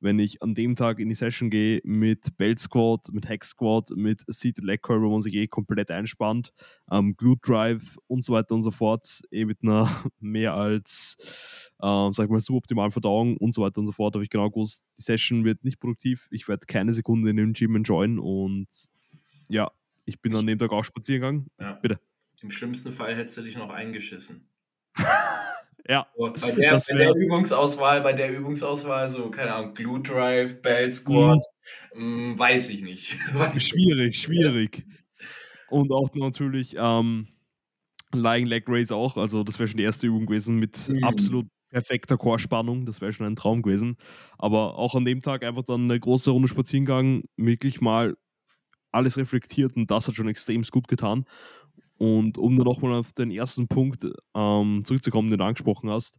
wenn 0.00 0.18
ich 0.18 0.42
an 0.42 0.54
dem 0.54 0.76
Tag 0.76 0.98
in 0.98 1.08
die 1.08 1.14
Session 1.14 1.50
gehe 1.50 1.80
mit 1.84 2.36
Belt 2.36 2.58
Squat, 2.60 3.08
mit 3.12 3.28
Hex 3.28 3.50
Squat, 3.50 3.90
mit 3.96 4.22
Seated 4.28 4.64
Leg 4.64 4.82
Curl, 4.82 5.02
wo 5.02 5.10
man 5.10 5.20
sich 5.20 5.34
eh 5.34 5.46
komplett 5.46 5.90
einspannt, 5.90 6.52
ähm, 6.90 7.16
Glute 7.16 7.40
Drive 7.42 7.98
und 8.06 8.24
so 8.24 8.32
weiter 8.32 8.54
und 8.54 8.62
so 8.62 8.70
fort, 8.70 9.22
eh 9.30 9.44
mit 9.44 9.58
einer 9.62 9.88
mehr 10.20 10.54
als, 10.54 11.16
ähm, 11.82 12.12
sag 12.12 12.24
ich 12.24 12.30
mal, 12.30 12.40
suboptimalen 12.40 12.92
Verdauung 12.92 13.36
und 13.36 13.52
so 13.52 13.62
weiter 13.62 13.78
und 13.78 13.86
so 13.86 13.92
fort, 13.92 14.14
habe 14.14 14.24
ich 14.24 14.30
genau 14.30 14.50
gewusst, 14.50 14.84
die 14.98 15.02
Session 15.02 15.44
wird 15.44 15.64
nicht 15.64 15.80
produktiv, 15.80 16.28
ich 16.30 16.48
werde 16.48 16.66
keine 16.66 16.92
Sekunde 16.92 17.30
in 17.30 17.36
dem 17.36 17.52
Gym 17.52 17.76
enjoyen 17.76 18.18
und 18.18 18.68
ja, 19.48 19.70
ich 20.04 20.20
bin 20.20 20.34
an 20.34 20.46
dem 20.46 20.58
Tag 20.58 20.72
auch 20.72 20.84
spazieren 20.84 21.20
gegangen. 21.20 21.50
Ja. 21.58 21.72
Bitte. 21.74 21.98
Im 22.42 22.50
schlimmsten 22.50 22.92
Fall 22.92 23.14
hättest 23.14 23.38
du 23.38 23.42
dich 23.42 23.56
noch 23.56 23.70
eingeschissen. 23.70 24.48
Ja. 25.86 26.06
So, 26.16 26.32
bei, 26.32 26.50
der, 26.52 26.80
bei 26.88 26.94
der, 26.94 27.14
Übungsauswahl, 27.14 28.00
bei 28.00 28.12
der 28.12 28.32
Übungsauswahl, 28.32 29.08
so, 29.08 29.30
keine 29.30 29.54
Ahnung, 29.54 29.74
Glute 29.74 30.12
Drive, 30.12 30.62
Belt 30.62 30.94
Squat, 30.94 31.42
mhm. 31.94 32.32
mh, 32.32 32.38
weiß 32.38 32.70
ich 32.70 32.82
nicht. 32.82 33.16
schwierig, 33.58 34.16
schwierig. 34.16 34.84
Und 35.68 35.92
auch 35.92 36.14
natürlich 36.14 36.74
ähm, 36.78 37.28
Lying 38.12 38.46
Leg 38.46 38.64
Raise 38.68 38.94
auch. 38.94 39.16
Also, 39.16 39.44
das 39.44 39.58
wäre 39.58 39.68
schon 39.68 39.78
die 39.78 39.84
erste 39.84 40.06
Übung 40.06 40.26
gewesen 40.26 40.58
mit 40.58 40.88
mhm. 40.88 41.04
absolut 41.04 41.46
perfekter 41.70 42.16
Chorspannung. 42.16 42.86
Das 42.86 43.00
wäre 43.00 43.12
schon 43.12 43.26
ein 43.26 43.36
Traum 43.36 43.60
gewesen. 43.60 43.96
Aber 44.38 44.78
auch 44.78 44.94
an 44.94 45.04
dem 45.04 45.20
Tag 45.20 45.42
einfach 45.42 45.64
dann 45.64 45.84
eine 45.84 45.98
große 45.98 46.30
Runde 46.30 46.48
spazieren 46.48 46.86
gegangen, 46.86 47.24
wirklich 47.36 47.80
mal 47.80 48.16
alles 48.92 49.16
reflektiert 49.16 49.76
und 49.76 49.90
das 49.90 50.06
hat 50.06 50.14
schon 50.14 50.28
extrem 50.28 50.62
gut 50.62 50.88
getan. 50.88 51.26
Und 51.96 52.38
um 52.38 52.56
dann 52.56 52.64
nochmal 52.64 52.94
auf 52.94 53.12
den 53.12 53.30
ersten 53.30 53.68
Punkt 53.68 54.06
ähm, 54.34 54.82
zurückzukommen, 54.84 55.30
den 55.30 55.38
du 55.38 55.44
angesprochen 55.44 55.90
hast, 55.90 56.18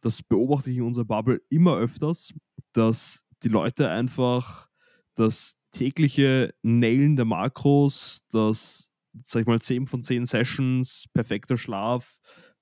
das 0.00 0.22
beobachte 0.22 0.70
ich 0.70 0.78
in 0.78 0.82
unserer 0.82 1.04
Bubble 1.04 1.40
immer 1.48 1.76
öfters, 1.76 2.34
dass 2.72 3.24
die 3.44 3.48
Leute 3.48 3.88
einfach 3.88 4.68
das 5.14 5.56
tägliche 5.70 6.54
Nailen 6.62 7.16
der 7.16 7.24
Makros, 7.24 8.24
das, 8.30 8.90
sag 9.22 9.42
ich 9.42 9.46
mal, 9.46 9.60
10 9.60 9.86
von 9.86 10.02
10 10.02 10.26
Sessions, 10.26 11.06
perfekter 11.12 11.56
Schlaf, 11.56 12.18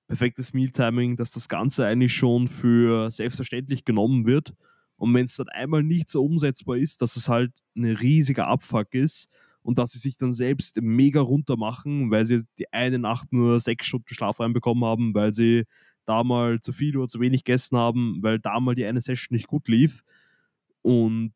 perfektes 0.06 0.52
Mealtiming, 0.52 1.16
dass 1.16 1.30
das 1.30 1.48
Ganze 1.48 1.86
eigentlich 1.86 2.14
schon 2.14 2.46
für 2.46 3.10
selbstverständlich 3.10 3.84
genommen 3.84 4.26
wird. 4.26 4.54
Und 4.96 5.14
wenn 5.14 5.24
es 5.24 5.36
dann 5.36 5.48
einmal 5.48 5.82
nicht 5.82 6.10
so 6.10 6.22
umsetzbar 6.22 6.76
ist, 6.76 7.00
dass 7.00 7.16
es 7.16 7.28
halt 7.28 7.52
ein 7.74 7.84
riesiger 7.84 8.46
Abfuck 8.48 8.94
ist 8.94 9.30
und 9.62 9.78
dass 9.78 9.92
sie 9.92 9.98
sich 9.98 10.16
dann 10.16 10.32
selbst 10.32 10.80
mega 10.80 11.20
runter 11.20 11.56
machen, 11.56 12.10
weil 12.10 12.26
sie 12.26 12.42
die 12.58 12.72
eine 12.72 12.98
Nacht 12.98 13.32
nur 13.32 13.60
sechs 13.60 13.86
Stunden 13.86 14.14
Schlaf 14.14 14.40
reinbekommen 14.40 14.84
haben, 14.84 15.14
weil 15.14 15.32
sie 15.32 15.64
da 16.06 16.24
mal 16.24 16.60
zu 16.60 16.72
viel 16.72 16.96
oder 16.96 17.08
zu 17.08 17.20
wenig 17.20 17.44
gegessen 17.44 17.76
haben, 17.76 18.18
weil 18.22 18.38
da 18.38 18.58
mal 18.60 18.74
die 18.74 18.84
eine 18.84 19.00
Session 19.00 19.34
nicht 19.34 19.46
gut 19.46 19.68
lief. 19.68 20.02
Und 20.82 21.34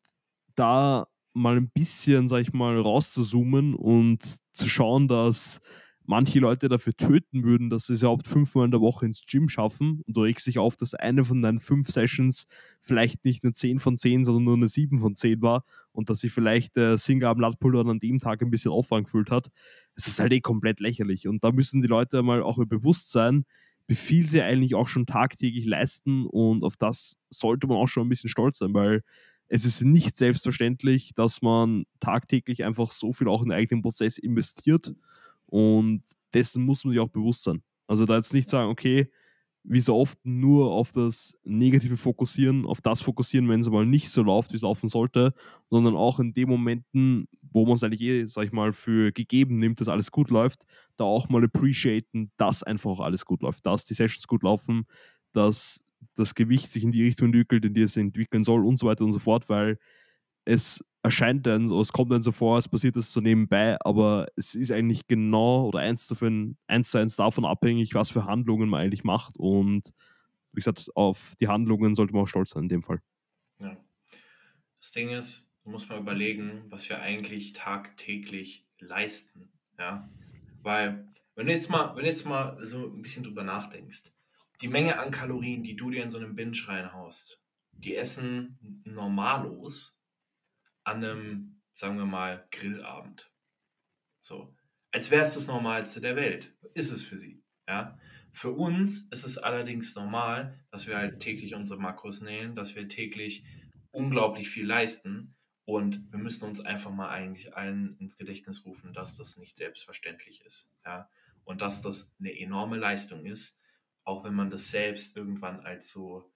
da 0.55 1.07
mal 1.33 1.57
ein 1.57 1.69
bisschen, 1.69 2.27
sag 2.27 2.41
ich 2.41 2.53
mal, 2.53 2.79
rauszuzoomen 2.79 3.75
und 3.75 4.37
zu 4.51 4.67
schauen, 4.67 5.07
dass 5.07 5.61
manche 6.07 6.39
Leute 6.39 6.69
dafür 6.69 6.95
töten 6.95 7.43
würden, 7.43 7.69
dass 7.69 7.87
sie 7.87 7.93
es 7.93 8.01
überhaupt 8.01 8.27
fünfmal 8.27 8.65
in 8.65 8.71
der 8.71 8.81
Woche 8.81 9.05
ins 9.05 9.25
Gym 9.25 9.49
schaffen. 9.49 10.01
Und 10.05 10.15
du 10.15 10.21
regst 10.21 10.45
dich 10.47 10.59
auf, 10.59 10.77
dass 10.77 10.93
eine 10.93 11.23
von 11.25 11.41
deinen 11.41 11.59
fünf 11.59 11.89
Sessions 11.89 12.47
vielleicht 12.81 13.25
nicht 13.25 13.43
eine 13.43 13.53
10 13.53 13.79
von 13.79 13.97
10, 13.97 14.23
sondern 14.23 14.43
nur 14.43 14.55
eine 14.55 14.67
7 14.67 14.99
von 14.99 15.15
10 15.15 15.41
war 15.41 15.65
und 15.91 16.09
dass 16.09 16.19
sich 16.19 16.31
vielleicht 16.31 16.75
der 16.75 16.97
Singer 16.97 17.29
am 17.29 17.39
Ladpuller 17.39 17.85
an 17.85 17.99
dem 17.99 18.19
Tag 18.19 18.41
ein 18.41 18.51
bisschen 18.51 18.71
Aufwand 18.71 19.05
gefühlt 19.05 19.31
hat. 19.31 19.49
Es 19.95 20.07
ist 20.07 20.19
halt 20.19 20.33
eh 20.33 20.41
komplett 20.41 20.79
lächerlich. 20.79 21.27
Und 21.27 21.43
da 21.43 21.51
müssen 21.51 21.81
die 21.81 21.87
Leute 21.87 22.21
mal 22.21 22.43
auch 22.43 22.59
bewusst 22.65 23.11
sein, 23.11 23.45
wie 23.87 23.95
viel 23.95 24.29
sie 24.29 24.41
eigentlich 24.41 24.75
auch 24.75 24.87
schon 24.87 25.05
tagtäglich 25.05 25.65
leisten. 25.65 26.25
Und 26.25 26.63
auf 26.63 26.75
das 26.77 27.17
sollte 27.29 27.67
man 27.67 27.77
auch 27.77 27.87
schon 27.87 28.05
ein 28.05 28.09
bisschen 28.09 28.29
stolz 28.29 28.59
sein, 28.59 28.73
weil 28.73 29.01
es 29.47 29.63
ist 29.63 29.81
nicht 29.81 30.17
selbstverständlich, 30.17 31.13
dass 31.15 31.41
man 31.41 31.85
tagtäglich 31.99 32.63
einfach 32.63 32.91
so 32.91 33.13
viel 33.13 33.27
auch 33.27 33.43
in 33.43 33.49
den 33.49 33.57
eigenen 33.57 33.83
Prozess 33.83 34.17
investiert 34.17 34.93
und 35.55 36.03
dessen 36.33 36.65
muss 36.65 36.83
man 36.83 36.91
sich 36.91 36.99
auch 36.99 37.07
bewusst 37.07 37.43
sein. 37.43 37.63
Also 37.87 38.03
da 38.03 38.17
jetzt 38.17 38.33
nicht 38.33 38.49
sagen, 38.49 38.69
okay, 38.69 39.09
wie 39.63 39.79
so 39.79 39.95
oft 39.95 40.19
nur 40.25 40.69
auf 40.69 40.91
das 40.91 41.37
Negative 41.45 41.95
fokussieren, 41.95 42.65
auf 42.65 42.81
das 42.81 43.01
fokussieren, 43.01 43.47
wenn 43.47 43.61
es 43.61 43.69
mal 43.69 43.85
nicht 43.85 44.09
so 44.09 44.21
läuft, 44.21 44.51
wie 44.51 44.57
es 44.57 44.63
laufen 44.63 44.89
sollte, 44.89 45.33
sondern 45.69 45.95
auch 45.95 46.19
in 46.19 46.33
den 46.33 46.49
Momenten, 46.49 47.29
wo 47.41 47.65
man 47.65 47.75
es 47.75 47.83
eigentlich 47.83 48.01
eh, 48.01 48.25
sag 48.27 48.43
ich 48.43 48.51
mal, 48.51 48.73
für 48.73 49.13
gegeben 49.13 49.57
nimmt, 49.57 49.79
dass 49.79 49.87
alles 49.87 50.11
gut 50.11 50.29
läuft, 50.29 50.65
da 50.97 51.05
auch 51.05 51.29
mal 51.29 51.45
appreciaten, 51.45 52.31
dass 52.35 52.61
einfach 52.61 52.99
alles 52.99 53.25
gut 53.25 53.41
läuft, 53.41 53.65
dass 53.65 53.85
die 53.85 53.93
Sessions 53.93 54.27
gut 54.27 54.43
laufen, 54.43 54.85
dass 55.31 55.85
das 56.15 56.35
Gewicht 56.35 56.69
sich 56.69 56.83
in 56.83 56.91
die 56.91 57.03
Richtung 57.03 57.27
entwickelt, 57.27 57.63
in 57.63 57.73
die 57.73 57.83
es 57.83 57.95
entwickeln 57.95 58.43
soll 58.43 58.65
und 58.65 58.75
so 58.75 58.87
weiter 58.87 59.05
und 59.05 59.13
so 59.13 59.19
fort, 59.19 59.47
weil 59.47 59.79
es 60.45 60.83
erscheint 61.03 61.45
dann, 61.45 61.67
so, 61.67 61.79
es 61.79 61.91
kommt 61.91 62.11
dann 62.11 62.23
so 62.23 62.31
vor, 62.31 62.57
es 62.57 62.67
passiert 62.67 62.95
das 62.95 63.11
so 63.11 63.21
nebenbei, 63.21 63.77
aber 63.81 64.27
es 64.35 64.55
ist 64.55 64.71
eigentlich 64.71 65.05
genau 65.07 65.67
oder 65.67 65.79
eins, 65.79 66.07
davon, 66.07 66.57
eins 66.67 66.89
zu 66.89 66.97
eins 66.97 67.15
davon 67.15 67.45
abhängig, 67.45 67.93
was 67.93 68.09
für 68.09 68.25
Handlungen 68.25 68.69
man 68.69 68.81
eigentlich 68.81 69.03
macht. 69.03 69.37
Und 69.37 69.93
wie 70.51 70.59
gesagt, 70.59 70.89
auf 70.95 71.35
die 71.39 71.47
Handlungen 71.47 71.93
sollte 71.93 72.13
man 72.13 72.23
auch 72.23 72.27
stolz 72.27 72.51
sein 72.51 72.63
in 72.63 72.69
dem 72.69 72.81
Fall. 72.81 73.01
Ja. 73.61 73.77
Das 74.77 74.91
Ding 74.91 75.09
ist, 75.09 75.51
du 75.63 75.69
musst 75.69 75.89
mal 75.89 75.99
überlegen, 75.99 76.63
was 76.69 76.89
wir 76.89 77.01
eigentlich 77.01 77.53
tagtäglich 77.53 78.65
leisten. 78.79 79.51
Ja. 79.77 80.09
Weil, 80.63 81.07
wenn 81.35 81.47
du 81.47 81.53
jetzt 81.53 81.69
mal, 81.69 81.95
wenn 81.95 82.03
du 82.03 82.09
jetzt 82.09 82.25
mal 82.25 82.57
so 82.65 82.85
ein 82.85 83.01
bisschen 83.01 83.23
drüber 83.23 83.43
nachdenkst, 83.43 84.11
die 84.61 84.67
Menge 84.67 84.99
an 84.99 85.11
Kalorien, 85.11 85.63
die 85.63 85.75
du 85.75 85.91
dir 85.91 86.01
in 86.03 86.09
so 86.09 86.17
einem 86.17 86.35
Binge 86.35 86.57
reinhaust, 86.67 87.41
die 87.73 87.95
essen 87.95 88.81
Normalos 88.85 89.94
an 90.85 91.03
einem, 91.03 91.61
sagen 91.73 91.97
wir 91.97 92.05
mal, 92.05 92.47
Grillabend. 92.51 93.31
So. 94.19 94.55
Als 94.91 95.11
wäre 95.11 95.23
es 95.23 95.33
das 95.33 95.47
Normalste 95.47 95.99
der 95.99 96.15
Welt. 96.15 96.53
Ist 96.73 96.91
es 96.91 97.03
für 97.03 97.17
sie. 97.17 97.43
Ja. 97.67 97.99
Für 98.31 98.51
uns 98.51 99.07
ist 99.11 99.25
es 99.25 99.37
allerdings 99.37 99.95
normal, 99.95 100.59
dass 100.71 100.87
wir 100.87 100.97
halt 100.97 101.19
täglich 101.19 101.55
unsere 101.55 101.79
Makros 101.79 102.21
nähen, 102.21 102.55
dass 102.55 102.75
wir 102.75 102.87
täglich 102.87 103.45
unglaublich 103.91 104.49
viel 104.49 104.65
leisten. 104.65 105.35
Und 105.65 106.11
wir 106.11 106.19
müssen 106.19 106.45
uns 106.45 106.61
einfach 106.61 106.91
mal 106.91 107.09
eigentlich 107.09 107.55
allen 107.55 107.97
ins 107.97 108.17
Gedächtnis 108.17 108.65
rufen, 108.65 108.93
dass 108.93 109.17
das 109.17 109.37
nicht 109.37 109.57
selbstverständlich 109.57 110.45
ist. 110.45 110.69
Ja? 110.85 111.09
Und 111.43 111.61
dass 111.61 111.81
das 111.81 112.13
eine 112.19 112.37
enorme 112.37 112.77
Leistung 112.77 113.25
ist, 113.25 113.59
auch 114.03 114.23
wenn 114.23 114.35
man 114.35 114.51
das 114.51 114.69
selbst 114.69 115.17
irgendwann 115.17 115.61
als 115.61 115.89
so 115.89 116.31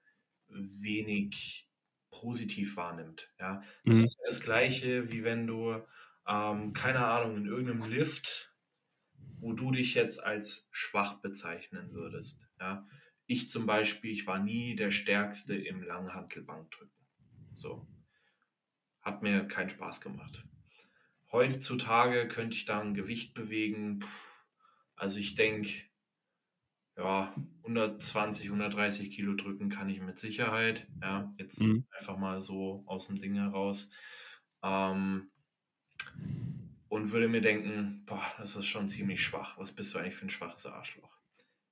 wenig 0.48 1.69
positiv 2.12 2.78
wahrnimmt. 2.78 3.34
Ja, 3.40 3.64
das 3.86 4.00
Mhm. 4.00 4.06
ist 4.06 4.18
das 4.28 4.42
Gleiche, 4.42 5.12
wie 5.12 5.24
wenn 5.24 5.48
du, 5.48 5.84
ähm, 6.28 6.74
keine 6.74 7.06
Ahnung, 7.06 7.38
in 7.38 7.46
irgendeinem 7.48 7.90
Lift, 7.90 8.56
wo 9.40 9.54
du 9.54 9.72
dich 9.72 9.94
jetzt 9.96 10.24
als 10.24 10.70
schwach 10.72 11.22
bezeichnen 11.22 11.94
würdest. 11.94 12.50
Ja, 12.60 12.88
ich 13.28 13.50
zum 13.50 13.66
Beispiel, 13.66 14.12
ich 14.12 14.28
war 14.28 14.40
nie 14.40 14.76
der 14.76 14.92
Stärkste 14.92 15.56
im 15.56 15.84
Langhantelbankdrücken. 15.84 16.94
So. 17.56 17.88
Hat 19.02 19.22
mir 19.24 19.46
keinen 19.46 19.70
Spaß 19.70 20.00
gemacht. 20.02 20.46
Heutzutage 21.32 22.28
könnte 22.28 22.58
ich 22.58 22.66
da 22.66 22.82
ein 22.82 22.94
Gewicht 22.96 23.34
bewegen. 23.34 24.00
Puh, 24.00 24.08
also 24.96 25.20
ich 25.20 25.36
denke, 25.36 25.70
ja, 27.00 27.34
120, 27.64 28.50
130 28.50 29.12
Kilo 29.12 29.34
drücken 29.36 29.70
kann 29.70 29.90
ich 29.90 30.02
mit 30.02 30.20
Sicherheit. 30.20 30.88
Ja, 31.02 31.34
jetzt 31.38 31.62
Mhm. 31.62 31.86
einfach 31.98 32.18
mal 32.18 32.42
so 32.42 32.84
aus 32.88 33.08
dem 33.08 33.18
Ding 33.18 33.36
heraus. 33.36 33.90
Ähm, 34.64 35.32
und 36.90 37.12
würde 37.12 37.28
mir 37.28 37.42
denken, 37.42 38.04
boah, 38.06 38.24
das 38.38 38.56
ist 38.56 38.66
schon 38.66 38.90
ziemlich 38.90 39.24
schwach. 39.24 39.58
Was 39.58 39.72
bist 39.72 39.94
du 39.94 40.00
eigentlich 40.00 40.16
für 40.16 40.26
ein 40.26 40.30
schwaches 40.30 40.66
Arschloch? 40.66 41.18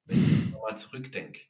Wenn 0.06 0.24
ich 0.24 0.52
nochmal 0.52 0.78
zurückdenke, 0.78 1.42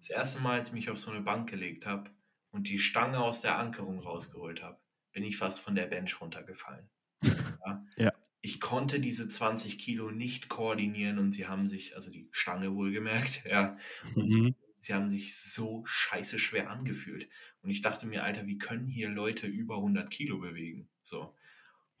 das 0.00 0.10
erste 0.10 0.40
Mal, 0.40 0.54
als 0.58 0.68
ich 0.68 0.74
mich 0.74 0.90
auf 0.90 0.98
so 0.98 1.10
eine 1.10 1.20
Bank 1.20 1.50
gelegt 1.50 1.86
habe 1.86 2.10
und 2.50 2.68
die 2.68 2.78
Stange 2.78 3.18
aus 3.20 3.42
der 3.42 3.58
Ankerung 3.58 4.00
rausgeholt 4.00 4.62
habe, 4.62 4.80
bin 5.12 5.24
ich 5.24 5.36
fast 5.36 5.60
von 5.60 5.74
der 5.74 5.86
Bench 5.86 6.20
runtergefallen. 6.20 6.90
Ja. 7.22 7.84
Ja. 7.96 8.12
Ich 8.42 8.60
konnte 8.60 9.00
diese 9.00 9.28
20 9.28 9.78
Kilo 9.78 10.10
nicht 10.10 10.48
koordinieren 10.48 11.18
und 11.18 11.32
sie 11.32 11.46
haben 11.46 11.68
sich, 11.68 11.94
also 11.96 12.10
die 12.10 12.28
Stange 12.32 12.74
wohlgemerkt, 12.74 13.44
ja, 13.46 13.78
und 14.14 14.28
sie, 14.30 14.38
Mhm. 14.38 14.54
sie 14.80 14.94
haben 14.94 15.08
sich 15.10 15.36
so 15.36 15.84
scheiße 15.86 16.38
schwer 16.38 16.70
angefühlt. 16.70 17.30
Und 17.62 17.70
ich 17.70 17.82
dachte 17.82 18.06
mir, 18.06 18.24
Alter, 18.24 18.46
wie 18.46 18.58
können 18.58 18.88
hier 18.88 19.08
Leute 19.10 19.46
über 19.46 19.78
100 19.80 20.10
Kilo 20.10 20.38
bewegen? 20.40 20.90
So. 21.02 21.36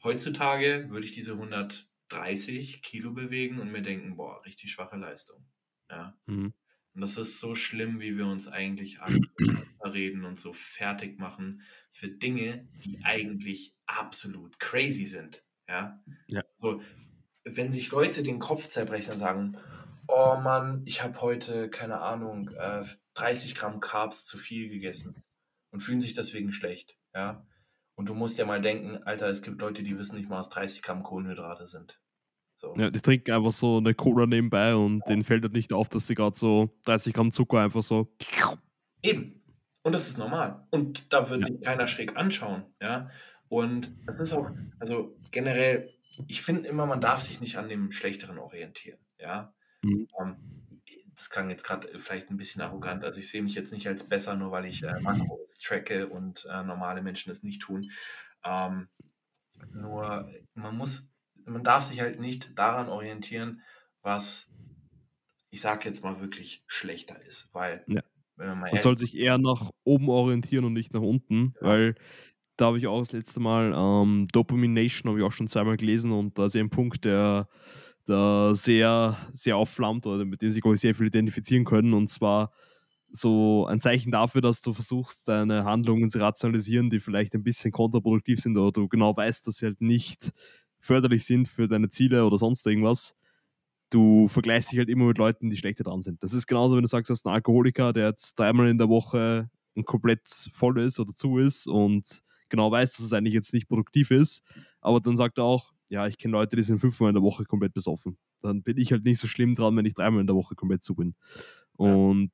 Heutzutage 0.02 0.90
würde 0.90 1.06
ich 1.06 1.12
diese 1.12 1.36
130 1.38 2.82
Kilo 2.82 3.12
bewegen 3.12 3.60
und 3.60 3.72
mir 3.72 3.82
denken, 3.82 4.16
boah, 4.16 4.44
richtig 4.44 4.72
schwache 4.72 4.96
Leistung. 4.96 5.46
Ja. 5.90 6.18
Mhm. 6.26 6.52
Und 6.94 7.00
das 7.02 7.16
ist 7.16 7.40
so 7.40 7.54
schlimm, 7.54 8.00
wie 8.00 8.16
wir 8.18 8.26
uns 8.26 8.48
eigentlich 8.48 9.00
alle 9.00 9.18
reden 9.84 10.24
und 10.24 10.40
so 10.40 10.52
fertig 10.52 11.18
machen 11.18 11.62
für 11.90 12.08
Dinge, 12.08 12.68
die 12.72 13.00
eigentlich 13.02 13.76
absolut 13.86 14.58
crazy 14.60 15.06
sind. 15.06 15.44
Ja. 15.72 15.98
Ja. 16.26 16.42
So, 16.56 16.82
wenn 17.44 17.72
sich 17.72 17.90
Leute 17.90 18.22
den 18.22 18.38
Kopf 18.38 18.68
zerbrechen 18.68 19.14
und 19.14 19.18
sagen, 19.18 19.56
oh 20.06 20.36
Mann, 20.36 20.82
ich 20.84 21.02
habe 21.02 21.20
heute, 21.22 21.70
keine 21.70 22.00
Ahnung, 22.00 22.50
äh, 22.50 22.84
30 23.14 23.54
Gramm 23.54 23.80
Carbs 23.80 24.26
zu 24.26 24.36
viel 24.36 24.68
gegessen 24.68 25.24
und 25.70 25.80
fühlen 25.80 26.00
sich 26.02 26.12
deswegen 26.12 26.52
schlecht. 26.52 26.96
Ja. 27.14 27.46
Und 27.94 28.08
du 28.08 28.14
musst 28.14 28.38
ja 28.38 28.44
mal 28.44 28.60
denken, 28.60 29.02
Alter, 29.04 29.28
es 29.28 29.42
gibt 29.42 29.60
Leute, 29.60 29.82
die 29.82 29.98
wissen 29.98 30.16
nicht 30.16 30.28
mal, 30.28 30.38
was 30.38 30.50
30 30.50 30.82
Gramm 30.82 31.02
Kohlenhydrate 31.02 31.66
sind. 31.66 31.98
So. 32.56 32.74
Ja, 32.76 32.90
die 32.90 33.00
trinken 33.00 33.32
einfach 33.32 33.52
so 33.52 33.78
eine 33.78 33.94
Cola 33.94 34.26
nebenbei 34.26 34.74
und 34.74 35.02
denen 35.08 35.24
fällt 35.24 35.42
halt 35.42 35.52
nicht 35.52 35.72
auf, 35.72 35.88
dass 35.88 36.06
sie 36.06 36.14
gerade 36.14 36.38
so 36.38 36.78
30 36.84 37.12
Gramm 37.14 37.32
Zucker 37.32 37.60
einfach 37.60 37.82
so. 37.82 38.14
Eben. 39.02 39.42
Und 39.82 39.92
das 39.92 40.06
ist 40.08 40.18
normal. 40.18 40.66
Und 40.70 41.12
da 41.12 41.28
wird 41.28 41.40
Ja. 41.40 41.46
dich 41.48 41.60
keiner 41.62 41.88
schräg 41.88 42.16
anschauen. 42.16 42.64
Ja. 42.80 43.10
Und 43.52 43.92
das 44.06 44.18
ist 44.18 44.32
auch, 44.32 44.50
also 44.78 45.14
generell, 45.30 45.90
ich 46.26 46.40
finde 46.40 46.66
immer, 46.70 46.86
man 46.86 47.02
darf 47.02 47.20
sich 47.20 47.38
nicht 47.42 47.58
an 47.58 47.68
dem 47.68 47.90
Schlechteren 47.92 48.38
orientieren. 48.38 48.98
Ja. 49.18 49.52
Mhm. 49.82 50.08
Ähm, 50.18 50.36
das 51.14 51.28
klang 51.28 51.50
jetzt 51.50 51.62
gerade 51.62 51.98
vielleicht 51.98 52.30
ein 52.30 52.38
bisschen 52.38 52.62
arrogant. 52.62 53.04
Also 53.04 53.20
ich 53.20 53.28
sehe 53.28 53.42
mich 53.42 53.54
jetzt 53.54 53.70
nicht 53.70 53.86
als 53.86 54.08
besser, 54.08 54.36
nur 54.36 54.52
weil 54.52 54.64
ich 54.64 54.82
äh, 54.82 54.98
Makros 55.00 55.58
tracke 55.58 56.08
und 56.08 56.46
äh, 56.50 56.62
normale 56.62 57.02
Menschen 57.02 57.30
es 57.30 57.42
nicht 57.42 57.60
tun. 57.60 57.90
Ähm, 58.42 58.88
nur 59.74 60.30
man 60.54 60.74
muss, 60.74 61.12
man 61.44 61.62
darf 61.62 61.84
sich 61.84 62.00
halt 62.00 62.20
nicht 62.20 62.58
daran 62.58 62.88
orientieren, 62.88 63.60
was 64.00 64.50
ich 65.50 65.60
sage 65.60 65.86
jetzt 65.90 66.02
mal 66.02 66.20
wirklich 66.20 66.64
schlechter 66.68 67.22
ist, 67.22 67.50
weil 67.52 67.84
Ja. 67.86 68.00
wenn 68.36 68.58
man 68.58 68.70
Man 68.70 68.78
soll 68.80 68.96
sich 68.96 69.14
eher 69.14 69.36
nach 69.36 69.70
oben 69.84 70.08
orientieren 70.08 70.64
und 70.64 70.72
nicht 70.72 70.94
nach 70.94 71.02
unten, 71.02 71.52
Ja. 71.60 71.68
weil 71.68 71.94
da 72.62 72.66
habe 72.68 72.78
ich 72.78 72.86
auch 72.86 73.00
das 73.00 73.10
letzte 73.10 73.40
Mal 73.40 73.74
ähm, 73.76 74.28
Dopamination 74.32 75.10
habe 75.10 75.18
ich 75.18 75.24
auch 75.24 75.32
schon 75.32 75.48
zweimal 75.48 75.76
gelesen 75.76 76.12
und 76.12 76.38
da 76.38 76.44
ist 76.44 76.56
ein 76.56 76.70
Punkt, 76.70 77.04
der 77.04 77.48
da 78.06 78.54
sehr, 78.54 79.18
sehr 79.32 79.56
aufflammt 79.56 80.06
oder 80.06 80.24
mit 80.24 80.42
dem 80.42 80.52
sich 80.52 80.64
ich 80.64 80.80
sehr 80.80 80.94
viel 80.94 81.08
identifizieren 81.08 81.64
können 81.64 81.92
und 81.92 82.08
zwar 82.08 82.52
so 83.10 83.66
ein 83.66 83.80
Zeichen 83.80 84.12
dafür, 84.12 84.42
dass 84.42 84.62
du 84.62 84.72
versuchst, 84.72 85.26
deine 85.26 85.64
Handlungen 85.64 86.08
zu 86.08 86.20
rationalisieren, 86.20 86.88
die 86.88 87.00
vielleicht 87.00 87.34
ein 87.34 87.42
bisschen 87.42 87.72
kontraproduktiv 87.72 88.38
sind 88.38 88.56
oder 88.56 88.70
du 88.70 88.88
genau 88.88 89.16
weißt, 89.16 89.44
dass 89.44 89.56
sie 89.56 89.66
halt 89.66 89.80
nicht 89.80 90.30
förderlich 90.78 91.24
sind 91.24 91.48
für 91.48 91.66
deine 91.66 91.88
Ziele 91.88 92.24
oder 92.24 92.38
sonst 92.38 92.64
irgendwas. 92.64 93.16
Du 93.90 94.28
vergleichst 94.28 94.70
dich 94.70 94.78
halt 94.78 94.88
immer 94.88 95.06
mit 95.06 95.18
Leuten, 95.18 95.50
die 95.50 95.56
schlechter 95.56 95.82
dran 95.82 96.00
sind. 96.00 96.22
Das 96.22 96.32
ist 96.32 96.46
genauso, 96.46 96.76
wenn 96.76 96.82
du 96.82 96.88
sagst, 96.88 97.10
du 97.10 97.14
hast 97.14 97.26
einen 97.26 97.34
Alkoholiker, 97.34 97.92
der 97.92 98.06
jetzt 98.06 98.38
dreimal 98.38 98.68
in 98.68 98.78
der 98.78 98.88
Woche 98.88 99.50
komplett 99.84 100.28
voll 100.52 100.78
ist 100.78 101.00
oder 101.00 101.12
zu 101.12 101.38
ist 101.38 101.66
und 101.66 102.22
genau 102.52 102.70
weiß, 102.70 102.96
dass 102.96 103.06
es 103.06 103.12
eigentlich 103.12 103.34
jetzt 103.34 103.52
nicht 103.52 103.68
produktiv 103.68 104.12
ist, 104.12 104.44
aber 104.80 105.00
dann 105.00 105.16
sagt 105.16 105.38
er 105.38 105.44
auch, 105.44 105.72
ja, 105.88 106.06
ich 106.06 106.18
kenne 106.18 106.32
Leute, 106.32 106.54
die 106.54 106.62
sind 106.62 106.78
fünfmal 106.78 107.10
in 107.10 107.14
der 107.14 107.22
Woche 107.22 107.44
komplett 107.44 107.74
besoffen. 107.74 108.16
Dann 108.40 108.62
bin 108.62 108.78
ich 108.78 108.92
halt 108.92 109.04
nicht 109.04 109.18
so 109.18 109.26
schlimm 109.26 109.56
dran, 109.56 109.76
wenn 109.76 109.86
ich 109.86 109.94
dreimal 109.94 110.20
in 110.20 110.26
der 110.26 110.36
Woche 110.36 110.54
komplett 110.54 110.84
zu 110.84 110.94
bin. 110.94 111.14
Ja. 111.78 111.86
Und 111.86 112.30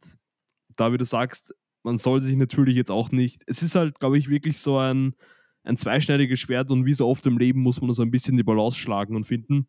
da, 0.77 0.93
wie 0.93 0.99
du 0.99 1.05
sagst, 1.05 1.55
man 1.83 1.97
soll 1.97 2.21
sich 2.21 2.37
natürlich 2.37 2.77
jetzt 2.77 2.91
auch 2.91 3.11
nicht, 3.11 3.43
es 3.47 3.63
ist 3.63 3.75
halt, 3.75 3.99
glaube 3.99 4.19
ich, 4.19 4.29
wirklich 4.29 4.59
so 4.59 4.77
ein, 4.77 5.15
ein 5.63 5.77
zweischneidiges 5.77 6.39
Schwert 6.41 6.71
und 6.71 6.85
wie 6.85 6.95
so 6.95 7.07
oft 7.07 7.25
im 7.27 7.39
Leben 7.39 7.61
muss 7.61 7.81
man 7.81 7.93
so 7.93 8.03
ein 8.03 8.11
bisschen 8.11 8.37
die 8.37 8.43
Balance 8.43 8.79
schlagen 8.79 9.17
und 9.17 9.25
finden. 9.25 9.69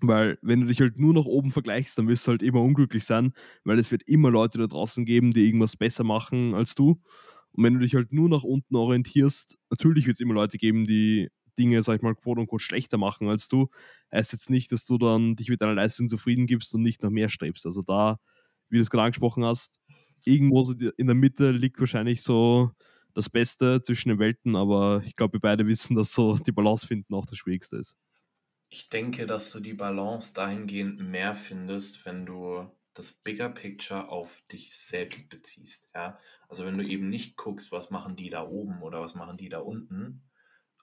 Weil 0.00 0.38
wenn 0.42 0.60
du 0.60 0.66
dich 0.66 0.80
halt 0.80 0.98
nur 0.98 1.14
nach 1.14 1.24
oben 1.24 1.50
vergleichst, 1.50 1.96
dann 1.98 2.08
wirst 2.08 2.26
du 2.26 2.32
halt 2.32 2.42
immer 2.42 2.60
unglücklich 2.60 3.04
sein, 3.04 3.32
weil 3.64 3.78
es 3.78 3.90
wird 3.90 4.02
immer 4.04 4.30
Leute 4.30 4.58
da 4.58 4.66
draußen 4.66 5.04
geben, 5.04 5.30
die 5.30 5.46
irgendwas 5.46 5.76
besser 5.76 6.04
machen 6.04 6.54
als 6.54 6.74
du. 6.74 7.00
Und 7.54 7.64
wenn 7.64 7.74
du 7.74 7.80
dich 7.80 7.94
halt 7.94 8.12
nur 8.12 8.28
nach 8.28 8.42
unten 8.44 8.76
orientierst, 8.76 9.58
natürlich 9.70 10.06
wird 10.06 10.16
es 10.16 10.20
immer 10.20 10.34
Leute 10.34 10.58
geben, 10.58 10.84
die 10.86 11.30
Dinge, 11.58 11.82
sag 11.82 11.96
ich 11.96 12.02
mal, 12.02 12.14
quote 12.16 12.40
unquote 12.40 12.62
schlechter 12.64 12.98
machen 12.98 13.28
als 13.28 13.48
du. 13.48 13.68
Heißt 14.12 14.32
jetzt 14.32 14.50
nicht, 14.50 14.72
dass 14.72 14.84
du 14.86 14.98
dann 14.98 15.36
dich 15.36 15.48
mit 15.48 15.62
deiner 15.62 15.74
Leistung 15.74 16.08
zufrieden 16.08 16.46
gibst 16.46 16.74
und 16.74 16.82
nicht 16.82 17.02
nach 17.02 17.10
mehr 17.10 17.28
strebst. 17.28 17.64
Also 17.66 17.82
da, 17.82 18.18
wie 18.68 18.76
du 18.76 18.82
es 18.82 18.90
gerade 18.90 19.04
angesprochen 19.04 19.44
hast, 19.44 19.80
irgendwo 20.24 20.72
in 20.96 21.06
der 21.06 21.14
Mitte 21.14 21.50
liegt 21.52 21.78
wahrscheinlich 21.78 22.22
so 22.22 22.72
das 23.14 23.30
Beste 23.30 23.80
zwischen 23.82 24.08
den 24.08 24.18
Welten, 24.18 24.56
aber 24.56 25.02
ich 25.04 25.14
glaube, 25.14 25.34
wir 25.34 25.40
beide 25.40 25.66
wissen, 25.68 25.94
dass 25.94 26.12
so 26.12 26.36
die 26.36 26.50
Balance 26.52 26.86
finden 26.86 27.14
auch 27.14 27.26
das 27.26 27.38
Schwierigste 27.38 27.76
ist. 27.76 27.94
Ich 28.68 28.90
denke, 28.90 29.24
dass 29.26 29.50
du 29.52 29.60
die 29.60 29.72
Balance 29.72 30.34
dahingehend 30.34 31.00
mehr 31.00 31.34
findest, 31.34 32.04
wenn 32.04 32.26
du 32.26 32.70
das 32.94 33.12
Bigger 33.12 33.48
Picture 33.50 34.08
auf 34.08 34.42
dich 34.52 34.76
selbst 34.76 35.28
beziehst. 35.28 35.88
Ja? 35.94 36.18
Also 36.48 36.64
wenn 36.64 36.78
du 36.78 36.84
eben 36.86 37.08
nicht 37.08 37.36
guckst, 37.36 37.72
was 37.72 37.90
machen 37.90 38.16
die 38.16 38.30
da 38.30 38.46
oben 38.46 38.82
oder 38.82 39.00
was 39.00 39.14
machen 39.14 39.36
die 39.36 39.48
da 39.48 39.58
unten, 39.60 40.22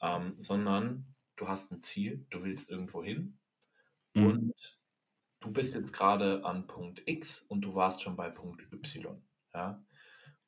ähm, 0.02 0.36
sondern 0.40 1.16
du 1.38 1.48
hast 1.48 1.72
ein 1.72 1.84
Ziel, 1.84 2.26
du 2.30 2.44
willst 2.44 2.70
irgendwo 2.70 3.04
hin 3.04 3.40
Mhm. 4.14 4.26
und 4.26 4.80
du 5.40 5.52
bist 5.52 5.74
jetzt 5.76 5.94
gerade 5.94 6.46
an 6.46 6.68
Punkt 6.68 7.04
X 7.06 7.42
und 7.42 7.62
du 7.62 7.76
warst 7.76 8.02
schon 8.02 8.16
bei 8.18 8.30
Punkt 8.30 8.72
Y. 8.74 9.22
Ja? 9.54 9.84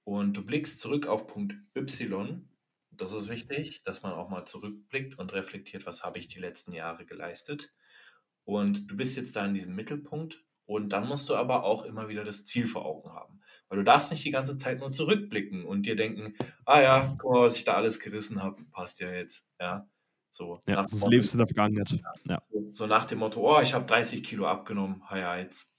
Und 0.04 0.34
du 0.38 0.46
blickst 0.46 0.80
zurück 0.82 1.08
auf 1.08 1.28
Punkt 1.28 1.56
Y. 1.78 2.50
Das 2.92 3.14
ist 3.14 3.30
wichtig, 3.30 3.84
dass 3.84 4.04
man 4.04 4.14
auch 4.14 4.30
mal 4.30 4.46
zurückblickt 4.46 5.18
und 5.18 5.34
reflektiert, 5.34 5.86
was 5.86 6.04
habe 6.04 6.20
ich 6.20 6.28
die 6.28 6.40
letzten 6.40 6.74
Jahre 6.74 7.06
geleistet. 7.06 7.74
Und 8.46 8.92
du 8.92 8.98
bist 8.98 9.16
jetzt 9.16 9.36
da 9.36 9.46
in 9.46 9.54
diesem 9.54 9.76
Mittelpunkt 9.76 10.43
und 10.66 10.90
dann 10.90 11.08
musst 11.08 11.30
du 11.30 11.36
aber 11.36 11.64
auch 11.64 11.86
immer 11.86 12.08
wieder 12.10 12.24
das 12.24 12.44
Ziel 12.46 12.68
vor 12.68 12.86
Augen 12.86 13.12
haben. 13.12 13.42
Weil 13.70 13.80
du 13.80 13.84
darfst 13.84 14.12
nicht 14.12 14.24
die 14.24 14.32
ganze 14.32 14.58
Zeit 14.58 14.80
nur 14.80 14.92
zurückblicken 14.92 15.66
und 15.66 15.86
dir 15.86 15.96
denken, 15.96 16.36
ah 16.66 16.82
ja, 16.82 17.16
guck 17.18 17.32
mal, 17.32 17.42
was 17.42 17.58
ich 17.58 17.64
da 17.64 17.74
alles 17.74 18.00
gerissen 18.00 18.42
habe, 18.42 18.64
passt 18.72 19.00
ja 19.00 19.12
jetzt. 19.12 19.50
Ja, 19.60 19.88
so. 20.30 20.62
Ja, 20.68 20.84
das 20.84 20.92
Motto- 20.94 21.10
lebst 21.10 21.34
du 21.34 21.36
in 21.36 21.40
der 21.40 21.48
Vergangenheit. 21.48 22.00
Ja. 22.26 22.40
so, 22.42 22.70
so 22.72 22.88
nach 22.88 23.06
dem 23.06 23.20
Motto, 23.20 23.40
oh, 23.42 23.62
ich 23.62 23.74
habe 23.74 23.86
30 23.86 24.24
Kilo 24.24 24.46
abgenommen, 24.46 25.02
ha 25.10 25.18
ja, 25.18 25.38
jetzt 25.38 25.76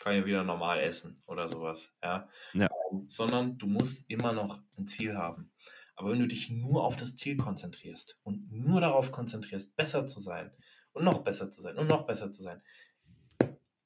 kann 0.00 0.14
ich 0.14 0.24
wieder 0.24 0.44
normal 0.44 0.80
essen 0.80 1.22
oder 1.26 1.48
sowas. 1.48 1.96
Ja? 2.02 2.28
Ja. 2.54 2.68
Ähm, 2.90 3.04
sondern 3.08 3.58
du 3.58 3.66
musst 3.66 4.08
immer 4.10 4.32
noch 4.32 4.60
ein 4.76 4.86
Ziel 4.86 5.16
haben. 5.16 5.52
Aber 5.96 6.12
wenn 6.12 6.20
du 6.20 6.28
dich 6.28 6.48
nur 6.48 6.84
auf 6.84 6.94
das 6.94 7.16
Ziel 7.16 7.36
konzentrierst 7.36 8.18
und 8.22 8.52
nur 8.52 8.80
darauf 8.80 9.10
konzentrierst, 9.10 9.74
besser 9.74 10.06
zu 10.06 10.20
sein 10.20 10.52
und 10.92 11.04
noch 11.04 11.24
besser 11.24 11.50
zu 11.50 11.60
sein 11.60 11.76
und 11.76 11.88
noch 11.88 12.06
besser 12.06 12.30
zu 12.30 12.42
sein. 12.42 12.62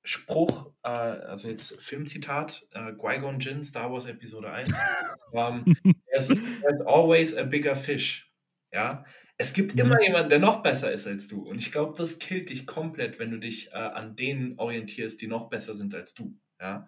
Spruch, 0.05 0.73
äh, 0.83 0.89
also 0.89 1.49
jetzt 1.49 1.81
Filmzitat, 1.81 2.67
äh, 2.73 2.93
Qui-Gon 2.93 3.39
Jinn, 3.41 3.63
Star 3.65 3.93
Wars 3.93 4.07
Episode 4.07 4.51
1. 4.51 4.69
ähm, 5.35 5.77
there's, 6.11 6.29
there's 6.29 6.81
always 6.81 7.37
a 7.37 7.45
bigger 7.45 7.77
fish. 7.77 8.31
Ja, 8.73 9.05
es 9.39 9.53
gibt 9.53 9.75
Mhm. 9.75 9.81
immer 9.81 10.03
jemanden, 10.03 10.31
der 10.31 10.39
noch 10.39 10.63
besser 10.63 10.91
ist 10.93 11.07
als 11.07 11.29
du. 11.29 11.43
Und 11.43 11.59
ich 11.59 11.73
glaube, 11.73 11.95
das 11.97 12.19
killt 12.19 12.51
dich 12.51 12.67
komplett, 12.67 13.19
wenn 13.19 13.31
du 13.31 13.39
dich 13.39 13.69
äh, 13.73 13.77
an 13.77 14.17
denen 14.17 14.59
orientierst, 14.59 15.21
die 15.21 15.27
noch 15.29 15.49
besser 15.49 15.75
sind 15.75 15.95
als 15.95 16.15
du. 16.15 16.39
Ja, 16.61 16.87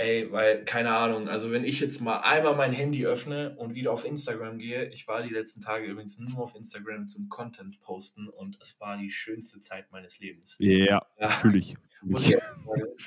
Ey, 0.00 0.32
weil, 0.32 0.64
keine 0.64 0.92
Ahnung, 0.92 1.28
also 1.28 1.52
wenn 1.52 1.62
ich 1.62 1.78
jetzt 1.78 2.00
mal 2.00 2.20
einmal 2.20 2.56
mein 2.56 2.72
Handy 2.72 3.04
öffne 3.04 3.54
und 3.58 3.74
wieder 3.74 3.92
auf 3.92 4.06
Instagram 4.06 4.56
gehe, 4.56 4.88
ich 4.94 5.06
war 5.06 5.22
die 5.22 5.28
letzten 5.28 5.60
Tage 5.60 5.84
übrigens 5.84 6.18
nur 6.18 6.38
auf 6.38 6.54
Instagram 6.54 7.06
zum 7.06 7.28
Content 7.28 7.82
posten 7.82 8.26
und 8.26 8.56
es 8.62 8.80
war 8.80 8.96
die 8.96 9.10
schönste 9.10 9.60
Zeit 9.60 9.92
meines 9.92 10.18
Lebens. 10.18 10.56
Ja, 10.58 11.06
ja. 11.18 11.28
fühle 11.28 11.58
ich. 11.58 11.76
ich 12.16 12.34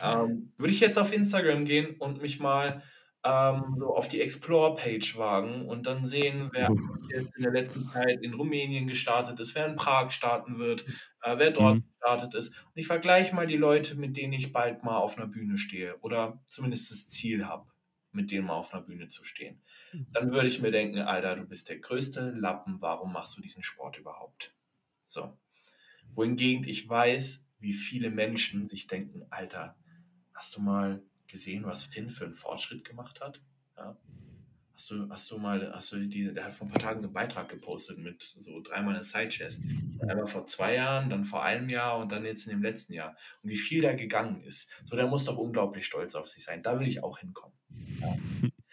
ähm, 0.04 0.52
würde 0.56 0.72
ich 0.72 0.82
jetzt 0.82 1.00
auf 1.00 1.12
Instagram 1.12 1.66
gehen 1.66 1.96
und 1.98 2.22
mich 2.22 2.40
mal 2.40 2.84
ähm, 3.24 3.76
so 3.78 3.96
auf 3.96 4.08
die 4.08 4.22
Explore-Page 4.22 5.18
wagen 5.18 5.68
und 5.68 5.86
dann 5.86 6.06
sehen, 6.06 6.50
wer 6.52 6.70
jetzt 7.10 7.36
in 7.38 7.44
der 7.44 7.52
letzten 7.52 7.88
Zeit 7.88 8.22
in 8.22 8.34
Rumänien 8.34 8.86
gestartet 8.86 9.40
ist, 9.40 9.56
wer 9.56 9.66
in 9.66 9.76
Prag 9.76 10.12
starten 10.12 10.60
wird, 10.60 10.86
äh, 11.22 11.38
wer 11.38 11.52
dort 11.52 11.76
mhm. 11.76 11.84
gestartet 11.88 12.34
ist. 12.34 12.50
Und 12.50 12.76
ich 12.76 12.88
vergleiche 12.88 13.34
mal 13.34 13.48
die 13.48 13.58
Leute, 13.58 13.96
mit 13.96 14.18
denen 14.18 14.34
ich 14.34 14.52
bald 14.52 14.84
mal 14.84 14.98
auf 14.98 15.18
einer 15.18 15.28
Bühne 15.28 15.58
stehe 15.58 15.98
oder 16.00 16.42
zumindest 16.48 16.92
das 16.92 17.08
Ziel 17.08 17.48
habe, 17.48 17.66
mit 18.12 18.30
denen 18.30 18.46
mal 18.46 18.56
auf 18.56 18.74
einer 18.74 18.84
Bühne 18.84 19.08
zu 19.08 19.24
stehen. 19.24 19.62
Mhm. 19.94 20.08
Dann 20.12 20.32
würde 20.32 20.50
ich 20.50 20.62
mir 20.62 20.72
denken, 20.72 21.00
Alter, 21.00 21.38
du 21.38 21.46
bist 21.46 21.70
der 21.70 21.80
größte 21.80 22.32
Lappen, 22.32 22.82
warum 22.82 23.14
machst 23.14 23.38
du 23.38 23.42
diesen 23.42 23.64
Sport 23.64 23.98
überhaupt? 23.98 24.54
So. 25.06 25.38
Wohingegen 26.12 26.68
ich 26.68 26.88
weiß, 26.88 27.48
wie 27.60 27.74
viele 27.74 28.10
Menschen 28.10 28.68
sich 28.68 28.88
denken, 28.88 29.26
Alter, 29.30 29.78
hast 30.34 30.56
du 30.58 30.62
mal 30.62 31.02
gesehen, 31.34 31.66
was 31.66 31.84
Finn 31.84 32.12
für 32.12 32.26
einen 32.26 32.36
Fortschritt 32.36 32.88
gemacht 32.88 33.20
hat? 33.20 33.42
Ja. 33.76 33.98
Hast 34.76 34.90
du, 34.90 35.10
hast 35.10 35.32
du 35.32 35.38
mal, 35.38 35.72
hast 35.74 35.92
du 35.92 36.08
die, 36.08 36.34
der 36.34 36.46
hat 36.46 36.54
vor 36.54 36.68
ein 36.68 36.72
paar 36.72 36.82
Tagen 36.82 37.02
so 37.02 37.08
einen 37.08 37.14
Beitrag 37.14 37.50
gepostet 37.50 37.98
mit 37.98 38.22
so 38.40 38.62
dreimal 38.62 38.94
eine 38.94 39.04
Sidechest. 39.04 39.64
Einmal 40.08 40.28
vor 40.28 40.46
zwei 40.46 40.76
Jahren, 40.76 41.10
dann 41.10 41.24
vor 41.24 41.44
einem 41.44 41.70
Jahr 41.70 42.00
und 42.00 42.12
dann 42.12 42.24
jetzt 42.26 42.46
in 42.46 42.52
dem 42.52 42.62
letzten 42.62 42.94
Jahr. 42.94 43.16
Und 43.42 43.50
wie 43.50 43.58
viel 43.58 43.82
da 43.82 43.94
gegangen 43.94 44.44
ist. 44.44 44.70
So, 44.86 44.96
der 44.96 45.08
muss 45.08 45.26
doch 45.26 45.38
unglaublich 45.38 45.86
stolz 45.86 46.16
auf 46.16 46.28
sich 46.30 46.44
sein. 46.44 46.64
Da 46.64 46.80
will 46.80 46.88
ich 46.88 47.04
auch 47.04 47.20
hinkommen. 47.20 47.58
Ja. 48.00 48.16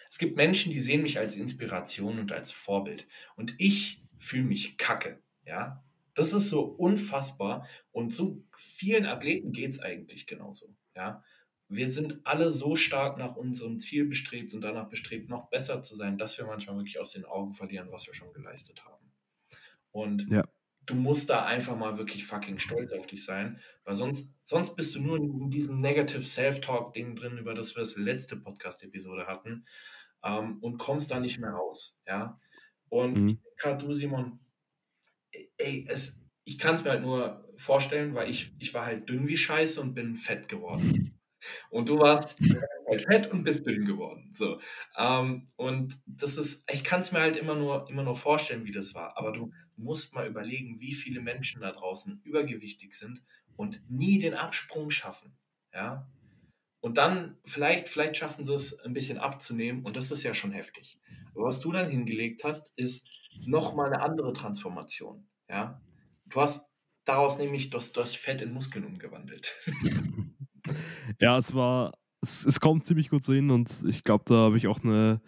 Es 0.09 0.19
gibt 0.19 0.37
Menschen, 0.37 0.73
die 0.73 0.81
sehen 0.81 1.03
mich 1.03 1.19
als 1.19 1.35
Inspiration 1.35 2.19
und 2.19 2.33
als 2.33 2.53
Vorbild. 2.53 3.07
Und 3.37 3.55
ich 3.59 4.03
fühle 4.19 4.45
mich 4.45 4.77
kacke. 4.77 5.23
Ja. 5.47 5.83
Das 6.15 6.33
ist 6.33 6.51
so 6.51 6.63
unfassbar. 6.63 7.67
Und 7.91 8.15
so 8.15 8.43
vielen 8.55 9.07
Athleten 9.07 9.53
geht 9.53 9.71
es 9.71 9.81
eigentlich 9.81 10.27
genauso. 10.27 10.75
Ja 10.95 11.23
wir 11.71 11.91
sind 11.93 12.21
alle 12.25 12.51
so 12.51 12.75
stark 12.75 13.17
nach 13.17 13.37
unserem 13.37 13.79
Ziel 13.79 14.05
bestrebt 14.05 14.53
und 14.55 14.61
danach 14.61 14.89
bestrebt, 14.89 15.29
noch 15.29 15.49
besser 15.51 15.85
zu 15.85 15.95
sein, 15.95 16.19
dass 16.19 16.37
wir 16.37 16.45
manchmal 16.45 16.77
wirklich 16.77 16.99
aus 16.99 17.13
den 17.13 17.25
Augen 17.25 17.55
verlieren, 17.55 17.93
was 17.93 18.09
wir 18.09 18.15
schon 18.15 18.33
geleistet 18.33 18.85
haben. 18.85 19.13
Und 19.93 20.27
ja. 20.31 20.43
du 20.87 20.97
musst 20.97 21.31
da 21.31 21.45
einfach 21.45 21.77
mal 21.77 21.97
wirklich 21.97 22.27
fucking 22.27 22.59
stolz 22.59 22.91
auf 22.93 23.07
dich 23.07 23.25
sein, 23.25 23.61
weil 23.85 23.95
sonst, 23.95 24.35
sonst 24.43 24.75
bist 24.75 24.97
du 24.97 25.01
nur 25.01 25.17
in 25.19 25.49
diesem 25.51 25.79
Negative 25.79 26.27
Self-Talk-Ding 26.27 27.15
drin, 27.15 27.39
über 27.39 27.55
das 27.55 27.77
wir 27.77 27.81
das 27.81 27.97
letzte 27.97 28.37
Podcast-Episode 28.37 29.29
hatten, 29.29 29.65
ähm, 30.25 30.59
und 30.61 30.79
kommst 30.79 31.13
da 31.13 31.21
nicht 31.21 31.39
mehr 31.39 31.53
raus. 31.53 32.01
Ja. 32.05 32.41
Und 32.89 33.17
mhm. 33.17 33.43
gerade 33.57 33.87
du, 33.87 33.93
Simon, 33.93 34.41
ey, 35.57 35.87
es, 35.89 36.19
ich 36.43 36.59
kann 36.59 36.75
es 36.75 36.83
mir 36.83 36.91
halt 36.91 37.03
nur 37.03 37.49
vorstellen, 37.57 38.17
weil 38.17 38.29
ich, 38.29 38.57
ich 38.59 38.75
war 38.75 38.87
halt 38.87 39.09
dünn 39.09 39.29
wie 39.29 39.37
Scheiße 39.37 39.81
und 39.81 39.95
bin 39.95 40.17
fett 40.17 40.49
geworden. 40.49 41.20
Und 41.71 41.89
du 41.89 41.99
warst 41.99 42.37
halt 42.89 43.03
fett 43.03 43.31
und 43.31 43.45
bist 43.45 43.67
dünn 43.67 43.85
geworden. 43.85 44.33
So. 44.35 44.61
Ähm, 44.97 45.47
und 45.57 45.99
das 46.07 46.37
ist, 46.37 46.71
ich 46.73 46.85
kann 46.85 47.01
es 47.01 47.13
mir 47.13 47.21
halt 47.21 47.37
immer 47.37 47.55
nur, 47.55 47.89
immer 47.89 48.03
nur 48.03 48.17
vorstellen, 48.17 48.67
wie 48.67 48.73
das 48.73 48.95
war. 48.95 49.17
Aber 49.17 49.33
du 49.33 49.53
musst 49.77 50.15
mal 50.15 50.27
überlegen, 50.27 50.81
wie 50.81 50.93
viele 50.93 51.21
Menschen 51.21 51.63
da 51.63 51.73
draußen 51.73 52.21
übergewichtig 52.25 52.95
sind 52.95 53.23
und 53.57 53.81
nie 53.89 54.19
den 54.19 54.35
Absprung 54.35 54.91
schaffen. 54.91 55.37
Ja. 55.73 56.11
Und 56.81 56.97
dann, 56.97 57.39
vielleicht, 57.45 57.89
vielleicht 57.89 58.17
schaffen 58.17 58.45
sie 58.45 58.55
es 58.55 58.79
ein 58.81 58.95
bisschen 58.95 59.19
abzunehmen 59.19 59.85
und 59.85 59.97
das 59.97 60.11
ist 60.11 60.23
ja 60.23 60.33
schon 60.33 60.53
heftig. 60.53 60.99
Aber 61.35 61.45
was 61.45 61.61
du 61.61 61.71
dann 61.73 61.91
hingelegt 61.91 62.43
hast, 62.45 62.73
ist 62.77 63.07
nochmal 63.47 63.93
eine 63.93 64.03
andere 64.03 64.33
Transformation. 64.33 65.29
Ja. 65.49 65.81
Du 66.27 66.41
hast 66.41 66.71
daraus 67.05 67.39
nämlich 67.39 67.71
das, 67.71 67.93
das 67.93 68.15
Fett 68.15 68.41
in 68.41 68.53
Muskeln 68.53 68.85
umgewandelt. 68.85 69.53
Ja, 71.21 71.39
es 71.39 71.55
war, 71.55 71.93
es, 72.23 72.45
es 72.45 72.61
kommt 72.61 72.87
ziemlich 72.87 73.11
gut 73.11 73.25
so 73.25 73.33
hin 73.33 73.51
und 73.51 73.85
ich 73.89 74.03
glaube, 74.05 74.25
da 74.27 74.35
habe 74.37 74.57
ich 74.57 74.67
auch 74.67 74.83
eine, 74.83 75.21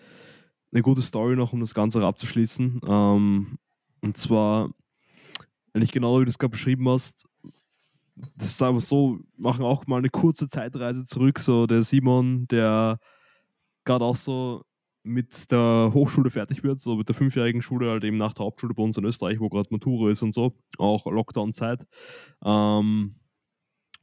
eine 0.72 0.82
gute 0.82 1.02
Story 1.02 1.36
noch, 1.36 1.52
um 1.52 1.60
das 1.60 1.74
Ganze 1.74 2.04
abzuschließen. 2.04 2.80
Ähm, 2.86 3.58
und 4.02 4.16
zwar, 4.16 4.70
wenn 5.72 5.82
ich 5.82 5.92
genau 5.92 6.20
wie 6.20 6.24
du 6.24 6.30
es 6.30 6.38
gerade 6.38 6.52
beschrieben 6.52 6.88
hast, 6.88 7.26
das 8.36 8.50
ist 8.50 8.62
einfach 8.62 8.80
so, 8.80 9.20
machen 9.36 9.64
auch 9.64 9.86
mal 9.86 9.98
eine 9.98 10.10
kurze 10.10 10.48
Zeitreise 10.48 11.06
zurück. 11.06 11.38
So 11.38 11.66
der 11.66 11.82
Simon, 11.82 12.46
der 12.48 12.98
gerade 13.84 14.04
auch 14.04 14.16
so 14.16 14.62
mit 15.04 15.50
der 15.50 15.90
Hochschule 15.94 16.30
fertig 16.30 16.62
wird, 16.62 16.80
so 16.80 16.96
mit 16.96 17.08
der 17.08 17.16
fünfjährigen 17.16 17.62
Schule, 17.62 17.90
halt 17.90 18.04
eben 18.04 18.18
nach 18.18 18.34
der 18.34 18.44
Hauptschule 18.46 18.74
bei 18.74 18.82
uns 18.82 18.96
in 18.96 19.04
Österreich, 19.04 19.40
wo 19.40 19.48
gerade 19.48 19.68
Matura 19.70 20.10
ist 20.10 20.22
und 20.22 20.32
so, 20.34 20.54
auch 20.78 21.06
Lockdown-Zeit. 21.06 21.86
Ähm, 22.44 23.16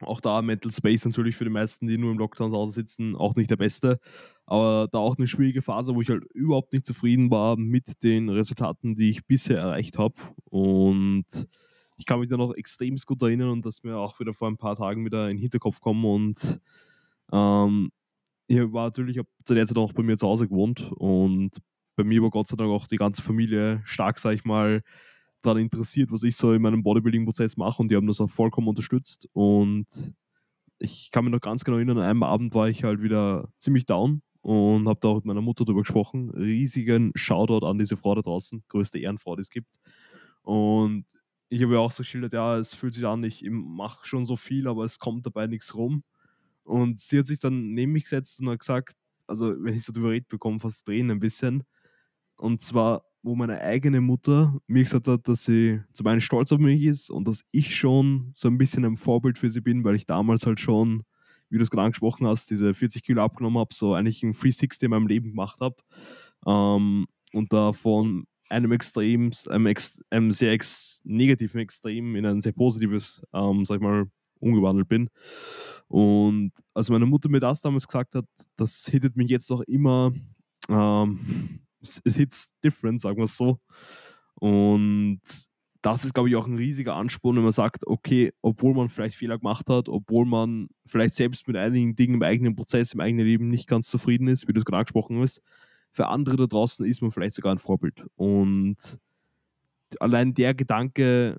auch 0.02 0.22
da 0.22 0.42
Mental 0.42 0.72
Space 0.72 1.06
natürlich 1.06 1.36
für 1.36 1.44
die 1.44 1.50
meisten, 1.50 1.88
die 1.88 1.98
nur 1.98 2.12
im 2.12 2.18
Lockdown 2.18 2.52
zu 2.52 2.58
Hause 2.58 2.74
sitzen, 2.74 3.16
auch 3.16 3.36
nicht 3.36 3.50
der 3.50 3.58
beste. 3.58 4.00
Aber 4.46 4.88
da 4.92 4.98
auch 5.00 5.18
eine 5.18 5.28
schwierige 5.28 5.62
Phase, 5.62 5.94
wo 5.96 6.02
ich 6.02 6.10
halt 6.10 6.24
überhaupt 6.34 6.74
nicht 6.74 6.86
zufrieden 6.86 7.30
war 7.30 7.58
mit 7.58 8.04
den 8.04 8.30
Resultaten, 8.30 8.96
die 8.96 9.12
ich 9.12 9.26
bisher 9.26 9.60
erreicht 9.60 9.98
habe. 9.98 10.16
Und 10.46 11.26
ich 11.98 12.06
kann 12.06 12.20
mich 12.20 12.30
da 12.30 12.38
noch 12.38 12.54
extrem 12.54 12.96
gut 13.06 13.22
erinnern 13.22 13.50
und 13.50 13.66
das 13.66 13.84
mir 13.84 13.98
auch 13.98 14.20
wieder 14.20 14.34
vor 14.34 14.48
ein 14.48 14.58
paar 14.58 14.76
Tagen 14.76 15.06
wieder 15.06 15.30
in 15.30 15.38
den 15.38 15.42
Hinterkopf 15.42 15.82
kommen. 15.82 16.06
Und 16.06 16.60
ähm, 17.32 17.92
ich 18.48 18.58
war 18.74 18.86
natürlich 18.86 19.20
zu 19.46 19.54
der 19.54 19.68
Zeit 19.68 19.78
auch 19.78 19.94
bei 19.94 20.02
mir 20.02 20.18
zu 20.18 20.28
Hause 20.28 20.48
gewohnt 20.48 20.92
und 20.94 21.58
bei 21.96 22.04
mir 22.04 22.24
war 22.24 22.30
Gott 22.30 22.48
sei 22.48 22.56
Dank 22.56 22.72
auch 22.72 22.88
die 22.88 22.96
ganze 22.96 23.22
Familie 23.22 23.82
stark, 23.84 24.20
sag 24.20 24.34
ich 24.34 24.46
mal, 24.46 24.82
daran 25.42 25.62
interessiert, 25.62 26.12
was 26.12 26.24
ich 26.24 26.36
so 26.36 26.54
in 26.54 26.62
meinem 26.62 26.84
Bodybuilding-Prozess 26.84 27.58
mache 27.58 27.82
und 27.82 27.90
die 27.90 27.96
haben 27.96 28.08
das 28.08 28.22
auch 28.22 28.30
vollkommen 28.30 28.68
unterstützt. 28.68 29.28
Und 29.34 29.88
ich 30.80 31.12
kann 31.12 31.26
mich 31.26 31.34
noch 31.34 31.42
ganz 31.42 31.64
genau 31.64 31.78
erinnern, 31.78 31.98
an 31.98 32.06
einem 32.06 32.24
Abend 32.24 32.54
war 32.54 32.70
ich 32.70 32.84
halt 32.84 33.02
wieder 33.02 33.50
ziemlich 33.58 33.86
down 33.86 34.22
und 34.42 34.88
habe 34.88 35.00
da 35.02 35.10
auch 35.10 35.16
mit 35.16 35.26
meiner 35.26 35.42
Mutter 35.42 35.66
darüber 35.66 35.82
gesprochen. 35.82 36.30
Riesigen 36.32 37.12
Shoutout 37.16 37.66
an 37.66 37.78
diese 37.78 37.98
Frau 37.98 38.16
da 38.16 38.22
draußen, 38.22 38.64
größte 38.70 39.00
Ehrenfrau, 39.00 39.36
die 39.36 39.42
es 39.42 39.50
gibt. 39.50 39.70
Und 40.42 41.06
ich 41.50 41.62
habe 41.64 41.74
ja 41.74 41.80
auch 41.80 41.92
so 41.92 42.04
geschildert, 42.04 42.34
ja, 42.34 42.58
es 42.58 42.74
fühlt 42.74 42.94
sich 42.94 43.06
an, 43.06 43.24
ich 43.24 43.44
mache 43.50 44.08
schon 44.08 44.26
so 44.26 44.36
viel, 44.38 44.68
aber 44.68 44.86
es 44.86 45.00
kommt 45.00 45.26
dabei 45.26 45.48
nichts 45.48 45.76
rum. 45.76 46.04
Und 46.64 47.02
sie 47.02 47.20
hat 47.20 47.26
sich 47.28 47.40
dann 47.40 47.74
neben 47.74 47.92
mich 47.92 48.04
gesetzt 48.04 48.40
und 48.40 48.50
hat 48.50 48.60
gesagt, 48.60 48.96
also 49.28 49.54
wenn 49.64 49.76
ich 49.76 49.84
so 49.84 49.94
drüber 49.94 50.12
rede, 50.12 50.28
bekomme 50.30 50.60
fast 50.60 50.86
Tränen 50.86 51.12
ein 51.12 51.20
bisschen. 51.20 51.64
Und 52.38 52.62
zwar 52.62 53.04
wo 53.30 53.36
meine 53.36 53.62
eigene 53.62 54.02
Mutter 54.02 54.60
mir 54.66 54.84
gesagt 54.84 55.08
hat, 55.08 55.28
dass 55.28 55.46
sie 55.46 55.82
zum 55.94 56.08
einen 56.08 56.20
stolz 56.20 56.52
auf 56.52 56.58
mich 56.58 56.82
ist 56.82 57.12
und 57.12 57.28
dass 57.28 57.46
ich 57.52 57.76
schon 57.76 58.32
so 58.34 58.48
ein 58.48 58.58
bisschen 58.58 58.84
ein 58.86 58.96
Vorbild 58.96 59.38
für 59.38 59.52
sie 59.52 59.62
bin, 59.62 59.84
weil 59.84 59.94
ich 59.94 60.08
damals 60.08 60.48
halt 60.48 60.60
schon, 60.60 61.04
wie 61.52 61.58
du 61.58 61.64
es 61.64 61.70
gerade 61.70 61.84
angesprochen 61.86 62.26
hast, 62.26 62.50
diese 62.50 62.74
40 62.74 63.04
Kilo 63.04 63.22
abgenommen 63.22 63.60
habe, 63.60 63.72
so 63.72 63.94
eigentlich 63.94 64.24
ein 64.24 64.34
360 64.34 64.82
in 64.82 64.90
meinem 64.90 65.06
Leben 65.06 65.30
gemacht 65.30 65.60
habe 65.62 65.76
ähm, 66.48 67.06
und 67.32 67.54
da 67.54 67.72
von 67.72 68.26
einem 68.50 68.72
Extrem, 68.72 69.30
einem, 69.48 69.68
ex, 69.68 70.02
einem 70.10 70.32
sehr 70.32 70.52
ex 70.52 71.02
negativen 71.04 71.62
Extrem 71.62 72.16
in 72.16 72.26
ein 72.26 72.42
sehr 72.42 72.54
positives, 72.54 73.22
ähm, 73.32 73.64
sag 73.64 73.76
ich 73.76 73.84
mal, 73.84 74.08
umgewandelt 74.40 74.88
bin. 74.88 75.08
Und 75.88 76.52
als 76.74 76.90
meine 76.90 77.06
Mutter 77.06 77.30
mir 77.30 77.42
das 77.42 77.62
damals 77.62 77.86
gesagt 77.88 78.16
hat, 78.16 78.26
das 78.56 78.88
hittet 78.90 79.16
mich 79.16 79.30
jetzt 79.30 79.52
auch 79.52 79.62
immer 79.62 80.14
ähm, 80.68 81.60
es 81.82 82.02
hits 82.16 82.54
different, 82.64 83.02
sagen 83.02 83.18
wir 83.18 83.26
es 83.26 83.38
so. 83.38 83.60
Und 84.36 85.22
das 85.82 86.04
ist, 86.04 86.14
glaube 86.14 86.30
ich, 86.30 86.36
auch 86.36 86.48
ein 86.48 86.58
riesiger 86.58 86.96
Ansporn, 86.96 87.38
wenn 87.38 87.44
man 87.44 87.52
sagt, 87.52 87.88
okay, 87.88 88.34
obwohl 88.42 88.74
man 88.74 88.90
vielleicht 88.90 89.16
Fehler 89.16 89.38
gemacht 89.38 89.70
hat, 89.70 89.88
obwohl 89.88 90.26
man 90.26 90.68
vielleicht 90.86 91.14
selbst 91.14 91.48
mit 91.48 91.56
einigen 91.56 91.96
Dingen 91.96 92.16
im 92.16 92.24
eigenen 92.24 92.56
Prozess, 92.56 92.94
im 92.94 93.00
eigenen 93.00 93.26
Leben 93.26 93.50
nicht 93.50 93.68
ganz 93.68 93.88
zufrieden 93.88 94.28
ist, 94.28 94.48
wie 94.48 94.54
du 94.54 94.60
es 94.60 94.66
gerade 94.66 94.80
angesprochen 94.80 95.20
hast, 95.22 95.42
für 95.92 96.08
andere 96.08 96.36
da 96.36 96.48
draußen 96.48 96.86
ist 96.86 97.02
man 97.02 97.12
vielleicht 97.12 97.36
sogar 97.36 97.54
ein 97.54 97.60
Vorbild. 97.60 98.06
Und 98.16 99.00
allein 100.00 100.34
der 100.34 100.54
Gedanke 100.54 101.38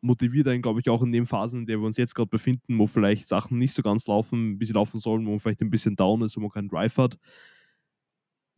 motiviert 0.00 0.46
einen, 0.46 0.62
glaube 0.62 0.80
ich, 0.80 0.88
auch 0.88 1.02
in 1.02 1.10
den 1.10 1.26
Phasen, 1.26 1.60
in 1.60 1.66
denen 1.66 1.82
wir 1.82 1.86
uns 1.86 1.96
jetzt 1.96 2.14
gerade 2.14 2.30
befinden, 2.30 2.78
wo 2.78 2.86
vielleicht 2.86 3.26
Sachen 3.26 3.58
nicht 3.58 3.74
so 3.74 3.82
ganz 3.82 4.06
laufen, 4.06 4.60
wie 4.60 4.64
sie 4.64 4.72
laufen 4.72 5.00
sollen, 5.00 5.26
wo 5.26 5.30
man 5.30 5.40
vielleicht 5.40 5.60
ein 5.60 5.70
bisschen 5.70 5.96
down 5.96 6.22
ist, 6.22 6.36
wo 6.36 6.40
man 6.40 6.50
keinen 6.50 6.68
Drive 6.68 6.96
hat 6.96 7.18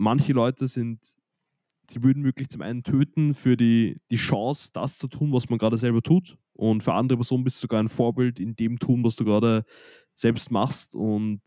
manche 0.00 0.32
Leute 0.32 0.66
sind, 0.66 0.98
die 1.90 2.02
würden 2.02 2.24
wirklich 2.24 2.48
zum 2.48 2.62
einen 2.62 2.82
töten 2.82 3.34
für 3.34 3.56
die, 3.56 4.00
die 4.10 4.16
Chance, 4.16 4.70
das 4.72 4.96
zu 4.96 5.08
tun, 5.08 5.32
was 5.32 5.48
man 5.48 5.58
gerade 5.58 5.76
selber 5.76 6.02
tut. 6.02 6.38
Und 6.54 6.82
für 6.82 6.94
andere 6.94 7.18
Personen 7.18 7.44
bist 7.44 7.58
du 7.58 7.62
sogar 7.62 7.80
ein 7.80 7.88
Vorbild 7.88 8.40
in 8.40 8.56
dem 8.56 8.78
tun, 8.78 9.04
was 9.04 9.16
du 9.16 9.24
gerade 9.24 9.64
selbst 10.14 10.50
machst. 10.50 10.94
Und 10.94 11.42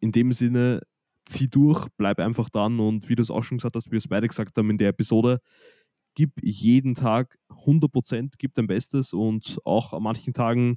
in 0.00 0.12
dem 0.12 0.32
Sinne, 0.32 0.82
zieh 1.24 1.48
durch, 1.48 1.86
bleib 1.96 2.18
einfach 2.18 2.50
dran. 2.50 2.78
Und 2.80 3.08
wie 3.08 3.14
du 3.14 3.22
es 3.22 3.30
auch 3.30 3.42
schon 3.42 3.58
gesagt 3.58 3.76
hast, 3.76 3.86
wie 3.86 3.92
wir 3.92 3.98
es 3.98 4.08
beide 4.08 4.28
gesagt 4.28 4.56
haben 4.56 4.70
in 4.70 4.78
der 4.78 4.88
Episode, 4.88 5.40
gib 6.14 6.32
jeden 6.42 6.94
Tag 6.94 7.38
100%, 7.48 8.34
gib 8.38 8.54
dein 8.54 8.66
Bestes. 8.66 9.12
Und 9.12 9.58
auch 9.64 9.92
an 9.92 10.02
manchen 10.02 10.34
Tagen 10.34 10.76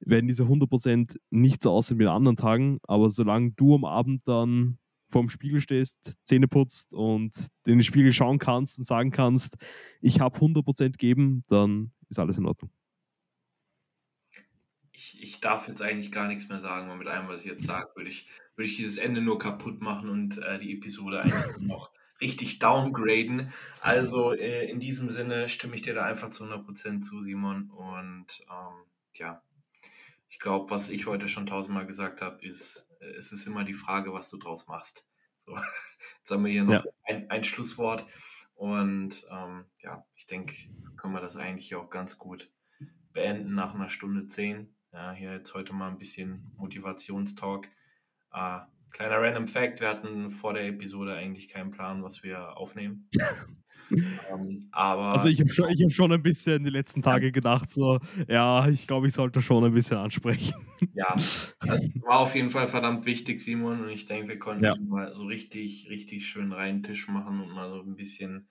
werden 0.00 0.28
diese 0.28 0.44
100% 0.44 1.16
nicht 1.30 1.62
so 1.62 1.70
aussehen 1.70 1.98
wie 1.98 2.06
an 2.06 2.16
anderen 2.16 2.36
Tagen, 2.36 2.78
aber 2.82 3.08
solange 3.10 3.52
du 3.52 3.74
am 3.74 3.84
Abend 3.84 4.28
dann 4.28 4.78
vorm 5.08 5.28
Spiegel 5.28 5.60
stehst, 5.60 6.16
Zähne 6.24 6.48
putzt 6.48 6.92
und 6.92 7.32
in 7.66 7.78
den 7.78 7.82
Spiegel 7.82 8.12
schauen 8.12 8.38
kannst 8.38 8.78
und 8.78 8.84
sagen 8.84 9.10
kannst, 9.10 9.56
ich 10.00 10.20
habe 10.20 10.38
100% 10.38 10.92
gegeben, 10.92 11.44
dann 11.48 11.92
ist 12.08 12.18
alles 12.18 12.38
in 12.38 12.46
Ordnung. 12.46 12.70
Ich, 14.92 15.22
ich 15.22 15.40
darf 15.40 15.68
jetzt 15.68 15.82
eigentlich 15.82 16.10
gar 16.10 16.26
nichts 16.26 16.48
mehr 16.48 16.60
sagen, 16.60 16.88
weil 16.88 16.96
mit 16.96 17.08
allem, 17.08 17.28
was 17.28 17.42
ich 17.42 17.46
jetzt 17.46 17.66
sage, 17.66 17.88
würde 17.94 18.08
ich, 18.10 18.28
würde 18.56 18.68
ich 18.68 18.76
dieses 18.76 18.96
Ende 18.96 19.20
nur 19.20 19.38
kaputt 19.38 19.80
machen 19.80 20.08
und 20.08 20.38
äh, 20.38 20.58
die 20.58 20.72
Episode 20.72 21.20
eigentlich 21.20 21.58
noch 21.58 21.90
richtig 22.20 22.58
downgraden. 22.58 23.52
Also 23.80 24.32
äh, 24.32 24.70
in 24.70 24.80
diesem 24.80 25.10
Sinne 25.10 25.48
stimme 25.48 25.74
ich 25.74 25.82
dir 25.82 25.94
da 25.94 26.04
einfach 26.04 26.30
zu 26.30 26.44
100% 26.44 27.02
zu, 27.02 27.20
Simon. 27.20 27.70
Und 27.70 28.26
ähm, 28.50 28.84
ja, 29.14 29.42
ich 30.28 30.38
glaube, 30.38 30.70
was 30.70 30.88
ich 30.88 31.06
heute 31.06 31.28
schon 31.28 31.46
tausendmal 31.46 31.86
gesagt 31.86 32.22
habe, 32.22 32.44
ist, 32.44 32.85
es 33.18 33.32
ist 33.32 33.46
immer 33.46 33.64
die 33.64 33.74
Frage, 33.74 34.12
was 34.12 34.28
du 34.28 34.36
draus 34.36 34.66
machst. 34.66 35.06
So, 35.44 35.56
jetzt 36.18 36.30
haben 36.30 36.44
wir 36.44 36.52
hier 36.52 36.64
noch 36.64 36.84
ja. 36.84 36.90
ein, 37.04 37.30
ein, 37.30 37.44
Schlusswort. 37.44 38.06
Und 38.54 39.26
ähm, 39.30 39.66
ja, 39.80 40.04
ich 40.14 40.26
denke, 40.26 40.54
so 40.78 40.90
können 40.92 41.14
wir 41.14 41.20
das 41.20 41.36
eigentlich 41.36 41.74
auch 41.74 41.90
ganz 41.90 42.18
gut 42.18 42.50
beenden 43.12 43.54
nach 43.54 43.74
einer 43.74 43.90
Stunde 43.90 44.28
zehn. 44.28 44.74
Ja, 44.92 45.12
hier 45.12 45.32
jetzt 45.32 45.54
heute 45.54 45.72
mal 45.72 45.88
ein 45.88 45.98
bisschen 45.98 46.52
Motivationstalk. 46.56 47.68
Äh, 48.32 48.60
kleiner 48.90 49.20
Random 49.20 49.46
Fact: 49.46 49.80
Wir 49.80 49.88
hatten 49.88 50.30
vor 50.30 50.54
der 50.54 50.66
Episode 50.66 51.14
eigentlich 51.14 51.48
keinen 51.48 51.70
Plan, 51.70 52.02
was 52.02 52.22
wir 52.22 52.56
aufnehmen. 52.56 53.10
ähm, 53.90 54.68
aber 54.72 55.12
also 55.12 55.28
ich 55.28 55.40
habe 55.40 55.52
schon, 55.52 55.68
hab 55.68 55.92
schon 55.92 56.12
ein 56.12 56.22
bisschen 56.22 56.64
die 56.64 56.70
letzten 56.70 57.02
Tage 57.02 57.32
gedacht, 57.32 57.70
so, 57.70 58.00
ja, 58.28 58.68
ich 58.68 58.86
glaube, 58.86 59.06
ich 59.06 59.14
sollte 59.14 59.42
schon 59.42 59.64
ein 59.64 59.72
bisschen 59.72 59.98
ansprechen. 59.98 60.54
Ja, 60.94 61.14
das 61.14 61.94
war 62.02 62.20
auf 62.20 62.34
jeden 62.34 62.50
Fall 62.50 62.68
verdammt 62.68 63.06
wichtig, 63.06 63.40
Simon. 63.40 63.82
Und 63.82 63.88
ich 63.88 64.06
denke, 64.06 64.28
wir 64.28 64.38
konnten 64.38 64.64
ja. 64.64 64.76
mal 64.76 65.12
so 65.14 65.24
richtig, 65.24 65.88
richtig 65.88 66.28
schön 66.28 66.52
reinen 66.52 66.82
Tisch 66.82 67.08
machen 67.08 67.40
und 67.40 67.50
mal 67.50 67.70
so 67.70 67.80
ein 67.80 67.96
bisschen 67.96 68.48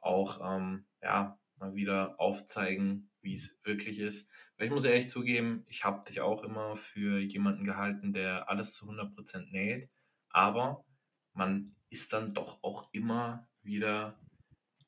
auch, 0.00 0.40
ähm, 0.42 0.84
ja, 1.02 1.38
mal 1.58 1.74
wieder 1.74 2.18
aufzeigen, 2.20 3.10
wie 3.20 3.34
es 3.34 3.58
wirklich 3.64 3.98
ist. 3.98 4.28
Weil 4.56 4.66
ich 4.66 4.72
muss 4.72 4.84
ehrlich 4.84 5.08
zugeben, 5.08 5.64
ich 5.68 5.84
habe 5.84 6.04
dich 6.08 6.20
auch 6.20 6.42
immer 6.42 6.76
für 6.76 7.20
jemanden 7.20 7.64
gehalten, 7.64 8.12
der 8.12 8.48
alles 8.48 8.74
zu 8.74 8.88
100% 8.90 9.50
näht. 9.50 9.88
Aber 10.30 10.84
man 11.32 11.74
ist 11.90 12.12
dann 12.12 12.34
doch 12.34 12.62
auch 12.62 12.88
immer 12.92 13.48
wieder 13.62 14.18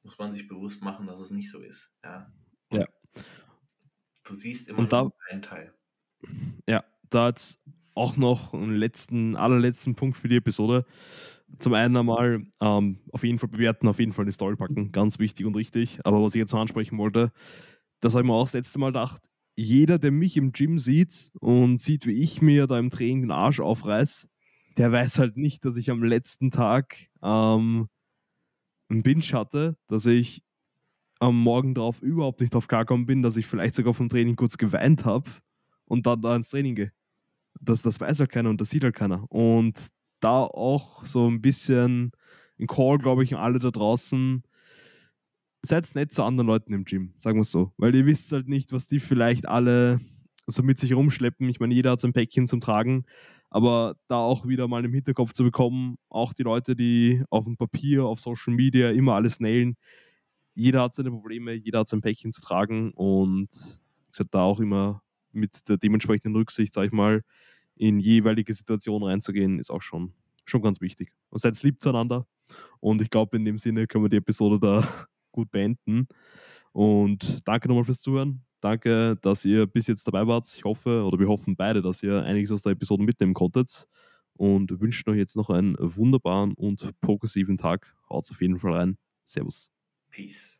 muss 0.03 0.19
man 0.19 0.33
sich 0.33 0.49
bewusst 0.49 0.83
machen, 0.83 1.07
dass 1.07 1.21
es 1.21 1.31
nicht 1.31 1.51
so 1.51 1.61
ist. 1.61 1.91
Ja. 2.05 2.33
ja. 2.73 2.87
Du 4.25 4.35
siehst 4.35 4.69
immer 4.69 4.87
da, 4.87 5.03
nur 5.03 5.15
einen 5.31 5.43
Teil. 5.43 5.75
Ja, 6.67 6.85
da 7.11 7.29
jetzt 7.29 7.61
auch 7.95 8.17
noch 8.17 8.55
einen 8.55 8.77
letzten, 8.77 9.37
allerletzten 9.37 9.95
Punkt 9.95 10.17
für 10.17 10.29
die 10.29 10.37
Episode. 10.37 10.87
Zum 11.59 11.75
einen 11.75 11.97
einmal 11.97 12.47
ähm, 12.61 13.01
auf 13.13 13.25
jeden 13.25 13.39
Fall 13.39 13.49
bewerten, 13.49 13.89
auf 13.89 13.99
jeden 13.99 14.13
Fall 14.13 14.25
eine 14.25 14.33
Story 14.33 14.57
packen, 14.57 14.93
ganz 14.93 15.19
wichtig 15.19 15.47
und 15.47 15.57
richtig. 15.57 15.99
Aber 16.05 16.23
was 16.23 16.35
ich 16.35 16.39
jetzt 16.39 16.53
noch 16.53 16.61
ansprechen 16.61 16.97
wollte, 16.99 17.33
das 18.01 18.15
habe 18.15 18.23
ich 18.23 18.29
mir 18.29 18.35
auch 18.35 18.45
das 18.45 18.55
letzte 18.55 18.79
Mal 18.79 18.89
gedacht, 18.89 19.21
jeder, 19.57 19.99
der 19.99 20.13
mich 20.13 20.37
im 20.37 20.53
Gym 20.53 20.79
sieht 20.79 21.33
und 21.41 21.79
sieht, 21.79 22.07
wie 22.07 22.23
ich 22.23 22.41
mir 22.41 22.67
da 22.67 22.79
im 22.79 22.91
Training 22.91 23.23
den 23.23 23.31
Arsch 23.31 23.61
aufreiß, 23.61 24.29
der 24.79 24.93
weiß 24.93 25.19
halt 25.19 25.37
nicht, 25.37 25.65
dass 25.65 25.77
ich 25.77 25.91
am 25.91 26.03
letzten 26.03 26.51
Tag 26.51 27.09
ähm, 27.23 27.89
einen 28.91 29.03
Binge 29.03 29.25
hatte, 29.33 29.77
dass 29.89 30.07
ich 30.07 30.43
am 31.21 31.41
Morgen 31.41 31.75
darauf 31.75 32.03
überhaupt 32.03 32.41
nicht 32.41 32.55
drauf 32.55 32.67
klarkommen 32.67 33.07
bin, 33.07 33.23
dass 33.23 33.37
ich 33.37 33.47
vielleicht 33.47 33.75
sogar 33.75 33.95
vom 33.95 34.09
Training 34.09 34.37
kurz 34.37 34.57
geweint 34.57 35.05
habe 35.05 35.31
und 35.85 36.07
dann 36.07 36.23
da 36.23 36.35
ins 36.35 36.51
Training 36.51 36.75
gehe. 36.75 36.93
Das, 37.61 37.83
das 37.83 38.01
weiß 38.01 38.21
halt 38.21 38.31
keiner 38.31 38.51
und 38.51 38.61
das 38.61 38.71
sieht 38.71 38.85
halt 38.85 38.95
keiner. 38.95 39.31
Und 39.31 39.89
da 40.21 40.45
auch 40.45 41.05
so 41.05 41.29
ein 41.29 41.43
bisschen 41.43 42.13
ein 42.59 42.67
Call, 42.67 42.99
glaube 42.99 43.25
ich, 43.25 43.35
an 43.35 43.41
alle 43.41 43.59
da 43.59 43.71
draußen. 43.71 44.43
Seid 45.63 45.95
nett 45.95 46.13
zu 46.13 46.23
anderen 46.23 46.47
Leuten 46.47 46.73
im 46.73 46.85
Gym, 46.85 47.13
sagen 47.19 47.37
wir 47.37 47.43
es 47.43 47.51
so. 47.51 47.73
Weil 47.77 47.95
ihr 47.95 48.07
wisst 48.07 48.33
halt 48.33 48.49
nicht, 48.49 48.73
was 48.73 48.87
die 48.87 49.01
vielleicht 49.01 49.47
alle 49.47 50.01
so 50.47 50.63
mit 50.63 50.79
sich 50.79 50.95
rumschleppen. 50.95 51.49
Ich 51.49 51.61
meine, 51.61 51.75
jeder 51.75 51.93
hat 51.93 52.01
sein 52.01 52.15
Päckchen 52.15 52.47
zum 52.47 52.61
Tragen. 52.63 53.05
Aber 53.51 53.97
da 54.09 54.19
auch 54.19 54.47
wieder 54.47 54.69
mal 54.69 54.85
im 54.85 54.93
Hinterkopf 54.93 55.33
zu 55.33 55.43
bekommen, 55.43 55.97
auch 56.09 56.33
die 56.33 56.45
Leute, 56.45 56.77
die 56.77 57.23
auf 57.31 57.45
dem 57.45 57.57
Papier, 57.57 58.07
auf 58.07 58.21
Social 58.21 58.55
Media 58.55 58.91
immer 58.91 59.15
alles 59.15 59.41
nailen, 59.41 59.77
jeder 60.55 60.83
hat 60.83 60.95
seine 60.95 61.11
Probleme, 61.11 61.55
jeder 61.55 61.81
hat 61.81 61.89
sein 61.89 62.01
Päckchen 62.01 62.33
zu 62.33 62.41
tragen 62.41 62.93
und 62.93 63.49
gesagt, 64.13 64.35
da 64.35 64.43
auch 64.43 64.61
immer 64.61 65.03
mit 65.33 65.69
der 65.69 65.77
dementsprechenden 65.79 66.35
Rücksicht, 66.37 66.75
sag 66.75 66.87
ich 66.87 66.93
mal, 66.93 67.23
in 67.77 67.99
jeweilige 67.99 68.53
Situationen 68.53 69.09
reinzugehen, 69.09 69.59
ist 69.59 69.71
auch 69.71 69.83
schon, 69.83 70.13
schon 70.45 70.63
ganz 70.63 70.81
wichtig. 70.81 71.13
Und 71.31 71.41
seid 71.41 71.61
lieb 71.63 71.81
zueinander 71.81 72.27
und 72.81 73.01
ich 73.03 73.11
glaube, 73.11 73.37
in 73.37 73.45
dem 73.45 73.59
Sinne 73.59 73.87
können 73.87 74.05
wir 74.05 74.09
die 74.09 74.17
Episode 74.17 74.59
da 74.59 74.87
gut 75.33 75.51
beenden. 75.51 76.09
Und 76.73 77.47
danke 77.47 77.69
nochmal 77.69 77.85
fürs 77.85 78.01
Zuhören. 78.01 78.45
Danke, 78.61 79.17
dass 79.23 79.45
ihr 79.45 79.67
bis 79.67 79.87
jetzt 79.87 80.07
dabei 80.07 80.27
wart. 80.27 80.53
Ich 80.55 80.65
hoffe, 80.65 81.05
oder 81.05 81.19
wir 81.19 81.29
hoffen 81.29 81.57
beide, 81.57 81.83
dass 81.83 82.03
ihr 82.03 82.23
einiges 82.23 82.53
aus 82.53 82.63
der 82.63 82.73
Episode 82.73 83.03
mitnehmen 83.03 83.35
konntet. 83.35 83.87
Und 84.35 84.81
wünschen 84.81 85.11
euch 85.11 85.19
jetzt 85.19 85.37
noch 85.37 85.51
einen 85.51 85.77
wunderbaren 85.79 86.55
und 86.55 86.99
progressiven 87.01 87.59
Tag. 87.59 87.95
Haut 88.09 88.31
auf 88.31 88.41
jeden 88.41 88.59
Fall 88.59 88.73
rein. 88.73 88.99
Servus. 89.23 89.71
Peace. 90.11 90.60